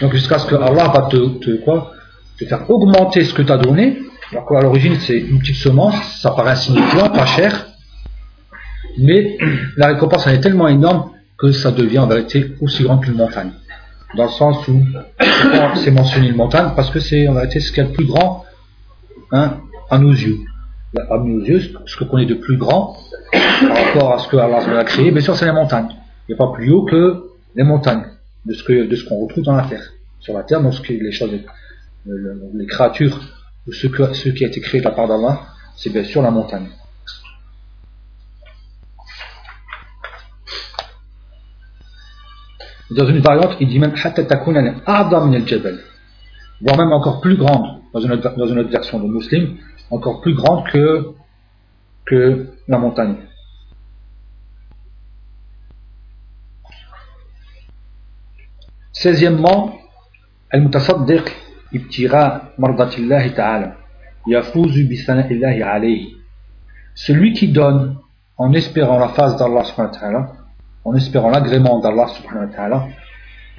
Donc 0.00 0.12
jusqu'à 0.12 0.38
ce 0.38 0.46
que 0.46 0.54
Allah 0.54 0.88
va 0.88 1.08
te, 1.10 1.56
quoi? 1.64 1.92
Te 2.38 2.44
faire 2.44 2.68
augmenter 2.70 3.24
ce 3.24 3.34
que 3.34 3.42
tu 3.42 3.52
as 3.52 3.58
donné. 3.58 3.98
Alors 4.32 4.56
à 4.56 4.62
l'origine 4.62 4.96
c'est 5.00 5.18
une 5.18 5.40
petite 5.40 5.56
semence, 5.56 5.96
ça 6.20 6.30
paraît 6.30 6.52
insignifiant, 6.52 7.10
pas 7.10 7.26
cher, 7.26 7.66
mais 8.98 9.36
la 9.76 9.88
récompense 9.88 10.26
elle 10.26 10.36
est 10.36 10.40
tellement 10.40 10.68
énorme 10.68 11.10
que 11.38 11.52
ça 11.52 11.72
devient 11.72 11.98
en 11.98 12.06
vérité 12.06 12.52
aussi 12.60 12.84
grand 12.84 12.98
qu'une 12.98 13.14
montagne 13.14 13.50
dans 14.14 14.24
le 14.24 14.30
sens 14.30 14.66
où 14.68 14.82
c'est 15.76 15.90
mentionné 15.90 16.28
une 16.28 16.36
montagne 16.36 16.70
parce 16.74 16.90
que 16.90 17.00
c'est 17.00 17.28
en 17.28 17.34
réalité 17.34 17.60
ce 17.60 17.72
qui 17.72 17.80
est 17.80 17.84
le 17.84 17.92
plus 17.92 18.06
grand 18.06 18.44
hein, 19.32 19.58
à 19.88 19.98
nos 19.98 20.12
yeux. 20.12 20.38
À 20.96 21.18
nos 21.18 21.40
yeux, 21.44 21.60
ce 21.86 21.96
que 21.96 22.04
connaît 22.04 22.26
de 22.26 22.34
plus 22.34 22.56
grand 22.56 22.96
par 23.32 23.76
rapport 23.76 24.12
à 24.12 24.18
ce 24.18 24.28
que 24.28 24.36
Allah 24.36 24.58
a 24.78 24.84
créé, 24.84 25.10
bien 25.12 25.20
sûr, 25.20 25.36
c'est 25.36 25.44
les 25.44 25.52
montagnes. 25.52 25.88
Il 26.28 26.34
n'y 26.34 26.34
a 26.34 26.38
pas 26.38 26.52
plus 26.52 26.70
haut 26.70 26.84
que 26.84 27.30
les 27.54 27.62
montagnes 27.62 28.04
de 28.44 28.54
ce 28.54 28.64
de 28.72 29.08
qu'on 29.08 29.20
retrouve 29.20 29.44
dans 29.44 29.54
la 29.54 29.64
terre. 29.64 29.92
Sur 30.18 30.34
la 30.34 30.42
terre, 30.42 30.60
donc 30.60 30.74
ce 30.74 30.80
que 30.80 30.92
les 30.92 31.12
choses, 31.12 31.30
les 32.06 32.66
créatures, 32.66 33.20
ce, 33.70 33.86
que, 33.86 34.12
ce 34.12 34.30
qui 34.30 34.44
a 34.44 34.48
été 34.48 34.60
créé 34.60 34.80
de 34.80 34.86
la 34.86 34.90
part 34.90 35.06
d'Allah, 35.06 35.40
c'est 35.76 35.90
bien 35.90 36.04
sûr 36.04 36.22
la 36.22 36.30
montagne. 36.30 36.66
Dans 42.91 43.07
une 43.07 43.19
variante, 43.19 43.57
il 43.59 43.67
dit 43.67 43.79
même 43.79 43.93
voire 46.61 46.77
même 46.77 46.91
encore 46.91 47.21
plus 47.21 47.35
grande, 47.35 47.81
dans 47.93 47.99
une 47.99 48.11
autre, 48.13 48.35
dans 48.37 48.47
une 48.47 48.59
autre 48.59 48.69
version 48.69 48.99
de 48.99 49.07
muslim, 49.07 49.57
encore 49.91 50.21
plus 50.21 50.33
grande 50.33 50.65
que, 50.67 51.13
que 52.05 52.47
la 52.67 52.77
montagne. 52.77 53.15
Seizièmement, 58.93 59.73
المتصدق 60.53 61.25
ابتغاء 61.75 62.53
مرضات 62.57 62.97
الله 62.99 63.27
تعالى 63.27 63.75
يفوز 64.27 64.79
بثناء 64.79 65.31
الله 65.31 65.65
عليه 65.65 66.15
celui 66.95 67.33
qui 67.33 67.49
donne 67.49 67.97
en 68.37 68.53
espérant 68.53 68.97
la 68.97 69.09
face 69.09 69.35
d'Allah 69.37 69.63
subhanahu 69.65 69.91
wa 69.91 69.99
ta'ala 69.99 70.38
en 70.84 70.94
espérant 70.94 71.30
l'agrément 71.30 71.78
d'Allah 71.80 72.08
subhanahu 72.08 72.48
wa 72.48 72.56
ta'ala, 72.56 72.88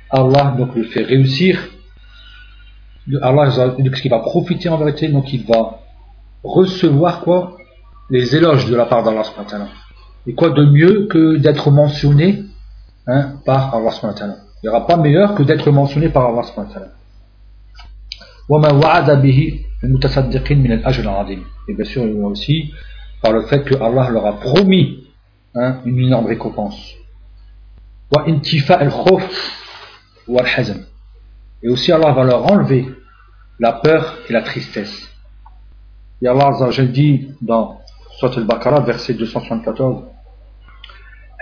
Allah 0.10 0.56
donc 0.58 0.76
le 0.76 0.84
fait 0.84 1.04
réussir, 1.04 1.70
Allah 3.22 3.50
donc, 3.78 3.96
ce 3.96 4.02
qui 4.02 4.10
va 4.10 4.20
profiter 4.20 4.70
en 4.70 4.78
vérité, 4.78 5.08
donc 5.08 5.32
il 5.34 5.46
va 5.46 5.80
recevoir 6.44 7.22
quoi 7.22 7.58
Les 8.10 8.36
éloges 8.36 8.66
de 8.66 8.76
la 8.76 8.86
part 8.86 9.04
d'Allah 9.04 9.24
subhanahu 9.24 9.46
wa 9.46 9.52
ta'ala. 9.52 9.68
Et 10.28 10.34
quoi 10.34 10.50
de 10.50 10.66
mieux 10.66 11.08
que 11.08 11.38
d'être 11.38 11.72
mentionné 11.72 12.44
hein, 13.08 13.34
par 13.46 13.74
Allah 13.74 13.92
subhanahu 13.92 14.16
wa 14.16 14.20
ta'ala 14.20 14.36
Il 14.62 14.66
n'y 14.66 14.70
aura 14.70 14.86
pas 14.86 14.98
meilleur 14.98 15.36
que 15.36 15.44
d'être 15.44 15.72
mentionné 15.72 16.10
par 16.10 16.28
Allah 16.28 16.44
subhanahu 16.44 16.70
wa 16.70 16.74
ta'ala. 16.74 16.92
Et 21.68 21.74
bien 21.74 21.86
sûr, 21.86 22.04
il 22.04 22.18
y 22.18 22.22
a 22.22 22.26
aussi 22.26 22.74
par 23.22 23.32
le 23.32 23.44
fait 23.44 23.64
que 23.64 23.76
Allah 23.76 24.10
leur 24.10 24.26
a 24.26 24.40
promis 24.40 25.06
hein, 25.56 25.78
une 25.86 26.00
énorme 26.00 26.26
récompense. 26.26 26.96
Et 31.63 31.69
aussi 31.69 31.93
Allah 31.93 32.13
va 32.13 32.25
leur 32.25 32.51
enlever 32.51 32.89
la 33.59 33.73
peur 33.73 34.19
et 34.29 34.33
la 34.33 34.43
tristesse. 34.43 35.09
Et 36.23 36.29
Allah 36.29 36.51
dit 36.89 37.29
dans 37.43 37.81
Surat 38.19 38.33
al-Baqarah, 38.37 38.81
verset 38.81 39.15
274, 39.15 40.05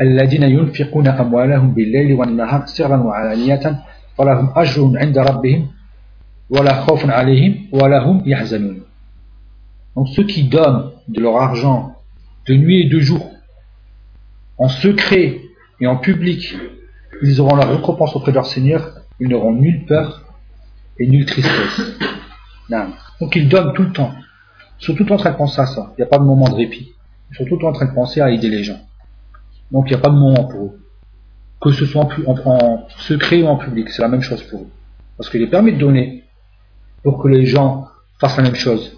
الذين 0.00 0.42
ينفقون 0.42 1.06
أموالهم 1.06 1.74
بالليل 1.74 2.12
والنهار 2.12 2.66
سرا 2.66 2.96
وعلانية 2.96 3.82
فلهم 4.18 4.52
أجر 4.56 4.92
عند 4.96 5.18
ربهم 5.18 5.68
ولا 6.50 6.74
خوف 6.80 7.10
عليهم 7.10 7.68
ولا 7.72 8.02
هم 8.02 8.22
يحزنون 8.26 8.80
Donc 9.96 10.08
ceux 10.08 10.24
qui 10.24 10.48
donnent 10.48 10.90
de 11.06 11.20
leur 11.20 11.36
argent 11.36 11.94
de 12.48 12.54
nuit 12.54 12.86
et 12.86 12.88
de 12.88 12.98
jour 12.98 13.30
en 14.58 14.68
secret 14.68 15.40
et 15.81 15.87
en 15.87 15.97
public, 15.97 16.55
ils 17.21 17.41
auront 17.41 17.55
la 17.55 17.65
récompense 17.65 18.15
auprès 18.15 18.31
de 18.31 18.35
leur 18.35 18.45
Seigneur, 18.45 18.99
ils 19.19 19.27
n'auront 19.27 19.53
nulle 19.53 19.85
peur 19.85 20.23
et 20.97 21.07
nulle 21.07 21.25
tristesse. 21.25 21.81
Donc 23.19 23.35
ils 23.35 23.49
donnent 23.49 23.73
tout 23.73 23.83
le 23.83 23.91
temps. 23.91 24.13
Ils 24.79 24.85
sont 24.85 24.93
tout 24.93 25.03
le 25.03 25.09
temps 25.09 25.15
en 25.15 25.19
train 25.19 25.31
de 25.31 25.37
penser 25.37 25.59
à 25.59 25.65
ça. 25.65 25.91
Il 25.97 26.01
n'y 26.01 26.03
a 26.03 26.07
pas 26.07 26.19
de 26.19 26.23
moment 26.23 26.47
de 26.49 26.55
répit. 26.55 26.93
Ils 27.31 27.35
sont 27.35 27.45
tout 27.45 27.55
le 27.55 27.61
temps 27.61 27.69
en 27.69 27.73
train 27.73 27.85
de 27.85 27.93
penser 27.93 28.21
à 28.21 28.29
aider 28.29 28.49
les 28.49 28.63
gens. 28.63 28.79
Donc 29.71 29.85
il 29.87 29.93
n'y 29.93 29.99
a 29.99 30.01
pas 30.01 30.09
de 30.09 30.15
moment 30.15 30.45
pour 30.45 30.65
eux. 30.65 30.79
Que 31.61 31.71
ce 31.71 31.85
soit 31.85 32.07
en, 32.25 32.87
secret 32.97 33.41
ou 33.41 33.47
en 33.47 33.57
public, 33.57 33.89
c'est 33.89 34.01
la 34.01 34.07
même 34.07 34.21
chose 34.21 34.41
pour 34.43 34.61
eux. 34.61 34.67
Parce 35.17 35.29
qu'il 35.29 35.41
est 35.41 35.47
permis 35.47 35.73
de 35.73 35.77
donner 35.77 36.23
pour 37.03 37.21
que 37.21 37.27
les 37.27 37.45
gens 37.45 37.87
fassent 38.19 38.37
la 38.37 38.43
même 38.43 38.55
chose. 38.55 38.97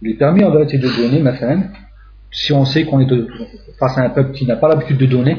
Il 0.00 0.10
est 0.10 0.14
permis 0.14 0.42
en 0.42 0.50
vérité 0.50 0.78
de 0.78 0.88
donner, 0.88 1.20
maintenant, 1.20 1.62
si 2.32 2.52
on 2.52 2.64
sait 2.64 2.84
qu'on 2.84 2.98
est 2.98 3.26
face 3.78 3.96
à 3.98 4.02
un 4.02 4.10
peuple 4.10 4.32
qui 4.32 4.46
n'a 4.46 4.56
pas 4.56 4.68
l'habitude 4.68 4.98
de 4.98 5.06
donner, 5.06 5.38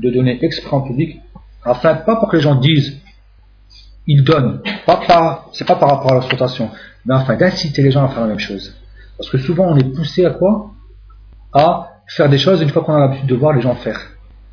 de 0.00 0.10
donner 0.10 0.42
exprès 0.44 0.74
en 0.74 0.82
public, 0.82 1.20
afin 1.64 1.94
pas 1.94 2.16
pour 2.16 2.28
que 2.28 2.36
les 2.36 2.42
gens 2.42 2.54
disent 2.54 3.00
ils 4.06 4.24
donnent, 4.24 4.62
pas, 4.86 4.96
pas 5.06 5.50
c'est 5.52 5.66
pas 5.66 5.76
par 5.76 5.90
rapport 5.90 6.12
à 6.12 6.14
l'exploitation, 6.14 6.70
mais 7.04 7.14
afin 7.14 7.36
d'inciter 7.36 7.82
les 7.82 7.90
gens 7.90 8.04
à 8.04 8.08
faire 8.08 8.22
la 8.22 8.28
même 8.28 8.38
chose. 8.38 8.74
Parce 9.18 9.28
que 9.30 9.38
souvent 9.38 9.66
on 9.66 9.76
est 9.76 9.94
poussé 9.94 10.24
à 10.24 10.30
quoi? 10.30 10.70
À 11.52 11.90
faire 12.06 12.28
des 12.28 12.38
choses 12.38 12.62
une 12.62 12.70
fois 12.70 12.82
qu'on 12.82 12.94
a 12.94 13.00
l'habitude 13.00 13.26
de 13.26 13.34
voir 13.34 13.52
les 13.52 13.60
gens 13.60 13.74
faire. 13.74 14.00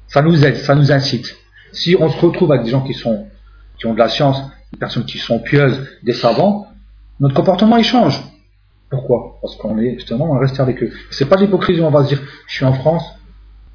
Ça 0.07 0.21
nous 0.21 0.45
aide, 0.45 0.57
ça 0.57 0.75
nous 0.75 0.91
incite. 0.91 1.35
Si 1.71 1.95
on 1.97 2.09
se 2.09 2.19
retrouve 2.19 2.51
avec 2.51 2.65
des 2.65 2.71
gens 2.71 2.81
qui 2.81 2.93
sont 2.93 3.27
qui 3.77 3.85
ont 3.85 3.93
de 3.93 3.99
la 3.99 4.09
science, 4.09 4.41
des 4.73 4.79
personnes 4.79 5.05
qui 5.05 5.17
sont 5.17 5.39
pieuses, 5.39 5.87
des 6.03 6.13
savants, 6.13 6.67
notre 7.19 7.35
comportement 7.35 7.77
il 7.77 7.85
change. 7.85 8.21
Pourquoi? 8.89 9.39
Parce 9.41 9.55
qu'on 9.55 9.77
est 9.77 9.95
justement 9.95 10.31
on 10.31 10.39
rester 10.39 10.61
avec 10.61 10.83
eux. 10.83 10.91
C'est 11.11 11.29
pas 11.29 11.37
l'hypocrisie, 11.37 11.81
on 11.81 11.91
va 11.91 12.03
se 12.03 12.09
dire 12.09 12.21
je 12.47 12.55
suis 12.55 12.65
en 12.65 12.73
France, 12.73 13.05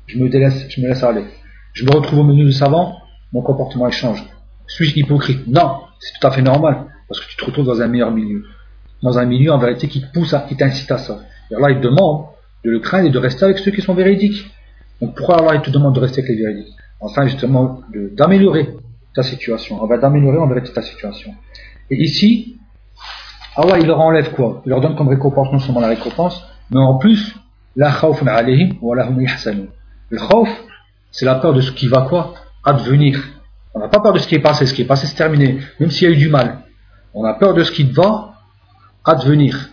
je 0.07 0.19
me 0.19 0.29
délaisse, 0.29 0.67
je 0.69 0.81
me 0.83 0.89
laisse 0.89 1.03
aller. 1.03 1.25
Je 1.73 1.85
me 1.85 1.93
retrouve 1.93 2.21
au 2.21 2.25
milieu 2.25 2.45
de 2.45 2.51
savants, 2.51 2.99
mon 3.33 3.43
comportement 3.43 3.91
change. 3.91 4.25
Suis-je 4.67 4.99
hypocrite? 4.99 5.47
Non, 5.47 5.81
c'est 5.99 6.19
tout 6.19 6.27
à 6.27 6.31
fait 6.31 6.43
normal, 6.43 6.87
parce 7.09 7.21
que 7.21 7.29
tu 7.29 7.37
te 7.37 7.45
retrouves 7.45 7.67
dans 7.67 7.81
un 7.81 7.89
meilleur 7.89 8.11
milieu. 8.11 8.45
Dans 9.03 9.19
un 9.19 9.25
milieu 9.25 9.53
en 9.53 9.59
vérité 9.59 9.89
qui 9.89 10.01
te 10.01 10.13
pousse, 10.13 10.35
à, 10.35 10.41
qui 10.41 10.57
t'incite 10.57 10.91
à 10.91 10.99
ça. 10.99 11.21
Et 11.51 11.55
Allah 11.55 11.71
il 11.71 11.81
te 11.81 11.83
demande 11.83 12.27
de 12.65 12.71
le 12.71 12.81
craindre 12.81 13.07
et 13.07 13.11
de 13.11 13.19
rester 13.19 13.45
avec 13.45 13.59
ceux 13.59 13.71
qui 13.71 13.81
sont 13.81 13.95
véridiques. 13.95 14.51
Donc 15.01 15.17
pourquoi 15.17 15.41
Allah 15.41 15.55
il 15.55 15.63
te 15.63 15.71
demande 15.71 15.95
de 15.95 16.01
rester 16.01 16.21
avec 16.21 16.37
les 16.37 16.43
véridiques? 16.43 16.75
Enfin 17.01 17.27
justement 17.27 17.81
d'améliorer 18.13 18.77
ta 19.15 19.23
situation. 19.23 19.83
On 19.83 19.87
va 19.87 19.99
d'améliorer 19.99 20.39
en 20.39 20.47
vérité 20.47 20.73
ta 20.73 20.83
situation. 20.83 21.33
Et 21.91 22.03
ici, 22.03 22.59
Allah 23.57 23.79
il 23.79 23.87
leur 23.87 24.01
enlève 24.01 24.33
quoi? 24.33 24.63
Il 24.67 24.69
leur 24.69 24.81
donne 24.81 24.97
comme 24.97 25.09
récompense 25.09 25.53
non 25.53 25.59
seulement 25.59 25.81
la 25.81 25.89
récompense, 25.89 26.45
mais 26.71 26.79
en 26.79 26.99
plus, 26.99 27.35
la 27.75 27.91
khawfun 27.91 28.27
alayhim 28.27 28.77
wa 28.81 28.95
lahum 28.97 29.19
Le 30.11 30.19
khawf, 30.19 30.49
c'est 31.13 31.25
la 31.25 31.37
peur 31.37 31.53
de 31.53 31.61
ce 31.61 31.73
qui 31.73 31.89
va 31.89 32.03
quoi 32.03 32.35
Advenir. 32.65 33.21
On 33.75 33.81
n'a 33.81 33.89
pas 33.89 34.01
peur 34.01 34.13
de 34.13 34.19
ce 34.19 34.27
qui 34.27 34.35
est 34.35 34.41
passé. 34.41 34.67
Ce 34.67 34.75
qui 34.75 34.83
est 34.83 34.87
passé, 34.87 35.07
c'est 35.07 35.17
terminé. 35.17 35.61
Même 35.79 35.91
s'il 35.91 36.09
y 36.09 36.13
a 36.13 36.15
eu 36.15 36.19
du 36.19 36.29
mal. 36.29 36.63
On 37.15 37.25
a 37.25 37.35
peur 37.35 37.55
de 37.55 37.63
ce 37.63 37.73
qui 37.73 37.85
va 37.85 38.35
advenir. 39.05 39.71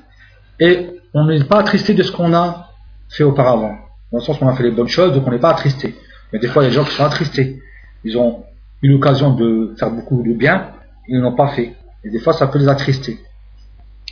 Et 0.60 0.90
on 1.14 1.26
n'est 1.26 1.44
pas 1.44 1.60
attristé 1.60 1.94
de 1.94 2.04
ce 2.04 2.12
qu'on 2.12 2.34
a 2.34 2.70
fait 3.10 3.24
auparavant. 3.24 3.76
Dans 4.12 4.20
le 4.20 4.24
sens 4.24 4.40
où 4.40 4.46
on 4.46 4.48
a 4.48 4.56
fait 4.56 4.64
les 4.64 4.72
bonnes 4.72 4.88
choses, 4.88 5.14
donc 5.14 5.28
on 5.28 5.32
n'est 5.32 5.40
pas 5.40 5.52
attristé. 5.52 5.96
Mais 6.32 6.40
des 6.40 6.48
fois, 6.48 6.64
il 6.64 6.66
y 6.66 6.68
a 6.68 6.70
des 6.70 6.76
gens 6.76 6.86
qui 6.86 6.94
sont 6.94 7.04
attristés. 7.04 7.62
Ils 8.04 8.18
ont 8.18 8.44
eu 8.82 8.90
l'occasion 8.92 9.34
de 9.34 9.76
faire 9.78 9.92
beaucoup 9.92 10.24
de 10.24 10.34
bien, 10.34 10.72
ils 11.08 11.18
ne 11.18 11.22
l'ont 11.22 11.36
pas 11.36 11.50
fait. 11.50 11.76
Et 12.04 12.10
des 12.10 12.20
fois, 12.20 12.34
ça 12.34 12.48
peut 12.48 12.60
les 12.60 12.68
attrister. 12.68 13.20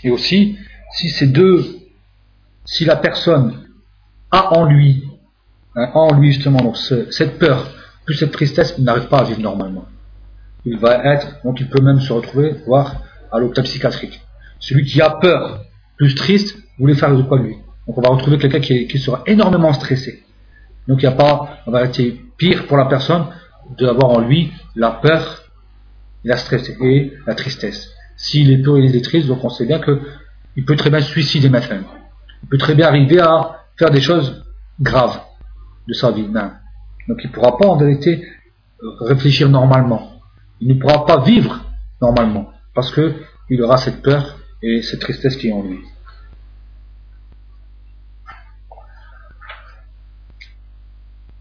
Et 0.04 0.12
aussi, 0.12 0.58
si 0.94 1.10
ces 1.10 1.28
deux, 1.28 1.66
si 2.66 2.86
la 2.86 2.96
personne 2.96 3.68
a 4.32 4.54
en 4.54 4.66
lui 4.66 5.08
Hein, 5.76 5.90
en 5.94 6.18
lui 6.18 6.32
justement 6.32 6.60
donc 6.60 6.78
cette 6.78 7.38
peur, 7.38 7.70
plus 8.06 8.16
cette 8.16 8.32
tristesse, 8.32 8.76
il 8.78 8.84
n'arrive 8.86 9.08
pas 9.08 9.20
à 9.20 9.24
vivre 9.24 9.42
normalement. 9.42 9.86
Il 10.64 10.78
va 10.78 11.04
être, 11.14 11.42
donc 11.44 11.60
il 11.60 11.68
peut 11.70 11.82
même 11.82 12.00
se 12.00 12.14
retrouver, 12.14 12.56
voire 12.66 13.02
à 13.32 13.40
l'hôpital 13.40 13.66
psychiatrique. 13.66 14.22
Celui 14.60 14.86
qui 14.86 15.02
a 15.02 15.10
peur, 15.10 15.64
plus 15.98 16.16
triste, 16.16 16.58
voulait 16.80 16.96
faire 16.96 17.16
de 17.16 17.22
quoi 17.22 17.40
lui? 17.40 17.56
Donc 17.88 17.98
on 17.98 18.02
va 18.02 18.10
retrouver 18.10 18.38
quelqu'un 18.38 18.60
qui, 18.60 18.98
sera 18.98 19.22
énormément 19.28 19.74
stressé. 19.74 20.24
Donc 20.88 21.04
il 21.04 21.08
n'y 21.08 21.14
a 21.14 21.18
pas, 21.18 21.60
on 21.68 21.72
va 21.72 21.84
être 21.84 22.02
pire 22.38 22.68
pour 22.68 22.78
la 22.78 22.86
personne 22.86 23.26
d'avoir 23.78 24.12
en 24.12 24.20
lui 24.20 24.52
la 24.76 24.92
peur, 24.92 25.44
la 26.24 26.38
stress 26.38 26.70
et 26.82 27.14
la 27.28 27.36
tristesse. 27.36 27.92
S'il 28.18 28.52
est 28.52 28.60
peur 28.60 28.78
et 28.78 28.86
il 28.86 28.96
est 28.96 29.04
triste, 29.04 29.28
donc 29.28 29.44
on 29.44 29.50
sait 29.50 29.66
bien 29.66 29.80
que 29.80 30.00
il 30.56 30.64
peut 30.64 30.78
très 30.78 30.90
bien 30.90 31.02
se 31.02 31.12
suicider 31.12 31.50
maintenant. 31.50 31.84
Il 32.44 32.50
peut 32.50 32.58
très 32.58 32.76
bien 32.76 32.88
arriver 32.88 33.20
à 33.20 33.66
faire 33.78 33.92
des 33.92 34.00
choses 34.00 34.44
graves 34.80 35.20
de 35.89 35.93
sa 35.95 36.11
vie. 36.11 36.29
Donc 36.29 37.19
il 37.25 37.29
ne 37.29 37.33
pourra 37.33 37.57
pas 37.57 37.67
en 37.67 37.77
vérité 37.77 38.25
euh, 38.83 38.87
réfléchir 39.01 39.49
normalement. 39.49 40.13
Il 40.61 40.69
ne 40.69 40.75
pourra 40.75 41.07
pas 41.07 41.23
vivre 41.23 41.65
normalement 42.01 42.53
parce 42.75 42.95
qu'il 42.95 43.63
aura 43.63 43.77
cette 43.77 44.03
peur 44.03 44.39
et 44.63 44.83
cette 44.83 45.01
tristesse 45.01 45.37
qui 45.37 45.49
est 45.49 45.53
en 45.53 45.63
lui. 45.63 45.81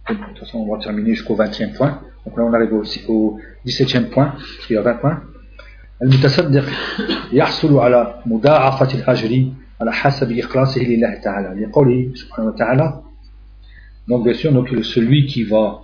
De 0.09 0.15
toute 0.15 0.39
façon, 0.39 0.59
on 0.59 0.75
va 0.75 0.81
terminer 0.81 1.13
jusqu'au 1.13 1.35
20e 1.35 1.75
point. 1.75 2.01
Donc 2.25 2.35
là, 2.35 2.43
on 2.43 2.53
arrive 2.53 2.73
aussi 2.73 3.03
au 3.07 3.39
17e 3.65 4.09
point, 4.09 4.33
il 4.69 4.73
y 4.73 4.77
a 4.77 4.81
20 4.81 4.93
points. 4.95 5.21
المتصدق 6.01 6.65
يحصل 7.31 7.79
على 7.79 8.21
مضاعفة 8.25 8.93
الأجر 8.95 9.51
على 9.81 9.93
حسب 9.93 10.31
إخلاصه 10.31 10.81
لله 10.81 11.13
تعالى 11.13 11.65
لقوله 11.65 12.11
سبحانه 12.15 12.47
وتعالى 12.47 13.01
donc, 14.08 14.24
bien 14.24 14.34
sûr, 14.34 14.52
celui 14.82 15.26
qui 15.26 15.44
va 15.44 15.80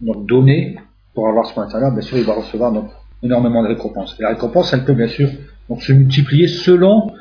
donc, 0.00 0.26
donner 0.26 0.76
pour 1.14 1.28
avoir 1.28 1.46
ce 1.46 1.58
matin-là, 1.58 1.90
bien 1.90 2.02
sûr, 2.02 2.18
il 2.18 2.24
va 2.24 2.34
recevoir 2.34 2.72
donc, 2.72 2.90
énormément 3.22 3.62
de 3.62 3.68
récompenses. 3.68 4.16
Et 4.18 4.22
la 4.22 4.30
récompense, 4.30 4.72
elle 4.72 4.84
peut 4.84 4.94
bien 4.94 5.08
sûr 5.08 5.28
donc, 5.68 5.82
se 5.82 5.92
multiplier 5.92 6.48
selon 6.48 7.12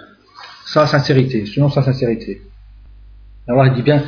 sa 0.65 0.87
sincérité, 0.87 1.45
selon 1.45 1.69
sa 1.69 1.81
sincérité. 1.83 2.41
Alors 3.47 3.65
il 3.65 3.73
dit 3.73 3.81
bien 3.81 4.03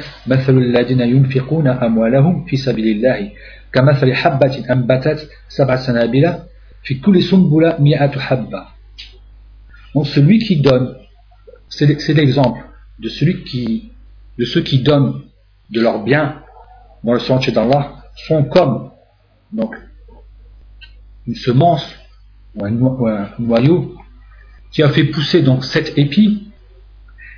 Donc 9.95 10.07
celui 10.07 10.39
qui 10.39 10.61
donne, 10.61 10.95
c'est 11.67 12.13
l'exemple 12.13 12.63
de 12.99 13.09
celui 13.09 13.43
qui, 13.43 13.91
de 14.37 14.45
ceux 14.45 14.61
qui 14.61 14.83
donnent 14.83 15.23
de 15.69 15.81
leurs 15.81 16.03
biens 16.03 16.41
dans 17.03 17.13
le 17.13 17.19
sentier 17.19 17.51
d'Allah 17.51 18.03
sont 18.27 18.43
comme. 18.43 18.91
Donc 19.51 19.75
une 21.27 21.35
semence 21.35 21.85
ou 22.55 22.65
un, 22.65 23.29
noyau 23.39 23.95
qui 24.71 24.83
a 24.83 24.89
fait 24.89 25.05
pousser 25.05 25.41
donc 25.41 25.63
sept 25.63 25.97
épis 25.97 26.47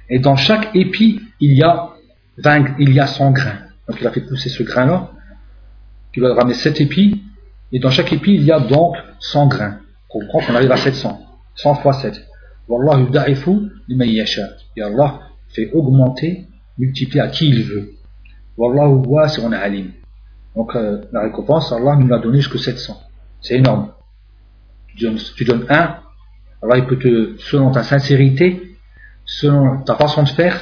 et 0.10 0.20
dans 0.20 0.36
chaque 0.36 0.76
épi 0.76 1.22
il 1.40 1.54
y 1.54 1.64
a 1.64 1.92
20, 2.38 2.76
il 2.80 2.94
y 2.94 3.00
a 3.00 3.08
100 3.08 3.32
grains. 3.32 3.60
Donc 3.88 3.98
il 4.02 4.08
a 4.08 4.12
fait 4.12 4.22
pousser 4.22 4.50
ce 4.50 4.64
grain 4.64 4.86
là 4.86 5.12
qui 6.14 6.20
va 6.20 6.34
ramener 6.34 6.54
sept 6.54 6.80
épis 6.82 7.22
et 7.72 7.80
dans 7.80 7.92
chaque 7.92 8.12
épi 8.14 8.36
il 8.36 8.44
y 8.44 8.52
a 8.52 8.60
donc 8.60 8.96
100 9.20 9.48
grains. 9.48 9.80
On 10.10 10.20
comprend 10.20 10.40
qu'on 10.40 10.56
arrive 10.56 10.72
à 10.72 10.78
700 10.78 11.22
100 11.56 11.76
fois 11.76 11.94
7 11.94 12.22
Wallahu 12.68 13.08
et 14.78 14.82
Allah 14.82 15.20
fait 15.50 15.70
augmenter 15.74 16.48
multiplier 16.78 17.22
à 17.22 17.28
qui 17.28 17.48
il 17.48 17.64
veut 17.64 17.95
Wallahu 18.58 19.04
wasi'un 19.08 19.52
alim. 19.52 19.92
Donc 20.56 20.76
euh, 20.76 21.02
la 21.12 21.22
récompense, 21.24 21.72
Allah 21.72 21.96
nous 21.96 22.08
l'a 22.08 22.20
donné 22.20 22.38
jusqu'à 22.38 22.58
700. 22.58 23.02
C'est 23.42 23.56
énorme. 23.56 23.92
Tu 24.88 25.04
donnes, 25.04 25.20
tu 25.36 25.44
donnes 25.44 25.66
un, 25.70 25.98
Allah 26.64 26.78
il 26.78 26.86
peut 26.86 26.98
te, 26.98 27.38
selon 27.40 27.72
ta 27.72 27.84
sincérité, 27.84 28.78
selon 29.26 29.82
ta 29.82 29.96
façon 29.96 30.24
de 30.24 30.30
faire, 30.30 30.62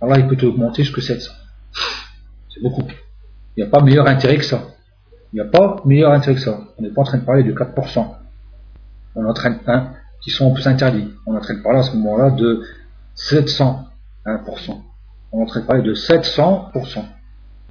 Allah 0.00 0.18
il 0.18 0.28
peut 0.28 0.36
te 0.36 0.46
augmenter 0.46 0.84
jusqu'à 0.84 1.00
700. 1.00 1.32
C'est 2.48 2.62
beaucoup. 2.62 2.82
Il 3.56 3.62
n'y 3.62 3.68
a 3.68 3.70
pas 3.70 3.82
meilleur 3.82 4.06
intérêt 4.06 4.36
que 4.36 4.44
ça. 4.44 4.62
Il 5.32 5.36
n'y 5.36 5.40
a 5.40 5.50
pas 5.50 5.82
meilleur 5.84 6.12
intérêt 6.12 6.36
que 6.36 6.40
ça. 6.40 6.60
On 6.78 6.82
n'est 6.82 6.90
pas 6.90 7.02
en 7.02 7.04
train 7.04 7.18
de 7.18 7.24
parler 7.24 7.42
de 7.42 7.52
4%. 7.52 8.06
On 9.14 9.24
est 9.24 9.28
en 9.28 9.34
train 9.34 9.56
hein, 9.66 9.90
qui 10.22 10.30
sont 10.30 10.52
plus 10.54 10.66
interdits. 10.66 11.08
On 11.26 11.34
est 11.34 11.38
en 11.38 11.40
train 11.40 11.54
de 11.54 11.62
parler 11.62 11.80
à 11.80 11.82
ce 11.82 11.96
moment-là 11.96 12.30
de 12.30 12.62
701%. 13.16 13.84
On 15.32 15.40
est 15.40 15.42
en 15.42 15.46
train 15.46 15.60
de 15.60 15.66
parler 15.66 15.82
de 15.82 15.94
700% 15.94 17.04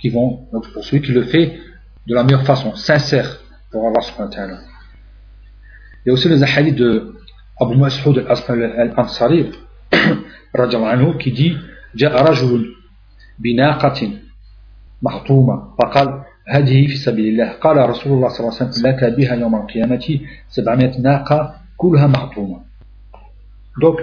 qui 0.00 0.08
vont, 0.10 0.46
donc 0.52 0.70
pour 0.72 0.84
celui 0.84 1.02
qui 1.02 1.12
le 1.12 1.24
fait 1.24 1.58
de 2.06 2.14
la 2.14 2.22
meilleure 2.22 2.44
façon, 2.44 2.74
sincère 2.74 3.40
pour 3.70 3.86
Allah 3.88 4.00
subhanahu 4.00 4.30
wa 4.30 4.36
ta'ala. 4.36 4.58
Il 6.04 6.08
y 6.08 6.10
a 6.10 6.12
aussi 6.12 6.28
les 6.28 6.42
hadiths 6.42 6.76
de 6.76 7.14
Abu 7.60 7.76
Mas'ud 7.76 8.24
al-Ansari 8.28 9.50
anhu 10.54 11.18
qui 11.18 11.32
dit 11.32 11.56
جاء 11.96 12.12
رجل 12.30 12.74
بناقة 13.38 14.10
محطومة 15.02 15.74
فقال 15.78 16.22
هذه 16.48 16.86
في 16.86 16.96
سبيل 16.96 17.28
الله 17.28 17.52
قال 17.52 17.76
رسول 17.90 18.12
الله 18.12 18.28
صلى 18.28 18.40
الله 18.40 18.56
عليه 18.60 18.70
وسلم 18.70 18.86
لك 18.86 19.04
بها 19.16 19.34
يوم 19.34 19.54
القيامة 19.54 20.20
سبعمائة 20.48 21.00
ناقة 21.00 21.54
كلها 21.76 22.06
محطومة 22.06 22.60
donc 23.80 24.00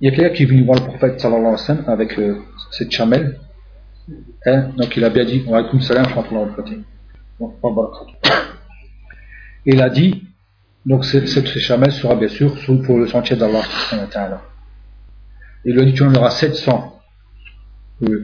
il 0.00 0.08
y 0.08 0.08
a 0.08 0.16
quelqu'un 0.16 0.34
qui 0.34 0.42
est 0.42 0.46
venu 0.46 0.64
voir 0.64 0.78
le 0.78 0.86
prophète 0.86 1.20
sallallahu 1.20 1.40
alayhi 1.40 1.60
wa 1.60 1.66
sallam 1.66 1.84
avec 1.88 2.18
euh, 2.18 2.36
cette 2.70 2.90
chamelle 2.90 3.36
Hein? 3.36 3.39
donc 4.77 4.97
il 4.97 5.03
a 5.03 5.09
bien 5.09 5.25
dit, 5.25 5.45
il 9.65 9.81
a 9.81 9.89
dit, 9.89 10.23
donc 10.85 11.05
cette 11.05 11.59
chamelle 11.59 11.91
sera 11.91 12.15
bien 12.15 12.27
sûr 12.27 12.55
pour 12.85 12.97
le 12.97 13.07
sentier 13.07 13.35
d'Allah. 13.35 13.61
Il 15.63 15.73
lui 15.73 15.81
a 15.81 15.85
dit, 15.85 15.93
tu 15.93 16.03
en 16.03 16.13
auras 16.15 16.31
700. 16.31 16.99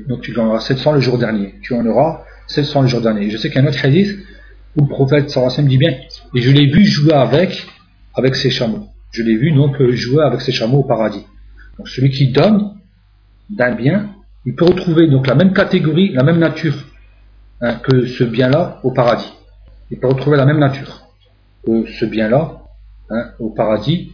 Donc 0.08 0.22
tu 0.22 0.38
en 0.40 0.48
auras 0.48 0.60
700 0.60 0.94
le 0.94 1.02
jour 1.02 1.18
dernier. 1.18 1.56
Tu 1.62 1.76
en 1.76 1.86
auras 1.86 2.24
700 2.48 2.82
le 2.84 2.88
jour 2.88 3.02
dernier. 3.02 3.30
je 3.30 3.38
sais 3.38 3.50
qu'il 3.50 3.62
y 3.62 3.64
a 3.64 3.68
un 3.68 3.70
autre 3.70 3.86
hadith 3.86 4.18
où 4.76 4.82
le 4.82 4.88
prophète 4.88 5.30
sallallahu 5.30 5.68
dit 5.68 5.78
bien, 5.78 5.92
et 6.36 6.42
je 6.42 6.52
l'ai 6.52 6.68
vu 6.68 6.86
jouer 6.86 7.14
avec, 7.14 7.68
avec 8.14 8.36
ses 8.36 8.50
chameaux. 8.50 8.88
Je 9.12 9.24
l'ai 9.24 9.36
vu 9.36 9.52
donc 9.52 9.82
jouer 9.92 10.24
avec 10.24 10.42
ses 10.42 10.52
chameaux 10.52 10.80
au 10.80 10.84
paradis. 10.84 11.26
Donc 11.78 11.90
celui 11.90 12.10
qui 12.10 12.32
donne 12.32 12.76
d'un 13.50 13.76
bien, 13.76 14.10
il 14.48 14.56
peut 14.56 14.64
retrouver 14.64 15.08
donc 15.08 15.28
la 15.28 15.36
même 15.36 15.52
catégorie, 15.52 16.14
la 16.14 16.24
même 16.24 16.40
nature 16.40 16.78
hein, 17.60 17.76
que 17.84 18.06
ce 18.06 18.24
bien-là 18.24 18.80
au 18.82 18.92
paradis. 18.92 19.34
Il 19.92 20.00
peut 20.00 20.08
retrouver 20.08 20.38
la 20.38 20.46
même 20.46 20.60
nature 20.60 21.02
que 21.66 21.86
ce 22.00 22.06
bien-là 22.06 22.62
hein, 23.10 23.32
au 23.40 23.50
paradis 23.50 24.14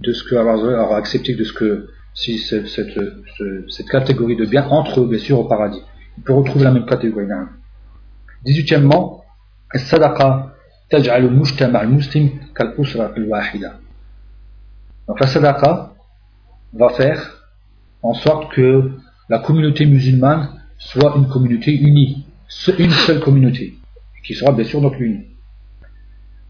de 0.00 0.14
ce 0.14 0.24
que 0.24 0.36
Allah 0.36 0.96
accepté 0.96 1.34
de 1.34 1.44
ce 1.44 1.52
que 1.52 1.88
si 2.14 2.38
cette, 2.38 2.66
cette, 2.66 3.88
catégorie 3.90 4.36
de 4.36 4.46
biens 4.46 4.66
entre 4.70 5.04
bien 5.04 5.18
sûr 5.18 5.38
au 5.38 5.44
paradis. 5.44 5.82
Il 6.16 6.24
peut 6.24 6.32
retrouver 6.32 6.64
la 6.64 6.70
même 6.70 6.86
catégorie. 6.86 7.26
18e 8.46 9.20
sadaqa 9.74 10.54
taj'al 10.88 11.30
mujtama 11.30 11.80
al-muslim 11.80 12.30
kal-usra 12.54 13.12
al-wahida. 13.14 13.74
Donc 15.06 15.20
la 15.20 15.26
sadaqa 15.26 15.92
va 16.72 16.88
faire 16.88 17.20
en 18.02 18.14
sorte 18.14 18.50
que 18.54 18.90
la 19.28 19.38
communauté 19.38 19.86
musulmane 19.86 20.48
soit 20.78 21.14
une 21.16 21.28
communauté 21.28 21.72
unie, 21.72 22.26
une 22.78 22.90
seule 22.90 23.20
communauté, 23.20 23.74
qui 24.24 24.34
sera 24.34 24.52
bien 24.52 24.64
sûr 24.64 24.80
donc 24.80 24.98
unie. 25.00 25.24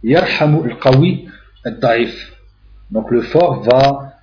Yarhamu 0.03 0.71
al-qawi 0.71 1.29
al-da'if. 1.65 2.33
Donc 2.91 3.11
le 3.11 3.23
fort 3.23 3.63
va 3.63 4.15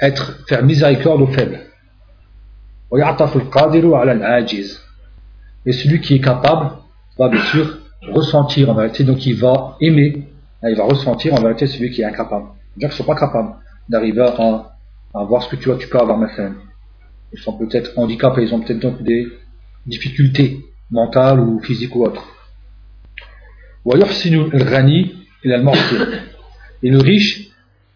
être 0.00 0.44
faire 0.48 0.64
miséricorde 0.64 1.22
aux 1.22 1.28
faibles. 1.28 1.60
Et 5.66 5.72
celui 5.72 6.00
qui 6.00 6.14
est 6.14 6.20
capable 6.20 6.70
va 7.18 7.28
bien 7.28 7.42
sûr 7.42 7.78
ressentir 8.02 8.70
en 8.70 8.74
vérité, 8.74 9.04
donc 9.04 9.26
il 9.26 9.34
va 9.34 9.76
aimer, 9.80 10.28
il 10.62 10.76
va 10.76 10.84
ressentir 10.84 11.34
en 11.34 11.40
vérité 11.40 11.66
celui 11.66 11.90
qui 11.90 12.02
est 12.02 12.06
incapable. 12.06 12.46
Qui 12.78 12.86
ne 12.86 12.90
sont 12.90 13.04
pas 13.04 13.16
capables 13.16 13.54
d'arriver 13.88 14.22
à, 14.22 14.72
à, 15.14 15.24
voir 15.24 15.42
ce 15.42 15.48
que 15.48 15.56
tu 15.56 15.68
vois, 15.68 15.78
tu 15.78 15.88
peux 15.88 15.98
avoir 15.98 16.16
maintenant 16.16 16.52
ils 17.32 17.40
sont 17.40 17.52
peut-être 17.56 17.98
handicapés, 17.98 18.42
ils 18.42 18.54
ont 18.54 18.60
peut-être 18.60 18.80
donc 18.80 19.02
des 19.02 19.26
difficultés 19.86 20.64
mentales 20.90 21.40
ou 21.40 21.60
physiques 21.60 21.94
ou 21.94 22.04
autres. 22.04 22.24
Et 26.82 26.90
le 26.90 26.98
riche, 26.98 27.50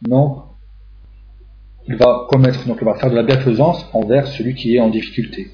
non, 0.08 0.42
il 1.86 1.96
va 1.96 2.26
commettre, 2.28 2.66
donc 2.66 2.78
il 2.80 2.84
va 2.84 2.94
faire 2.94 3.10
de 3.10 3.16
la 3.16 3.22
bienfaisance 3.22 3.86
envers 3.92 4.26
celui 4.26 4.54
qui 4.54 4.76
est 4.76 4.80
en 4.80 4.88
difficulté. 4.88 5.50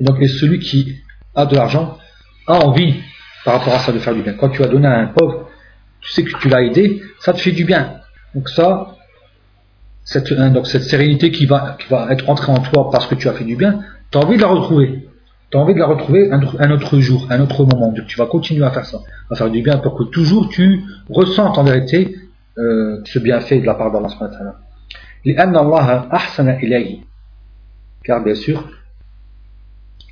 Et 0.00 0.04
donc, 0.04 0.20
et 0.20 0.28
celui 0.28 0.58
qui 0.58 0.96
a 1.34 1.46
de 1.46 1.54
l'argent 1.54 1.98
a 2.46 2.54
envie 2.54 2.94
par 3.44 3.58
rapport 3.58 3.74
à 3.74 3.78
ça 3.80 3.92
de 3.92 3.98
faire 3.98 4.14
du 4.14 4.22
bien. 4.22 4.34
Quand 4.34 4.48
tu 4.48 4.62
as 4.62 4.68
donné 4.68 4.86
à 4.86 4.98
un 4.98 5.06
pauvre, 5.06 5.47
tu 6.00 6.10
sais 6.10 6.24
que 6.24 6.36
tu 6.38 6.48
l'as 6.48 6.62
aidé, 6.62 7.02
ça 7.20 7.32
te 7.32 7.38
fait 7.38 7.52
du 7.52 7.64
bien. 7.64 8.00
Donc 8.34 8.48
ça, 8.48 8.94
cette, 10.04 10.32
hein, 10.32 10.50
donc 10.50 10.66
cette 10.66 10.84
sérénité 10.84 11.30
qui 11.30 11.46
va, 11.46 11.76
qui 11.78 11.88
va 11.88 12.10
être 12.10 12.28
entrée 12.30 12.52
en 12.52 12.60
toi 12.60 12.90
parce 12.90 13.06
que 13.06 13.14
tu 13.14 13.28
as 13.28 13.32
fait 13.32 13.44
du 13.44 13.56
bien, 13.56 13.80
tu 14.10 14.18
as 14.18 14.20
envie 14.20 14.36
de 14.36 14.42
la 14.42 14.48
retrouver. 14.48 15.08
Tu 15.50 15.56
as 15.56 15.60
envie 15.60 15.74
de 15.74 15.78
la 15.78 15.86
retrouver 15.86 16.30
un, 16.30 16.70
autre 16.70 16.98
jour, 16.98 17.26
un 17.30 17.40
autre 17.40 17.64
moment. 17.64 17.90
Donc 17.92 18.06
tu 18.06 18.18
vas 18.18 18.26
continuer 18.26 18.64
à 18.64 18.70
faire 18.70 18.84
ça, 18.84 18.98
à 19.30 19.34
faire 19.34 19.50
du 19.50 19.62
bien 19.62 19.78
pour 19.78 19.96
que 19.96 20.04
toujours 20.04 20.48
tu 20.50 20.82
ressentes 21.08 21.56
en 21.56 21.64
vérité 21.64 22.16
euh, 22.58 23.00
ce 23.04 23.18
bienfait 23.18 23.60
de 23.60 23.66
la 23.66 23.74
part 23.74 23.90
d'Allah. 23.90 24.08
Car 28.04 28.22
bien 28.22 28.34
sûr, 28.34 28.68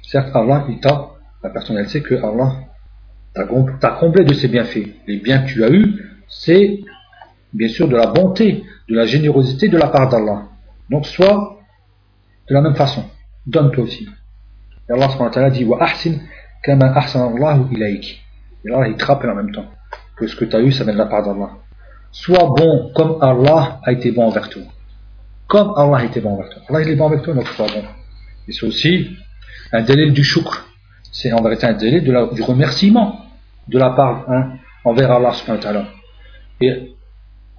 certes 0.02 0.34
Allah, 0.34 0.64
il 0.68 0.80
t'a, 0.80 1.08
la 1.42 1.50
personne 1.50 1.76
elle 1.76 1.88
sait 1.88 2.00
que 2.00 2.14
Allah 2.14 2.65
tu 3.36 3.86
as 3.86 3.90
comblé 3.90 4.24
de 4.24 4.32
ses 4.32 4.48
bienfaits. 4.48 4.88
Les 5.06 5.18
biens 5.18 5.42
que 5.42 5.48
tu 5.48 5.64
as 5.64 5.70
eus, 5.70 6.02
c'est 6.28 6.80
bien 7.52 7.68
sûr 7.68 7.88
de 7.88 7.96
la 7.96 8.06
bonté, 8.06 8.64
de 8.88 8.94
la 8.94 9.04
générosité 9.04 9.68
de 9.68 9.76
la 9.76 9.88
part 9.88 10.08
d'Allah. 10.08 10.44
Donc 10.90 11.06
sois 11.06 11.58
de 12.48 12.54
la 12.54 12.62
même 12.62 12.74
façon. 12.74 13.04
Donne-toi 13.46 13.84
aussi. 13.84 14.08
Et 14.88 14.92
Allah 14.92 15.50
dit 15.50 15.64
Wa 15.64 15.82
ahsin 15.82 16.14
kama 16.62 16.86
ahsan 16.94 17.36
ilayk. 17.70 18.22
Et 18.64 18.72
Allah 18.72 18.88
il 18.88 18.96
te 18.96 19.04
rappelle 19.04 19.30
en 19.30 19.34
même 19.34 19.52
temps. 19.52 19.66
que 20.16 20.26
ce 20.26 20.34
que 20.34 20.46
tu 20.46 20.56
as 20.56 20.60
eu, 20.60 20.72
ça 20.72 20.84
vient 20.84 20.94
de 20.94 20.98
la 20.98 21.06
part 21.06 21.22
d'Allah. 21.22 21.50
Sois 22.12 22.44
bon 22.56 22.90
comme 22.94 23.18
Allah 23.20 23.80
a 23.84 23.92
été 23.92 24.12
bon 24.12 24.26
envers 24.26 24.48
toi. 24.48 24.62
Comme 25.46 25.74
Allah 25.76 25.98
a 25.98 26.04
été 26.04 26.20
bon 26.20 26.30
envers 26.30 26.48
toi. 26.48 26.62
Allah 26.70 26.82
il 26.82 26.88
est 26.88 26.96
bon 26.96 27.08
avec 27.08 27.22
toi, 27.22 27.34
donc 27.34 27.46
sois 27.48 27.66
bon. 27.66 27.82
Et 28.48 28.52
c'est 28.52 28.64
aussi 28.66 29.10
un 29.72 29.82
délai 29.82 30.10
du 30.10 30.24
shukr. 30.24 30.66
C'est 31.12 31.32
en 31.32 31.42
vérité 31.42 31.66
un 31.66 31.74
délai 31.74 32.00
du 32.00 32.42
remerciement 32.42 33.25
de 33.68 33.78
la 33.78 33.90
part 33.90 34.24
hein, 34.28 34.52
envers 34.84 35.10
Allah 35.10 35.32
subhanahu. 35.32 35.86
Et 36.60 36.94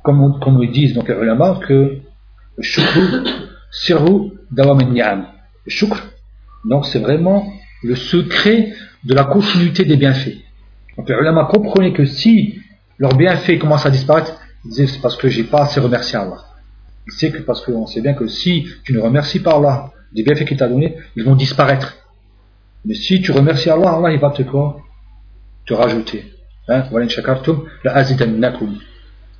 comme, 0.03 0.39
comme 0.39 0.63
ils 0.63 0.71
disent 0.71 0.93
donc 0.93 1.07
les 1.09 1.15
ulama 1.15 1.59
que 1.67 1.99
le 2.57 2.63
shukr, 2.63 3.23
sirru 3.71 4.31
dawam 4.51 4.81
ni'am. 4.91 5.27
Shukr, 5.67 6.01
donc 6.65 6.85
c'est 6.85 6.99
vraiment 6.99 7.51
le 7.83 7.95
secret 7.95 8.73
de 9.03 9.13
la 9.13 9.25
continuité 9.25 9.85
des 9.85 9.97
bienfaits. 9.97 10.37
Donc 10.97 11.09
les 11.09 11.15
ulama 11.15 11.45
comprenaient 11.51 11.93
que 11.93 12.05
si 12.05 12.59
leurs 12.97 13.15
bienfaits 13.15 13.59
commencent 13.59 13.85
à 13.85 13.91
disparaître, 13.91 14.39
ils 14.65 14.69
disaient 14.71 14.87
c'est 14.87 15.01
parce 15.01 15.17
que 15.17 15.27
j'ai 15.27 15.43
pas 15.43 15.63
assez 15.63 15.79
remercié 15.79 16.17
Allah. 16.17 16.43
Sait 17.09 17.31
que 17.31 17.41
parce 17.41 17.61
qu'on 17.63 17.85
sait 17.85 18.01
bien 18.01 18.13
que 18.13 18.27
si 18.27 18.67
tu 18.83 18.93
ne 18.93 18.99
remercies 18.99 19.39
pas 19.39 19.55
Allah 19.55 19.91
des 20.13 20.23
bienfaits 20.23 20.45
qu'il 20.45 20.57
t'a 20.57 20.67
donnés, 20.67 20.97
ils 21.15 21.23
vont 21.23 21.35
disparaître. 21.35 21.95
Mais 22.85 22.93
si 22.93 23.21
tu 23.21 23.31
remercies 23.31 23.69
Allah, 23.69 23.91
Allah 23.97 24.11
il 24.11 24.19
va 24.19 24.31
te 24.31 24.43
quoi? 24.43 24.81
Te 25.67 25.73
rajouter. 25.73 26.33
Hein? 26.69 26.83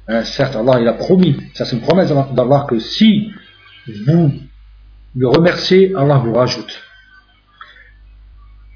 Hein, 0.10 0.24
certes, 0.24 0.56
Allah 0.56 0.80
il 0.80 0.88
a 0.88 0.94
promis, 0.94 1.36
ça 1.54 1.66
c'est 1.66 1.76
une 1.76 1.82
promesse 1.82 2.10
d'Allah 2.10 2.66
que 2.70 2.80
si 2.80 3.32
vous 4.06 4.32
le 5.16 5.28
remerciez, 5.28 5.94
Allah 5.96 6.18
vous 6.18 6.34
rajoute. 6.34 6.82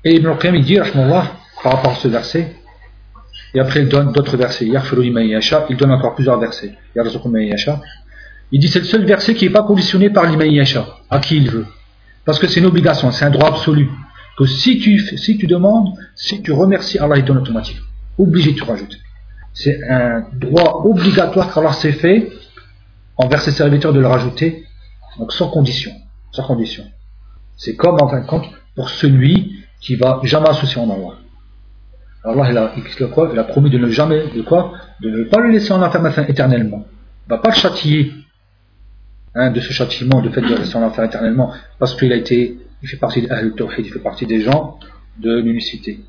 Et 0.03 0.15
Ibn 0.15 0.27
al-Qayyim 0.27 0.55
il 0.55 0.65
dit, 0.65 0.77
par 1.63 1.73
rapport 1.73 1.91
à 1.91 1.95
ce 1.95 2.07
verset, 2.07 2.55
et 3.53 3.59
après 3.59 3.81
il 3.81 3.89
donne 3.89 4.11
d'autres 4.11 4.35
versets, 4.35 4.65
il 4.65 5.77
donne 5.77 5.91
encore 5.91 6.15
plusieurs 6.15 6.39
versets, 6.39 6.73
il 8.53 8.59
dit 8.59 8.67
c'est 8.67 8.79
le 8.79 8.85
seul 8.85 9.05
verset 9.05 9.33
qui 9.33 9.45
n'est 9.45 9.51
pas 9.51 9.63
conditionné 9.63 10.09
par 10.09 10.25
l'Imaïyacha, 10.25 10.85
à 11.09 11.19
qui 11.19 11.37
il 11.37 11.49
veut. 11.49 11.65
Parce 12.25 12.39
que 12.39 12.47
c'est 12.47 12.59
une 12.59 12.65
obligation, 12.65 13.11
c'est 13.11 13.25
un 13.25 13.29
droit 13.29 13.47
absolu. 13.49 13.89
Que 14.37 14.45
si 14.45 14.79
tu, 14.79 15.47
demandes, 15.47 15.93
si 16.15 16.41
tu 16.41 16.51
remercies, 16.51 16.97
Allah 16.99 17.17
il 17.17 17.25
donne 17.25 17.37
automatiquement. 17.39 17.85
Obligé, 18.17 18.55
tu 18.55 18.63
rajoutes. 18.63 18.97
C'est 19.53 19.77
un 19.89 20.25
droit 20.33 20.83
obligatoire 20.85 21.53
qu'Allah 21.53 21.73
s'est 21.73 21.91
fait 21.91 22.31
envers 23.17 23.41
ses 23.41 23.51
serviteurs 23.51 23.93
de 23.93 23.99
le 23.99 24.07
rajouter, 24.07 24.65
donc 25.19 25.33
sans 25.33 25.49
condition. 25.49 25.91
Sans 26.31 26.43
condition. 26.43 26.85
C'est 27.57 27.75
comme 27.75 27.97
en 28.01 28.07
fin 28.07 28.21
de 28.21 28.25
compte 28.25 28.45
pour 28.75 28.89
celui 28.89 29.63
qui 29.81 29.95
va 29.95 30.19
jamais 30.23 30.49
associer 30.49 30.81
en 30.81 30.89
Allah. 30.89 31.17
Allah 32.23 32.47
il 32.51 32.57
a, 32.57 32.73
il 33.33 33.39
a 33.39 33.43
promis 33.43 33.69
de 33.69 33.77
ne 33.77 33.89
jamais, 33.89 34.27
de 34.35 34.41
quoi? 34.41 34.73
De 35.01 35.09
ne 35.09 35.23
pas 35.23 35.39
le 35.39 35.51
laisser 35.51 35.73
en 35.73 35.81
enfer 35.81 36.29
éternellement. 36.29 36.85
Il 37.27 37.33
ne 37.33 37.35
va 37.35 37.41
pas 37.41 37.49
le 37.49 37.55
châtier 37.55 38.13
hein, 39.33 39.51
de 39.51 39.59
ce 39.59 39.73
châtiment, 39.73 40.21
de 40.21 40.29
fait 40.29 40.41
de 40.41 40.53
rester 40.53 40.77
en 40.77 40.83
enfer 40.83 41.03
éternellement, 41.03 41.51
parce 41.79 41.95
qu'il 41.95 42.13
a 42.13 42.15
été, 42.15 42.57
il 42.81 42.89
fait 42.89 42.97
partie 42.97 43.21
d'Ahl 43.21 43.53
Tawhid, 43.55 43.85
il 43.85 43.91
fait 43.91 43.99
partie 43.99 44.25
des 44.25 44.41
gens 44.41 44.79
de 45.17 45.39
l'unicité. 45.39 45.99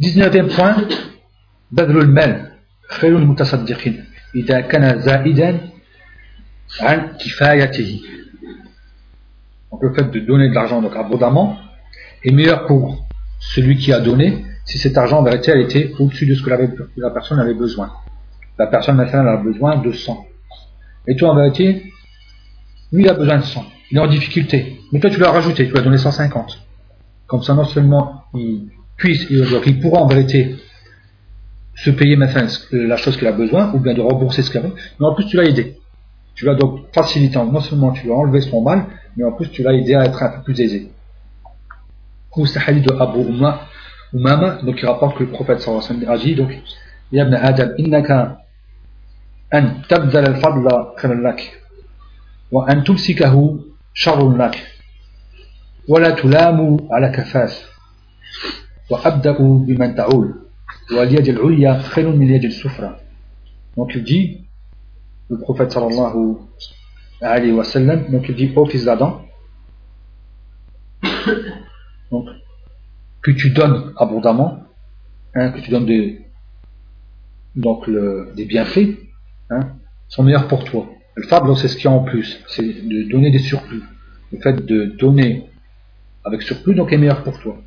19e 0.00 0.54
point, 0.54 0.88
Badrul 1.70 2.08
Mal, 2.08 2.52
Mutasaddiqin, 3.02 3.94
Ida 4.34 4.62
Kana 4.62 4.94
Kifayatihi. 7.18 8.02
Donc 9.70 9.82
le 9.82 9.92
fait 9.92 10.10
de 10.10 10.20
donner 10.20 10.48
de 10.48 10.54
l'argent 10.54 10.82
abondamment 10.82 11.58
est 12.24 12.32
meilleur 12.32 12.66
pour 12.66 13.06
celui 13.38 13.76
qui 13.76 13.92
a 13.92 14.00
donné 14.00 14.44
si 14.64 14.78
cet 14.78 14.96
argent 14.96 15.18
en 15.18 15.22
vérité 15.22 15.52
a 15.52 15.56
été 15.56 15.94
au-dessus 15.98 16.26
de 16.26 16.34
ce 16.34 16.42
que 16.42 16.50
la 16.96 17.10
personne 17.10 17.38
avait 17.38 17.54
besoin. 17.54 17.92
La 18.58 18.66
personne 18.66 18.96
maintenant 18.96 19.26
a 19.26 19.36
besoin 19.36 19.78
de 19.78 19.92
100. 19.92 20.26
Et 21.06 21.16
toi 21.16 21.30
en 21.30 21.36
vérité, 21.36 21.92
lui 22.92 23.02
il 23.02 23.08
a 23.08 23.14
besoin 23.14 23.38
de 23.38 23.44
100 23.44 23.64
il 23.90 23.98
est 23.98 24.00
en 24.00 24.06
difficulté. 24.06 24.80
Mais 24.92 25.00
toi, 25.00 25.10
tu 25.10 25.18
l'as 25.20 25.30
rajouté, 25.30 25.66
tu 25.66 25.72
lui 25.72 25.78
as 25.78 25.82
donné 25.82 25.98
150. 25.98 26.60
Comme 27.26 27.42
ça, 27.42 27.54
non 27.54 27.64
seulement 27.64 28.24
il 28.34 28.68
puisse, 28.96 29.26
il, 29.30 29.46
il 29.66 29.80
pourra 29.80 30.02
en 30.02 30.06
vérité 30.06 30.56
se 31.74 31.90
payer 31.90 32.16
maintenant 32.16 32.46
la 32.72 32.96
chose 32.96 33.16
qu'il 33.16 33.26
a 33.26 33.32
besoin, 33.32 33.72
ou 33.72 33.78
bien 33.78 33.94
de 33.94 34.00
rembourser 34.00 34.42
ce 34.42 34.50
qu'il 34.50 34.60
avait, 34.60 34.72
mais 34.98 35.06
en 35.06 35.14
plus, 35.14 35.26
tu 35.26 35.36
l'as 35.36 35.44
aidé. 35.44 35.78
Tu 36.34 36.44
l'as 36.44 36.54
donc 36.54 36.92
facilité, 36.92 37.38
non 37.38 37.60
seulement 37.60 37.92
tu 37.92 38.04
lui 38.04 38.12
as 38.12 38.16
enlevé 38.16 38.40
son 38.40 38.62
mal, 38.62 38.86
mais 39.16 39.24
en 39.24 39.32
plus, 39.32 39.50
tu 39.50 39.62
l'as 39.62 39.72
aidé 39.72 39.94
à 39.94 40.04
être 40.04 40.22
un 40.22 40.28
peu 40.28 40.42
plus 40.42 40.60
aisé. 40.60 40.90
Ou 42.36 42.46
c'est 42.46 42.60
de 42.60 42.92
Abu 43.00 43.20
Umama, 44.12 44.58
donc 44.62 44.78
il 44.80 44.86
rapporte 44.86 45.16
que 45.16 45.24
le 45.24 45.30
prophète 45.30 45.60
sallallahu 45.60 45.84
alayhi 45.84 46.00
wa 46.00 46.06
sallam 46.06 46.20
agit, 46.20 46.34
donc, 46.34 46.50
Yabna 47.12 47.42
Adam, 47.42 47.70
innaka 47.78 48.38
an 49.52 49.82
tabdal 49.88 50.26
al-fadla 50.26 50.94
khairan 50.96 51.36
wa 52.52 52.66
an 52.68 52.82
tumsikahu 52.82 53.69
شر 53.93 54.37
لك 54.37 54.67
ولا 55.87 56.09
تلام 56.09 56.87
على 56.91 57.09
كفاف 57.09 57.71
وأبدأ 58.91 59.37
بمن 59.39 59.95
تعول 59.95 60.33
واليد 60.91 61.27
العليا 61.27 61.79
خير 61.81 62.09
من 62.09 62.25
اليد 62.29 62.43
السفرى 62.45 62.95
donc 63.77 63.91
il 63.95 64.03
dit 64.03 64.47
le 65.29 65.37
prophète 65.39 65.71
sallallahu 65.71 66.37
alayhi 67.21 67.51
wa 67.51 67.63
sallam 67.63 68.11
donc 68.11 68.29
il 68.29 68.35
dit 68.35 68.51
au 68.55 68.65
fils 68.65 68.85
d'Adam 68.85 69.21
donc 72.11 72.27
que 73.21 73.31
tu 73.31 73.49
donnes 73.51 73.93
abondamment 73.97 74.59
hein, 75.35 75.51
que 75.51 75.59
tu 75.59 75.71
donnes 75.71 75.85
des 75.85 76.25
donc 77.55 77.87
le, 77.87 78.33
des 78.35 78.45
bienfaits 78.45 78.97
hein, 79.49 79.61
sont 80.09 80.23
meilleurs 80.23 80.47
pour 80.47 80.63
toi. 80.65 80.87
Le 81.20 81.26
fable, 81.26 81.54
c'est 81.54 81.68
ce 81.68 81.76
qu'il 81.76 81.84
y 81.84 81.88
a 81.88 81.90
en 81.90 82.02
plus, 82.02 82.40
c'est 82.48 82.62
de 82.62 83.02
donner 83.10 83.30
des 83.30 83.40
surplus. 83.40 83.82
Le 84.32 84.38
fait 84.38 84.64
de 84.64 84.86
donner 84.98 85.50
avec 86.24 86.40
surplus, 86.40 86.74
donc, 86.74 86.94
est 86.94 86.96
meilleur 86.96 87.22
pour 87.22 87.38
toi. 87.38 87.58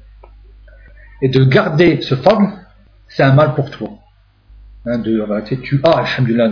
Et 1.21 1.29
de 1.29 1.43
garder 1.43 2.01
ce 2.01 2.15
fable, 2.15 2.47
c'est 3.07 3.21
un 3.21 3.33
mal 3.33 3.53
pour 3.53 3.69
toi. 3.69 3.89
Hein, 4.87 4.97
de, 4.97 5.23
tu 5.61 5.81
as, 5.83 6.49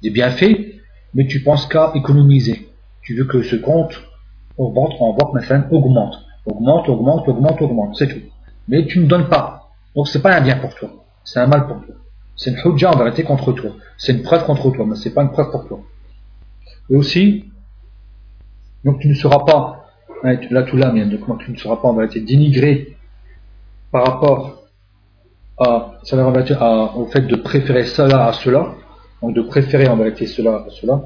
des, 0.00 0.10
bienfaits, 0.10 0.80
mais 1.12 1.26
tu 1.26 1.42
penses 1.42 1.66
qu'à 1.66 1.92
économiser. 1.94 2.70
Tu 3.02 3.14
veux 3.14 3.26
que 3.26 3.42
ce 3.42 3.56
compte 3.56 3.94
augmente, 4.56 4.94
augmente, 5.00 5.34
augmente, 5.70 6.88
augmente, 6.88 6.88
augmente, 7.28 7.60
augmente, 7.60 7.96
c'est 7.96 8.08
tout. 8.08 8.26
Mais 8.68 8.86
tu 8.86 8.98
ne 9.00 9.06
donnes 9.06 9.28
pas. 9.28 9.72
Donc 9.94 10.08
c'est 10.08 10.22
pas 10.22 10.34
un 10.34 10.40
bien 10.40 10.56
pour 10.56 10.74
toi, 10.74 11.04
c'est 11.22 11.40
un 11.40 11.48
mal 11.48 11.66
pour 11.66 11.84
toi. 11.84 11.96
C'est 12.34 12.50
une 12.50 12.56
hujja 12.64 12.92
en 12.92 12.96
vérité 12.96 13.24
contre 13.24 13.52
toi. 13.52 13.72
C'est 13.98 14.12
une 14.12 14.22
preuve 14.22 14.46
contre 14.46 14.70
toi, 14.70 14.86
mais 14.88 14.96
ce 14.96 15.06
n'est 15.06 15.14
pas 15.14 15.22
une 15.22 15.30
preuve 15.30 15.50
pour 15.50 15.68
toi. 15.68 15.80
Et 16.90 16.96
aussi, 16.96 17.44
donc 18.84 19.00
tu 19.00 19.08
ne 19.08 19.14
seras 19.14 19.44
pas, 19.44 19.86
là 20.22 20.62
tout 20.62 20.76
là, 20.76 20.90
donc 20.90 21.38
tu 21.44 21.50
ne 21.50 21.56
seras 21.56 21.76
pas 21.76 21.88
en 21.88 21.94
vérité 21.94 22.20
dénigré 22.20 22.96
par 23.90 24.04
rapport 24.06 24.64
à, 25.58 25.92
au 26.96 27.06
fait 27.06 27.22
de 27.22 27.36
préférer 27.36 27.84
cela 27.86 28.26
à 28.26 28.32
cela, 28.32 28.74
donc 29.22 29.34
de 29.34 29.42
préférer 29.42 29.88
en 29.88 29.96
vérité 29.96 30.26
cela 30.26 30.56
à 30.56 30.70
cela. 30.70 31.04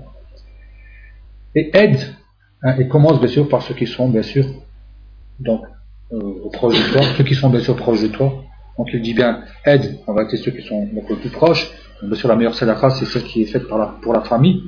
Et 1.54 1.70
aide, 1.74 2.00
hein, 2.62 2.76
et 2.78 2.88
commence 2.88 3.20
bien 3.20 3.28
sûr 3.28 3.48
par 3.48 3.62
ceux 3.62 3.74
qui 3.74 3.86
sont 3.86 4.08
bien 4.08 4.22
sûr 4.22 4.44
donc 5.38 5.62
euh, 6.12 6.50
proches 6.52 6.76
de 6.76 6.92
toi, 6.92 7.02
ceux 7.16 7.24
qui 7.24 7.34
sont 7.34 7.50
bien 7.50 7.60
sûr 7.60 7.76
proches 7.76 8.02
de 8.02 8.08
toi, 8.08 8.32
donc 8.76 8.88
il 8.92 9.00
dit 9.00 9.14
bien 9.14 9.44
aide, 9.64 9.98
va 10.08 10.22
être 10.22 10.36
ceux 10.36 10.50
qui 10.50 10.62
sont 10.62 10.86
donc, 10.86 11.08
le 11.08 11.16
plus 11.16 11.30
proches. 11.30 11.70
bien 12.02 12.16
sûr, 12.16 12.28
la 12.28 12.34
meilleure 12.34 12.54
sadaqa, 12.54 12.90
c'est 12.90 13.04
celle 13.04 13.22
qui 13.22 13.42
est 13.42 13.46
faite 13.46 13.64
pour 13.68 14.12
la 14.12 14.22
famille. 14.22 14.62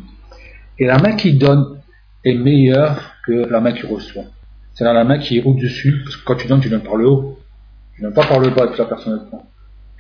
Et 0.81 0.86
la 0.86 0.98
main 0.98 1.15
qui 1.15 1.35
donne 1.35 1.78
est 2.24 2.35
meilleure 2.35 3.15
que 3.27 3.32
la 3.32 3.61
main 3.61 3.73
qui 3.73 3.86
reçoit. 3.86 4.24
C'est 4.74 4.85
la 4.85 5.05
main 5.05 5.19
qui 5.19 5.39
est 5.39 5.43
au-dessus, 5.43 6.01
parce 6.02 6.16
que 6.16 6.24
quand 6.24 6.36
tu 6.36 6.48
donnes, 6.48 6.61
tu 6.61 6.70
donnes 6.70 6.82
par 6.82 6.97
le 6.97 7.07
haut. 7.07 7.39
Tu 7.94 8.02
donnes 8.02 8.15
pas 8.15 8.27
par 8.27 8.40
le 8.40 8.48
bas 8.48 8.65
et 8.65 8.73
que 8.73 8.78
la 8.78 8.86
personne 8.86 9.27
prend. 9.28 9.47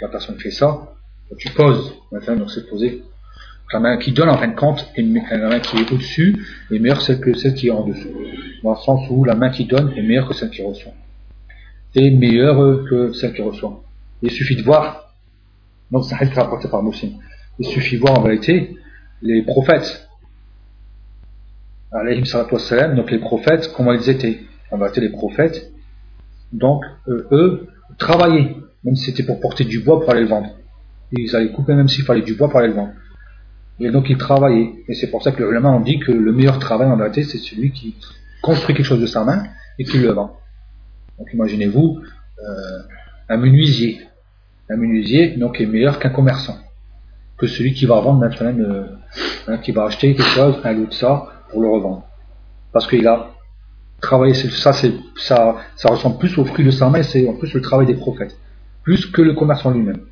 La 0.00 0.08
personne 0.08 0.38
fait 0.38 0.50
ça, 0.50 0.94
tu 1.38 1.50
poses, 1.50 1.94
maintenant, 2.10 2.36
donc 2.36 2.50
c'est 2.50 2.66
posé. 2.68 3.02
La 3.72 3.78
main 3.78 3.98
qui 3.98 4.12
donne 4.12 4.30
en 4.30 4.38
fin 4.38 4.48
de 4.48 4.56
compte, 4.56 4.90
est 4.96 5.02
meilleure 5.02 6.98
que 7.20 7.34
celle 7.34 7.54
qui 7.54 7.68
est 7.68 7.70
en 7.70 7.86
dessous. 7.86 8.08
Dans 8.62 8.70
le 8.70 8.76
sens 8.78 9.06
où 9.10 9.24
la 9.24 9.34
main 9.34 9.50
qui 9.50 9.66
donne 9.66 9.92
est 9.96 10.02
meilleure 10.02 10.26
que 10.26 10.34
celle 10.34 10.50
qui 10.50 10.62
reçoit. 10.62 10.92
Et 11.94 12.10
meilleure 12.10 12.84
que 12.88 13.12
celle 13.12 13.34
qui 13.34 13.42
reçoit. 13.42 13.82
Il 14.22 14.30
suffit 14.30 14.56
de 14.56 14.62
voir, 14.62 15.14
donc 15.90 16.04
c'est 16.06 16.14
un 16.14 16.28
rapporté 16.34 16.68
par 16.68 16.82
Muslim, 16.82 17.12
il 17.58 17.66
suffit 17.66 17.96
de 17.96 18.00
voir 18.00 18.18
en 18.18 18.22
vérité 18.22 18.76
les 19.22 19.42
prophètes, 19.42 20.08
donc 21.92 23.10
les 23.10 23.18
prophètes, 23.18 23.72
comment 23.76 23.92
ils 23.92 24.08
étaient. 24.08 24.40
En 24.70 24.78
vérité, 24.78 25.00
les 25.00 25.08
prophètes, 25.08 25.72
donc 26.52 26.84
euh, 27.08 27.26
eux, 27.32 27.66
travaillaient, 27.98 28.54
même 28.84 28.94
si 28.94 29.06
c'était 29.06 29.24
pour 29.24 29.40
porter 29.40 29.64
du 29.64 29.80
bois 29.80 30.00
pour 30.00 30.10
aller 30.10 30.20
le 30.20 30.28
vendre. 30.28 30.50
Ils 31.10 31.34
allaient 31.34 31.50
couper 31.50 31.74
même 31.74 31.88
s'il 31.88 32.04
fallait 32.04 32.22
du 32.22 32.34
bois 32.34 32.48
pour 32.48 32.60
aller 32.60 32.68
le 32.68 32.74
vendre. 32.74 32.92
Et 33.80 33.90
donc 33.90 34.08
ils 34.08 34.16
travaillaient. 34.16 34.70
Et 34.86 34.94
c'est 34.94 35.10
pour 35.10 35.24
ça 35.24 35.32
que 35.32 35.42
le 35.42 35.50
ulama 35.50 35.70
on 35.70 35.80
dit 35.80 35.98
que 35.98 36.12
le 36.12 36.32
meilleur 36.32 36.60
travail 36.60 36.88
en 36.88 36.96
vérité, 36.96 37.24
c'est 37.24 37.38
celui 37.38 37.72
qui 37.72 37.96
construit 38.42 38.76
quelque 38.76 38.86
chose 38.86 39.00
de 39.00 39.06
sa 39.06 39.24
main 39.24 39.42
et 39.80 39.84
qui 39.84 39.98
le 39.98 40.12
vend. 40.12 40.36
Donc 41.18 41.32
imaginez-vous 41.34 42.00
euh, 42.00 42.78
un 43.28 43.36
menuisier 43.36 44.00
un 44.70 44.76
menuisier 44.76 45.36
donc, 45.36 45.60
est 45.60 45.66
meilleur 45.66 45.98
qu'un 45.98 46.10
commerçant, 46.10 46.56
que 47.36 47.46
celui 47.46 47.74
qui 47.74 47.86
va 47.86 48.00
vendre 48.00 48.20
maintenant, 48.20 48.56
euh, 48.56 48.86
hein, 49.48 49.58
qui 49.58 49.72
va 49.72 49.84
acheter 49.84 50.14
quelque 50.14 50.28
chose, 50.28 50.60
un 50.62 50.72
lot 50.72 50.86
de 50.86 50.94
ça, 50.94 51.26
pour 51.50 51.62
le 51.62 51.68
revendre. 51.68 52.04
Parce 52.72 52.86
qu'il 52.86 53.06
a 53.06 53.30
travaillé, 54.00 54.34
ça, 54.34 54.72
ça, 54.72 55.56
ressemble 55.84 56.18
plus 56.18 56.38
au 56.38 56.44
fruit 56.44 56.64
de 56.64 56.70
sa 56.70 56.88
main, 56.88 57.02
c'est 57.02 57.28
en 57.28 57.34
plus 57.34 57.52
le 57.52 57.60
travail 57.60 57.86
des 57.86 57.94
prophètes, 57.94 58.36
plus 58.82 59.06
que 59.06 59.22
le 59.22 59.34
commerçant 59.34 59.70
lui-même. 59.70 60.02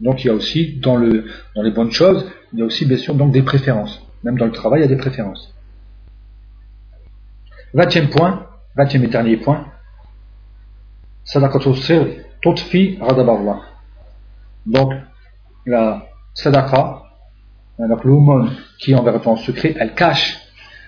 Donc 0.00 0.22
il 0.24 0.28
y 0.28 0.30
a 0.30 0.34
aussi, 0.34 0.78
dans, 0.80 0.96
le, 0.96 1.26
dans 1.56 1.62
les 1.62 1.72
bonnes 1.72 1.90
choses, 1.90 2.30
il 2.52 2.60
y 2.60 2.62
a 2.62 2.64
aussi 2.64 2.86
bien 2.86 2.98
sûr 2.98 3.14
donc 3.14 3.32
des 3.32 3.42
préférences. 3.42 4.00
Même 4.22 4.38
dans 4.38 4.46
le 4.46 4.52
travail, 4.52 4.80
il 4.80 4.82
y 4.82 4.86
a 4.86 4.88
des 4.88 4.96
préférences. 4.96 5.52
Vingtième 7.74 8.08
point, 8.08 8.46
vingtième 8.76 9.04
et 9.04 9.08
dernier 9.08 9.36
point, 9.36 9.66
sadaqatul 11.24 11.74
Allah. 12.44 13.60
Donc, 14.66 14.92
la 15.66 16.06
sadaqa, 16.34 17.02
donc 17.78 18.04
l'aumône 18.04 18.50
qui 18.78 18.92
est 18.92 18.94
en 18.94 19.02
vérité 19.02 19.28
en 19.28 19.36
secret, 19.36 19.74
elle 19.78 19.94
cache, 19.94 20.38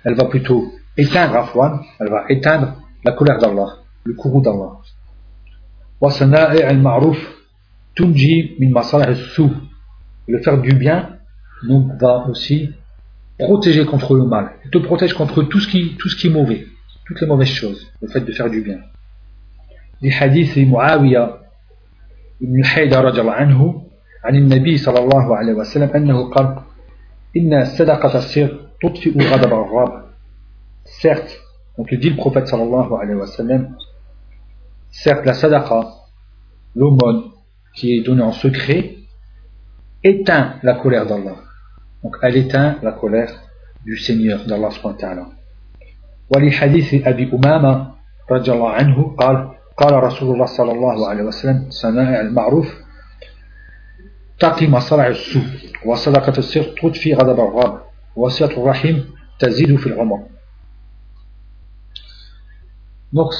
elle 0.04 0.16
va 0.16 0.26
plutôt 0.26 0.72
éteindre 0.98 1.36
Afwan, 1.36 1.82
elle 2.00 2.10
va 2.10 2.26
éteindre 2.30 2.76
la 3.04 3.12
colère 3.12 3.38
d'Allah, 3.40 3.78
le 4.04 4.14
courroux 4.14 4.42
d'Allah. 4.42 4.80
al-ma'ruf 6.68 7.18
tunji 7.96 8.56
min 8.60 8.72
Le 10.28 10.42
faire 10.42 10.62
du 10.62 10.74
bien 10.76 11.18
nous 11.64 11.92
va 12.00 12.26
aussi 12.28 12.72
protéger 13.38 13.86
contre 13.86 14.16
le 14.16 14.26
mal. 14.26 14.52
Il 14.66 14.72
te 14.72 14.78
protège 14.78 15.14
contre 15.14 15.44
tout 15.44 15.60
ce 15.60 15.68
qui, 15.68 15.96
tout 15.98 16.10
ce 16.10 16.16
qui 16.16 16.28
est 16.28 16.32
mauvais, 16.32 16.66
toutes 17.06 17.22
les 17.22 17.28
mauvaises 17.28 17.50
choses, 17.50 17.92
le 18.02 18.08
fait 18.08 18.22
de 18.22 18.32
faire 18.32 18.50
du 18.50 18.62
bien. 18.62 18.80
Les 20.02 20.12
hadiths 20.12 20.58
Muawiyah 20.58 21.40
ibn 22.42 22.62
al-Haydar 22.64 23.06
رضي 23.06 23.22
الله 23.22 23.34
عنه 23.34 23.86
عن 24.26 24.36
النبي 24.36 24.78
صلى 24.78 25.00
الله 25.00 25.36
عليه 25.36 25.54
وسلم 25.54 25.90
أنه 25.96 26.30
قال 26.30 26.58
إن 27.38 27.66
صدقة 27.66 28.18
السر 28.18 28.50
تطفئ 28.69 28.69
غضب 28.69 28.69
الرب 28.69 28.69
certes 30.85 31.39
donc 31.77 31.89
il 31.93 32.01
dit 32.01 32.11
le 32.11 32.17
prophète 32.17 32.47
sallallahu 32.49 32.93
alayhi 33.01 33.19
wa 33.19 33.27
sallam 33.27 33.77
certes 34.91 35.25
la 35.25 35.35
sadaqa 35.35 35.81
l'aumône 36.75 37.31
qui 37.75 37.97
est 37.97 38.03
donnée 38.03 38.23
en 38.23 38.33
secret 38.33 38.97
éteint 40.03 40.55
la 40.63 40.75
colère 40.75 41.07
d'Allah 41.07 41.37
donc 42.03 42.17
elle 42.23 42.37
éteint 42.37 42.77
la 42.83 42.93
colère 42.93 43.33
du 43.85 43.97
Seigneur 43.97 44.45
d'Allah 44.47 44.71
subhanahu 44.71 44.97
wa 44.97 45.01
ta'ala 45.01 45.27
ولحديث 46.31 46.95
أبي 47.07 47.31
أمامة 47.35 47.91
رضي 48.31 48.53
الله 48.53 48.71
عنه 48.71 49.17
قال 49.19 49.51
قال 49.77 49.95
رسول 50.03 50.35
الله 50.35 50.47
صلى 50.47 50.73
الله 50.73 51.09
عليه 51.09 51.23
وسلم 51.23 51.67
صنائع 51.71 52.21
المعروف 52.21 52.75
تقي 54.39 54.67
مصارع 54.67 55.07
السوء 55.07 55.43
وصدقة 55.87 56.39
السر 56.39 56.63
تطفي 56.63 57.15
غضب 57.15 57.41
الغاب 57.41 57.81
وصية 58.20 58.46
الرحيم 58.46 59.06
تزيد 59.40 59.76
في 59.76 59.88
العمر 59.88 60.20
Donc, 63.14 63.34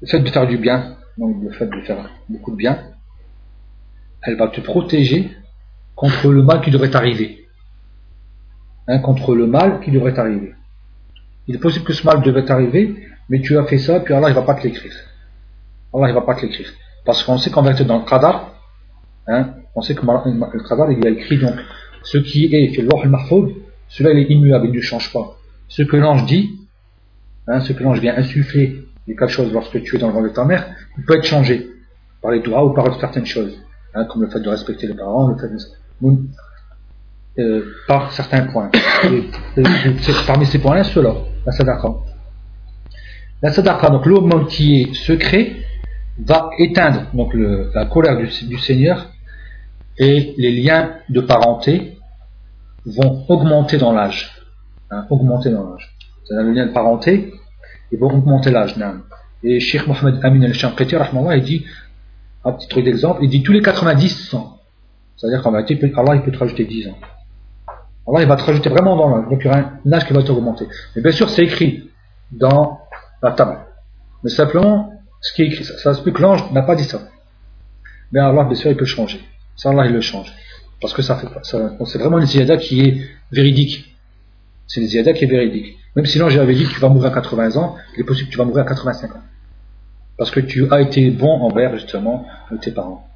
le 0.00 0.06
fait 0.06 0.20
de 0.20 0.30
faire 0.30 0.46
du 0.46 0.56
bien, 0.56 0.96
donc 1.18 1.42
le 1.42 1.50
fait 1.50 1.66
de 1.66 1.80
faire 1.82 2.08
beaucoup 2.28 2.52
de 2.52 2.56
bien, 2.56 2.78
elle 4.22 4.36
va 4.36 4.48
te 4.48 4.60
protéger 4.62 5.30
contre 5.94 6.30
le 6.30 6.42
mal 6.42 6.62
qui 6.62 6.70
devrait 6.70 6.90
t'arriver. 6.90 7.46
Hein, 8.88 9.00
contre 9.00 9.34
le 9.34 9.46
mal 9.46 9.80
qui 9.80 9.90
devrait 9.90 10.14
t'arriver. 10.14 10.54
Il 11.46 11.56
est 11.56 11.58
possible 11.58 11.84
que 11.84 11.92
ce 11.92 12.06
mal 12.06 12.22
devait 12.22 12.44
t'arriver, 12.44 12.96
mais 13.28 13.40
tu 13.40 13.58
as 13.58 13.64
fait 13.64 13.78
ça, 13.78 14.00
puis 14.00 14.14
Allah 14.14 14.28
il 14.30 14.34
va 14.34 14.42
pas 14.42 14.54
te 14.54 14.62
l'écrire. 14.62 14.94
Allah 15.92 16.08
il 16.08 16.14
va 16.14 16.22
pas 16.22 16.34
te 16.34 16.42
l'écrire. 16.42 16.72
Parce 17.04 17.22
qu'on 17.24 17.36
sait 17.36 17.50
qu'en 17.50 17.62
vérité 17.62 17.84
dans 17.84 17.98
le 17.98 18.04
qadar, 18.04 18.54
hein, 19.26 19.54
on 19.74 19.82
sait 19.82 19.94
que 19.94 20.00
le 20.04 20.68
qadar 20.68 20.90
il 20.90 21.06
a 21.06 21.10
écrit 21.10 21.38
donc 21.38 21.56
ce 22.02 22.18
qui 22.18 22.46
est 22.54 22.74
fait 22.74 22.82
le 22.82 22.88
al 22.94 23.10
cela 23.89 24.11
est 24.11 24.29
immuable, 24.29 24.67
il 24.67 24.75
ne 24.75 24.81
change 24.81 25.11
pas. 25.11 25.37
Ce 25.67 25.81
que 25.83 25.97
l'ange 25.97 26.25
dit, 26.25 26.51
hein, 27.47 27.59
ce 27.59 27.73
que 27.73 27.83
l'ange 27.83 27.99
vient 27.99 28.15
insuffler 28.15 28.83
quelque 29.05 29.27
chose 29.27 29.51
lorsque 29.53 29.81
tu 29.83 29.95
es 29.95 29.99
dans 29.99 30.07
le 30.07 30.13
ventre 30.13 30.29
de 30.29 30.33
ta 30.33 30.45
mère, 30.45 30.67
il 30.97 31.05
peut 31.05 31.17
être 31.17 31.25
changé 31.25 31.67
par 32.21 32.31
les 32.31 32.41
doigts 32.41 32.65
ou 32.65 32.73
par 32.73 32.99
certaines 32.99 33.25
choses, 33.25 33.57
hein, 33.93 34.05
comme 34.05 34.23
le 34.23 34.29
fait 34.29 34.39
de 34.39 34.49
respecter 34.49 34.87
les 34.87 34.93
parents, 34.93 35.29
le 35.29 35.37
fait 35.37 35.47
de 35.47 35.57
euh, 37.39 37.65
par 37.87 38.11
certains 38.11 38.47
points. 38.47 38.71
parmi 40.25 40.45
ces 40.47 40.59
points-là, 40.59 40.83
cela, 40.83 41.13
la 41.45 41.51
sadaqa. 41.51 41.89
La 43.43 43.51
sadaqa, 43.51 43.89
donc 43.89 44.05
l'homme 44.07 44.47
qui 44.47 44.81
est 44.81 44.93
secret, 44.95 45.53
va 46.19 46.49
éteindre 46.57 47.05
donc 47.13 47.33
la 47.35 47.85
colère 47.85 48.17
du, 48.17 48.57
Seigneur 48.57 49.11
et 49.99 50.33
les 50.37 50.51
liens 50.51 50.93
de 51.09 51.21
parenté 51.21 51.96
vont 52.87 53.25
augmenter 53.27 53.77
dans 53.77 53.91
l'âge. 53.91 54.31
Hein, 54.89 55.05
augmenter 55.09 55.49
dans 55.49 55.69
l'âge. 55.69 55.95
C'est-à-dire 56.23 56.47
le 56.47 56.53
lien 56.53 56.67
de 56.67 56.73
parenté, 56.73 57.33
ils 57.91 57.99
vont 57.99 58.07
augmenter 58.07 58.51
l'âge. 58.51 58.75
Et 59.43 59.59
Sheikh 59.59 59.87
Mohamed 59.87 60.23
Amin 60.23 60.43
al-Shanqiti, 60.43 60.95
il 60.95 61.43
dit, 61.43 61.65
un 62.43 62.51
petit 62.53 62.67
truc 62.67 62.85
d'exemple, 62.85 63.19
il 63.23 63.29
dit 63.29 63.43
tous 63.43 63.51
les 63.51 63.61
90 63.61 64.33
ans. 64.35 64.59
C'est-à-dire 65.17 65.41
qu'en 65.41 65.51
vérité, 65.51 65.79
Allah 65.95 66.15
il 66.15 66.21
peut 66.21 66.31
te 66.31 66.37
rajouter 66.37 66.65
10 66.65 66.89
ans. 66.89 66.97
Allah 68.07 68.21
il 68.21 68.27
va 68.27 68.37
te 68.37 68.43
rajouter 68.43 68.69
vraiment 68.69 68.95
dans 68.95 69.09
l'âge. 69.09 69.29
Donc 69.29 69.39
il 69.41 69.45
y 69.45 69.49
aura 69.49 69.59
un 69.85 69.91
âge 69.91 70.05
qui 70.05 70.13
va 70.13 70.23
t'augmenter. 70.23 70.67
Mais 70.95 71.01
bien 71.01 71.11
sûr, 71.11 71.29
c'est 71.29 71.43
écrit 71.43 71.89
dans 72.31 72.79
la 73.21 73.31
table. 73.31 73.57
Mais 74.23 74.29
simplement, 74.29 74.93
ce 75.21 75.33
qui 75.33 75.41
est 75.43 75.47
écrit, 75.47 75.65
ça, 75.65 75.77
ça 75.77 75.93
se 75.93 76.01
peut 76.01 76.11
que 76.11 76.21
l'ange 76.21 76.51
n'a 76.51 76.61
pas 76.61 76.75
dit 76.75 76.83
ça. 76.83 77.01
Mais 78.11 78.19
Allah, 78.19 78.43
bien 78.45 78.55
sûr, 78.55 78.71
il 78.71 78.77
peut 78.77 78.85
changer. 78.85 79.19
Ça, 79.55 79.71
Allah, 79.71 79.87
il 79.87 79.93
le 79.93 80.01
change. 80.01 80.33
Parce 80.81 80.93
que 80.93 81.01
ça 81.01 81.15
fait 81.15 81.27
c'est 81.43 81.97
vraiment 81.97 82.19
une 82.19 82.25
ziyada 82.25 82.57
qui 82.57 82.81
est 82.81 83.01
véridique. 83.31 83.95
C'est 84.67 84.81
une 84.81 84.87
ziyada 84.87 85.13
qui 85.13 85.25
est 85.25 85.27
véridique. 85.27 85.77
Même 85.95 86.05
si 86.05 86.19
l'ange 86.19 86.37
avait 86.37 86.53
dit 86.53 86.65
que 86.65 86.73
tu 86.73 86.79
vas 86.79 86.89
mourir 86.89 87.11
à 87.11 87.15
80 87.15 87.55
ans, 87.55 87.75
il 87.95 88.01
est 88.01 88.03
possible 88.03 88.27
que 88.27 88.33
tu 88.33 88.37
vas 88.37 88.45
mourir 88.45 88.63
à 88.63 88.67
85 88.67 89.15
ans. 89.15 89.21
Parce 90.17 90.31
que 90.31 90.39
tu 90.39 90.71
as 90.71 90.81
été 90.81 91.09
bon 91.09 91.41
envers, 91.41 91.75
justement, 91.75 92.25
tes 92.61 92.71
parents. 92.71 93.07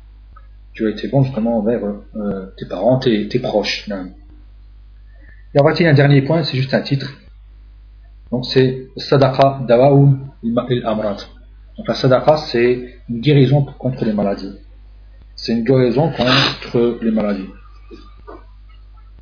Tu 0.73 0.87
as 0.87 0.89
été 0.89 1.07
bon, 1.07 1.23
justement, 1.23 1.59
envers 1.59 1.81
euh, 2.15 2.53
tes 2.57 2.65
parents, 2.65 2.97
tes, 2.97 3.39
proches. 3.39 3.87
Et 5.53 5.59
on 5.59 5.63
va 5.63 5.73
dire 5.73 5.89
un 5.89 5.93
dernier 5.93 6.21
point, 6.21 6.43
c'est 6.43 6.57
juste 6.57 6.73
un 6.73 6.81
titre. 6.81 7.13
Donc 8.31 8.45
c'est 8.45 8.87
Sadaqa 8.95 9.61
Dawaoul 9.67 10.17
il-Amrad. 10.43 11.17
Donc 11.77 11.87
la 11.87 11.93
Sadaqa, 11.93 12.37
c'est 12.37 12.99
une 13.09 13.19
guérison 13.19 13.63
contre 13.77 14.05
les 14.05 14.13
maladies. 14.13 14.55
C'est 15.41 15.53
une 15.53 15.63
guérison 15.63 16.11
contre 16.11 16.99
les 17.01 17.09
maladies. 17.09 17.49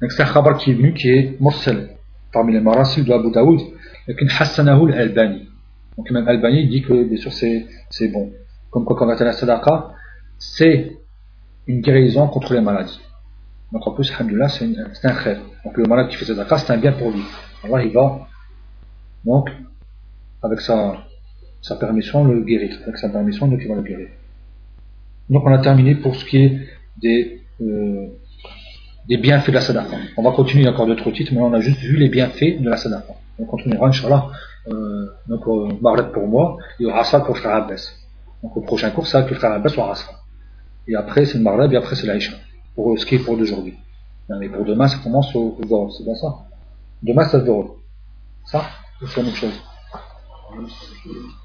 Donc 0.01 0.11
c'est 0.11 0.21
un 0.21 0.33
khabar 0.33 0.57
qui 0.57 0.71
est 0.71 0.73
venu 0.73 0.93
qui 0.93 1.07
est 1.07 1.39
Mursal, 1.39 1.91
parmi 2.33 2.51
les 2.51 2.59
marasil 2.59 3.05
de 3.05 3.13
Abu 3.13 3.31
Daoud, 3.31 3.61
et 4.05 4.15
qui 4.17 4.25
Hassanahu 4.25 4.91
al-Albani. 4.91 5.47
Donc 5.95 6.11
même 6.11 6.27
Albani 6.27 6.67
dit 6.67 6.81
que 6.81 7.05
bien 7.05 7.15
sûr 7.15 7.31
c'est 7.31 8.07
bon. 8.09 8.33
Comme 8.69 8.83
quoi 8.83 8.97
quand 8.97 9.05
on 9.05 9.23
la 9.23 9.31
Sadaqa, 9.31 9.93
c'est 10.37 10.97
une 11.67 11.79
guérison 11.79 12.27
contre 12.27 12.53
les 12.53 12.59
maladies. 12.59 12.99
Donc 13.71 13.87
en 13.87 13.91
plus, 13.93 14.11
alhamdoulilah, 14.11 14.49
c'est 14.49 14.65
un 14.65 15.23
khair. 15.23 15.39
Donc 15.63 15.77
le 15.77 15.85
malade 15.85 16.09
qui 16.09 16.17
fait 16.17 16.25
sadaqa, 16.25 16.57
c'est 16.57 16.73
un 16.73 16.77
bien 16.77 16.91
pour 16.91 17.11
lui. 17.11 17.23
Allah, 17.63 17.81
il 17.81 17.93
va, 17.93 18.27
donc, 19.23 19.49
avec 20.43 20.59
sa, 20.59 20.97
sa 21.61 21.77
permission, 21.77 22.25
le 22.25 22.41
guérir. 22.41 22.77
Avec 22.83 22.97
sa 22.97 23.07
permission, 23.07 23.47
donc 23.47 23.59
il 23.61 23.69
va 23.69 23.75
le 23.75 23.83
guérir. 23.83 24.09
Donc 25.29 25.43
on 25.45 25.53
a 25.53 25.59
terminé 25.59 25.95
pour 25.95 26.15
ce 26.15 26.25
qui 26.25 26.37
est 26.37 26.59
des, 27.01 27.41
euh, 27.61 28.07
des 29.07 29.17
bienfaits 29.17 29.49
de 29.49 29.55
la 29.55 29.61
sadaqa. 29.61 29.97
On 30.17 30.23
va 30.23 30.31
continuer 30.31 30.67
encore 30.67 30.87
d'autres 30.87 31.11
titres, 31.11 31.31
mais 31.33 31.41
on 31.41 31.53
a 31.53 31.59
juste 31.59 31.79
vu 31.79 31.97
les 31.97 32.09
bienfaits 32.09 32.61
de 32.61 32.69
la 32.69 32.77
sadaqa. 32.77 33.13
On 33.37 33.45
continuera, 33.45 33.87
Inch'Allah, 33.87 34.27
euh, 34.67 35.07
donc 35.27 35.81
Marlet 35.81 36.11
pour 36.11 36.27
moi, 36.27 36.57
et 36.79 36.91
Rasa 36.91 37.21
pour 37.21 37.37
Frère 37.37 37.55
Abbas. 37.55 37.93
Donc 38.43 38.57
au 38.57 38.61
prochain 38.61 38.89
cours, 38.89 39.07
ça 39.07 39.19
va 39.19 39.25
être 39.25 39.31
le 39.31 39.37
Frère 39.37 39.51
Abbas 39.53 39.73
ou 39.77 39.81
Rasa. 39.81 40.05
Et 40.87 40.95
après, 40.95 41.25
c'est 41.25 41.37
le 41.37 41.43
Marlet, 41.43 41.73
et 41.73 41.77
après, 41.77 41.95
c'est 41.95 42.07
l'Aïcha 42.07 42.33
pour 42.75 42.97
ce 42.97 43.05
qui 43.05 43.15
est 43.15 43.19
pour 43.19 43.37
d'aujourd'hui. 43.37 43.75
Mais 44.29 44.49
pour 44.49 44.63
demain, 44.63 44.87
ça 44.87 44.97
commence 45.03 45.35
au, 45.35 45.57
au 45.59 45.89
c'est 45.89 46.03
bien 46.03 46.15
ça 46.15 46.35
Demain, 47.01 47.23
c'est 47.25 47.37
le 47.37 47.53
Ça 48.45 48.63
C'est 49.07 49.17
la 49.17 49.23
même 49.23 49.33
chose. 49.35 49.53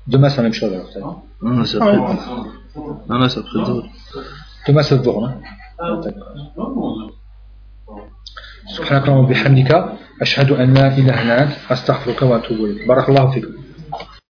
Demain, 0.06 0.28
c'est 0.28 0.36
la 0.38 0.42
même 0.44 0.52
chose 0.52 0.72
alors. 0.96 1.22
Non, 1.42 1.64
c'est 1.64 1.76
après. 1.76 1.96
Non, 1.96 3.18
non, 3.18 3.28
c'est 3.28 3.40
après 3.40 3.58
le 3.58 3.82
Demain, 4.66 4.82
c'est 4.82 4.96
le 4.96 5.02
Zohar. 5.04 5.32
سبحانك 8.76 9.04
اللهم 9.08 9.24
وبحمدك 9.24 9.70
أشهد 10.22 10.50
أن 10.52 10.74
لا 10.74 10.86
إله 10.98 11.22
إلا 11.22 11.42
أنت 11.42 11.52
أستغفرك 11.70 12.22
وأتوب 12.22 12.58
إليك 12.64 12.88
بارك 12.88 13.08
الله 13.08 13.30
فيكم 13.30 13.63